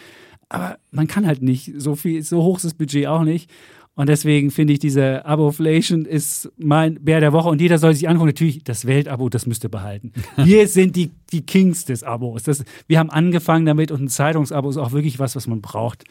Aber 0.48 0.78
man 0.90 1.06
kann 1.06 1.26
halt 1.26 1.42
nicht 1.42 1.72
so 1.76 1.94
viel, 1.94 2.22
so 2.22 2.42
hoch 2.42 2.56
ist 2.56 2.64
das 2.64 2.74
Budget 2.74 3.06
auch 3.06 3.22
nicht. 3.22 3.50
Und 3.94 4.08
deswegen 4.08 4.50
finde 4.50 4.72
ich, 4.72 4.78
diese 4.78 5.26
Aboflation 5.26 6.04
ist 6.04 6.50
mein 6.56 7.04
Bär 7.04 7.20
der 7.20 7.32
Woche 7.32 7.48
und 7.48 7.60
jeder 7.60 7.78
soll 7.78 7.92
sich 7.94 8.08
angucken. 8.08 8.28
Natürlich, 8.28 8.64
das 8.64 8.86
Weltabo, 8.86 9.28
das 9.28 9.46
müsst 9.46 9.64
ihr 9.64 9.68
behalten. 9.68 10.12
Wir 10.36 10.68
sind 10.68 10.96
die, 10.96 11.10
die 11.32 11.42
Kings 11.42 11.84
des 11.84 12.02
Abos. 12.02 12.44
Das, 12.44 12.64
wir 12.86 12.98
haben 12.98 13.10
angefangen 13.10 13.66
damit 13.66 13.90
und 13.90 14.02
ein 14.02 14.08
Zeitungsabo 14.08 14.70
ist 14.70 14.76
auch 14.76 14.92
wirklich 14.92 15.18
was, 15.18 15.36
was 15.36 15.46
man 15.46 15.60
braucht. 15.60 16.04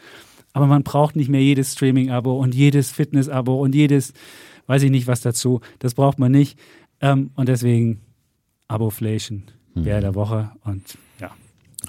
Aber 0.52 0.66
man 0.66 0.82
braucht 0.82 1.16
nicht 1.16 1.28
mehr 1.28 1.42
jedes 1.42 1.72
Streaming-Abo 1.72 2.38
und 2.38 2.54
jedes 2.54 2.90
Fitness-Abo 2.90 3.60
und 3.60 3.74
jedes, 3.74 4.12
weiß 4.66 4.82
ich 4.82 4.90
nicht 4.90 5.06
was 5.06 5.20
dazu. 5.20 5.60
Das 5.78 5.94
braucht 5.94 6.18
man 6.18 6.32
nicht. 6.32 6.58
Ähm, 7.00 7.30
und 7.34 7.48
deswegen 7.48 8.00
Aboflation, 8.68 9.44
Bär 9.74 9.98
mhm. 9.98 10.02
der 10.02 10.14
Woche 10.14 10.52
und 10.64 10.96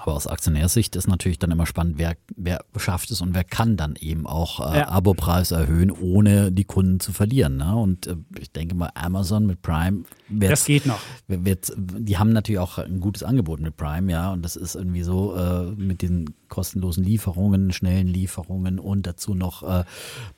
aber 0.02 0.16
aus 0.16 0.26
Aktionärsicht 0.26 0.95
ist 0.95 1.08
natürlich 1.08 1.38
dann 1.38 1.52
immer 1.52 1.68
spannend, 1.68 1.95
wer, 1.97 2.16
wer 2.36 2.64
schafft 2.78 3.12
es 3.12 3.22
und 3.22 3.36
wer 3.36 3.43
kann 3.43 3.78
dann 3.78 3.95
eben 3.99 4.26
auch 4.26 4.74
äh, 4.74 4.80
ja. 4.80 4.89
Abopreis 4.89 5.52
erhöhen, 5.52 5.91
ohne 5.91 6.52
die 6.52 6.64
Kunden 6.64 6.99
zu 6.99 7.14
verlieren. 7.14 7.58
Ne? 7.58 7.76
Und 7.76 8.08
äh, 8.08 8.16
ich 8.39 8.52
denke 8.52 8.74
mal, 8.74 8.89
Amazon 8.95 9.45
mit 9.45 9.62
Prime 9.62 10.04
wird, 10.28 10.52
das 10.52 10.66
geht 10.66 10.88
noch. 10.88 10.99
Wird, 11.28 11.72
die 11.78 12.18
haben 12.18 12.34
natürlich 12.34 12.60
auch 12.60 12.80
ein 12.80 12.99
gutes 12.99 13.22
Angebot 13.22 13.60
mit 13.60 13.78
Prime, 13.78 14.12
ja. 14.12 14.32
Und 14.32 14.43
das 14.43 14.56
ist 14.56 14.76
irgendwie 14.76 15.04
so 15.04 15.36
äh, 15.36 15.72
mit 15.76 16.02
den 16.02 16.34
kostenlosen 16.47 17.04
Lieferungen, 17.04 17.72
schnellen 17.72 18.08
Lieferungen 18.08 18.80
und 18.80 19.08
dazu 19.08 19.34
noch 19.34 19.64
äh, 19.64 19.84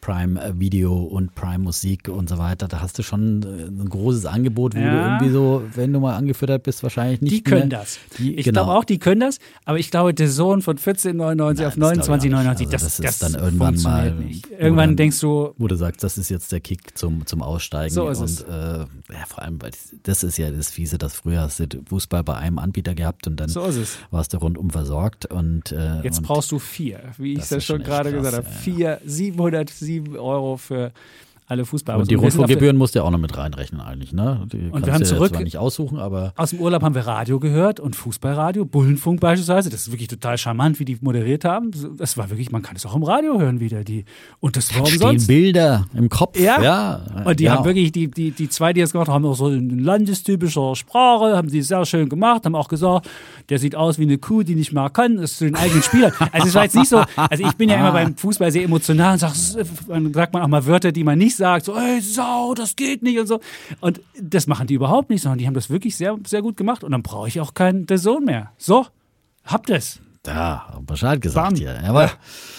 Prime 0.01 0.55
Video 0.59 0.95
und 1.03 1.35
Prime 1.35 1.59
Musik 1.59 2.07
und 2.09 2.29
so 2.29 2.37
weiter. 2.37 2.67
Da 2.67 2.81
hast 2.81 2.99
du 2.99 3.03
schon 3.03 3.43
äh, 3.43 3.65
ein 3.65 3.89
großes 3.89 4.25
Angebot, 4.25 4.75
wo 4.75 4.79
ja. 4.79 4.91
du 4.91 4.97
irgendwie 4.97 5.29
so, 5.29 5.63
wenn 5.73 5.93
du 5.93 5.99
mal 5.99 6.15
angefüttert 6.15 6.63
bist, 6.63 6.83
wahrscheinlich 6.83 7.21
nicht. 7.21 7.33
Die 7.33 7.43
können 7.43 7.69
mehr, 7.69 7.79
das. 7.79 7.99
Die, 8.17 8.35
ich 8.35 8.45
genau. 8.45 8.65
glaube 8.65 8.79
auch, 8.79 8.83
die 8.85 8.99
können 8.99 9.21
das. 9.21 9.39
Aber 9.65 9.79
ich 9.79 9.91
glaube, 9.91 10.13
der 10.13 10.29
Sohn 10.29 10.61
von 10.61 10.77
14,99 10.77 11.67
auf 11.67 11.75
29,99, 11.75 12.47
also 12.47 12.65
das, 12.65 12.81
das, 12.81 12.99
ist 12.99 13.23
dann 13.23 13.35
irgendwann 13.35 13.81
mal. 13.81 14.11
Nicht. 14.11 14.49
Irgendwann 14.51 14.89
dann, 14.89 14.95
denkst 14.97 15.19
du. 15.19 15.53
Wo 15.57 15.67
du 15.67 15.75
sagst, 15.75 16.03
das 16.03 16.17
ist 16.17 16.29
jetzt 16.29 16.51
der 16.51 16.59
Kick 16.59 16.97
zum, 16.97 17.25
zum 17.25 17.41
Aussteigen. 17.41 17.93
So 17.93 18.09
ist 18.09 18.19
und, 18.19 18.25
es. 18.25 18.41
Äh, 18.41 18.49
ja, 18.49 19.25
vor 19.27 19.41
allem, 19.41 19.61
weil 19.61 19.71
das 20.03 20.23
ist 20.23 20.37
ja 20.37 20.51
das 20.51 20.69
Fiese, 20.69 20.97
dass 20.97 21.15
früher 21.15 21.41
hast 21.41 21.59
du 21.59 21.67
Fußball 21.87 22.23
bei 22.23 22.35
einem 22.35 22.59
Anbieter 22.59 22.93
gehabt 22.93 23.27
und 23.27 23.37
dann 23.37 23.49
so 23.49 23.67
warst 24.11 24.33
du 24.33 24.37
rundum 24.37 24.69
versorgt. 24.69 25.25
Und, 25.27 25.71
äh, 25.71 26.01
jetzt 26.01 26.19
und 26.19 26.27
brauchst 26.27 26.51
du 26.51 26.59
vier, 26.59 27.13
wie 27.17 27.33
ich 27.33 27.39
das, 27.39 27.49
das 27.49 27.63
schon 27.63 27.83
gerade 27.83 28.11
gesagt 28.11 28.35
habe. 28.35 28.47
Vier, 28.47 28.99
707 29.05 30.17
Euro 30.17 30.57
für 30.57 30.91
alle 31.47 31.65
Fußballer. 31.65 31.99
Und 31.99 32.09
die 32.09 32.15
Rundfunkgebühren 32.15 32.77
musst 32.77 32.95
du 32.95 32.99
ja 32.99 33.05
auch 33.05 33.11
noch 33.11 33.19
mit 33.19 33.37
reinrechnen 33.37 33.81
eigentlich, 33.81 34.13
ne? 34.13 34.47
Die 34.51 34.69
und 34.69 34.85
wir 34.85 34.93
haben 34.93 35.03
zurück 35.03 35.37
nicht 35.39 35.57
aussuchen, 35.57 35.99
aber 35.99 36.33
aus 36.35 36.51
dem 36.51 36.59
Urlaub 36.59 36.83
haben 36.83 36.95
wir 36.95 37.05
Radio 37.05 37.39
gehört 37.39 37.79
und 37.79 37.95
Fußballradio, 37.95 38.65
Bullenfunk 38.65 39.19
beispielsweise. 39.19 39.69
Das 39.69 39.81
ist 39.81 39.91
wirklich 39.91 40.07
total 40.07 40.37
charmant, 40.37 40.79
wie 40.79 40.85
die 40.85 40.97
moderiert 41.01 41.45
haben. 41.45 41.71
Das 41.97 42.17
war 42.17 42.29
wirklich, 42.29 42.51
man 42.51 42.61
kann 42.61 42.75
es 42.75 42.85
auch 42.85 42.95
im 42.95 43.03
Radio 43.03 43.39
hören 43.39 43.59
wieder. 43.59 43.83
Die 43.83 44.05
und 44.39 44.55
das 44.55 44.73
war 44.73 44.83
umsonst. 44.83 45.27
Bilder 45.27 45.85
im 45.93 46.09
Kopf. 46.09 46.39
Ja. 46.39 46.61
ja. 46.61 47.01
Und 47.25 47.39
die 47.39 47.45
ja. 47.45 47.55
haben 47.55 47.65
wirklich 47.65 47.91
die 47.91 48.09
die 48.09 48.31
die 48.31 48.49
zwei, 48.49 48.73
die 48.73 48.81
das 48.81 48.91
gemacht 48.91 49.09
haben, 49.09 49.25
auch 49.25 49.35
so 49.35 49.49
in 49.49 49.79
landestypischer 49.79 50.75
Sprache, 50.75 51.35
haben 51.35 51.49
die 51.49 51.61
sehr 51.61 51.85
schön 51.85 52.09
gemacht, 52.09 52.45
haben 52.45 52.55
auch 52.55 52.69
gesagt, 52.69 53.09
der 53.49 53.59
sieht 53.59 53.75
aus 53.75 53.99
wie 53.99 54.03
eine 54.03 54.17
Kuh, 54.17 54.43
die 54.43 54.55
nicht 54.55 54.71
mehr 54.71 54.89
kann. 54.89 55.17
Das 55.17 55.31
ist 55.31 55.37
zu 55.39 55.45
den 55.45 55.55
eigenen 55.55 55.83
Spielern. 55.83 56.13
Also 56.31 56.47
es 56.47 56.55
war 56.55 56.63
jetzt 56.63 56.75
nicht 56.75 56.89
so. 56.89 57.03
Also 57.15 57.45
ich 57.45 57.53
bin 57.53 57.69
ja 57.69 57.75
immer 57.79 57.91
beim 57.91 58.15
Fußball 58.15 58.51
sehr 58.51 58.63
emotional 58.63 59.13
und 59.13 59.19
sag, 59.19 59.33
dann 59.87 60.13
sagt 60.13 60.33
man 60.33 60.41
auch 60.41 60.47
mal 60.47 60.65
Wörter, 60.65 60.91
die 60.91 61.03
man 61.03 61.17
nicht 61.17 61.32
nicht 61.33 61.37
sagt, 61.37 61.65
so, 61.65 61.75
ey, 61.77 61.99
Sau, 62.01 62.53
das 62.53 62.75
geht 62.75 63.01
nicht 63.03 63.19
und 63.19 63.27
so. 63.27 63.39
Und 63.81 64.01
das 64.19 64.47
machen 64.47 64.67
die 64.67 64.75
überhaupt 64.75 65.09
nicht, 65.09 65.21
sondern 65.21 65.39
die 65.39 65.47
haben 65.47 65.53
das 65.53 65.69
wirklich 65.69 65.95
sehr, 65.97 66.17
sehr 66.25 66.41
gut 66.41 66.57
gemacht. 66.57 66.83
Und 66.83 66.91
dann 66.91 67.03
brauche 67.03 67.27
ich 67.27 67.39
auch 67.41 67.53
keinen 67.53 67.85
The 67.87 67.97
Zone 67.97 68.25
mehr. 68.25 68.51
So, 68.57 68.85
habt 69.45 69.69
es. 69.69 69.99
Ja, 70.25 70.79
Bescheid 70.85 71.19
gesagt 71.19 71.57
hier. 71.57 71.83
Aber 71.83 72.09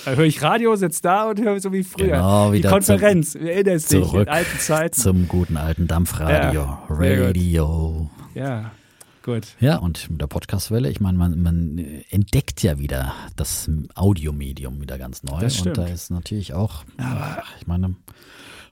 Da 0.05 0.13
höre 0.13 0.27
ich 0.27 0.43
Radio, 0.43 0.77
sitze 0.77 1.01
da 1.03 1.31
und 1.31 1.41
höre 1.41 1.59
so 1.61 1.73
wie 1.73 1.83
früher. 1.83 2.09
Genau, 2.09 2.51
Die 2.53 2.59
wieder 2.59 2.71
Konferenz, 2.71 3.33
du 3.33 3.39
erinnerst 3.39 3.91
dich, 3.91 4.13
in 4.13 4.29
alten 4.29 4.59
Zeiten. 4.59 5.01
zum 5.01 5.29
guten 5.29 5.57
alten 5.57 5.87
Dampfradio. 5.87 6.61
Ja. 6.61 6.83
Radio. 6.91 8.11
Ja, 8.35 8.71
gut. 9.23 9.47
Ja, 9.61 9.77
und 9.79 10.11
mit 10.11 10.21
der 10.21 10.27
Podcastwelle, 10.27 10.91
ich 10.91 11.01
meine, 11.01 11.17
man, 11.17 11.41
man 11.41 11.79
entdeckt 12.11 12.63
ja 12.63 12.79
wieder 12.79 13.15
das 13.37 13.71
Audiomedium 13.95 14.83
wieder 14.83 14.99
ganz 14.99 15.23
neu. 15.23 15.41
Das 15.41 15.59
und 15.63 15.69
da 15.79 15.85
stimmt. 15.85 15.89
ist 15.95 16.11
natürlich 16.11 16.53
auch, 16.53 16.85
ich 17.61 17.67
meine, 17.67 17.95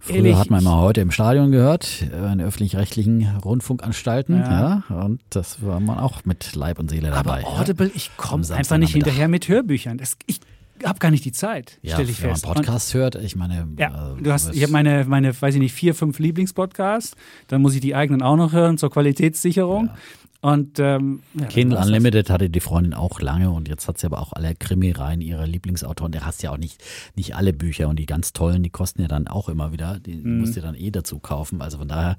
früher 0.02 0.16
Ehrlich, 0.16 0.36
hat 0.36 0.50
man 0.50 0.60
ich- 0.60 0.66
immer 0.66 0.78
heute 0.80 1.00
im 1.00 1.10
Stadion 1.10 1.50
gehört, 1.52 2.02
äh, 2.12 2.32
in 2.32 2.40
öffentlich-rechtlichen 2.40 3.26
Rundfunkanstalten, 3.44 4.36
ja. 4.38 4.82
Ja. 4.88 4.96
und 5.02 5.20
das 5.30 5.64
war 5.64 5.80
man 5.80 5.98
auch 5.98 6.24
mit 6.24 6.54
Leib 6.54 6.78
und 6.78 6.90
Seele 6.90 7.10
dabei. 7.10 7.44
Aber 7.46 7.60
Audible, 7.60 7.90
ich 7.94 8.10
Am 8.18 8.24
komme 8.28 8.54
einfach 8.54 8.78
nicht 8.78 8.92
hinterher 8.92 9.28
mit 9.28 9.48
Hörbüchern. 9.48 9.98
Das, 9.98 10.16
ich 10.26 10.40
habe 10.84 10.98
gar 10.98 11.10
nicht 11.12 11.24
die 11.24 11.30
Zeit, 11.32 11.78
ja, 11.82 11.94
stelle 11.94 12.10
ich 12.10 12.20
wenn 12.22 12.30
man 12.30 12.36
fest. 12.40 12.46
Podcast 12.52 12.94
hört, 12.94 13.14
ich 13.14 13.36
meine, 13.36 13.68
ja, 13.78 14.14
äh, 14.18 14.22
du 14.22 14.32
hast, 14.32 14.52
ich 14.52 14.62
habe 14.62 14.72
meine, 14.72 15.04
meine, 15.06 15.40
weiß 15.40 15.54
ich 15.54 15.60
nicht, 15.60 15.72
vier, 15.74 15.94
fünf 15.94 16.18
Lieblingspodcasts. 16.18 17.14
Dann 17.46 17.62
muss 17.62 17.74
ich 17.74 17.80
die 17.80 17.94
eigenen 17.94 18.20
auch 18.22 18.36
noch 18.36 18.52
hören 18.52 18.78
zur 18.78 18.90
Qualitätssicherung. 18.90 19.90
Und 20.42 20.80
ähm, 20.80 21.22
ja, 21.34 21.46
Kindle. 21.46 21.78
Unlimited 21.78 22.28
hatte 22.28 22.50
die 22.50 22.58
Freundin 22.60 22.94
auch 22.94 23.20
lange 23.20 23.50
und 23.50 23.68
jetzt 23.68 23.86
hat 23.86 23.98
sie 23.98 24.06
aber 24.06 24.20
auch 24.20 24.32
alle 24.32 24.56
Krimireihen 24.56 25.20
ihrer 25.20 25.46
Lieblingsautoren. 25.46 26.10
Der 26.10 26.26
hast 26.26 26.42
ja 26.42 26.50
auch 26.50 26.58
nicht, 26.58 26.82
nicht 27.14 27.36
alle 27.36 27.52
Bücher 27.52 27.88
und 27.88 27.96
die 28.00 28.06
ganz 28.06 28.32
tollen, 28.32 28.64
die 28.64 28.70
kosten 28.70 29.02
ja 29.02 29.08
dann 29.08 29.28
auch 29.28 29.48
immer 29.48 29.70
wieder. 29.72 30.00
Die 30.00 30.16
Mhm. 30.16 30.40
musst 30.40 30.56
du 30.56 30.60
dann 30.60 30.74
eh 30.74 30.90
dazu 30.90 31.20
kaufen. 31.20 31.62
Also 31.62 31.78
von 31.78 31.86
daher 31.86 32.16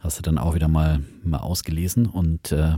hast 0.00 0.18
du 0.18 0.22
dann 0.22 0.36
auch 0.36 0.54
wieder 0.54 0.68
mal, 0.68 1.00
mal 1.24 1.38
ausgelesen 1.38 2.04
und 2.06 2.52
äh, 2.52 2.76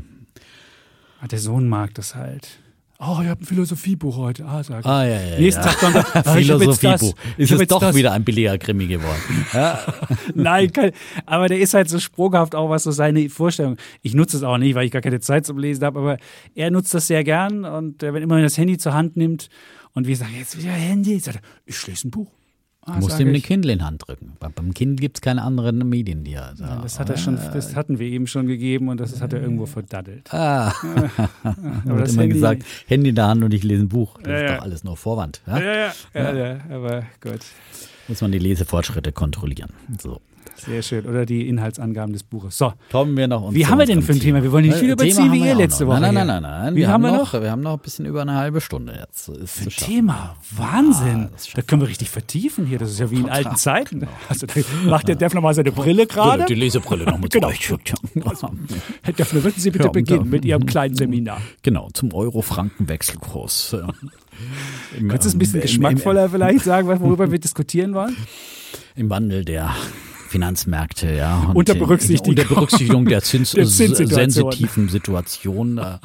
Ah, 1.21 1.27
der 1.29 1.39
Sohn 1.41 1.67
mag 1.69 1.93
das 1.95 2.15
halt. 2.15 2.61
Oh, 3.01 3.19
ihr 3.23 3.31
habt 3.31 3.43
ein 3.43 3.45
Philosophiebuch 3.45 4.17
heute. 4.17 4.45
Ah, 4.45 4.63
sag 4.63 4.81
ich. 4.81 4.87
Ah, 4.87 5.05
ja, 5.05 5.21
ja, 5.21 5.39
Nächsten 5.39 5.63
ja. 5.63 5.69
Tag 5.69 5.79
kommt 5.79 5.97
er, 5.97 6.17
ah, 6.27 6.39
ich. 6.39 6.47
Philosophiebuch. 6.47 7.15
Ich 7.37 7.51
Ist 7.51 7.61
es 7.61 7.67
doch 7.69 7.81
das. 7.81 7.95
wieder 7.97 8.13
ein 8.13 8.25
billiger 8.25 8.57
Krimi 8.59 8.87
geworden. 8.87 9.21
Ja, 9.53 9.81
Nein, 10.35 10.73
kein, 10.73 10.93
aber 11.27 11.49
der 11.49 11.59
ist 11.61 11.75
halt 11.75 11.89
so 11.89 11.99
sprunghaft 11.99 12.55
auch, 12.55 12.71
was 12.71 12.85
so 12.85 12.91
seine 12.91 13.29
Vorstellung. 13.29 13.77
Ich 14.03 14.15
nutze 14.15 14.37
es 14.37 14.43
auch 14.43 14.59
nicht, 14.59 14.75
weil 14.75 14.87
ich 14.87 14.93
gar 14.93 15.03
keine 15.03 15.21
Zeit 15.21 15.45
zum 15.47 15.59
Lesen 15.59 15.85
habe, 15.85 15.99
aber 15.99 16.17
er 16.55 16.71
nutzt 16.71 16.95
das 16.95 17.07
sehr 17.07 17.25
gern 17.25 17.65
und 17.65 18.03
äh, 18.03 18.15
wenn 18.15 18.23
immer 18.23 18.41
das 18.41 18.59
Handy 18.59 18.79
zur 18.79 18.95
Hand 18.95 19.17
nimmt 19.17 19.49
und 19.93 20.07
wir 20.07 20.17
sagen, 20.17 20.35
jetzt 20.39 20.59
wieder 20.59 20.73
Handy, 20.73 21.19
sagt 21.19 21.39
er, 21.39 21.43
ich 21.67 21.87
lese 21.87 22.09
ein 22.09 22.11
Buch. 22.11 22.31
Ah, 22.87 22.97
musst 22.99 23.13
sag 23.13 23.21
ihm 23.21 23.29
eine. 23.29 23.41
Kindle 23.41 23.73
in 23.73 23.79
die 23.79 23.85
Hand 23.85 24.03
drücken. 24.07 24.33
Bei- 24.41 24.49
Beim 24.49 24.75
Kind 24.75 25.01
gibt 25.01 25.17
es 25.17 25.21
keine 25.23 25.43
anderen 25.43 25.79
Medien, 25.89 26.23
die 26.25 26.35
er 26.35 26.55
da. 26.59 26.81
Das 26.83 26.99
hat 27.01 27.09
er 27.11 27.17
schon, 27.17 27.39
das 27.53 27.75
hatten 27.77 27.99
wir 27.99 28.07
eben 28.07 28.27
schon 28.27 28.47
gegeben 28.47 28.89
und 28.89 29.01
das 29.01 29.21
hat 29.21 29.33
er 29.33 29.41
irgendwo 29.41 29.67
verdaddelt. 29.67 30.33
Ah, 30.33 30.69
Aber 31.43 31.57
wird 31.87 32.01
das 32.03 32.13
immer 32.13 32.23
Handy- 32.23 32.35
gesagt, 32.35 32.63
Handy 32.87 33.09
in 33.11 33.15
der 33.15 33.27
Hand 33.27 33.43
und 33.43 33.55
ich 33.55 33.63
lese 33.63 33.83
ein 33.85 33.89
Buch. 33.89 34.19
Das 34.23 34.29
Ja, 34.31 34.37
ist 34.37 34.43
ja. 34.51 34.57
doch 34.57 34.63
alles 34.65 34.85
nur 34.85 34.97
Vorwand. 34.97 35.41
Ja? 35.47 35.59
Ja, 35.59 35.73
ja, 35.75 35.93
ja, 36.15 36.33
ja, 36.35 36.57
aber 36.71 37.03
gut. 37.21 37.41
Muss 38.09 38.21
man 38.21 38.33
die 38.33 38.39
Lesefortschritte 38.39 39.13
kontrollieren. 39.13 39.71
So. 40.01 40.21
Sehr 40.57 40.83
schön. 40.83 41.07
Oder 41.07 41.27
die 41.27 41.49
Inhaltsangaben 41.49 42.13
des 42.13 42.23
Buches. 42.23 42.57
So, 42.57 42.73
Kommen 42.93 43.17
wir 43.17 43.27
noch 43.29 43.43
uns 43.43 43.55
Wie 43.55 43.67
haben 43.67 43.79
wir 43.79 43.87
denn 43.87 44.03
für 44.03 44.13
ein 44.13 44.21
Thema? 44.21 44.43
Wir 44.43 44.53
wollen 44.53 44.65
nicht 44.67 44.77
viel 44.79 44.91
Äh, 44.91 44.93
überziehen 44.93 45.17
Thema 45.17 45.33
wie 45.33 45.47
ihr 45.47 45.55
letzte 45.55 45.85
noch. 45.85 45.93
Woche 45.93 46.01
Nein, 46.01 46.15
nein, 46.15 46.27
nein, 46.27 46.43
nein, 46.43 46.63
nein. 46.65 46.75
Wie 46.75 46.79
wir 46.81 46.89
haben 46.89 47.05
haben 47.05 47.13
wir 47.13 47.19
noch? 47.19 47.33
Wir 47.35 47.51
haben 47.51 47.61
noch 47.63 47.73
ein 47.75 47.79
bisschen 47.81 48.07
über 48.07 48.23
eine 48.23 48.35
halbe 48.35 48.61
Stunde 48.61 48.95
jetzt. 48.99 49.29
Ist 49.29 49.65
zu 49.65 49.71
schaffen. 49.71 49.93
Thema. 49.93 50.37
Wahnsinn. 50.53 51.25
Ah, 51.27 51.31
das 51.33 51.51
da 51.55 51.63
können 51.63 51.83
wir 51.83 51.89
richtig 51.89 52.09
vertiefen 52.11 52.67
hier. 52.67 52.79
Das 52.79 52.91
ist 52.91 53.01
ja 53.01 53.11
wie 53.11 53.17
in 53.17 53.29
alten 53.29 53.57
Zeiten. 53.57 54.07
Also, 54.29 54.47
da 54.47 54.55
macht 54.89 55.09
der 55.09 55.17
Defner 55.17 55.41
mal 55.41 55.55
seine 55.55 55.73
Brille 55.73 56.07
gerade. 56.07 56.45
Die 56.47 56.55
Lesebrille 56.55 57.05
noch 57.05 57.19
mit 57.19 57.33
Genau. 57.33 57.49
euch. 57.49 57.73
Herr 59.03 59.13
Defner, 59.13 59.45
würden 59.45 59.59
Sie 59.61 59.71
bitte 59.71 59.85
Ja, 59.87 59.91
beginnen 59.91 60.31
mit 60.31 60.45
Ihrem 60.45 60.67
kleinen 60.67 60.95
Seminar? 60.95 61.41
Genau, 61.63 61.91
zum 61.93 62.13
Euro-Franken-Wechselkurs. 62.15 63.77
Kannst 65.09 65.25
du 65.25 65.29
es 65.29 65.35
ein 65.35 65.39
bisschen 65.39 65.61
geschmackvoller 65.61 66.29
vielleicht 66.29 66.65
sagen, 66.65 66.89
worüber 66.89 67.31
wir 67.31 67.39
diskutieren 67.39 67.95
wollen? 67.95 68.17
Im, 68.97 69.05
Im 69.07 69.11
Wandel 69.11 69.45
der 69.45 69.75
Finanzmärkte, 70.35 71.13
ja. 71.15 71.39
Und 71.49 71.55
Unter 71.57 71.75
in- 71.75 71.79
Berücksichtigung- 71.79 72.31
unter 72.45 72.45
Berücksichtigung 72.55 73.05
der, 73.07 73.23
Zins 73.23 73.53
Der 73.53 73.67
Zinssituation. 73.67 74.33
sensitiven 74.33 74.89
Situation 74.89 75.79
äh, 75.79 75.99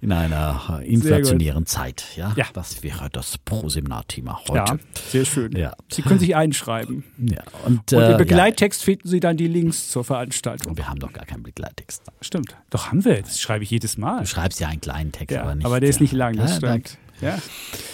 in 0.00 0.10
einer 0.10 0.80
äh, 0.82 0.92
inflationären 0.92 1.66
Zeit. 1.66 2.04
Ja? 2.16 2.32
Ja. 2.36 2.46
Das 2.52 2.82
wäre 2.82 3.08
das 3.12 3.38
Pro-Seminar-Thema 3.38 4.40
Ja, 4.52 4.68
heute. 4.72 4.82
sehr 5.10 5.24
schön. 5.24 5.52
Ja. 5.56 5.72
Sie 5.90 6.02
können 6.02 6.18
sich 6.18 6.34
einschreiben. 6.34 7.04
Ja. 7.18 7.42
Und, 7.64 7.92
Und 7.92 7.98
äh, 8.00 8.10
im 8.12 8.16
Begleittext 8.18 8.82
finden 8.82 9.06
Sie 9.08 9.20
dann 9.20 9.36
die 9.36 9.46
Links 9.48 9.88
zur 9.88 10.02
Veranstaltung. 10.02 10.72
ja. 10.72 10.78
wir 10.78 10.88
haben 10.88 10.98
doch 10.98 11.12
gar 11.12 11.24
keinen 11.26 11.44
Begleittext. 11.44 12.02
Stimmt. 12.20 12.56
Doch 12.70 12.88
haben 12.88 13.04
wir. 13.04 13.22
Das 13.22 13.40
schreibe 13.40 13.62
ich 13.62 13.70
jedes 13.70 13.96
Mal. 13.98 14.20
Du 14.22 14.26
schreibst 14.26 14.58
ja 14.58 14.66
einen 14.68 14.80
kleinen 14.80 15.12
Text, 15.12 15.34
Ja, 15.34 15.42
aber 15.42 15.54
nicht. 15.54 15.64
aber 15.64 15.78
der 15.78 15.90
ist 15.90 16.00
nicht 16.00 16.12
lang, 16.12 16.36
das 16.36 16.50
Ja, 16.50 16.56
stimmt. 16.56 16.98
Ja, 17.20 17.38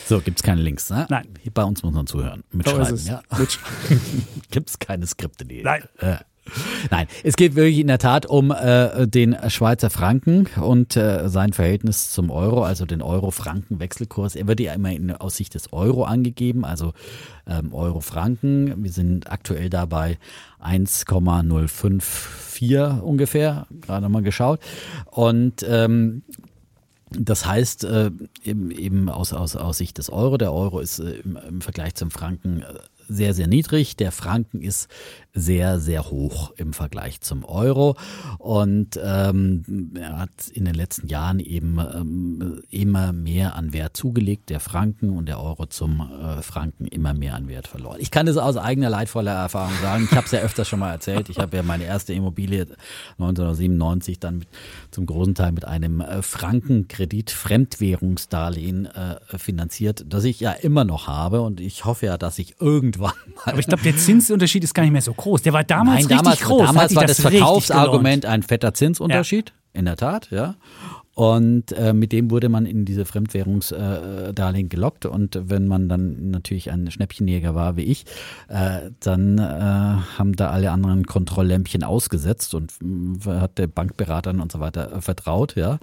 So, 0.07 0.21
gibt 0.21 0.39
es 0.39 0.43
keine 0.43 0.61
Links, 0.63 0.89
ne? 0.91 1.07
Nein. 1.11 1.27
Hier 1.43 1.53
bei 1.53 1.65
uns 1.65 1.83
muss 1.83 1.93
man 1.95 2.07
zuhören. 2.07 2.45
so 2.51 2.57
Mitschreiben, 2.59 2.95
es. 2.95 3.07
ja. 3.09 3.21
Mit- 3.39 3.59
Gibt 4.51 4.71
es 4.71 4.79
keine 4.79 5.07
Skripte, 5.07 5.45
die. 5.45 5.63
Nein. 5.63 5.83
Äh, 5.99 6.17
Nein, 6.93 7.09
es 7.25 7.35
geht 7.35 7.57
wirklich 7.57 7.81
in 7.81 7.89
der 7.89 7.99
Tat 7.99 8.25
um 8.25 8.53
äh, 8.53 9.09
den 9.09 9.37
Schweizer 9.49 9.91
Franken 9.91 10.47
und 10.63 10.97
äh, 10.97 11.29
sein 11.29 11.53
Verhältnis 11.53 12.13
zum 12.13 12.31
Euro, 12.31 12.63
also 12.63 12.87
den 12.87 13.03
Euro-Franken-Wechselkurs. 13.03 14.37
Er 14.37 14.47
wird 14.47 14.61
ja 14.61 14.73
immer 14.73 14.93
in, 14.93 15.11
aus 15.11 15.37
Sicht 15.39 15.55
des 15.55 15.73
Euro 15.73 16.05
angegeben, 16.05 16.65
also 16.65 16.93
ähm, 17.49 17.75
Euro-Franken. 17.75 18.85
Wir 18.85 18.93
sind 18.93 19.29
aktuell 19.29 19.71
dabei 19.71 20.19
1,054 20.61 23.03
ungefähr, 23.03 23.67
gerade 23.81 24.09
mal 24.09 24.23
geschaut. 24.23 24.61
Und 25.07 25.67
ähm, 25.69 26.23
das 27.11 27.47
heißt, 27.47 27.85
äh, 27.85 28.11
eben, 28.43 28.71
eben 28.71 29.09
aus, 29.09 29.33
aus, 29.33 29.55
aus 29.57 29.79
Sicht 29.79 29.99
des 29.99 30.11
Euro, 30.11 30.39
der 30.39 30.53
Euro 30.53 30.81
ist 30.81 30.99
äh, 30.99 31.19
im, 31.19 31.37
im 31.37 31.61
Vergleich 31.61 31.95
zum 31.95 32.11
Franken 32.11 32.63
äh, 32.63 32.75
sehr, 33.09 33.35
sehr 33.35 33.47
niedrig. 33.47 33.97
Der 33.97 34.13
Franken 34.13 34.61
ist 34.61 34.89
sehr, 35.33 35.79
sehr 35.79 36.11
hoch 36.11 36.53
im 36.57 36.73
Vergleich 36.73 37.21
zum 37.21 37.45
Euro. 37.45 37.97
Und 38.39 38.99
ähm, 39.03 39.93
er 39.95 40.19
hat 40.19 40.49
in 40.53 40.65
den 40.65 40.75
letzten 40.75 41.09
Jahren 41.09 41.41
eben 41.41 41.79
ähm, 41.79 42.63
immer 42.71 43.13
mehr 43.13 43.55
an 43.55 43.73
Wert 43.73 43.97
zugelegt, 43.97 44.49
der 44.51 44.61
Franken 44.61 45.11
und 45.11 45.27
der 45.27 45.41
Euro 45.41 45.67
zum 45.67 46.01
äh, 46.01 46.43
Franken 46.43 46.87
immer 46.87 47.13
mehr 47.15 47.35
an 47.35 47.49
Wert 47.49 47.69
verloren. 47.69 47.99
Ich 48.01 48.11
kann 48.11 48.27
das 48.27 48.39
aus 48.39 48.57
eigener 48.57 48.91
leidvoller 48.91 49.33
Erfahrung 49.33 49.75
sagen. 49.83 50.09
Ich 50.11 50.17
habe 50.17 50.27
es 50.27 50.33
ja 50.33 50.41
öfters 50.41 50.69
schon 50.69 50.79
mal 50.79 50.91
erzählt. 50.91 51.29
Ich 51.29 51.39
habe 51.39 51.57
ja 51.57 51.63
meine 51.63 51.85
erste 51.85 52.15
Immobilie 52.15 52.67
1997 53.19 54.19
dann 54.19 54.39
mit, 54.39 54.49
zum 54.91 55.07
großen 55.07 55.35
Teil 55.35 55.53
mit 55.53 55.67
einem 55.67 56.01
äh, 56.01 56.23
Frankenkredit, 56.23 57.31
Fremdwährungsdarlehen 57.31 58.87
äh, 58.87 59.17
finanziert, 59.37 60.05
das 60.09 60.25
ich 60.25 60.41
ja 60.41 60.53
immer 60.53 60.85
noch 60.85 61.07
habe. 61.07 61.43
Und 61.43 61.61
ich 61.61 61.85
hoffe 61.85 62.07
ja, 62.07 62.17
dass 62.17 62.39
ich 62.39 62.61
irgendwann 62.61 62.96
mal 62.99 63.13
Aber 63.45 63.59
ich 63.59 63.67
glaube, 63.67 63.83
der 63.83 63.97
Zinsunterschied 63.97 64.65
ist 64.65 64.75
gar 64.75 64.83
nicht 64.83 64.93
mehr 64.93 65.03
so 65.03 65.13
groß. 65.13 65.43
Der 65.43 65.53
war 65.53 65.65
damals 65.65 66.09
Nein, 66.09 66.19
richtig 66.19 66.19
damals, 66.19 66.41
groß. 66.41 66.59
Da 66.59 66.67
hat 66.67 66.75
damals 66.75 66.95
war 66.97 67.07
das, 67.07 67.19
richtig 67.19 67.39
Verkaufsargument 67.39 68.27
ein 68.27 68.43
fetter 68.43 68.75
Zinsunterschied, 68.75 69.53
in 69.73 69.85
der 69.85 69.97
Tat, 69.97 70.31
ja. 70.31 70.57
Und 71.17 71.73
äh, 71.73 71.95
mit 71.95 72.13
dem 72.13 72.31
wurde 72.31 72.51
man 72.51 72.67
in 72.67 72.85
diese 72.85 73.07
Fremdwährungsdarlehen 73.07 74.69
gelockt. 74.69 75.07
Und 75.07 75.41
wenn 75.45 75.67
man 75.67 75.89
dann 75.89 76.31
natürlich 76.31 76.71
ein 76.71 76.91
Schnäppchenjäger 76.91 77.55
war 77.55 77.79
wie 77.79 77.85
ich, 77.85 78.05
äh, 78.49 78.91
dann 79.01 79.39
äh, 79.39 79.41
haben 79.41 80.37
da 80.37 80.51
alle 80.51 80.73
anderen 80.73 81.07
Kontrolllämpchen 81.07 81.85
ausgesetzt 81.85 82.55
und 82.55 82.75
mh, 82.83 83.41
hat 83.41 83.57
der 83.57 83.67
Bankberatern 83.67 84.41
und 84.41 84.53
so 84.53 84.61
weiter 84.61 84.93
äh, 84.93 85.01
vertraut, 85.01 85.57
ja. 85.57 85.79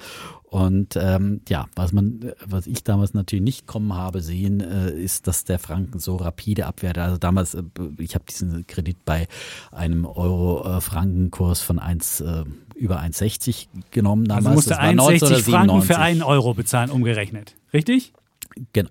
Und 0.53 0.95
ähm, 1.01 1.41
ja, 1.49 1.65
was 1.75 1.93
man, 1.93 2.31
was 2.45 2.67
ich 2.67 2.83
damals 2.83 3.15
natürlich 3.15 3.43
nicht 3.43 3.65
kommen 3.65 3.95
habe 3.95 4.21
sehen, 4.21 4.61
äh, 4.61 4.91
ist, 4.91 5.25
dass 5.25 5.45
der 5.45 5.57
Franken 5.57 5.97
so 5.97 6.15
rapide 6.15 6.67
abwertet. 6.67 7.01
Also 7.01 7.17
damals, 7.17 7.55
äh, 7.55 7.63
ich 7.97 8.13
habe 8.13 8.25
diesen 8.29 8.67
Kredit 8.67 9.03
bei 9.03 9.27
einem 9.71 10.05
Euro-Franken-Kurs 10.05 11.61
von 11.61 11.79
1 11.79 12.21
äh, 12.21 12.43
über 12.75 12.99
1,60 13.01 13.65
genommen 13.89 14.25
damals. 14.25 14.45
Also 14.45 14.55
musste 14.55 14.69
Das 14.69 14.77
war 14.77 14.85
61 14.85 15.43
Franken 15.43 15.81
für 15.81 15.97
1997. 15.97 15.97
einen 15.97 16.21
Euro 16.21 16.53
bezahlen, 16.53 16.91
umgerechnet. 16.91 17.55
Richtig? 17.73 18.13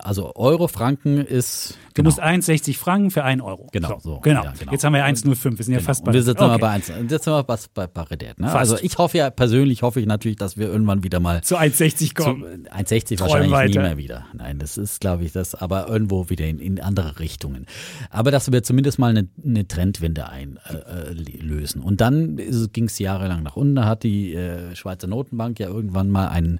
Also 0.01 0.35
Euro-Franken 0.35 1.19
ist 1.19 1.79
Du 1.93 1.97
genau. 1.97 2.09
musst 2.09 2.21
61 2.21 2.79
Franken 2.79 3.11
für 3.11 3.23
einen 3.23 3.43
Euro. 3.43 3.69
Genau, 3.71 3.99
so. 4.01 4.21
Genau. 4.21 4.45
Ja, 4.45 4.55
genau. 4.59 4.73
Jetzt 4.73 4.83
haben 4.83 4.95
wir 4.95 5.05
1,05. 5.05 5.59
Wir 5.59 5.65
sind 5.65 5.75
ja 5.75 5.79
Genau. 5.81 5.87
fast 5.87 6.05
bei 6.05 6.09
Und 6.09 6.15
wir 6.15 6.23
sind 6.23 6.41
okay. 6.41 6.59
bei, 6.59 6.69
eins, 6.71 6.89
jetzt 6.89 7.25
sind 7.25 7.35
wir 7.35 7.43
bei, 7.43 7.57
bei 7.75 7.87
Parität. 7.87 8.41
Ne? 8.41 8.47
Fast. 8.47 8.57
Also 8.57 8.79
ich 8.81 8.97
hoffe 8.97 9.19
ja, 9.19 9.29
persönlich 9.29 9.83
hoffe 9.83 10.01
ich 10.01 10.07
natürlich, 10.07 10.39
dass 10.39 10.57
wir 10.57 10.69
irgendwann 10.69 11.05
wieder 11.05 11.21
mal 11.21 11.43
zu 11.43 11.59
1,60 11.59 12.09
zu 12.09 12.15
kommen. 12.15 12.67
1,60 12.69 13.19
Träum 13.19 13.21
wahrscheinlich 13.21 13.51
nie 13.51 13.53
weiter. 13.53 13.83
mehr 13.83 13.97
wieder. 13.99 14.25
Nein, 14.33 14.59
das 14.59 14.79
ist, 14.79 15.03
glaube 15.03 15.25
ich, 15.25 15.33
das, 15.33 15.55
aber 15.55 15.87
irgendwo 15.89 16.31
wieder 16.31 16.47
in, 16.47 16.61
in 16.61 16.81
andere 16.81 17.19
Richtungen. 17.19 17.67
Aber 18.09 18.31
dass 18.31 18.51
wir 18.51 18.63
zumindest 18.63 18.99
mal 18.99 19.11
eine, 19.11 19.29
eine 19.45 19.69
Trendwende 19.69 20.31
einlösen. 20.31 21.83
Und 21.83 22.01
dann 22.01 22.37
ging 22.73 22.85
es 22.85 22.99
jahrelang 22.99 23.43
nach 23.43 23.57
unten. 23.57 23.75
Da 23.75 23.85
hat 23.85 24.03
die 24.03 24.33
äh, 24.35 24.75
Schweizer 24.75 25.09
Notenbank 25.09 25.61
ja 25.61 25.69
irgendwann 25.69 26.09
mal 26.09 26.29
einen, 26.29 26.59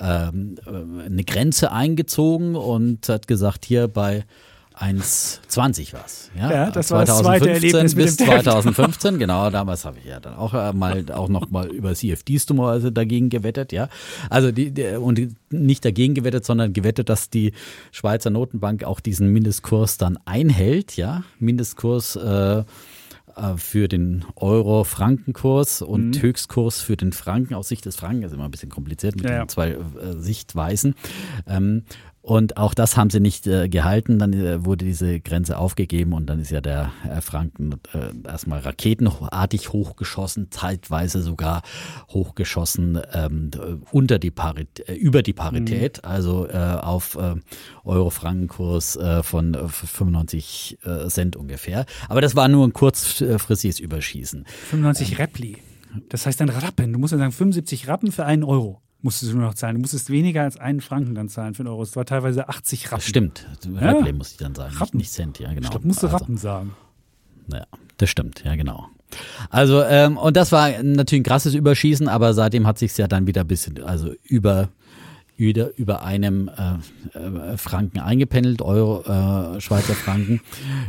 ähm, 0.00 0.56
äh, 0.66 1.06
eine 1.06 1.22
Grenze 1.22 1.70
eingezogen 1.70 2.33
und 2.36 3.08
hat 3.08 3.26
gesagt, 3.26 3.64
hier 3.64 3.88
bei 3.88 4.24
1,20 4.78 5.92
war 5.92 6.04
es. 6.04 6.30
Ja, 6.36 6.50
ja, 6.50 6.70
das 6.70 6.90
war 6.90 7.04
das 7.04 7.18
zweite 7.18 7.48
Erlebnis 7.48 7.94
bis 7.94 8.16
2015, 8.16 9.20
genau, 9.20 9.48
damals 9.50 9.84
habe 9.84 9.98
ich 9.98 10.04
ja 10.04 10.18
dann 10.18 10.34
auch 10.34 10.52
äh, 10.52 10.72
mal 10.72 11.04
auch 11.12 11.28
noch 11.28 11.48
mal 11.48 11.68
über 11.68 11.94
CFDs 11.94 12.46
dummerweise 12.46 12.90
dagegen 12.90 13.28
gewettet, 13.28 13.70
ja. 13.72 13.88
Also 14.30 14.50
die, 14.50 14.72
die, 14.72 14.96
und 14.96 15.20
nicht 15.50 15.84
dagegen 15.84 16.14
gewettet, 16.14 16.44
sondern 16.44 16.72
gewettet, 16.72 17.08
dass 17.08 17.30
die 17.30 17.52
Schweizer 17.92 18.30
Notenbank 18.30 18.82
auch 18.82 18.98
diesen 18.98 19.28
Mindestkurs 19.28 19.96
dann 19.96 20.18
einhält, 20.24 20.96
ja. 20.96 21.22
Mindestkurs 21.38 22.16
äh, 22.16 22.58
äh 22.58 22.64
für 23.56 23.86
den 23.86 24.24
Euro-Frankenkurs 24.34 25.82
und 25.82 26.16
mhm. 26.16 26.22
Höchstkurs 26.22 26.80
für 26.80 26.96
den 26.96 27.12
Franken 27.12 27.54
aus 27.54 27.68
Sicht 27.68 27.86
des 27.86 27.94
Franken. 27.94 28.22
Das 28.22 28.32
ist 28.32 28.34
immer 28.34 28.46
ein 28.46 28.50
bisschen 28.50 28.70
kompliziert 28.70 29.14
mit 29.14 29.30
ja, 29.30 29.44
den 29.44 29.48
zwei 29.48 29.70
äh, 29.70 29.78
Sichtweisen. 30.18 30.96
Ähm, 31.46 31.84
und 32.24 32.56
auch 32.56 32.72
das 32.72 32.96
haben 32.96 33.10
sie 33.10 33.20
nicht 33.20 33.46
äh, 33.46 33.68
gehalten. 33.68 34.18
Dann 34.18 34.32
äh, 34.32 34.64
wurde 34.64 34.86
diese 34.86 35.20
Grenze 35.20 35.58
aufgegeben 35.58 36.14
und 36.14 36.24
dann 36.24 36.40
ist 36.40 36.50
ja 36.50 36.62
der 36.62 36.90
äh, 37.06 37.20
Franken 37.20 37.74
äh, 37.92 38.26
erstmal 38.26 38.60
raketenartig 38.60 39.74
hochgeschossen, 39.74 40.50
zeitweise 40.50 41.20
sogar 41.20 41.60
hochgeschossen 42.08 42.98
ähm, 43.12 43.50
unter 43.90 44.18
die 44.18 44.30
Parität, 44.30 44.88
äh, 44.88 44.94
über 44.94 45.22
die 45.22 45.34
Parität, 45.34 46.00
mhm. 46.02 46.08
also 46.08 46.48
äh, 46.48 46.56
auf 46.56 47.16
äh, 47.16 47.34
Euro-Frankenkurs 47.84 48.96
äh, 48.96 49.22
von 49.22 49.54
95 49.68 50.78
äh, 50.82 51.08
Cent 51.08 51.36
ungefähr. 51.36 51.84
Aber 52.08 52.22
das 52.22 52.34
war 52.34 52.48
nur 52.48 52.66
ein 52.66 52.72
kurzfristiges 52.72 53.80
Überschießen. 53.80 54.46
95 54.70 55.10
ähm, 55.10 55.16
Repli. 55.18 55.58
Das 56.08 56.24
heißt 56.24 56.40
dann 56.40 56.48
Rappen. 56.48 56.90
Du 56.90 56.98
musst 56.98 57.12
dann 57.12 57.20
sagen 57.20 57.32
75 57.32 57.86
Rappen 57.86 58.12
für 58.12 58.24
einen 58.24 58.44
Euro 58.44 58.80
musstest 59.04 59.32
du 59.32 59.36
nur 59.36 59.46
noch 59.46 59.54
zahlen. 59.54 59.74
Du 59.74 59.80
musstest 59.80 60.10
weniger 60.10 60.42
als 60.42 60.56
einen 60.56 60.80
Franken 60.80 61.14
dann 61.14 61.28
zahlen 61.28 61.54
für 61.54 61.60
einen 61.60 61.68
Euro. 61.68 61.82
Es 61.82 61.94
war 61.94 62.06
teilweise 62.06 62.48
80 62.48 62.90
Rappen. 62.90 63.02
Stimmt. 63.02 63.46
Rappen 63.76 64.06
ja. 64.06 64.12
muss 64.12 64.32
ich 64.32 64.38
dann 64.38 64.54
sagen. 64.54 64.74
Rappen. 64.76 64.98
Nicht 64.98 65.12
Cent, 65.12 65.38
ja, 65.38 65.50
genau. 65.50 65.62
Ich 65.62 65.70
glaube, 65.70 65.86
musst 65.86 66.02
du 66.02 66.06
also, 66.06 66.16
Rappen 66.16 66.36
sagen. 66.38 66.74
Naja, 67.46 67.66
das 67.98 68.08
stimmt, 68.08 68.42
ja, 68.44 68.56
genau. 68.56 68.88
Also, 69.50 69.84
ähm, 69.84 70.16
und 70.16 70.36
das 70.36 70.50
war 70.50 70.82
natürlich 70.82 71.20
ein 71.20 71.24
krasses 71.24 71.54
Überschießen, 71.54 72.08
aber 72.08 72.32
seitdem 72.32 72.66
hat 72.66 72.78
sich 72.78 72.96
ja 72.96 73.06
dann 73.06 73.26
wieder 73.26 73.42
ein 73.42 73.46
bisschen, 73.46 73.84
also 73.84 74.12
über, 74.24 74.70
über, 75.36 75.76
über 75.76 76.02
einem 76.02 76.48
äh, 76.48 77.18
äh, 77.18 77.56
Franken 77.58 78.00
eingependelt, 78.00 78.62
Euro, 78.62 79.02
äh, 79.02 79.60
Schweizer 79.60 79.94
Franken, 79.94 80.40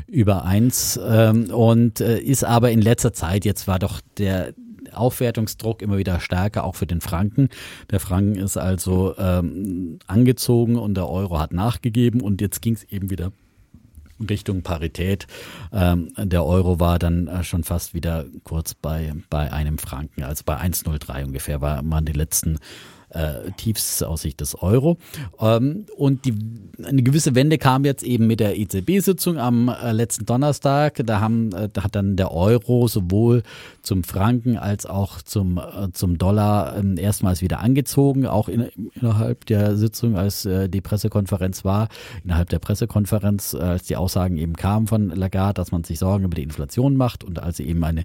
über 0.07 0.45
eins. 0.45 0.97
Ähm, 1.05 1.49
und 1.51 1.99
äh, 1.99 2.20
ist 2.20 2.45
aber 2.45 2.72
in 2.72 2.82
letzter 2.82 3.11
Zeit, 3.11 3.43
jetzt 3.43 3.68
war 3.68 3.78
doch 3.78 3.99
der, 4.18 4.53
Aufwertungsdruck 4.96 5.82
immer 5.82 5.98
wieder 5.98 6.20
stärker, 6.20 6.64
auch 6.64 6.76
für 6.76 6.88
den 6.88 7.02
Franken. 7.02 7.50
Der 7.91 8.00
Franken 8.00 8.36
ist 8.36 8.58
also 8.58 9.16
ähm, 9.18 10.00
angezogen 10.08 10.76
und 10.78 10.96
der 10.96 11.10
Euro 11.10 11.39
hat 11.39 11.54
nachgegeben 11.54 12.22
und 12.22 12.41
jetzt 12.41 12.62
ging 12.62 12.74
es 12.74 12.84
eben 12.84 13.10
wieder 13.10 13.32
Richtung 14.30 14.62
Parität. 14.62 15.28
Ähm, 15.74 16.14
der 16.18 16.46
Euro 16.46 16.80
war 16.80 17.00
dann 17.00 17.28
äh, 17.28 17.43
schon 17.43 17.64
fast 17.64 17.93
wieder 17.93 18.26
kurz 18.43 18.74
bei, 18.74 19.14
bei 19.30 19.52
einem 19.52 19.78
Franken, 19.78 20.24
also 20.24 20.43
bei 20.46 20.58
1,03 20.58 21.26
ungefähr, 21.26 21.62
war, 21.62 21.82
waren 21.84 22.06
die 22.06 22.14
letzten 22.14 22.60
äh, 23.16 23.51
Tiefs 23.57 24.03
aus 24.03 24.22
Sicht 24.22 24.41
des 24.41 24.61
Euro. 24.61 24.97
Ähm, 25.39 25.86
und 25.95 26.26
die, 26.26 26.34
eine 26.84 27.01
gewisse 27.01 27.36
Wende 27.36 27.57
kam 27.57 27.86
jetzt 27.86 28.03
eben 28.03 28.28
mit 28.28 28.39
der 28.39 28.57
EZB-Sitzung 28.57 29.38
am 29.38 29.70
äh, 29.70 29.91
letzten 29.91 30.26
Donnerstag. 30.26 31.01
Da, 31.05 31.22
haben, 31.22 31.51
äh, 31.53 31.70
da 31.72 31.84
hat 31.84 31.95
dann 31.95 32.16
der 32.18 32.32
Euro 32.32 32.88
sowohl 32.88 33.43
zum 33.82 34.03
Franken 34.03 34.57
als 34.57 34.86
auch 34.86 35.22
zum, 35.22 35.57
äh, 35.57 35.91
zum 35.93 36.18
Dollar 36.18 36.78
ähm, 36.78 36.97
erstmals 36.97 37.41
wieder 37.41 37.59
angezogen, 37.59 38.26
auch 38.26 38.49
in, 38.49 38.70
innerhalb 38.93 39.45
der 39.45 39.78
Sitzung, 39.78 40.18
als 40.18 40.45
äh, 40.45 40.68
die 40.68 40.82
Pressekonferenz 40.82 41.63
war, 41.63 41.88
innerhalb 42.24 42.49
der 42.49 42.59
Pressekonferenz, 42.59 43.53
äh, 43.53 43.59
als 43.59 43.84
die 43.84 43.95
Aussagen 43.95 44.38
eben 44.38 44.55
kamen 44.55 44.88
von 44.88 45.09
Lagarde, 45.09 45.53
dass 45.55 45.72
man 45.72 45.84
sich 45.84 45.99
Sorgen 45.99 46.26
über 46.26 46.36
die 46.36 46.43
Inflation 46.43 46.97
macht 46.97 47.24
und 47.24 47.39
als 47.39 47.57
sie 47.57 47.68
eben 47.68 47.84
eine 47.84 48.03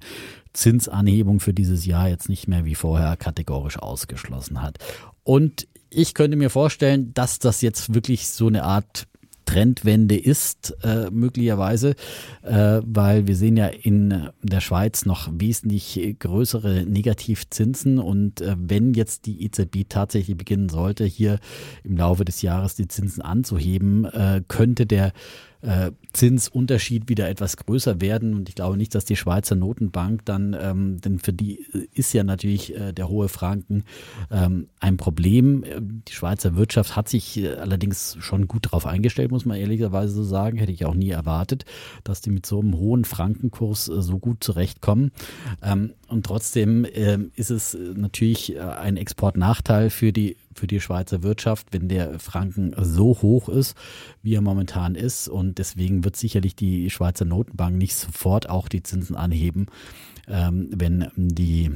Zinsanhebung 0.53 1.41
für 1.41 1.55
dieses 1.55 1.87
Jahr 1.87 2.09
jetzt 2.09 2.29
nicht 2.29 2.49
mehr 2.49 2.65
wie 2.65 2.75
vorher 2.75 3.17
kategorisch 3.17 3.79
ausgeschlossen 3.79 4.63
hat. 4.63 4.79
Und 5.23 5.69
ich 5.91 6.15
könnte 6.15 6.37
mir 6.37 6.51
vorstellen, 6.51 7.13
dass 7.15 7.39
das 7.39 7.63
jetzt 7.63 7.95
wirklich 7.95 8.29
so 8.29 8.47
eine 8.47 8.63
Art 8.63 9.07
Trendwende 9.51 10.17
ist, 10.17 10.77
äh, 10.85 11.11
möglicherweise, 11.11 11.97
äh, 12.43 12.81
weil 12.85 13.27
wir 13.27 13.35
sehen 13.35 13.57
ja 13.57 13.67
in 13.67 14.29
der 14.43 14.61
Schweiz 14.61 15.07
noch 15.07 15.29
wesentlich 15.33 16.17
größere 16.21 16.85
Negativzinsen 16.85 17.99
und 17.99 18.43
äh, 18.43 18.55
wenn 18.57 18.95
jetzt 18.95 19.27
die 19.27 19.43
EZB 19.45 19.89
tatsächlich 19.89 20.37
beginnen 20.37 20.69
sollte, 20.69 21.05
hier 21.05 21.41
im 21.83 21.97
Laufe 21.97 22.25
des 22.25 22.43
Jahres 22.43 22.77
die 22.77 22.87
Zinsen 22.87 23.23
anzuheben, 23.23 24.05
äh, 24.05 24.43
könnte 24.47 24.87
der 24.87 25.13
äh, 25.63 25.93
Zinsunterschied 26.13 27.09
wieder 27.09 27.29
etwas 27.29 27.57
größer 27.57 28.01
werden. 28.01 28.35
Und 28.35 28.49
ich 28.49 28.55
glaube 28.55 28.77
nicht, 28.77 28.95
dass 28.95 29.05
die 29.05 29.17
Schweizer 29.17 29.55
Notenbank 29.55 30.25
dann, 30.25 30.57
ähm, 30.61 31.01
denn 31.01 31.19
für 31.19 31.33
die 31.33 31.67
ist 31.93 32.13
ja 32.13 32.25
natürlich 32.25 32.75
äh, 32.77 32.93
der 32.93 33.09
hohe 33.09 33.29
Franken 33.29 33.85
ähm, 34.31 34.69
ein 34.81 34.97
Problem. 34.97 35.65
Die 36.09 36.13
Schweizer 36.13 36.57
Wirtschaft 36.57 36.97
hat 36.97 37.09
sich 37.09 37.39
äh, 37.39 37.55
allerdings 37.55 38.17
schon 38.21 38.49
gut 38.49 38.67
darauf 38.67 38.87
eingestellt, 38.87 39.31
muss 39.31 39.45
man 39.45 39.59
ehrlicherweise 39.59 40.13
so 40.13 40.25
sagen. 40.25 40.59
Hätte 40.59 40.73
ich 40.73 40.85
auch 40.85 40.95
nie 40.95 41.11
erwartet, 41.11 41.65
dass 42.05 42.21
die 42.21 42.31
mit 42.31 42.47
so 42.47 42.61
einem 42.61 42.77
hohen 42.77 43.05
Frankenkurs 43.05 43.89
äh, 43.89 44.03
so 44.03 44.19
gut 44.19 44.43
zurechtkommen. 44.43 45.13
Ähm, 45.63 45.93
und 46.09 46.27
trotzdem 46.27 46.85
äh, 46.85 47.19
ist 47.37 47.51
es 47.51 47.77
natürlich 47.95 48.57
äh, 48.57 48.61
ein 48.61 48.97
Exportnachteil 48.97 49.91
für 49.91 50.13
die 50.13 50.37
für 50.61 50.67
die 50.67 50.81
Schweizer 50.81 51.23
Wirtschaft, 51.23 51.69
wenn 51.73 51.89
der 51.89 52.21
Franken 52.21 52.75
so 52.79 53.17
hoch 53.23 53.49
ist, 53.49 53.77
wie 54.23 54.35
er 54.35 54.43
momentan 54.43 54.95
ist. 54.95 55.27
Und 55.29 55.59
deswegen 55.59 56.05
wird 56.05 56.17
sicherlich 56.17 56.55
die 56.55 56.91
Schweizer 56.91 57.25
Notenbank 57.25 57.77
nicht 57.77 57.97
sofort 57.97 58.49
auch 58.49 58.69
die 58.69 58.83
Zinsen 58.83 59.17
anheben, 59.17 59.67
ähm, 60.29 60.69
wenn 60.71 61.11
die 61.17 61.71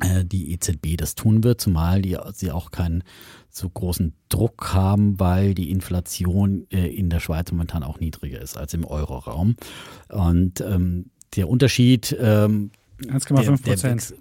äh, 0.00 0.24
die 0.24 0.52
EZB 0.52 0.96
das 0.96 1.14
tun 1.14 1.44
wird, 1.44 1.60
zumal 1.60 2.02
die, 2.02 2.16
sie 2.34 2.50
auch 2.50 2.70
keinen 2.70 3.04
so 3.48 3.68
großen 3.68 4.12
Druck 4.28 4.74
haben, 4.74 5.18
weil 5.18 5.54
die 5.54 5.70
Inflation 5.70 6.66
äh, 6.70 6.88
in 6.88 7.08
der 7.08 7.20
Schweiz 7.20 7.50
momentan 7.52 7.82
auch 7.82 8.00
niedriger 8.00 8.40
ist 8.40 8.58
als 8.58 8.74
im 8.74 8.84
Euroraum. 8.84 9.56
Und 10.08 10.60
ähm, 10.60 11.10
der 11.36 11.48
Unterschied 11.48 12.14
ähm, 12.20 12.70
1,5 13.02 13.62
Prozent. 13.62 14.14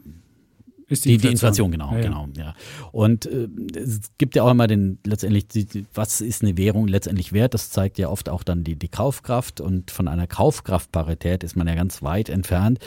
Ist 0.94 1.06
die, 1.06 1.18
die, 1.18 1.28
Inflation, 1.28 1.72
die 1.72 1.76
Inflation 1.76 1.92
genau, 1.92 1.94
ja, 1.96 2.02
genau, 2.02 2.28
ja. 2.38 2.56
Und 2.92 3.26
äh, 3.26 3.48
es 3.76 4.12
gibt 4.18 4.36
ja 4.36 4.44
auch 4.44 4.52
immer 4.52 4.68
den, 4.68 5.00
letztendlich, 5.06 5.48
die, 5.48 5.86
was 5.94 6.22
ist 6.22 6.44
eine 6.44 6.56
Währung 6.56 6.88
letztendlich 6.88 7.34
wert? 7.34 7.54
Das 7.54 7.72
zeigt 7.72 7.98
ja 7.98 8.10
oft 8.10 8.30
auch 8.30 8.44
dann 8.44 8.64
die, 8.64 8.76
die 8.76 8.90
Kaufkraft 8.90 9.60
und 9.60 9.90
von 9.90 10.08
einer 10.08 10.28
Kaufkraftparität 10.28 11.44
ist 11.44 11.56
man 11.56 11.68
ja 11.68 11.76
ganz 11.76 12.04
weit 12.04 12.30
entfernt. 12.30 12.80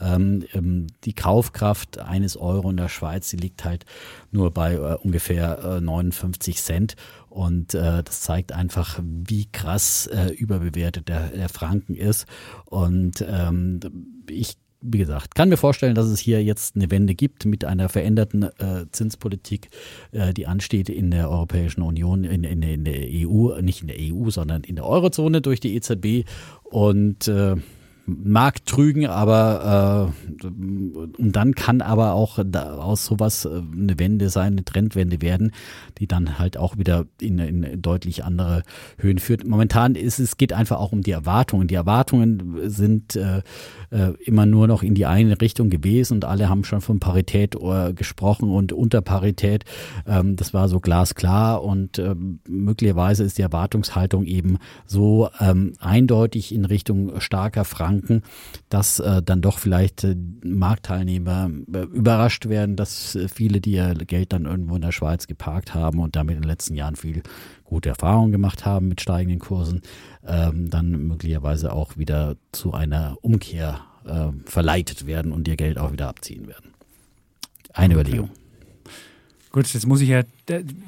Ähm, 0.00 0.44
ähm 0.52 0.88
die 1.04 1.14
Kaufkraft 1.14 1.98
eines 1.98 2.36
Euro 2.36 2.70
in 2.70 2.76
der 2.76 2.88
Schweiz, 2.88 3.30
die 3.30 3.36
liegt 3.36 3.64
halt 3.64 3.86
nur 4.32 4.50
bei 4.50 4.74
äh, 4.74 4.96
ungefähr 4.96 5.78
äh, 5.78 5.80
59 5.80 6.58
Cent. 6.58 6.96
Und 7.28 7.74
äh, 7.74 8.02
das 8.02 8.20
zeigt 8.20 8.52
einfach, 8.52 9.00
wie 9.02 9.46
krass 9.50 10.06
äh, 10.06 10.32
überbewertet 10.32 11.08
der, 11.08 11.28
der 11.28 11.48
Franken 11.48 11.94
ist. 11.94 12.26
Und 12.66 13.24
ähm, 13.26 13.80
ich 14.28 14.56
wie 14.82 14.98
gesagt, 14.98 15.34
kann 15.34 15.48
mir 15.48 15.56
vorstellen, 15.56 15.94
dass 15.94 16.06
es 16.06 16.18
hier 16.18 16.42
jetzt 16.42 16.76
eine 16.76 16.90
Wende 16.90 17.14
gibt 17.14 17.44
mit 17.46 17.64
einer 17.64 17.88
veränderten 17.88 18.42
äh, 18.42 18.86
Zinspolitik, 18.90 19.70
äh, 20.10 20.34
die 20.34 20.46
ansteht 20.46 20.88
in 20.88 21.10
der 21.10 21.30
Europäischen 21.30 21.82
Union, 21.82 22.24
in, 22.24 22.44
in, 22.44 22.62
in, 22.62 22.84
der 22.84 23.00
EU, 23.08 23.60
nicht 23.60 23.82
in 23.82 23.88
der 23.88 23.96
EU, 23.98 24.30
sondern 24.30 24.64
in 24.64 24.76
der 24.76 24.86
Eurozone 24.86 25.40
durch 25.40 25.60
die 25.60 25.74
EZB. 25.76 26.28
Und 26.64 27.28
äh, 27.28 27.56
mag 28.06 28.66
trügen, 28.66 29.06
aber 29.06 30.12
äh, 30.12 30.46
und 30.46 31.32
dann 31.32 31.54
kann 31.54 31.80
aber 31.80 32.14
auch 32.14 32.38
aus 32.38 33.04
sowas 33.04 33.44
äh, 33.44 33.62
eine 33.72 33.98
Wende 33.98 34.28
sein, 34.28 34.54
eine 34.54 34.64
Trendwende 34.64 35.22
werden, 35.22 35.52
die 35.98 36.06
dann 36.06 36.38
halt 36.38 36.56
auch 36.56 36.78
wieder 36.78 37.06
in, 37.20 37.38
in 37.38 37.80
deutlich 37.80 38.24
andere 38.24 38.62
Höhen 38.98 39.18
führt. 39.18 39.46
Momentan 39.46 39.94
ist 39.94 40.18
es 40.18 40.36
geht 40.36 40.52
einfach 40.52 40.78
auch 40.78 40.92
um 40.92 41.02
die 41.02 41.12
Erwartungen. 41.12 41.68
Die 41.68 41.74
Erwartungen 41.74 42.58
sind 42.64 43.14
äh, 43.14 43.42
äh, 43.90 44.12
immer 44.24 44.46
nur 44.46 44.66
noch 44.66 44.82
in 44.82 44.94
die 44.94 45.06
eine 45.06 45.40
Richtung 45.40 45.70
gewesen 45.70 46.14
und 46.14 46.24
alle 46.24 46.48
haben 46.48 46.64
schon 46.64 46.80
von 46.80 46.98
Parität 46.98 47.54
äh, 47.54 47.92
gesprochen 47.92 48.50
und 48.50 48.72
unter 48.72 49.00
Parität. 49.00 49.64
Ähm, 50.06 50.34
das 50.34 50.52
war 50.52 50.68
so 50.68 50.80
glasklar 50.80 51.62
und 51.62 51.98
äh, 51.98 52.16
möglicherweise 52.48 53.22
ist 53.22 53.38
die 53.38 53.42
Erwartungshaltung 53.42 54.24
eben 54.24 54.58
so 54.86 55.28
ähm, 55.40 55.74
eindeutig 55.78 56.52
in 56.52 56.64
Richtung 56.64 57.20
starker 57.20 57.64
Franken 57.64 57.91
Gedanken, 58.00 58.22
dass 58.68 59.00
äh, 59.00 59.22
dann 59.22 59.40
doch 59.40 59.58
vielleicht 59.58 60.04
äh, 60.04 60.16
Marktteilnehmer 60.44 61.50
äh, 61.72 61.78
überrascht 61.78 62.48
werden, 62.48 62.76
dass 62.76 63.14
äh, 63.14 63.28
viele, 63.28 63.60
die 63.60 63.72
ihr 63.72 63.94
Geld 63.94 64.32
dann 64.32 64.46
irgendwo 64.46 64.76
in 64.76 64.82
der 64.82 64.92
Schweiz 64.92 65.26
geparkt 65.26 65.74
haben 65.74 65.98
und 65.98 66.16
damit 66.16 66.36
in 66.36 66.42
den 66.42 66.48
letzten 66.48 66.74
Jahren 66.74 66.96
viel 66.96 67.22
gute 67.64 67.90
Erfahrungen 67.90 68.32
gemacht 68.32 68.64
haben 68.66 68.88
mit 68.88 69.00
steigenden 69.00 69.38
Kursen, 69.38 69.82
ähm, 70.26 70.70
dann 70.70 71.08
möglicherweise 71.08 71.72
auch 71.72 71.96
wieder 71.96 72.36
zu 72.52 72.72
einer 72.72 73.16
Umkehr 73.22 73.80
äh, 74.04 74.28
verleitet 74.44 75.06
werden 75.06 75.32
und 75.32 75.48
ihr 75.48 75.56
Geld 75.56 75.78
auch 75.78 75.92
wieder 75.92 76.08
abziehen 76.08 76.46
werden. 76.48 76.72
Eine 77.72 77.94
okay. 77.94 78.00
Überlegung. 78.02 78.30
Gut, 79.52 79.72
jetzt 79.72 79.86
muss 79.86 80.00
ich 80.00 80.08
ja, 80.08 80.22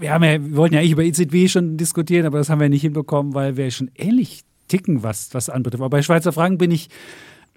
wir 0.01 0.11
haben 0.11 0.25
ja, 0.25 0.43
wir 0.43 0.57
wollten 0.57 0.75
ja 0.75 0.81
eigentlich 0.81 0.93
über 0.93 1.05
EZB 1.05 1.51
schon 1.51 1.77
diskutieren, 1.77 2.25
aber 2.25 2.39
das 2.39 2.49
haben 2.49 2.61
wir 2.61 2.71
nicht 2.71 2.81
hinbekommen, 2.81 3.35
weil 3.35 3.59
wir 3.59 3.71
schon 3.71 3.91
ähnlich 3.95 4.43
ticken, 4.69 5.03
was, 5.03 5.33
was 5.33 5.49
anbetrifft. 5.49 5.83
Aber 5.83 5.91
bei 5.91 6.03
Schweizer 6.03 6.33
Franken 6.33 6.59
bin 6.59 6.71
ich, 6.71 6.89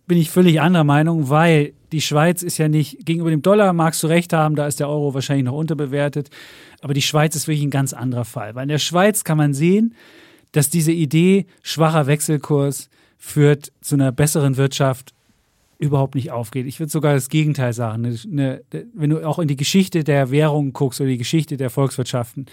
bin 0.08 0.18
ich 0.18 0.30
völlig 0.30 0.62
anderer 0.62 0.84
Meinung, 0.84 1.30
weil 1.30 1.74
die 1.92 2.02
Schweiz 2.02 2.44
ist 2.44 2.58
ja 2.58 2.68
nicht, 2.68 3.06
gegenüber 3.06 3.30
dem 3.30 3.42
Dollar 3.42 3.74
magst 3.74 4.04
du 4.04 4.08
recht 4.08 4.34
haben, 4.34 4.56
da 4.56 4.68
ist 4.68 4.80
der 4.80 4.90
Euro 4.90 5.14
wahrscheinlich 5.14 5.46
noch 5.46 5.54
unterbewertet. 5.54 6.30
Aber 6.82 6.94
die 6.94 7.02
Schweiz 7.02 7.36
ist 7.36 7.48
wirklich 7.48 7.66
ein 7.66 7.72
ganz 7.72 7.94
anderer 7.94 8.26
Fall. 8.26 8.56
Weil 8.56 8.64
in 8.64 8.70
der 8.70 8.80
Schweiz 8.80 9.24
kann 9.24 9.38
man 9.38 9.54
sehen, 9.54 9.96
dass 10.52 10.70
diese 10.70 10.92
Idee 10.92 11.46
schwacher 11.62 12.08
Wechselkurs 12.08 12.90
führt 13.18 13.72
zu 13.82 13.96
einer 13.96 14.12
besseren 14.12 14.58
Wirtschaft 14.58 15.14
überhaupt 15.80 16.16
nicht 16.16 16.32
aufgeht. 16.32 16.66
Ich 16.66 16.80
würde 16.80 16.92
sogar 16.92 17.14
das 17.14 17.30
Gegenteil 17.30 17.74
sagen. 17.74 18.06
Eine, 18.06 18.62
wenn 18.94 19.10
du 19.10 19.28
auch 19.28 19.40
in 19.40 19.48
die 19.48 19.56
Geschichte 19.56 20.04
der 20.04 20.32
Währungen 20.32 20.74
guckst 20.74 21.00
oder 21.02 21.10
die 21.10 21.18
Geschichte 21.18 21.58
der 21.58 21.70
Volkswirtschaften, 21.70 22.48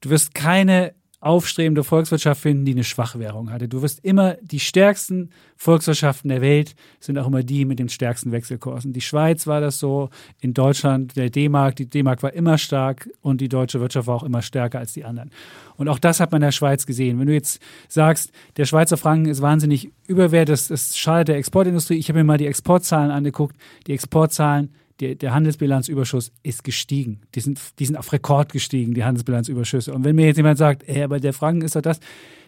du 0.00 0.10
wirst 0.10 0.34
keine 0.34 0.92
aufstrebende 1.20 1.84
Volkswirtschaft 1.84 2.40
finden, 2.40 2.64
die 2.64 2.72
eine 2.72 2.84
Schwachwährung 2.84 3.50
hatte. 3.50 3.68
Du 3.68 3.82
wirst 3.82 4.02
immer 4.02 4.38
die 4.40 4.58
stärksten 4.58 5.30
Volkswirtschaften 5.56 6.30
der 6.30 6.40
Welt 6.40 6.74
sind 6.98 7.18
auch 7.18 7.26
immer 7.26 7.42
die 7.42 7.66
mit 7.66 7.78
den 7.78 7.90
stärksten 7.90 8.32
Wechselkursen. 8.32 8.94
Die 8.94 9.02
Schweiz 9.02 9.46
war 9.46 9.60
das 9.60 9.78
so, 9.78 10.08
in 10.40 10.54
Deutschland 10.54 11.16
der 11.16 11.28
D-Mark, 11.28 11.76
die 11.76 11.90
D-Mark 11.90 12.22
war 12.22 12.32
immer 12.32 12.56
stark 12.56 13.10
und 13.20 13.42
die 13.42 13.50
deutsche 13.50 13.80
Wirtschaft 13.80 14.06
war 14.06 14.16
auch 14.16 14.22
immer 14.22 14.40
stärker 14.40 14.78
als 14.78 14.94
die 14.94 15.04
anderen. 15.04 15.30
Und 15.76 15.88
auch 15.88 15.98
das 15.98 16.20
hat 16.20 16.32
man 16.32 16.40
in 16.40 16.46
der 16.46 16.52
Schweiz 16.52 16.86
gesehen. 16.86 17.18
Wenn 17.20 17.26
du 17.26 17.34
jetzt 17.34 17.60
sagst, 17.88 18.32
der 18.56 18.64
Schweizer 18.64 18.96
Franken 18.96 19.26
ist 19.26 19.42
wahnsinnig 19.42 19.90
überwertet, 20.06 20.54
das, 20.54 20.68
das 20.68 20.96
schadet 20.96 21.28
der 21.28 21.36
Exportindustrie. 21.36 21.96
Ich 21.96 22.08
habe 22.08 22.20
mir 22.20 22.24
mal 22.24 22.38
die 22.38 22.46
Exportzahlen 22.46 23.10
angeguckt. 23.10 23.56
Die 23.86 23.92
Exportzahlen 23.92 24.70
der, 25.00 25.14
der 25.14 25.34
Handelsbilanzüberschuss 25.34 26.32
ist 26.42 26.62
gestiegen. 26.62 27.22
Die 27.34 27.40
sind, 27.40 27.60
die 27.78 27.86
sind 27.86 27.96
auf 27.96 28.12
Rekord 28.12 28.52
gestiegen, 28.52 28.94
die 28.94 29.04
Handelsbilanzüberschüsse. 29.04 29.92
Und 29.92 30.04
wenn 30.04 30.14
mir 30.14 30.26
jetzt 30.26 30.36
jemand 30.36 30.58
sagt, 30.58 30.86
ey, 30.86 31.02
aber 31.02 31.20
der 31.20 31.32
Franken 31.32 31.62
ist 31.62 31.74
doch 31.74 31.80
das, 31.80 32.00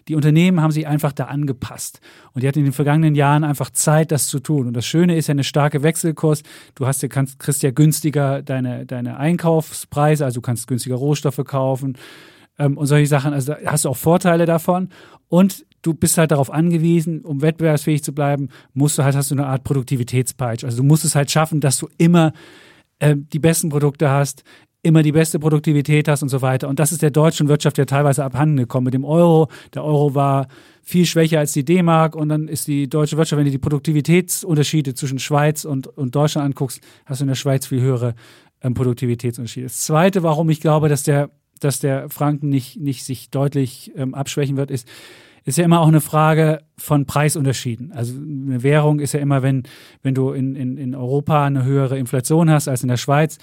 die 0.09 0.15
Unternehmen 0.15 0.61
haben 0.61 0.73
sich 0.73 0.87
einfach 0.87 1.13
da 1.13 1.27
angepasst. 1.27 2.01
Und 2.33 2.43
die 2.43 2.49
hatten 2.49 2.59
in 2.59 2.67
den 2.67 2.73
vergangenen 2.73 3.15
Jahren 3.15 3.45
einfach 3.45 3.71
Zeit, 3.71 4.11
das 4.11 4.27
zu 4.27 4.41
tun. 4.41 4.67
Und 4.67 4.75
das 4.75 4.85
Schöne 4.85 5.17
ist 5.17 5.29
ja 5.29 5.33
eine 5.33 5.45
starke 5.45 5.83
Wechselkurs. 5.83 6.43
Du 6.75 6.87
hast 6.87 7.09
kannst, 7.09 7.39
kriegst 7.39 7.63
ja 7.63 7.71
günstiger 7.71 8.43
deine, 8.43 8.85
deine 8.85 9.17
Einkaufspreise, 9.17 10.25
also 10.25 10.41
du 10.41 10.43
kannst 10.43 10.67
günstiger 10.67 10.97
Rohstoffe 10.97 11.43
kaufen 11.45 11.97
ähm, 12.59 12.77
und 12.77 12.87
solche 12.87 13.07
Sachen. 13.07 13.33
Also 13.33 13.55
da 13.55 13.59
hast 13.67 13.85
du 13.85 13.91
auch 13.91 13.97
Vorteile 13.97 14.45
davon. 14.45 14.89
Und 15.29 15.65
du 15.83 15.95
bist 15.95 16.17
halt 16.17 16.31
darauf 16.31 16.51
angewiesen, 16.51 17.21
um 17.23 17.43
wettbewerbsfähig 17.43 18.03
zu 18.03 18.13
bleiben, 18.13 18.49
musst 18.73 18.99
du 18.99 19.05
halt, 19.05 19.17
hast 19.17 19.31
du 19.31 19.35
eine 19.35 19.47
Art 19.47 19.65
Produktivitätspeitsch. 19.65 20.65
Also 20.65 20.79
du 20.79 20.83
musst 20.85 21.05
es 21.05 21.15
halt 21.15 21.31
schaffen, 21.31 21.61
dass 21.61 21.79
du 21.79 21.89
immer 21.99 22.33
äh, 23.01 23.17
die 23.17 23.39
besten 23.39 23.69
Produkte 23.69 24.09
hast, 24.09 24.45
immer 24.83 25.03
die 25.03 25.13
beste 25.13 25.39
Produktivität 25.39 26.09
hast 26.09 26.23
und 26.23 26.29
so 26.29 26.43
weiter. 26.43 26.69
Und 26.69 26.79
das 26.79 26.91
ist 26.93 27.03
der 27.03 27.11
deutschen 27.11 27.49
Wirtschaft 27.49 27.79
ja 27.79 27.85
teilweise 27.85 28.25
abhanden 28.25 28.57
gekommen 28.57 28.87
mit 28.87 28.95
dem 28.95 29.05
Euro. 29.05 29.49
Der 29.75 29.85
Euro 29.85 30.15
war 30.15 30.49
viel 30.83 31.07
schwächer 31.07 31.39
als 31.39 31.53
die 31.53 31.65
D-Mark 31.65 32.17
und 32.17 32.29
dann 32.29 32.49
ist 32.49 32.67
die 32.67 32.89
deutsche 32.89 33.17
Wirtschaft, 33.17 33.39
wenn 33.39 33.45
du 33.45 33.53
die 33.53 33.59
Produktivitätsunterschiede 33.59 34.95
zwischen 34.95 35.21
Schweiz 35.21 35.65
und, 35.65 35.87
und 35.87 36.15
Deutschland 36.15 36.47
anguckst, 36.47 36.81
hast 37.07 37.21
du 37.21 37.25
in 37.25 37.29
der 37.29 37.37
Schweiz 37.37 37.67
viel 37.67 37.81
höhere 37.81 38.15
ähm, 38.61 38.75
Produktivitätsunterschiede. 38.75 39.67
Das 39.67 39.81
Zweite, 39.81 40.25
warum 40.25 40.51
ich 40.51 40.61
glaube, 40.61 40.89
dass 40.89 41.05
der, 41.05 41.31
dass 41.61 41.79
der 41.79 42.09
Franken 42.11 42.49
nicht, 42.49 42.81
nicht 42.81 43.05
sich 43.05 43.31
deutlich 43.31 43.93
ähm, 43.95 44.15
abschwächen 44.15 44.57
wird, 44.57 44.73
ist, 44.73 44.89
ist 45.45 45.59
ja 45.59 45.65
immer 45.65 45.81
auch 45.81 45.89
eine 45.89 46.01
Frage 46.01 46.61
von 46.77 47.07
Preisunterschieden. 47.07 47.93
Also 47.93 48.15
eine 48.15 48.63
Währung 48.63 49.01
ist 49.01 49.13
ja 49.13 49.21
immer, 49.21 49.43
wenn, 49.43 49.65
wenn 50.03 50.15
du 50.15 50.31
in, 50.31 50.55
in, 50.55 50.77
in 50.77 50.95
Europa 50.95 51.45
eine 51.45 51.65
höhere 51.65 51.99
Inflation 51.99 52.51
hast 52.51 52.69
als 52.69 52.83
in 52.83 52.89
der 52.89 52.97
Schweiz, 52.97 53.39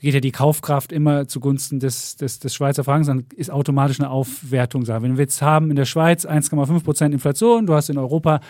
geht 0.00 0.14
ja 0.14 0.20
die 0.20 0.32
Kaufkraft 0.32 0.92
immer 0.92 1.26
zugunsten 1.28 1.80
des, 1.80 2.16
des, 2.16 2.38
des 2.38 2.54
Schweizer 2.54 2.84
Frankens, 2.84 3.06
dann 3.06 3.24
ist 3.36 3.50
automatisch 3.50 3.98
eine 4.00 4.10
Aufwertung 4.10 4.84
da. 4.84 5.02
Wenn 5.02 5.16
wir 5.16 5.22
jetzt 5.22 5.40
haben 5.40 5.70
in 5.70 5.76
der 5.76 5.86
Schweiz 5.86 6.26
1,5 6.26 6.84
Prozent 6.84 7.14
Inflation, 7.14 7.66
du 7.66 7.74
hast 7.74 7.88
in 7.88 7.96
Europa 7.96 8.40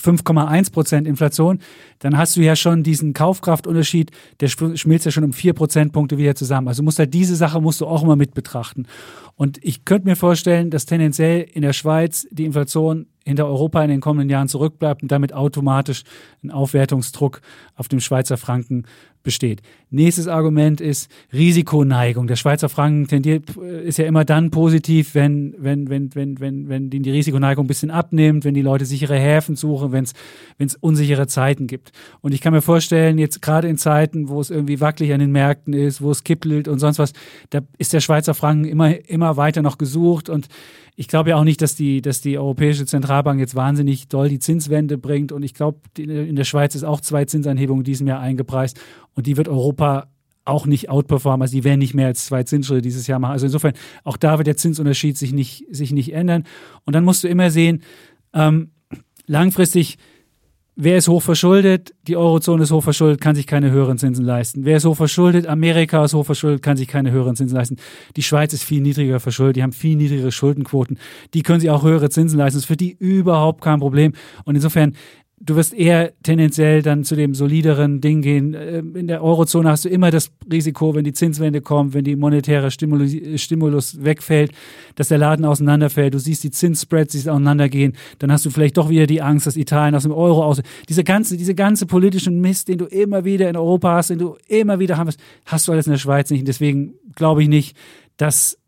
5,1 0.00 0.72
Prozent 0.72 1.06
Inflation, 1.06 1.60
dann 1.98 2.16
hast 2.16 2.36
du 2.36 2.40
ja 2.40 2.56
schon 2.56 2.82
diesen 2.82 3.12
Kaufkraftunterschied, 3.12 4.10
der 4.40 4.48
schmilzt 4.48 5.06
ja 5.06 5.12
schon 5.12 5.24
um 5.24 5.32
vier 5.32 5.52
Prozentpunkte 5.52 6.18
wieder 6.18 6.34
zusammen. 6.34 6.68
Also 6.68 6.82
musst 6.82 6.98
halt 6.98 7.14
diese 7.14 7.36
Sache 7.36 7.60
musst 7.60 7.80
du 7.80 7.86
auch 7.86 8.02
immer 8.02 8.16
mit 8.16 8.34
betrachten. 8.34 8.86
Und 9.34 9.62
ich 9.62 9.84
könnte 9.84 10.08
mir 10.08 10.16
vorstellen, 10.16 10.70
dass 10.70 10.86
tendenziell 10.86 11.42
in 11.52 11.62
der 11.62 11.72
Schweiz 11.72 12.26
die 12.30 12.44
Inflation 12.44 13.06
hinter 13.24 13.46
Europa 13.46 13.82
in 13.82 13.90
den 13.90 14.00
kommenden 14.00 14.30
Jahren 14.30 14.48
zurückbleibt 14.48 15.02
und 15.02 15.10
damit 15.10 15.32
automatisch 15.32 16.04
ein 16.44 16.50
Aufwertungsdruck 16.50 17.40
auf 17.74 17.88
dem 17.88 18.00
Schweizer 18.00 18.36
Franken 18.36 18.84
besteht. 19.26 19.60
Nächstes 19.90 20.28
Argument 20.28 20.80
ist 20.80 21.10
Risikoneigung. 21.32 22.28
Der 22.28 22.36
Schweizer 22.36 22.68
Franken 22.68 23.08
tendiert, 23.08 23.56
äh, 23.60 23.82
ist 23.82 23.98
ja 23.98 24.06
immer 24.06 24.24
dann 24.24 24.52
positiv, 24.52 25.16
wenn, 25.16 25.54
wenn, 25.58 25.90
wenn, 25.90 26.14
wenn, 26.14 26.38
wenn, 26.40 26.68
wenn 26.68 26.90
die 26.90 27.10
Risikoneigung 27.10 27.64
ein 27.64 27.66
bisschen 27.66 27.90
abnimmt, 27.90 28.44
wenn 28.44 28.54
die 28.54 28.62
Leute 28.62 28.86
sichere 28.86 29.18
Häfen 29.18 29.56
suchen, 29.56 29.90
wenn 29.90 30.04
es, 30.04 30.76
unsichere 30.76 31.26
Zeiten 31.26 31.66
gibt. 31.66 31.90
Und 32.20 32.32
ich 32.32 32.40
kann 32.40 32.52
mir 32.52 32.62
vorstellen, 32.62 33.18
jetzt 33.18 33.42
gerade 33.42 33.68
in 33.68 33.78
Zeiten, 33.78 34.28
wo 34.28 34.40
es 34.40 34.50
irgendwie 34.50 34.80
wackelig 34.80 35.12
an 35.12 35.18
den 35.18 35.32
Märkten 35.32 35.74
ist, 35.74 36.00
wo 36.00 36.12
es 36.12 36.22
kippelt 36.22 36.68
und 36.68 36.78
sonst 36.78 37.00
was, 37.00 37.12
da 37.50 37.60
ist 37.78 37.92
der 37.92 38.00
Schweizer 38.00 38.34
Franken 38.34 38.64
immer, 38.64 39.08
immer 39.08 39.36
weiter 39.36 39.60
noch 39.60 39.76
gesucht 39.76 40.28
und 40.28 40.48
ich 40.98 41.08
glaube 41.08 41.30
ja 41.30 41.36
auch 41.36 41.44
nicht, 41.44 41.60
dass 41.60 41.74
die, 41.74 42.00
dass 42.00 42.22
die 42.22 42.38
Europäische 42.38 42.86
Zentralbank 42.86 43.38
jetzt 43.38 43.54
wahnsinnig 43.54 44.08
doll 44.08 44.30
die 44.30 44.38
Zinswende 44.38 44.96
bringt. 44.96 45.30
Und 45.30 45.42
ich 45.42 45.52
glaube, 45.52 45.78
in 45.98 46.36
der 46.36 46.44
Schweiz 46.44 46.74
ist 46.74 46.84
auch 46.84 47.02
zwei 47.02 47.26
Zinsanhebungen 47.26 47.84
diesem 47.84 48.06
Jahr 48.06 48.20
eingepreist. 48.20 48.80
Und 49.16 49.26
die 49.26 49.36
wird 49.36 49.48
Europa 49.48 50.06
auch 50.44 50.66
nicht 50.66 50.88
outperformen. 50.88 51.42
Also 51.42 51.56
die 51.56 51.64
werden 51.64 51.80
nicht 51.80 51.94
mehr 51.94 52.06
als 52.06 52.26
zwei 52.26 52.44
Zinsschritte 52.44 52.82
dieses 52.82 53.08
Jahr 53.08 53.18
machen. 53.18 53.32
Also 53.32 53.46
insofern, 53.46 53.72
auch 54.04 54.16
da 54.16 54.38
wird 54.38 54.46
der 54.46 54.56
Zinsunterschied 54.56 55.18
sich 55.18 55.32
nicht, 55.32 55.64
sich 55.74 55.90
nicht 55.90 56.12
ändern. 56.12 56.44
Und 56.84 56.94
dann 56.94 57.04
musst 57.04 57.24
du 57.24 57.28
immer 57.28 57.50
sehen, 57.50 57.82
ähm, 58.32 58.70
langfristig 59.26 59.98
Wer 60.78 60.98
ist 60.98 61.08
hochverschuldet? 61.08 61.94
Die 62.06 62.18
Eurozone 62.18 62.64
ist 62.64 62.70
hochverschuldet, 62.70 63.18
kann 63.18 63.34
sich 63.34 63.46
keine 63.46 63.70
höheren 63.70 63.96
Zinsen 63.96 64.26
leisten. 64.26 64.66
Wer 64.66 64.76
ist 64.76 64.84
hochverschuldet? 64.84 65.46
Amerika 65.46 66.04
ist 66.04 66.12
hochverschuldet, 66.12 66.60
kann 66.60 66.76
sich 66.76 66.86
keine 66.86 67.10
höheren 67.12 67.34
Zinsen 67.34 67.56
leisten. 67.56 67.76
Die 68.14 68.22
Schweiz 68.22 68.52
ist 68.52 68.62
viel 68.62 68.82
niedriger 68.82 69.18
verschuldet, 69.18 69.56
die 69.56 69.62
haben 69.62 69.72
viel 69.72 69.96
niedrigere 69.96 70.30
Schuldenquoten. 70.30 70.98
Die 71.32 71.40
können 71.40 71.60
sich 71.60 71.70
auch 71.70 71.82
höhere 71.82 72.10
Zinsen 72.10 72.38
leisten. 72.38 72.58
Das 72.58 72.64
ist 72.64 72.68
für 72.68 72.76
die 72.76 72.92
überhaupt 72.92 73.62
kein 73.62 73.80
Problem. 73.80 74.12
Und 74.44 74.54
insofern, 74.54 74.92
du 75.38 75.54
wirst 75.54 75.74
eher 75.74 76.12
tendenziell 76.22 76.82
dann 76.82 77.04
zu 77.04 77.14
dem 77.14 77.34
solideren 77.34 78.00
Ding 78.00 78.22
gehen. 78.22 78.56
Ähm, 78.58 78.96
in 78.96 79.06
der 79.06 79.22
Eurozone 79.22 79.68
hast 79.68 79.84
du 79.84 79.88
immer 79.88 80.10
das 80.10 80.30
Risiko, 80.50 80.94
wenn 80.94 81.04
die 81.04 81.12
Zinswende 81.12 81.60
kommt, 81.60 81.94
wenn 81.94 82.04
die 82.04 82.16
monetäre 82.16 82.70
Stimulus, 82.70 84.02
wegfällt, 84.02 84.52
dass 84.94 85.08
der 85.08 85.18
Laden 85.18 85.44
auseinanderfällt. 85.44 86.14
Du 86.14 86.18
siehst 86.18 86.42
die 86.44 86.50
Zinsspreads, 86.50 87.12
die 87.12 87.18
auseinandergehen. 87.28 87.94
Dann 88.18 88.32
hast 88.32 88.46
du 88.46 88.50
vielleicht 88.50 88.76
doch 88.76 88.88
wieder 88.88 89.06
die 89.06 89.20
Angst, 89.20 89.46
dass 89.46 89.56
Italien 89.56 89.94
aus 89.94 90.04
dem 90.04 90.12
Euro 90.12 90.44
aus. 90.44 90.62
Diese 90.88 91.04
ganze, 91.04 91.36
diese 91.36 91.54
ganze 91.54 91.86
politischen 91.86 92.40
Mist, 92.40 92.68
den 92.68 92.78
du 92.78 92.86
immer 92.86 93.24
wieder 93.24 93.48
in 93.50 93.56
Europa 93.56 93.94
hast, 93.94 94.10
den 94.10 94.18
du 94.18 94.36
immer 94.48 94.78
wieder 94.78 94.96
hast, 94.96 95.20
hast 95.44 95.68
du 95.68 95.72
alles 95.72 95.86
in 95.86 95.92
der 95.92 95.98
Schweiz 95.98 96.30
nicht. 96.30 96.40
Und 96.40 96.48
deswegen 96.48 96.94
glaube 97.14 97.42
ich 97.42 97.48
nicht, 97.48 97.76
dass 98.16 98.58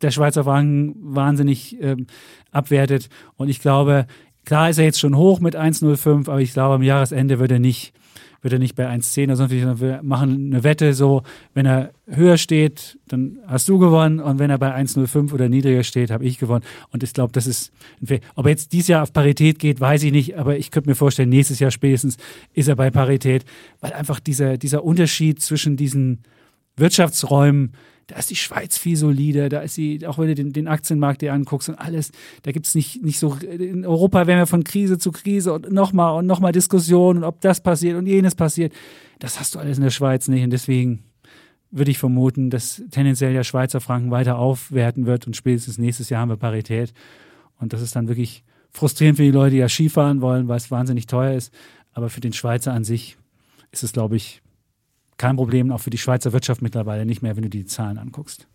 der 0.00 0.12
Schweizer 0.12 0.44
Franken 0.44 0.94
wahnsinnig 1.00 1.76
ähm, 1.80 2.06
abwertet. 2.52 3.08
Und 3.36 3.48
ich 3.48 3.60
glaube, 3.60 4.06
Klar 4.48 4.70
ist 4.70 4.78
er 4.78 4.84
jetzt 4.84 4.98
schon 4.98 5.14
hoch 5.14 5.40
mit 5.40 5.56
1,05, 5.56 6.26
aber 6.26 6.40
ich 6.40 6.54
glaube, 6.54 6.76
am 6.76 6.82
Jahresende 6.82 7.38
wird 7.38 7.50
er 7.50 7.58
nicht, 7.58 7.92
wird 8.40 8.54
er 8.54 8.58
nicht 8.58 8.76
bei 8.76 8.88
1,10 8.88 9.24
oder 9.24 9.36
sonst 9.36 9.50
wie. 9.50 9.62
Wir 9.62 10.00
machen 10.02 10.54
eine 10.54 10.64
Wette 10.64 10.94
so, 10.94 11.22
wenn 11.52 11.66
er 11.66 11.90
höher 12.06 12.38
steht, 12.38 12.98
dann 13.08 13.40
hast 13.46 13.68
du 13.68 13.78
gewonnen 13.78 14.20
und 14.20 14.38
wenn 14.38 14.48
er 14.48 14.56
bei 14.56 14.74
1,05 14.74 15.34
oder 15.34 15.50
niedriger 15.50 15.82
steht, 15.82 16.10
habe 16.10 16.24
ich 16.24 16.38
gewonnen. 16.38 16.64
Und 16.92 17.02
ich 17.02 17.12
glaube, 17.12 17.30
das 17.34 17.46
ist, 17.46 17.72
ob 18.36 18.46
er 18.46 18.50
jetzt 18.50 18.72
dieses 18.72 18.88
Jahr 18.88 19.02
auf 19.02 19.12
Parität 19.12 19.58
geht, 19.58 19.80
weiß 19.80 20.02
ich 20.04 20.12
nicht, 20.12 20.38
aber 20.38 20.56
ich 20.56 20.70
könnte 20.70 20.88
mir 20.88 20.96
vorstellen, 20.96 21.28
nächstes 21.28 21.58
Jahr 21.58 21.70
spätestens 21.70 22.16
ist 22.54 22.68
er 22.68 22.76
bei 22.76 22.90
Parität, 22.90 23.44
weil 23.80 23.92
einfach 23.92 24.18
dieser, 24.18 24.56
dieser 24.56 24.82
Unterschied 24.82 25.42
zwischen 25.42 25.76
diesen 25.76 26.20
Wirtschaftsräumen, 26.74 27.74
da 28.08 28.16
ist 28.16 28.30
die 28.30 28.36
Schweiz 28.36 28.78
viel 28.78 28.96
solider, 28.96 29.50
da 29.50 29.60
ist 29.60 29.74
sie, 29.74 30.04
auch 30.06 30.18
wenn 30.18 30.28
du 30.28 30.34
den, 30.34 30.52
den 30.52 30.66
Aktienmarkt 30.66 31.20
dir 31.20 31.34
anguckst 31.34 31.68
und 31.68 31.76
alles, 31.76 32.10
da 32.42 32.52
gibt 32.52 32.66
es 32.66 32.74
nicht, 32.74 33.02
nicht 33.02 33.18
so, 33.18 33.34
in 33.34 33.84
Europa 33.84 34.26
werden 34.26 34.40
wir 34.40 34.46
von 34.46 34.64
Krise 34.64 34.98
zu 34.98 35.12
Krise 35.12 35.52
und 35.52 35.70
nochmal 35.70 36.18
und 36.18 36.26
nochmal 36.26 36.52
Diskussionen, 36.52 37.22
ob 37.22 37.42
das 37.42 37.60
passiert 37.60 37.98
und 37.98 38.06
jenes 38.06 38.34
passiert. 38.34 38.72
Das 39.18 39.38
hast 39.38 39.54
du 39.54 39.58
alles 39.58 39.76
in 39.76 39.84
der 39.84 39.90
Schweiz 39.90 40.26
nicht 40.26 40.42
und 40.42 40.50
deswegen 40.50 41.04
würde 41.70 41.90
ich 41.90 41.98
vermuten, 41.98 42.48
dass 42.48 42.82
tendenziell 42.90 43.34
der 43.34 43.44
Schweizer 43.44 43.82
Franken 43.82 44.10
weiter 44.10 44.38
aufwerten 44.38 45.04
wird 45.04 45.26
und 45.26 45.36
spätestens 45.36 45.76
nächstes 45.76 46.08
Jahr 46.08 46.22
haben 46.22 46.30
wir 46.30 46.38
Parität. 46.38 46.94
Und 47.60 47.74
das 47.74 47.82
ist 47.82 47.94
dann 47.94 48.08
wirklich 48.08 48.42
frustrierend 48.70 49.18
für 49.18 49.24
die 49.24 49.30
Leute, 49.30 49.50
die 49.50 49.58
ja 49.58 49.68
Skifahren 49.68 50.22
wollen, 50.22 50.48
weil 50.48 50.56
es 50.56 50.70
wahnsinnig 50.70 51.06
teuer 51.06 51.34
ist. 51.34 51.52
Aber 51.92 52.08
für 52.08 52.20
den 52.20 52.32
Schweizer 52.32 52.72
an 52.72 52.84
sich 52.84 53.18
ist 53.70 53.82
es, 53.82 53.92
glaube 53.92 54.16
ich, 54.16 54.40
kein 55.18 55.36
Problem, 55.36 55.70
auch 55.70 55.80
für 55.80 55.90
die 55.90 55.98
Schweizer 55.98 56.32
Wirtschaft 56.32 56.62
mittlerweile 56.62 57.04
nicht 57.04 57.22
mehr, 57.22 57.36
wenn 57.36 57.42
du 57.42 57.50
die 57.50 57.66
Zahlen 57.66 57.98
anguckst. 57.98 58.46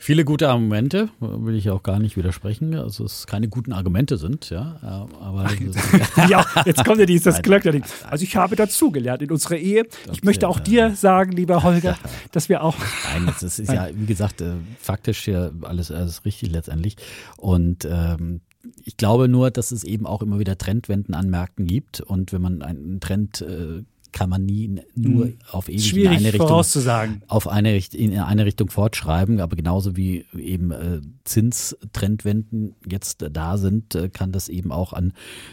Viele 0.00 0.24
gute 0.24 0.48
Argumente, 0.48 1.08
will 1.18 1.56
ich 1.56 1.70
auch 1.70 1.82
gar 1.82 1.98
nicht 1.98 2.16
widersprechen. 2.16 2.76
Also 2.76 3.04
es 3.04 3.26
keine 3.26 3.48
guten 3.48 3.72
Argumente 3.72 4.16
sind, 4.16 4.48
ja. 4.48 4.78
Aber 4.80 5.50
ja, 6.28 6.46
jetzt 6.64 6.84
kommt 6.84 7.00
ja 7.00 7.06
dieses 7.06 7.42
Glöckner. 7.42 7.72
Also 8.08 8.22
ich 8.22 8.36
habe 8.36 8.54
dazugelernt 8.54 9.22
in 9.22 9.30
unserer 9.32 9.56
Ehe. 9.56 9.88
Ich 10.12 10.22
möchte 10.22 10.46
auch 10.46 10.60
dir 10.60 10.94
sagen, 10.94 11.32
lieber 11.32 11.64
Holger, 11.64 11.98
dass 12.30 12.48
wir 12.48 12.62
auch. 12.62 12.76
Nein, 13.12 13.34
das 13.40 13.58
ist 13.58 13.72
ja, 13.72 13.88
wie 13.92 14.06
gesagt, 14.06 14.40
äh, 14.40 14.52
faktisch 14.78 15.26
ja 15.26 15.50
alles, 15.62 15.90
alles 15.90 16.24
richtig 16.24 16.52
letztendlich. 16.52 16.96
Und 17.36 17.84
ähm, 17.90 18.40
ich 18.84 18.98
glaube 18.98 19.26
nur, 19.28 19.50
dass 19.50 19.72
es 19.72 19.82
eben 19.82 20.06
auch 20.06 20.22
immer 20.22 20.38
wieder 20.38 20.56
Trendwenden 20.56 21.14
an 21.14 21.28
Märkten 21.28 21.66
gibt 21.66 22.00
und 22.00 22.32
wenn 22.32 22.42
man 22.42 22.62
einen 22.62 23.00
Trend 23.00 23.40
äh, 23.40 23.82
kann 24.12 24.30
man 24.30 24.44
nie 24.44 24.80
nur 24.94 25.26
hm. 25.26 25.36
auf 25.50 25.68
ewig 25.68 25.86
Schwierig 25.86 26.12
in 26.12 26.18
eine 26.18 26.32
Richtung 26.32 26.48
vorauszusagen. 26.48 27.22
auf 27.28 27.48
eine 27.48 27.76
in 27.76 28.18
eine 28.18 28.44
Richtung 28.44 28.70
fortschreiben, 28.70 29.40
aber 29.40 29.56
genauso 29.56 29.96
wie 29.96 30.24
eben 30.36 30.70
äh, 30.70 31.00
Zinstrendwenden 31.24 32.74
jetzt 32.88 33.22
äh, 33.22 33.30
da 33.30 33.58
sind, 33.58 33.94
äh, 33.94 34.08
kann 34.08 34.32
das 34.32 34.48
eben 34.48 34.72
auch 34.72 34.92
an 34.92 35.12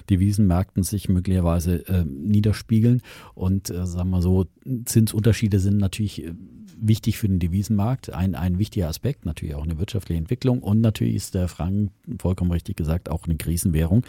Devisenmärkten 0.09 0.83
sich 0.83 1.09
möglicherweise 1.09 1.87
äh, 1.87 2.05
niederspiegeln 2.05 3.01
und 3.33 3.69
äh, 3.69 3.85
sagen 3.85 4.09
wir 4.09 4.21
so 4.21 4.45
Zinsunterschiede 4.85 5.59
sind 5.59 5.77
natürlich 5.77 6.23
äh, 6.23 6.33
wichtig 6.77 7.17
für 7.17 7.27
den 7.27 7.39
Devisenmarkt, 7.39 8.11
ein, 8.13 8.35
ein 8.35 8.59
wichtiger 8.59 8.87
Aspekt, 8.87 9.25
natürlich 9.25 9.55
auch 9.55 9.63
eine 9.63 9.79
wirtschaftliche 9.79 10.19
Entwicklung 10.19 10.59
und 10.59 10.81
natürlich 10.81 11.15
ist 11.15 11.35
der 11.35 11.47
Franken, 11.47 11.91
vollkommen 12.19 12.51
richtig 12.51 12.75
gesagt, 12.75 13.09
auch 13.09 13.25
eine 13.25 13.37
Krisenwährung. 13.37 14.05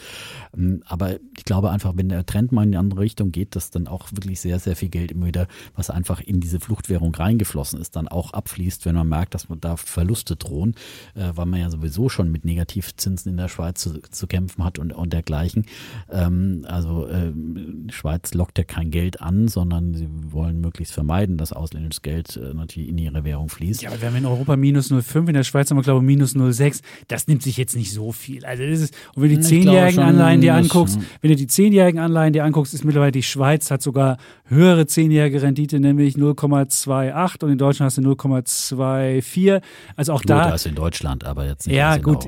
Ähm, 0.56 0.82
aber 0.86 1.18
ich 1.36 1.44
glaube 1.44 1.70
einfach, 1.70 1.92
wenn 1.96 2.08
der 2.08 2.26
Trend 2.26 2.52
mal 2.52 2.64
in 2.64 2.72
die 2.72 2.78
andere 2.78 3.00
Richtung 3.00 3.32
geht, 3.32 3.56
dass 3.56 3.70
dann 3.70 3.86
auch 3.86 4.08
wirklich 4.12 4.35
sehr, 4.40 4.58
sehr 4.58 4.76
viel 4.76 4.88
Geld 4.88 5.10
immer 5.12 5.26
wieder, 5.26 5.46
was 5.74 5.90
einfach 5.90 6.20
in 6.20 6.40
diese 6.40 6.60
Fluchtwährung 6.60 7.14
reingeflossen 7.14 7.80
ist, 7.80 7.96
dann 7.96 8.08
auch 8.08 8.32
abfließt, 8.32 8.84
wenn 8.86 8.94
man 8.94 9.08
merkt, 9.08 9.34
dass 9.34 9.48
man 9.48 9.60
da 9.60 9.76
Verluste 9.76 10.36
drohen, 10.36 10.74
äh, 11.14 11.32
weil 11.34 11.46
man 11.46 11.60
ja 11.60 11.70
sowieso 11.70 12.08
schon 12.08 12.30
mit 12.30 12.44
Negativzinsen 12.44 13.30
in 13.30 13.36
der 13.36 13.48
Schweiz 13.48 13.80
zu, 13.80 14.00
zu 14.10 14.26
kämpfen 14.26 14.64
hat 14.64 14.78
und, 14.78 14.92
und 14.92 15.12
dergleichen. 15.12 15.66
Ähm, 16.10 16.64
also 16.68 17.06
äh, 17.06 17.32
die 17.34 17.92
Schweiz 17.92 18.34
lockt 18.34 18.58
ja 18.58 18.64
kein 18.64 18.90
Geld 18.90 19.20
an, 19.20 19.48
sondern 19.48 19.94
sie 19.94 20.08
wollen 20.10 20.60
möglichst 20.60 20.94
vermeiden, 20.94 21.36
dass 21.36 21.52
ausländisches 21.52 22.02
Geld 22.02 22.36
äh, 22.36 22.54
natürlich 22.54 22.88
in 22.88 22.98
ihre 22.98 23.24
Währung 23.24 23.48
fließt. 23.48 23.82
Ja, 23.82 23.90
aber 23.90 24.00
wir 24.00 24.08
haben 24.08 24.16
in 24.16 24.26
Europa 24.26 24.56
minus 24.56 24.90
0,5, 24.90 25.28
in 25.28 25.34
der 25.34 25.44
Schweiz 25.44 25.70
haben 25.70 25.78
wir, 25.78 25.82
glaube 25.82 26.00
ich, 26.00 26.06
minus 26.06 26.34
0,6. 26.34 26.82
Das 27.08 27.26
nimmt 27.26 27.42
sich 27.42 27.56
jetzt 27.56 27.76
nicht 27.76 27.92
so 27.92 28.12
viel. 28.12 28.44
Also 28.44 28.64
das 28.64 28.80
ist, 28.80 28.94
und 29.14 29.22
wenn 29.22 29.30
du 29.30 29.36
die 29.36 29.42
zehnjährigen 29.42 30.00
Anleihen 30.00 30.40
dir 30.40 30.54
anguckst, 30.54 30.98
wenn 31.20 31.30
du 31.30 31.36
die 31.36 31.46
zehnjährigen 31.46 32.00
Anleihen 32.00 32.32
dir 32.32 32.44
anguckst, 32.44 32.74
ist 32.74 32.84
mittlerweile 32.84 33.12
die 33.12 33.22
Schweiz 33.22 33.70
hat 33.70 33.82
sogar 33.82 34.18
höhere 34.48 34.86
zehnjährige 34.86 35.42
Rendite, 35.42 35.80
nämlich 35.80 36.14
0,28 36.14 37.44
und 37.44 37.52
in 37.52 37.58
Deutschland 37.58 37.90
hast 37.90 37.98
du 37.98 38.02
0,24. 38.02 39.60
Also 39.96 40.12
auch 40.12 40.20
gut, 40.20 40.30
da. 40.30 40.54
ist 40.54 40.66
in 40.66 40.74
Deutschland, 40.74 41.24
aber 41.24 41.46
jetzt 41.46 41.66
nicht 41.66 41.76
ja, 41.76 41.96
gut. 41.96 42.26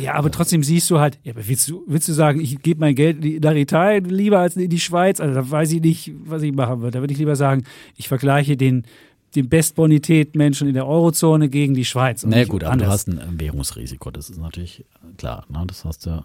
Ja, 0.00 0.14
aber 0.14 0.30
trotzdem 0.30 0.62
siehst 0.62 0.90
du 0.90 0.98
halt, 0.98 1.18
ja, 1.22 1.32
willst 1.36 1.68
du, 1.68 1.84
willst 1.86 2.08
du 2.08 2.12
sagen, 2.12 2.40
ich 2.40 2.62
gebe 2.62 2.80
mein 2.80 2.94
Geld 2.94 3.42
nach 3.42 3.54
Italien 3.54 4.06
lieber 4.06 4.38
als 4.38 4.56
in 4.56 4.70
die 4.70 4.80
Schweiz? 4.80 5.20
Also 5.20 5.34
da 5.34 5.50
weiß 5.50 5.72
ich 5.72 5.82
nicht, 5.82 6.12
was 6.24 6.42
ich 6.42 6.52
machen 6.52 6.80
würde. 6.80 6.92
Da 6.92 7.00
würde 7.00 7.12
ich 7.12 7.18
lieber 7.18 7.36
sagen, 7.36 7.64
ich 7.96 8.08
vergleiche 8.08 8.56
den 8.56 8.84
die 9.34 9.42
Bestbonität-Menschen 9.42 10.66
in 10.66 10.74
der 10.74 10.86
Eurozone 10.88 11.48
gegen 11.48 11.74
die 11.74 11.84
Schweiz. 11.84 12.24
Na 12.24 12.36
nee, 12.36 12.44
gut, 12.46 12.64
aber 12.64 12.72
anders. 12.72 12.88
du 12.88 12.92
hast 12.92 13.08
ein 13.08 13.38
Währungsrisiko, 13.40 14.10
das 14.10 14.28
ist 14.28 14.38
natürlich 14.38 14.84
klar. 15.18 15.44
Ne? 15.48 15.62
Das 15.66 15.84
hast 15.84 16.06
du 16.06 16.24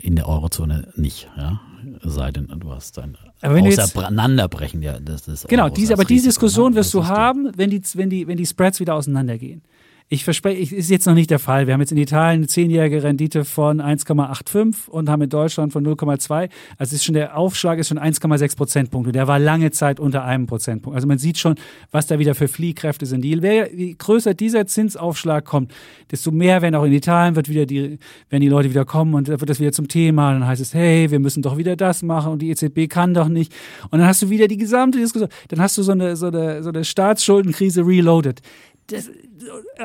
in 0.00 0.16
der 0.16 0.28
Eurozone 0.28 0.88
nicht, 0.96 1.28
ja. 1.36 1.60
Sei 2.02 2.30
denn, 2.30 2.48
du 2.48 2.70
hast 2.70 2.98
ein 2.98 3.16
Auseinanderbrechen, 3.42 4.82
ja, 4.82 4.98
das 4.98 5.28
ist 5.28 5.48
Genau, 5.48 5.68
diese, 5.68 5.92
aber 5.92 6.04
diese 6.04 6.28
Diskussion 6.28 6.72
ne? 6.72 6.76
wirst 6.78 6.94
du 6.94 7.06
haben, 7.06 7.50
wenn 7.56 7.70
die, 7.70 7.82
wenn, 7.94 8.08
die, 8.08 8.26
wenn 8.26 8.36
die 8.36 8.46
Spreads 8.46 8.80
wieder 8.80 8.94
auseinandergehen. 8.94 9.62
Ich 10.10 10.22
verspreche, 10.22 10.76
ist 10.76 10.90
jetzt 10.90 11.06
noch 11.06 11.14
nicht 11.14 11.30
der 11.30 11.38
Fall. 11.38 11.66
Wir 11.66 11.72
haben 11.72 11.80
jetzt 11.80 11.90
in 11.90 11.96
Italien 11.96 12.40
eine 12.40 12.46
zehnjährige 12.46 13.02
Rendite 13.02 13.46
von 13.46 13.80
1,85 13.80 14.90
und 14.90 15.08
haben 15.08 15.22
in 15.22 15.30
Deutschland 15.30 15.72
von 15.72 15.84
0,2. 15.84 16.50
Also 16.76 16.94
ist 16.94 17.04
schon 17.06 17.14
der 17.14 17.38
Aufschlag 17.38 17.78
ist 17.78 17.88
schon 17.88 17.98
1,6 17.98 18.54
Prozentpunkte. 18.54 19.12
Der 19.12 19.28
war 19.28 19.38
lange 19.38 19.70
Zeit 19.70 19.98
unter 19.98 20.22
einem 20.22 20.46
Prozentpunkt. 20.46 20.94
Also 20.94 21.08
man 21.08 21.16
sieht 21.16 21.38
schon, 21.38 21.54
was 21.90 22.06
da 22.06 22.18
wieder 22.18 22.34
für 22.34 22.48
Fliehkräfte 22.48 23.06
sind. 23.06 23.24
Je, 23.24 23.94
größer 23.98 24.34
dieser 24.34 24.66
Zinsaufschlag 24.66 25.46
kommt, 25.46 25.72
desto 26.10 26.30
mehr 26.30 26.60
werden 26.60 26.74
auch 26.74 26.84
in 26.84 26.92
Italien 26.92 27.34
wird 27.34 27.48
wieder 27.48 27.64
die, 27.64 27.98
werden 28.28 28.42
die 28.42 28.50
Leute 28.50 28.68
wieder 28.68 28.84
kommen 28.84 29.14
und 29.14 29.28
wird 29.28 29.48
das 29.48 29.58
wieder 29.58 29.72
zum 29.72 29.88
Thema. 29.88 30.32
Dann 30.34 30.46
heißt 30.46 30.60
es, 30.60 30.74
hey, 30.74 31.10
wir 31.10 31.18
müssen 31.18 31.42
doch 31.42 31.56
wieder 31.56 31.76
das 31.76 32.02
machen 32.02 32.30
und 32.30 32.42
die 32.42 32.50
EZB 32.50 32.90
kann 32.90 33.14
doch 33.14 33.28
nicht. 33.28 33.54
Und 33.90 34.00
dann 34.00 34.06
hast 34.06 34.20
du 34.20 34.28
wieder 34.28 34.48
die 34.48 34.58
gesamte 34.58 34.98
Diskussion. 34.98 35.30
Dann 35.48 35.62
hast 35.62 35.78
du 35.78 35.82
so 35.82 35.92
eine, 35.92 36.14
so 36.14 36.26
eine, 36.26 36.62
so 36.62 36.68
eine 36.68 36.84
Staatsschuldenkrise 36.84 37.86
reloaded 37.86 38.42
das, 38.88 39.10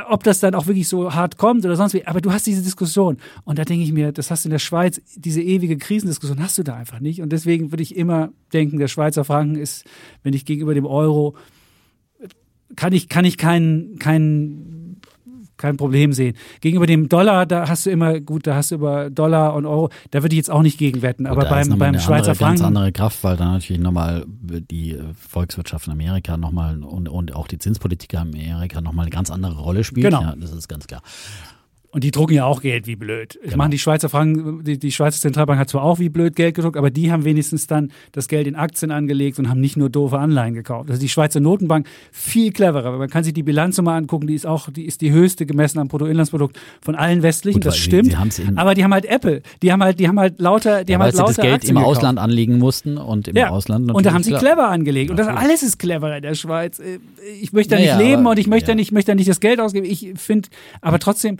ob 0.09 0.23
das 0.23 0.39
dann 0.39 0.55
auch 0.55 0.67
wirklich 0.67 0.87
so 0.87 1.13
hart 1.13 1.37
kommt 1.37 1.65
oder 1.65 1.75
sonst 1.75 1.93
wie, 1.93 2.05
aber 2.05 2.21
du 2.21 2.31
hast 2.31 2.45
diese 2.47 2.61
Diskussion. 2.61 3.17
Und 3.45 3.57
da 3.57 3.63
denke 3.63 3.83
ich 3.83 3.93
mir, 3.93 4.11
das 4.11 4.29
hast 4.29 4.43
du 4.43 4.49
in 4.49 4.51
der 4.51 4.59
Schweiz, 4.59 5.01
diese 5.15 5.41
ewige 5.41 5.77
Krisendiskussion 5.77 6.41
hast 6.41 6.57
du 6.57 6.63
da 6.63 6.75
einfach 6.75 6.99
nicht. 6.99 7.21
Und 7.21 7.31
deswegen 7.31 7.71
würde 7.71 7.83
ich 7.83 7.95
immer 7.95 8.31
denken, 8.51 8.77
der 8.77 8.87
Schweizer 8.87 9.23
Franken 9.23 9.55
ist, 9.55 9.85
wenn 10.23 10.33
ich 10.33 10.45
gegenüber 10.45 10.73
dem 10.73 10.85
Euro, 10.85 11.35
kann 12.75 12.93
ich, 12.93 13.09
kann 13.09 13.25
ich 13.25 13.37
keinen, 13.37 13.99
keinen 13.99 14.78
kein 15.59 15.77
Problem 15.77 16.13
sehen. 16.13 16.35
Gegenüber 16.61 16.87
dem 16.87 17.09
Dollar, 17.09 17.45
da 17.45 17.69
hast 17.69 17.85
du 17.85 17.91
immer, 17.91 18.19
gut, 18.19 18.47
da 18.47 18.55
hast 18.55 18.71
du 18.71 18.75
über 18.75 19.09
Dollar 19.11 19.53
und 19.53 19.65
Euro, 19.65 19.89
da 20.09 20.23
würde 20.23 20.33
ich 20.33 20.37
jetzt 20.37 20.49
auch 20.49 20.63
nicht 20.63 20.79
gegenwetten. 20.79 21.27
Aber 21.27 21.41
gut, 21.41 21.49
beim, 21.49 21.77
beim 21.77 21.99
Schweizer 21.99 22.31
andere, 22.31 22.35
Franken. 22.35 22.55
ganz 22.55 22.67
andere 22.67 22.91
Kraft, 22.91 23.23
weil 23.23 23.37
da 23.37 23.51
natürlich 23.51 23.81
nochmal 23.81 24.25
die 24.27 24.97
Volkswirtschaft 25.15 25.87
in 25.87 25.93
Amerika 25.93 26.37
nochmal 26.37 26.83
und, 26.83 27.07
und 27.07 27.35
auch 27.35 27.47
die 27.47 27.59
Zinspolitik 27.59 28.13
in 28.13 28.19
Amerika 28.19 28.81
nochmal 28.81 29.03
eine 29.03 29.11
ganz 29.11 29.29
andere 29.29 29.59
Rolle 29.59 29.83
spielt. 29.83 30.05
Genau. 30.05 30.21
Ja, 30.21 30.35
das 30.35 30.51
ist 30.51 30.67
ganz 30.67 30.87
klar. 30.87 31.01
Und 31.91 32.03
die 32.03 32.11
drucken 32.11 32.35
ja 32.35 32.45
auch 32.45 32.61
Geld 32.61 32.85
wie 32.85 32.95
blöd. 32.95 33.39
Genau. 33.41 33.57
meine, 33.57 33.71
die 33.71 33.79
Schweizer 33.79 34.09
Franken, 34.09 34.63
die, 34.63 34.77
die 34.77 34.91
Schweizer 34.91 35.19
Zentralbank 35.19 35.59
hat 35.59 35.69
zwar 35.69 35.81
auch 35.81 35.97
wie 35.97 36.09
blöd 36.09 36.35
Geld 36.35 36.53
gedruckt, 36.53 36.77
aber 36.77 36.91
die 36.91 37.11
haben 37.11 37.25
wenigstens 37.25 37.65
dann 37.65 37.91
das 38.11 38.27
Geld 38.27 38.45
in 38.45 38.55
Aktien 38.55 38.91
angelegt 38.91 39.39
und 39.39 39.49
haben 39.49 39.59
nicht 39.59 39.75
nur 39.75 39.89
doofe 39.89 40.19
Anleihen 40.19 40.53
gekauft. 40.53 40.91
Also 40.91 41.01
die 41.01 41.09
Schweizer 41.09 41.39
Notenbank 41.39 41.87
viel 42.11 42.51
cleverer. 42.51 42.95
Man 42.99 43.09
kann 43.09 43.23
sich 43.23 43.33
die 43.33 43.41
Bilanz 43.41 43.81
mal 43.81 43.97
angucken, 43.97 44.27
die 44.27 44.35
ist 44.35 44.45
auch, 44.45 44.69
die 44.69 44.85
ist 44.85 45.01
die 45.01 45.11
höchste 45.11 45.47
gemessen 45.47 45.79
am 45.79 45.87
Bruttoinlandsprodukt 45.87 46.59
von 46.79 46.93
allen 46.93 47.23
westlichen. 47.23 47.61
Gut, 47.61 47.65
das 47.65 47.77
stimmt. 47.77 48.15
Sie, 48.29 48.43
sie 48.43 48.55
aber 48.55 48.75
die 48.75 48.83
haben 48.83 48.93
halt 48.93 49.05
Apple. 49.05 49.41
Die 49.63 49.71
haben 49.71 49.81
halt, 49.81 49.99
die 49.99 50.07
haben 50.07 50.19
halt 50.19 50.39
lauter, 50.39 50.83
die 50.83 50.91
ja, 50.91 50.99
haben 50.99 51.05
halt 51.05 51.15
lauter 51.15 51.33
das 51.33 51.37
Geld 51.37 51.53
Aktien 51.55 51.71
im 51.71 51.77
gekauft. 51.77 51.97
Ausland 51.97 52.19
anlegen 52.19 52.59
mussten 52.59 52.99
und 52.99 53.27
im 53.27 53.35
ja. 53.35 53.49
Ausland. 53.49 53.91
Und 53.91 54.05
da 54.05 54.13
haben 54.13 54.21
sie 54.21 54.33
clever 54.33 54.67
angelegt. 54.67 55.09
Und 55.09 55.17
das 55.17 55.27
alles 55.27 55.63
ist 55.63 55.79
cleverer 55.79 56.17
in 56.17 56.21
der 56.21 56.35
Schweiz. 56.35 56.77
Äh, 56.77 56.99
ich 57.41 57.51
möchte 57.51 57.75
da 57.75 57.81
ja, 57.81 57.97
nicht 57.97 58.05
leben 58.05 58.21
aber, 58.21 58.31
und 58.31 58.39
ich 58.39 58.45
möchte 58.45 58.67
da 58.67 58.75
nicht, 58.75 58.91
möchte 58.91 59.11
da 59.11 59.15
nicht 59.15 59.27
das 59.27 59.39
Geld 59.39 59.59
ausgeben. 59.59 59.87
Ich 59.87 60.13
finde, 60.17 60.49
aber 60.81 60.99
trotzdem, 60.99 61.37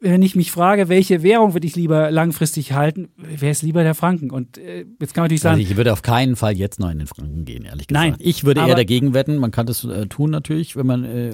wenn 0.00 0.22
ich 0.22 0.36
mich 0.36 0.52
frage, 0.52 0.88
welche 0.88 1.22
Währung 1.22 1.54
würde 1.54 1.66
ich 1.66 1.76
lieber 1.76 2.10
langfristig 2.10 2.72
halten, 2.72 3.08
wäre 3.16 3.50
es 3.50 3.62
lieber 3.62 3.82
der 3.82 3.94
Franken. 3.94 4.30
Und 4.30 4.58
äh, 4.58 4.86
jetzt 5.00 5.14
kann 5.14 5.22
man 5.22 5.26
natürlich 5.26 5.42
sagen. 5.42 5.58
Also 5.58 5.70
ich 5.70 5.76
würde 5.76 5.92
auf 5.92 6.02
keinen 6.02 6.36
Fall 6.36 6.56
jetzt 6.56 6.80
noch 6.80 6.90
in 6.90 6.98
den 6.98 7.06
Franken 7.06 7.44
gehen, 7.44 7.64
ehrlich 7.64 7.86
gesagt. 7.86 8.10
Nein. 8.10 8.16
Ich 8.18 8.44
würde 8.44 8.60
eher 8.60 8.74
dagegen 8.74 9.14
wetten. 9.14 9.36
Man 9.36 9.50
kann 9.50 9.66
das 9.66 9.84
äh, 9.84 10.06
tun 10.06 10.30
natürlich, 10.30 10.76
wenn 10.76 10.86
man 10.86 11.04
äh, 11.04 11.28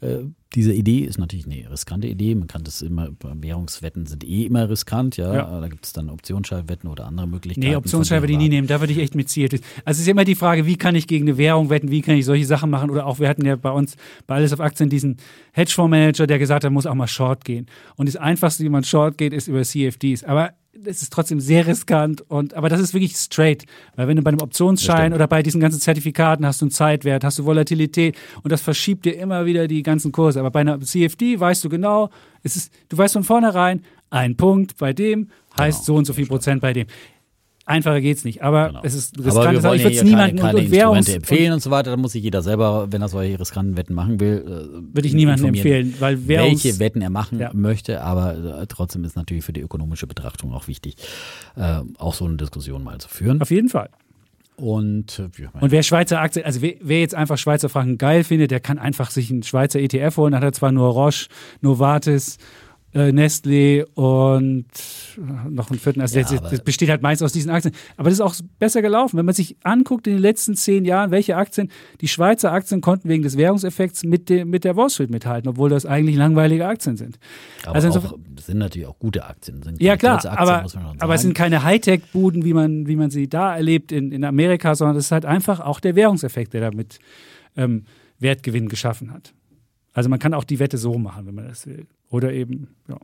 äh, 0.00 0.24
diese 0.54 0.72
Idee 0.72 1.00
ist 1.00 1.18
natürlich 1.18 1.46
eine 1.46 1.70
riskante 1.70 2.08
Idee. 2.08 2.34
Man 2.34 2.48
kann 2.48 2.64
das 2.64 2.80
immer, 2.80 3.10
Währungswetten 3.22 4.06
sind 4.06 4.24
eh 4.24 4.46
immer 4.46 4.70
riskant, 4.70 5.18
ja. 5.18 5.34
ja. 5.34 5.60
Da 5.60 5.68
gibt 5.68 5.84
es 5.84 5.92
dann 5.92 6.08
Optionsscheibwetten 6.08 6.88
oder 6.88 7.06
andere 7.06 7.26
Möglichkeiten. 7.26 7.66
Nee, 7.66 7.76
Optionsscheib 7.76 8.22
würde 8.22 8.32
ich 8.32 8.38
nie 8.38 8.48
nehmen, 8.48 8.66
da 8.66 8.80
würde 8.80 8.92
ich 8.92 8.98
echt 8.98 9.14
mit 9.14 9.28
Ziel. 9.28 9.48
Also 9.50 9.62
es 9.84 9.98
ist 10.00 10.08
immer 10.08 10.24
die 10.24 10.34
Frage, 10.34 10.64
wie 10.64 10.76
kann 10.76 10.94
ich 10.94 11.06
gegen 11.06 11.28
eine 11.28 11.36
Währung 11.36 11.68
wetten, 11.68 11.90
wie 11.90 12.00
kann 12.00 12.16
ich 12.16 12.24
solche 12.24 12.46
Sachen 12.46 12.70
machen 12.70 12.90
oder 12.90 13.06
auch, 13.06 13.18
wir 13.18 13.28
hatten 13.28 13.44
ja 13.44 13.56
bei 13.56 13.70
uns 13.70 13.96
bei 14.26 14.36
Alles 14.36 14.52
auf 14.52 14.60
Aktien 14.60 14.88
diesen 14.88 15.18
Hedgefondsmanager, 15.52 16.26
der 16.26 16.38
gesagt 16.38 16.64
hat, 16.64 16.72
muss 16.72 16.86
auch 16.86 16.94
mal 16.94 17.06
Short 17.06 17.44
gehen. 17.44 17.66
Und 17.96 18.08
das 18.08 18.16
Einfachste, 18.16 18.64
wie 18.64 18.68
man 18.70 18.84
Short 18.84 19.18
geht, 19.18 19.34
ist 19.34 19.48
über 19.48 19.62
CFDs. 19.62 20.24
Aber 20.24 20.52
es 20.84 21.02
ist 21.02 21.12
trotzdem 21.12 21.40
sehr 21.40 21.66
riskant 21.66 22.22
und 22.28 22.54
aber 22.54 22.68
das 22.68 22.80
ist 22.80 22.94
wirklich 22.94 23.16
straight, 23.16 23.64
weil 23.96 24.08
wenn 24.08 24.16
du 24.16 24.22
bei 24.22 24.30
einem 24.30 24.40
Optionsschein 24.40 25.12
oder 25.12 25.26
bei 25.26 25.42
diesen 25.42 25.60
ganzen 25.60 25.80
Zertifikaten 25.80 26.46
hast 26.46 26.60
du 26.60 26.66
einen 26.66 26.70
Zeitwert, 26.70 27.24
hast 27.24 27.38
du 27.38 27.44
Volatilität 27.44 28.16
und 28.42 28.52
das 28.52 28.60
verschiebt 28.60 29.04
dir 29.04 29.16
immer 29.16 29.46
wieder 29.46 29.68
die 29.68 29.82
ganzen 29.82 30.12
Kurse. 30.12 30.40
Aber 30.40 30.50
bei 30.50 30.60
einer 30.60 30.80
CFD 30.80 31.40
weißt 31.40 31.64
du 31.64 31.68
genau, 31.68 32.10
es 32.42 32.56
ist, 32.56 32.72
du 32.88 32.98
weißt 32.98 33.14
von 33.14 33.24
vornherein, 33.24 33.82
ein 34.10 34.36
Punkt 34.36 34.76
bei 34.78 34.92
dem 34.92 35.28
heißt 35.58 35.78
genau. 35.78 35.84
so 35.86 35.94
und 35.96 36.04
so 36.06 36.12
viel 36.12 36.26
Prozent 36.26 36.60
bei 36.60 36.72
dem. 36.72 36.86
Einfacher 37.68 38.00
geht's 38.00 38.24
nicht, 38.24 38.42
aber 38.42 38.68
genau. 38.68 38.80
es 38.82 38.94
ist 38.94 39.18
riskant. 39.18 39.36
Aber 39.36 39.62
wir 39.62 39.74
ich 39.74 39.82
würde 39.82 39.96
es 39.96 40.02
niemandem 40.02 40.38
keine, 40.38 40.52
keine 40.52 40.64
und, 40.64 40.70
Währungs 40.70 41.08
empfehlen 41.08 41.52
und 41.52 41.62
so 41.62 41.70
weiter. 41.70 41.90
Da 41.90 41.98
muss 41.98 42.12
sich 42.12 42.22
jeder 42.22 42.40
selber, 42.40 42.90
wenn 42.90 43.02
er 43.02 43.08
solche 43.08 43.38
riskanten 43.38 43.76
Wetten 43.76 43.92
machen 43.92 44.20
will, 44.20 44.42
äh, 44.46 44.94
würde 44.94 45.06
ich 45.06 45.12
niemandem 45.12 45.48
empfehlen, 45.48 45.94
weil 45.98 46.26
Währungs 46.26 46.64
welche 46.64 46.78
Wetten 46.78 47.02
er 47.02 47.10
machen 47.10 47.38
ja. 47.38 47.50
möchte. 47.52 48.00
Aber 48.00 48.62
äh, 48.62 48.66
trotzdem 48.66 49.04
ist 49.04 49.16
natürlich 49.16 49.44
für 49.44 49.52
die 49.52 49.60
ökonomische 49.60 50.06
Betrachtung 50.06 50.54
auch 50.54 50.66
wichtig, 50.66 50.96
äh, 51.56 51.80
auch 51.98 52.14
so 52.14 52.24
eine 52.24 52.36
Diskussion 52.36 52.82
mal 52.82 52.98
zu 52.98 53.08
führen. 53.08 53.42
Auf 53.42 53.50
jeden 53.50 53.68
Fall. 53.68 53.90
Und, 54.56 55.18
äh, 55.18 55.42
ja, 55.42 55.50
und 55.60 55.70
wer 55.70 55.82
Schweizer 55.82 56.20
Aktien, 56.20 56.46
also 56.46 56.62
wer, 56.62 56.74
wer, 56.80 57.00
jetzt 57.00 57.14
einfach 57.14 57.36
Schweizer 57.36 57.68
Franken 57.68 57.98
geil 57.98 58.24
findet, 58.24 58.50
der 58.50 58.60
kann 58.60 58.78
einfach 58.78 59.10
sich 59.10 59.30
einen 59.30 59.42
Schweizer 59.42 59.78
ETF 59.78 60.16
holen. 60.16 60.32
Dann 60.32 60.40
hat 60.40 60.48
er 60.48 60.52
zwar 60.52 60.72
nur 60.72 60.88
Roche, 60.88 61.28
Novartis 61.60 62.38
äh, 62.94 63.12
Nestlé 63.12 63.84
und 63.94 64.66
noch 65.48 65.70
ein 65.70 65.78
vierten. 65.78 66.00
Also 66.00 66.18
ja, 66.18 66.24
das, 66.24 66.50
das, 66.50 66.60
besteht 66.62 66.88
halt 66.88 67.02
meist 67.02 67.22
aus 67.22 67.32
diesen 67.32 67.50
Aktien. 67.50 67.74
Aber 67.96 68.08
das 68.08 68.18
ist 68.18 68.20
auch 68.22 68.34
besser 68.58 68.80
gelaufen. 68.80 69.18
Wenn 69.18 69.26
man 69.26 69.34
sich 69.34 69.56
anguckt 69.62 70.06
in 70.06 70.14
den 70.14 70.22
letzten 70.22 70.54
zehn 70.54 70.84
Jahren, 70.84 71.10
welche 71.10 71.36
Aktien, 71.36 71.70
die 72.00 72.08
Schweizer 72.08 72.52
Aktien 72.52 72.80
konnten 72.80 73.08
wegen 73.08 73.22
des 73.22 73.36
Währungseffekts 73.36 74.04
mit, 74.04 74.28
de, 74.28 74.44
mit 74.44 74.64
der 74.64 74.76
Wall 74.76 74.88
Street 74.88 75.10
mithalten, 75.10 75.50
obwohl 75.50 75.68
das 75.68 75.84
eigentlich 75.84 76.16
langweilige 76.16 76.66
Aktien 76.66 76.96
sind. 76.96 77.18
Aber 77.64 77.74
also 77.74 77.88
auch, 77.90 78.18
das 78.34 78.46
sind 78.46 78.58
natürlich 78.58 78.88
auch 78.88 78.98
gute 78.98 79.24
Aktien. 79.26 79.62
ja 79.78 79.96
klar, 79.96 80.16
Aktien, 80.16 80.36
aber, 80.36 80.64
aber 80.98 81.14
es 81.14 81.22
sind 81.22 81.34
keine 81.34 81.64
Hightech-Buden, 81.64 82.44
wie 82.44 82.54
man, 82.54 82.86
wie 82.86 82.96
man 82.96 83.10
sie 83.10 83.28
da 83.28 83.54
erlebt 83.54 83.92
in, 83.92 84.12
in 84.12 84.24
Amerika, 84.24 84.74
sondern 84.74 84.96
es 84.96 85.06
ist 85.06 85.12
halt 85.12 85.26
einfach 85.26 85.60
auch 85.60 85.80
der 85.80 85.94
Währungseffekt, 85.94 86.54
der 86.54 86.62
damit 86.62 86.98
ähm, 87.56 87.84
Wertgewinn 88.18 88.68
geschaffen 88.68 89.12
hat. 89.12 89.34
Also 89.92 90.08
man 90.08 90.18
kann 90.18 90.32
auch 90.32 90.44
die 90.44 90.58
Wette 90.58 90.78
so 90.78 90.96
machen, 90.98 91.26
wenn 91.26 91.34
man 91.34 91.48
das 91.48 91.66
will. 91.66 91.86
Oder 92.10 92.32
eben, 92.32 92.68
ja. 92.88 92.98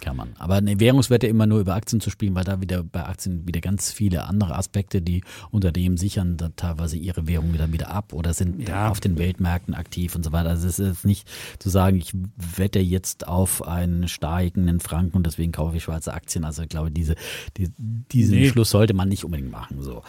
Kann 0.00 0.16
man. 0.16 0.28
Aber 0.38 0.54
eine 0.54 0.78
Währungswette 0.78 1.26
immer 1.26 1.46
nur 1.48 1.58
über 1.58 1.74
Aktien 1.74 2.00
zu 2.00 2.08
spielen, 2.10 2.32
weil 2.36 2.44
da 2.44 2.60
wieder 2.60 2.84
bei 2.84 3.04
Aktien 3.04 3.48
wieder 3.48 3.60
ganz 3.60 3.90
viele 3.90 4.28
andere 4.28 4.54
Aspekte, 4.54 5.02
die 5.02 5.24
Unternehmen 5.50 5.96
sichern 5.96 6.36
da 6.36 6.50
teilweise 6.54 6.96
ihre 6.96 7.26
Währung 7.26 7.52
wieder 7.52 7.72
wieder 7.72 7.90
ab 7.90 8.12
oder 8.12 8.32
sind 8.32 8.68
Ja. 8.68 8.90
auf 8.90 9.00
den 9.00 9.18
Weltmärkten 9.18 9.74
aktiv 9.74 10.14
und 10.14 10.22
so 10.24 10.30
weiter. 10.30 10.50
Also 10.50 10.68
es 10.68 10.78
ist 10.78 10.86
jetzt 10.86 11.04
nicht 11.04 11.28
zu 11.58 11.68
sagen, 11.68 11.96
ich 11.98 12.12
wette 12.36 12.78
jetzt 12.78 13.26
auf 13.26 13.66
einen 13.66 14.06
steigenden 14.06 14.78
Franken 14.78 15.16
und 15.16 15.26
deswegen 15.26 15.50
kaufe 15.50 15.76
ich 15.76 15.82
Schweizer 15.82 16.14
Aktien. 16.14 16.44
Also 16.44 16.62
ich 16.62 16.68
glaube, 16.68 16.92
diese, 16.92 17.16
die, 17.56 17.68
diesen 18.12 18.36
Nee. 18.38 18.50
Schluss 18.50 18.70
sollte 18.70 18.94
man 18.94 19.08
nicht 19.08 19.24
unbedingt 19.24 19.50
machen. 19.50 19.82
So. 19.82 20.04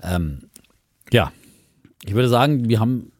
Ähm, 0.00 0.42
ja, 1.12 1.32
ich 2.04 2.14
würde 2.14 2.28
sagen, 2.28 2.68
wir 2.68 2.78
haben 2.78 3.10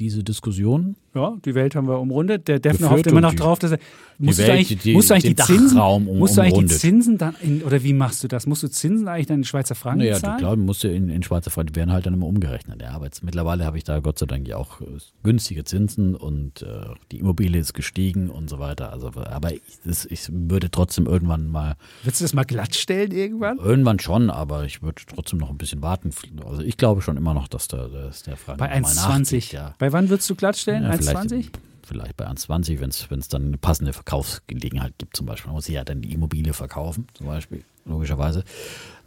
diese 0.00 0.24
Diskussion 0.24 0.96
Ja, 1.14 1.36
die 1.44 1.54
Welt 1.54 1.74
haben 1.74 1.88
wir 1.88 1.98
umrundet. 1.98 2.48
Der 2.48 2.58
Defner 2.58 2.88
hofft 2.90 3.06
immer 3.06 3.20
noch 3.20 3.34
drauf, 3.34 3.58
dass 3.58 3.72
er. 3.72 3.78
Musst 4.18 4.38
du 4.38 4.42
Welt, 4.44 4.52
eigentlich, 4.52 4.78
die- 4.78 4.92
musst 4.94 5.10
du 5.10 5.14
eigentlich 5.14 5.34
die 5.34 5.42
Zinsen, 5.42 5.78
um- 5.80 6.04
musst 6.18 6.36
du 6.36 6.42
eigentlich 6.42 6.68
die. 6.70 6.76
Zinsen 6.76 7.18
dann 7.18 7.34
in, 7.40 7.62
oder 7.64 7.82
wie 7.82 7.92
machst 7.92 8.22
du 8.22 8.28
das? 8.28 8.46
Musst 8.46 8.62
du 8.62 8.68
Zinsen 8.68 9.08
eigentlich 9.08 9.26
dann 9.26 9.38
in 9.38 9.44
Schweizer 9.44 9.74
Franken 9.74 9.98
Naja, 10.00 10.14
zahlen? 10.18 10.38
klar, 10.38 10.56
musst 10.56 10.84
du 10.84 10.88
in, 10.88 11.08
in 11.08 11.22
Schweizer 11.24 11.50
Franken, 11.50 11.72
die 11.72 11.76
werden 11.80 11.92
halt 11.92 12.06
dann 12.06 12.14
immer 12.14 12.26
umgerechnet. 12.26 12.80
Ja, 12.80 12.90
aber 12.92 13.06
jetzt 13.06 13.24
mittlerweile 13.24 13.64
habe 13.64 13.78
ich 13.78 13.84
da 13.84 13.98
Gott 14.00 14.18
sei 14.20 14.26
Dank 14.26 14.46
ja 14.46 14.56
auch 14.58 14.80
äh, 14.80 14.84
günstige 15.24 15.64
Zinsen 15.64 16.14
und 16.14 16.62
äh, 16.62 16.66
die 17.10 17.18
Immobilie 17.18 17.60
ist 17.60 17.74
gestiegen 17.74 18.30
und 18.30 18.48
so 18.48 18.58
weiter. 18.60 18.92
Also, 18.92 19.10
aber 19.14 19.52
ich, 19.54 19.60
das, 19.84 20.04
ich 20.06 20.28
würde 20.30 20.70
trotzdem 20.70 21.06
irgendwann 21.06 21.48
mal, 21.48 21.74
Willst 22.04 22.20
du 22.20 22.24
das 22.24 22.32
mal 22.32 22.44
glattstellen 22.44 23.10
irgendwann? 23.10 23.58
irgendwann 23.58 23.98
schon, 23.98 24.30
aber 24.30 24.64
ich 24.66 24.82
würde 24.82 25.02
trotzdem 25.12 25.40
noch 25.40 25.50
ein 25.50 25.58
bisschen 25.58 25.82
warten. 25.82 26.10
Also 26.46 26.62
ich 26.62 26.76
glaube 26.76 27.02
schon 27.02 27.16
immer 27.16 27.34
noch, 27.34 27.48
dass 27.48 27.66
der, 27.66 27.88
dass 27.88 28.22
der 28.22 28.36
Franken 28.36 28.60
Bei 28.60 28.78
noch 28.78 28.88
mal 28.88 28.92
1,20. 28.92 29.18
nachzieht, 29.18 29.52
Ja. 29.52 29.74
Bei 29.78 29.92
wann 29.92 30.08
würdest 30.10 30.30
du 30.30 30.36
glattstellen? 30.36 30.84
Ja, 30.84 30.90
1,20? 31.08 31.50
vielleicht, 31.84 32.16
bei 32.16 32.26
1,20, 32.26 32.80
wenn 32.80 33.18
es 33.18 33.28
dann 33.28 33.46
eine 33.46 33.58
passende 33.58 33.92
Verkaufsgelegenheit 33.92 34.94
gibt 34.98 35.16
zum 35.16 35.26
Beispiel. 35.26 35.48
Man 35.48 35.56
muss 35.56 35.68
ja 35.68 35.84
dann 35.84 36.00
die 36.00 36.12
Immobilie 36.12 36.52
verkaufen, 36.52 37.06
zum 37.14 37.26
Beispiel, 37.26 37.64
logischerweise. 37.84 38.44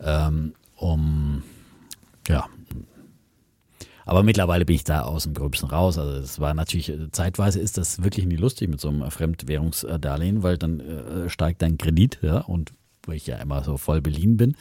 Ähm, 0.01 0.53
um, 0.75 1.43
ja. 2.27 2.47
Aber 4.05 4.21
mittlerweile 4.21 4.65
bin 4.65 4.75
ich 4.75 4.83
da 4.83 5.01
aus 5.01 5.23
dem 5.23 5.33
Gröbsten 5.33 5.69
raus. 5.69 5.97
Also 5.97 6.19
es 6.19 6.39
war 6.39 6.53
natürlich, 6.53 6.89
äh, 6.89 7.09
zeitweise 7.11 7.59
ist 7.59 7.77
das 7.77 8.03
wirklich 8.03 8.25
nie 8.25 8.35
lustig 8.35 8.69
mit 8.69 8.79
so 8.79 8.89
einem 8.89 9.09
Fremdwährungsdarlehen, 9.09 10.43
weil 10.43 10.57
dann 10.57 10.79
äh, 10.79 11.29
steigt 11.29 11.61
dein 11.61 11.77
Kredit, 11.77 12.19
ja, 12.21 12.39
und 12.39 12.71
wo 13.07 13.11
ich 13.11 13.27
ja 13.27 13.37
immer 13.37 13.63
so 13.63 13.77
voll 13.77 14.01
beliehen 14.01 14.37
bin, 14.37 14.55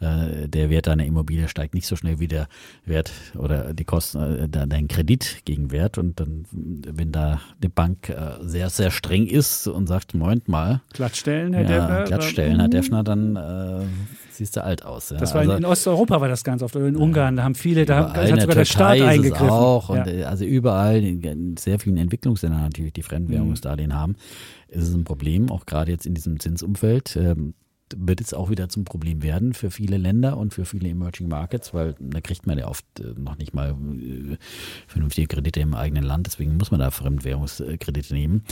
äh, 0.00 0.48
der 0.48 0.70
Wert 0.70 0.86
deiner 0.86 1.04
Immobilie 1.04 1.48
steigt 1.48 1.74
nicht 1.74 1.86
so 1.86 1.94
schnell 1.96 2.20
wie 2.20 2.28
der 2.28 2.48
Wert 2.86 3.10
oder 3.36 3.74
die 3.74 3.84
Kosten, 3.84 4.18
äh, 4.18 4.48
de- 4.48 4.66
dein 4.66 4.88
Kredit 4.88 5.42
gegen 5.44 5.70
Wert. 5.72 5.98
Und 5.98 6.20
dann, 6.20 6.44
wenn 6.52 7.12
da 7.12 7.40
die 7.62 7.68
Bank 7.68 8.08
äh, 8.08 8.16
sehr, 8.42 8.70
sehr 8.70 8.90
streng 8.90 9.26
ist 9.26 9.66
und 9.66 9.86
sagt, 9.88 10.14
Moment 10.14 10.48
mal, 10.48 10.80
Glattstellen, 10.94 11.52
Herr 11.52 11.62
ja, 11.62 11.68
Defner? 11.86 12.04
glattstellen, 12.04 12.60
Herr 12.60 12.68
Defner, 12.68 13.04
dann 13.04 13.36
äh, 13.36 13.80
siehst 14.30 14.56
du 14.56 14.64
alt 14.64 14.84
aus. 14.86 15.10
Ja. 15.10 15.18
Das 15.18 15.34
war 15.34 15.42
in, 15.42 15.50
Also- 15.50 15.58
in 15.58 15.64
Osteuropa 15.66 16.20
war 16.20 16.28
das 16.28 16.44
ganz 16.44 16.62
oft, 16.62 16.74
in 16.76 16.96
Ungarn, 16.96 17.36
da 17.36 17.42
haben 17.44 17.54
viele, 17.54 17.84
da 17.84 18.08
Überall 18.10 18.32
hat 18.32 18.40
sogar 18.40 18.54
der 18.56 18.64
Staat 18.64 19.00
eingegriffen. 19.02 19.50
auch 19.50 19.90
und 19.90 19.96
ja. 19.98 20.06
äh, 20.06 20.24
also 20.24 20.44
überall 20.46 21.04
in, 21.04 21.56
sehr 21.58 21.78
vielen 21.78 21.98
Entwicklungsländern 21.98 22.62
natürlich, 22.62 22.94
die 22.94 23.02
Fremdwährungsdarlehen 23.02 23.94
haben, 23.94 24.16
ist 24.68 24.88
es 24.88 24.94
ein 24.94 25.04
Problem, 25.04 25.50
auch 25.50 25.66
gerade 25.66 25.90
jetzt 25.90 26.06
in 26.06 26.14
diesem 26.14 26.40
Zinsumfeld. 26.40 27.16
Ähm, 27.16 27.52
wird 27.96 28.20
es 28.20 28.34
auch 28.34 28.50
wieder 28.50 28.68
zum 28.68 28.84
Problem 28.84 29.22
werden 29.22 29.54
für 29.54 29.70
viele 29.70 29.96
Länder 29.96 30.36
und 30.36 30.54
für 30.54 30.64
viele 30.64 30.88
Emerging 30.88 31.28
Markets, 31.28 31.74
weil 31.74 31.94
da 31.98 32.20
kriegt 32.20 32.46
man 32.46 32.58
ja 32.58 32.68
oft 32.68 32.84
äh, 33.00 33.14
noch 33.16 33.38
nicht 33.38 33.54
mal 33.54 33.70
äh, 33.70 34.36
vernünftige 34.86 35.26
Kredite 35.26 35.60
im 35.60 35.74
eigenen 35.74 36.04
Land, 36.04 36.26
deswegen 36.26 36.56
muss 36.56 36.70
man 36.70 36.80
da 36.80 36.90
Fremdwährungskredite 36.90 38.14
nehmen. 38.14 38.44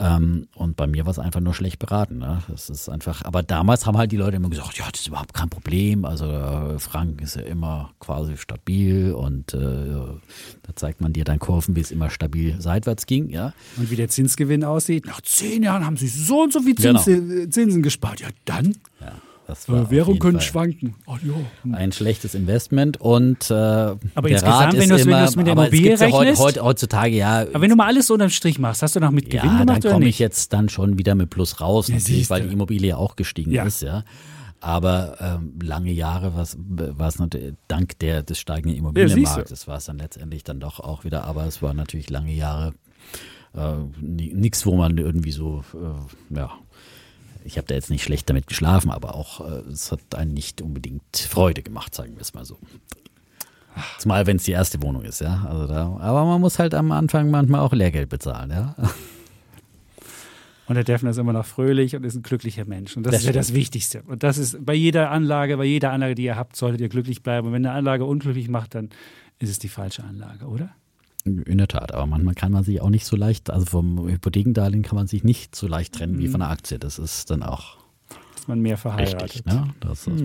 Ähm, 0.00 0.46
und 0.54 0.76
bei 0.76 0.86
mir 0.86 1.06
war 1.06 1.10
es 1.10 1.18
einfach 1.18 1.40
nur 1.40 1.54
schlecht 1.54 1.80
beraten. 1.80 2.18
Ne? 2.18 2.40
Das 2.48 2.70
ist 2.70 2.88
einfach, 2.88 3.24
aber 3.24 3.42
damals 3.42 3.84
haben 3.84 3.98
halt 3.98 4.12
die 4.12 4.16
Leute 4.16 4.36
immer 4.36 4.48
gesagt, 4.48 4.78
ja, 4.78 4.84
das 4.90 5.00
ist 5.00 5.08
überhaupt 5.08 5.34
kein 5.34 5.48
Problem. 5.48 6.04
Also 6.04 6.26
äh, 6.26 6.78
Franken 6.78 7.24
ist 7.24 7.34
ja 7.34 7.42
immer 7.42 7.90
quasi 7.98 8.36
stabil 8.36 9.12
und 9.12 9.54
äh, 9.54 9.58
da 9.58 10.76
zeigt 10.76 11.00
man 11.00 11.12
dir 11.12 11.24
dann 11.24 11.40
Kurven, 11.40 11.74
wie 11.74 11.80
es 11.80 11.90
immer 11.90 12.10
stabil 12.10 12.60
seitwärts 12.60 13.06
ging, 13.06 13.28
ja. 13.30 13.52
Und 13.76 13.90
wie 13.90 13.96
der 13.96 14.08
Zinsgewinn 14.08 14.62
aussieht. 14.62 15.06
Nach 15.06 15.20
zehn 15.20 15.64
Jahren 15.64 15.84
haben 15.84 15.96
sie 15.96 16.08
so 16.08 16.42
und 16.42 16.52
so 16.52 16.60
viel 16.60 16.76
Genau. 16.76 17.00
Zins, 17.00 17.32
äh, 17.32 17.50
Zinsen 17.50 17.82
gespart. 17.82 18.20
Ja, 18.20 18.28
dann. 18.44 18.76
ja 19.00 19.12
das 19.48 19.68
war 19.68 19.82
Äh, 19.82 19.90
Währung 19.90 20.18
können 20.20 20.38
Fall 20.38 20.46
schwanken. 20.46 20.94
Ja. 21.08 21.74
ein 21.76 21.90
schlechtes 21.90 22.34
Investment 22.36 23.00
und 23.00 23.50
äh, 23.50 23.54
aber 23.54 23.98
der 24.22 24.30
insgesamt, 24.30 24.46
Rat 24.46 24.72
wenn 24.74 24.80
ist 24.82 24.90
du 24.90 24.94
es- 24.94 25.00
wenn 25.00 25.06
du 25.10 25.16
immer, 25.16 25.24
es 25.24 25.36
mit 25.36 25.46
der 25.48 25.52
Immobilie 25.54 25.90
ja 25.96 26.06
rechnest- 26.06 26.38
heute, 26.40 26.62
heutzutage 26.62 27.16
ja 27.16 27.40
Aber 27.40 27.60
wenn 27.62 27.70
du 27.70 27.76
mal 27.76 27.86
alles 27.86 28.06
so 28.06 28.14
unterm 28.14 28.30
Strich 28.30 28.60
machst, 28.60 28.82
hast 28.82 28.94
du 28.94 29.00
noch 29.00 29.10
mit 29.10 29.24
Gewinn 29.30 29.38
ja, 29.44 29.56
dann 29.58 29.66
gemacht 29.66 29.84
oder 29.84 29.94
komme 29.94 30.06
ich 30.06 30.20
jetzt 30.20 30.52
dann 30.52 30.68
schon 30.68 30.98
wieder 30.98 31.16
mit 31.16 31.30
Plus 31.30 31.60
raus, 31.60 31.88
natürlich, 31.88 32.04
siehste. 32.04 32.34
weil 32.34 32.42
die 32.46 32.52
Immobilie 32.52 32.96
auch 32.96 33.16
gestiegen 33.16 33.50
Ja. 33.50 33.64
ist, 33.64 33.82
ja. 33.82 34.04
Aber 34.60 35.16
ähm, 35.20 35.54
lange 35.62 35.92
Jahre 35.92 36.34
war 36.34 36.42
es 37.08 37.18
natürlich 37.18 37.54
dank 37.68 37.98
der 38.00 38.22
des 38.24 38.40
steigenden 38.40 38.76
Immobilienmarktes 38.78 39.68
war 39.68 39.76
es 39.78 39.84
dann 39.84 39.98
letztendlich 39.98 40.42
dann 40.42 40.58
doch 40.60 40.80
auch 40.80 41.04
wieder. 41.04 41.24
Aber 41.24 41.46
es 41.46 41.62
war 41.62 41.74
natürlich 41.74 42.10
lange 42.10 42.32
Jahre 42.32 42.74
äh, 43.54 43.74
nichts, 44.00 44.66
wo 44.66 44.76
man 44.76 44.98
irgendwie 44.98 45.30
so 45.30 45.62
äh, 45.74 46.36
ja. 46.36 46.50
Ich 47.48 47.56
habe 47.56 47.66
da 47.66 47.74
jetzt 47.74 47.90
nicht 47.90 48.02
schlecht 48.04 48.28
damit 48.28 48.46
geschlafen, 48.46 48.90
aber 48.90 49.14
auch 49.14 49.40
äh, 49.40 49.70
es 49.70 49.90
hat 49.90 50.00
einen 50.14 50.34
nicht 50.34 50.60
unbedingt 50.60 51.16
Freude 51.16 51.62
gemacht, 51.62 51.94
sagen 51.94 52.14
wir 52.14 52.20
es 52.20 52.34
mal 52.34 52.44
so. 52.44 52.58
Zumal 53.98 54.26
wenn 54.26 54.36
es 54.36 54.44
die 54.44 54.52
erste 54.52 54.82
Wohnung 54.82 55.02
ist, 55.02 55.20
ja. 55.20 55.46
Also 55.48 55.66
da, 55.66 55.96
aber 55.98 56.24
man 56.24 56.40
muss 56.40 56.58
halt 56.58 56.74
am 56.74 56.92
Anfang 56.92 57.30
manchmal 57.30 57.60
auch 57.60 57.72
Lehrgeld 57.72 58.08
bezahlen, 58.08 58.50
ja. 58.50 58.74
Und 60.66 60.74
der 60.74 60.84
Defner 60.84 61.10
ist 61.10 61.16
immer 61.16 61.32
noch 61.32 61.46
fröhlich 61.46 61.96
und 61.96 62.04
ist 62.04 62.14
ein 62.14 62.22
glücklicher 62.22 62.66
Mensch. 62.66 62.94
Und 62.96 63.04
das, 63.04 63.12
Das 63.12 63.20
ist 63.22 63.26
ja 63.26 63.32
das 63.32 63.54
Wichtigste. 63.54 64.02
Und 64.02 64.22
das 64.22 64.36
ist 64.36 64.64
bei 64.66 64.74
jeder 64.74 65.10
Anlage, 65.10 65.56
bei 65.56 65.64
jeder 65.64 65.92
Anlage, 65.92 66.14
die 66.14 66.24
ihr 66.24 66.36
habt, 66.36 66.56
solltet 66.56 66.82
ihr 66.82 66.90
glücklich 66.90 67.22
bleiben. 67.22 67.46
Und 67.46 67.52
wenn 67.54 67.64
eine 67.64 67.74
Anlage 67.74 68.04
unglücklich 68.04 68.48
macht, 68.50 68.74
dann 68.74 68.90
ist 69.38 69.48
es 69.48 69.58
die 69.58 69.68
falsche 69.68 70.04
Anlage, 70.04 70.44
oder? 70.44 70.68
In 71.46 71.58
der 71.58 71.68
Tat, 71.68 71.92
aber 71.94 72.06
manchmal 72.06 72.34
kann 72.34 72.52
man 72.52 72.64
sich 72.64 72.80
auch 72.80 72.90
nicht 72.90 73.04
so 73.06 73.16
leicht, 73.16 73.50
also 73.50 73.66
vom 73.66 74.08
Hypothekendarlehen 74.08 74.82
kann 74.82 74.96
man 74.96 75.06
sich 75.06 75.24
nicht 75.24 75.54
so 75.54 75.66
leicht 75.68 75.94
trennen 75.94 76.18
wie 76.18 76.28
von 76.28 76.42
einer 76.42 76.50
Aktie. 76.50 76.78
Das 76.78 76.98
ist 76.98 77.30
dann 77.30 77.42
auch 77.42 77.76
Dass 78.34 78.48
man 78.48 78.60
mehr 78.60 78.76
verheiratet. 78.78 79.22
richtig. 79.22 79.46
Ne? 79.46 79.68
Das 79.80 80.06
ist 80.06 80.22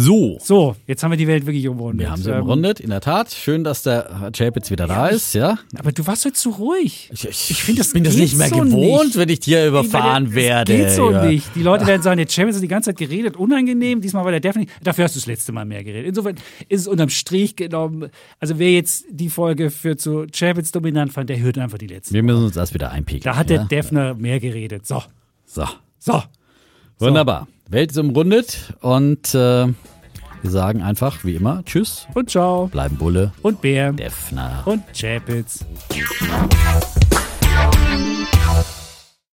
So, 0.00 0.38
So, 0.40 0.76
jetzt 0.86 1.02
haben 1.02 1.10
wir 1.10 1.16
die 1.16 1.26
Welt 1.26 1.44
wirklich 1.44 1.66
umrundet. 1.66 2.06
wir 2.06 2.10
haben 2.12 2.22
sie 2.22 2.32
umrundet, 2.32 2.78
in 2.78 2.90
der 2.90 3.00
Tat. 3.00 3.32
Schön, 3.32 3.64
dass 3.64 3.82
der 3.82 4.30
Chapitz 4.36 4.70
wieder 4.70 4.86
da 4.86 5.08
ist, 5.08 5.34
ja. 5.34 5.58
Aber 5.76 5.90
du 5.90 6.06
warst 6.06 6.24
heute 6.24 6.34
zu 6.34 6.50
ruhig. 6.50 7.10
Ich, 7.12 7.24
ich, 7.24 7.50
Ich 7.50 7.62
finde, 7.64 7.80
das 7.80 7.92
bin 7.92 8.04
das 8.04 8.14
nicht 8.14 8.36
mehr 8.38 8.48
so 8.48 8.58
gewohnt, 8.60 9.06
nicht. 9.06 9.16
wenn 9.16 9.28
ich 9.28 9.40
hier 9.42 9.66
überfahren 9.66 10.26
Das 10.26 10.34
werde. 10.34 10.76
geht 10.76 10.90
so 10.92 11.10
ja. 11.10 11.24
nicht. 11.24 11.48
Die 11.56 11.62
Leute 11.62 11.84
werden 11.86 12.02
sagen, 12.02 12.18
der 12.18 12.28
Champions 12.28 12.56
hat 12.58 12.62
die 12.62 12.68
ganze 12.68 12.90
Zeit 12.90 12.98
geredet, 12.98 13.36
unangenehm. 13.36 14.00
Diesmal 14.00 14.24
war 14.24 14.30
der 14.30 14.38
definitiv. 14.40 14.72
Dafür 14.84 15.04
hast 15.04 15.16
du 15.16 15.18
das 15.18 15.26
letzte 15.26 15.50
Mal 15.50 15.64
mehr 15.64 15.82
geredet. 15.82 16.06
Insofern 16.06 16.36
ist 16.68 16.82
es 16.82 16.86
unterm 16.86 17.08
Strich 17.08 17.56
genommen. 17.56 18.08
Also 18.38 18.60
wer 18.60 18.70
jetzt 18.70 19.04
die 19.10 19.28
Folge 19.30 19.70
für 19.70 19.96
zu 19.96 20.26
Champions 20.32 20.70
dominant 20.70 21.12
fand, 21.12 21.28
der 21.28 21.40
hört 21.40 21.58
einfach 21.58 21.78
die 21.78 21.88
letzte. 21.88 22.14
Wir 22.14 22.22
müssen 22.22 22.44
uns 22.44 22.54
das 22.54 22.72
wieder 22.72 22.92
einpegeln. 22.92 23.24
Da 23.24 23.34
hat 23.36 23.50
ja? 23.50 23.56
der 23.58 23.66
Defner 23.66 24.14
mehr 24.14 24.38
geredet. 24.38 24.86
So, 24.86 25.02
So, 25.44 25.66
so. 25.98 26.22
wunderbar. 27.00 27.48
Welt 27.70 27.90
ist 27.90 27.98
umrundet 27.98 28.72
und 28.80 29.34
äh, 29.34 29.66
wir 29.68 30.50
sagen 30.50 30.82
einfach 30.82 31.22
wie 31.24 31.34
immer 31.34 31.62
Tschüss. 31.66 32.06
Und 32.14 32.30
Ciao. 32.30 32.66
Bleiben 32.68 32.96
Bulle. 32.96 33.32
Und 33.42 33.60
Bär, 33.60 33.92
Defner. 33.92 34.62
Und 34.64 34.82
Chapitz. 34.98 35.66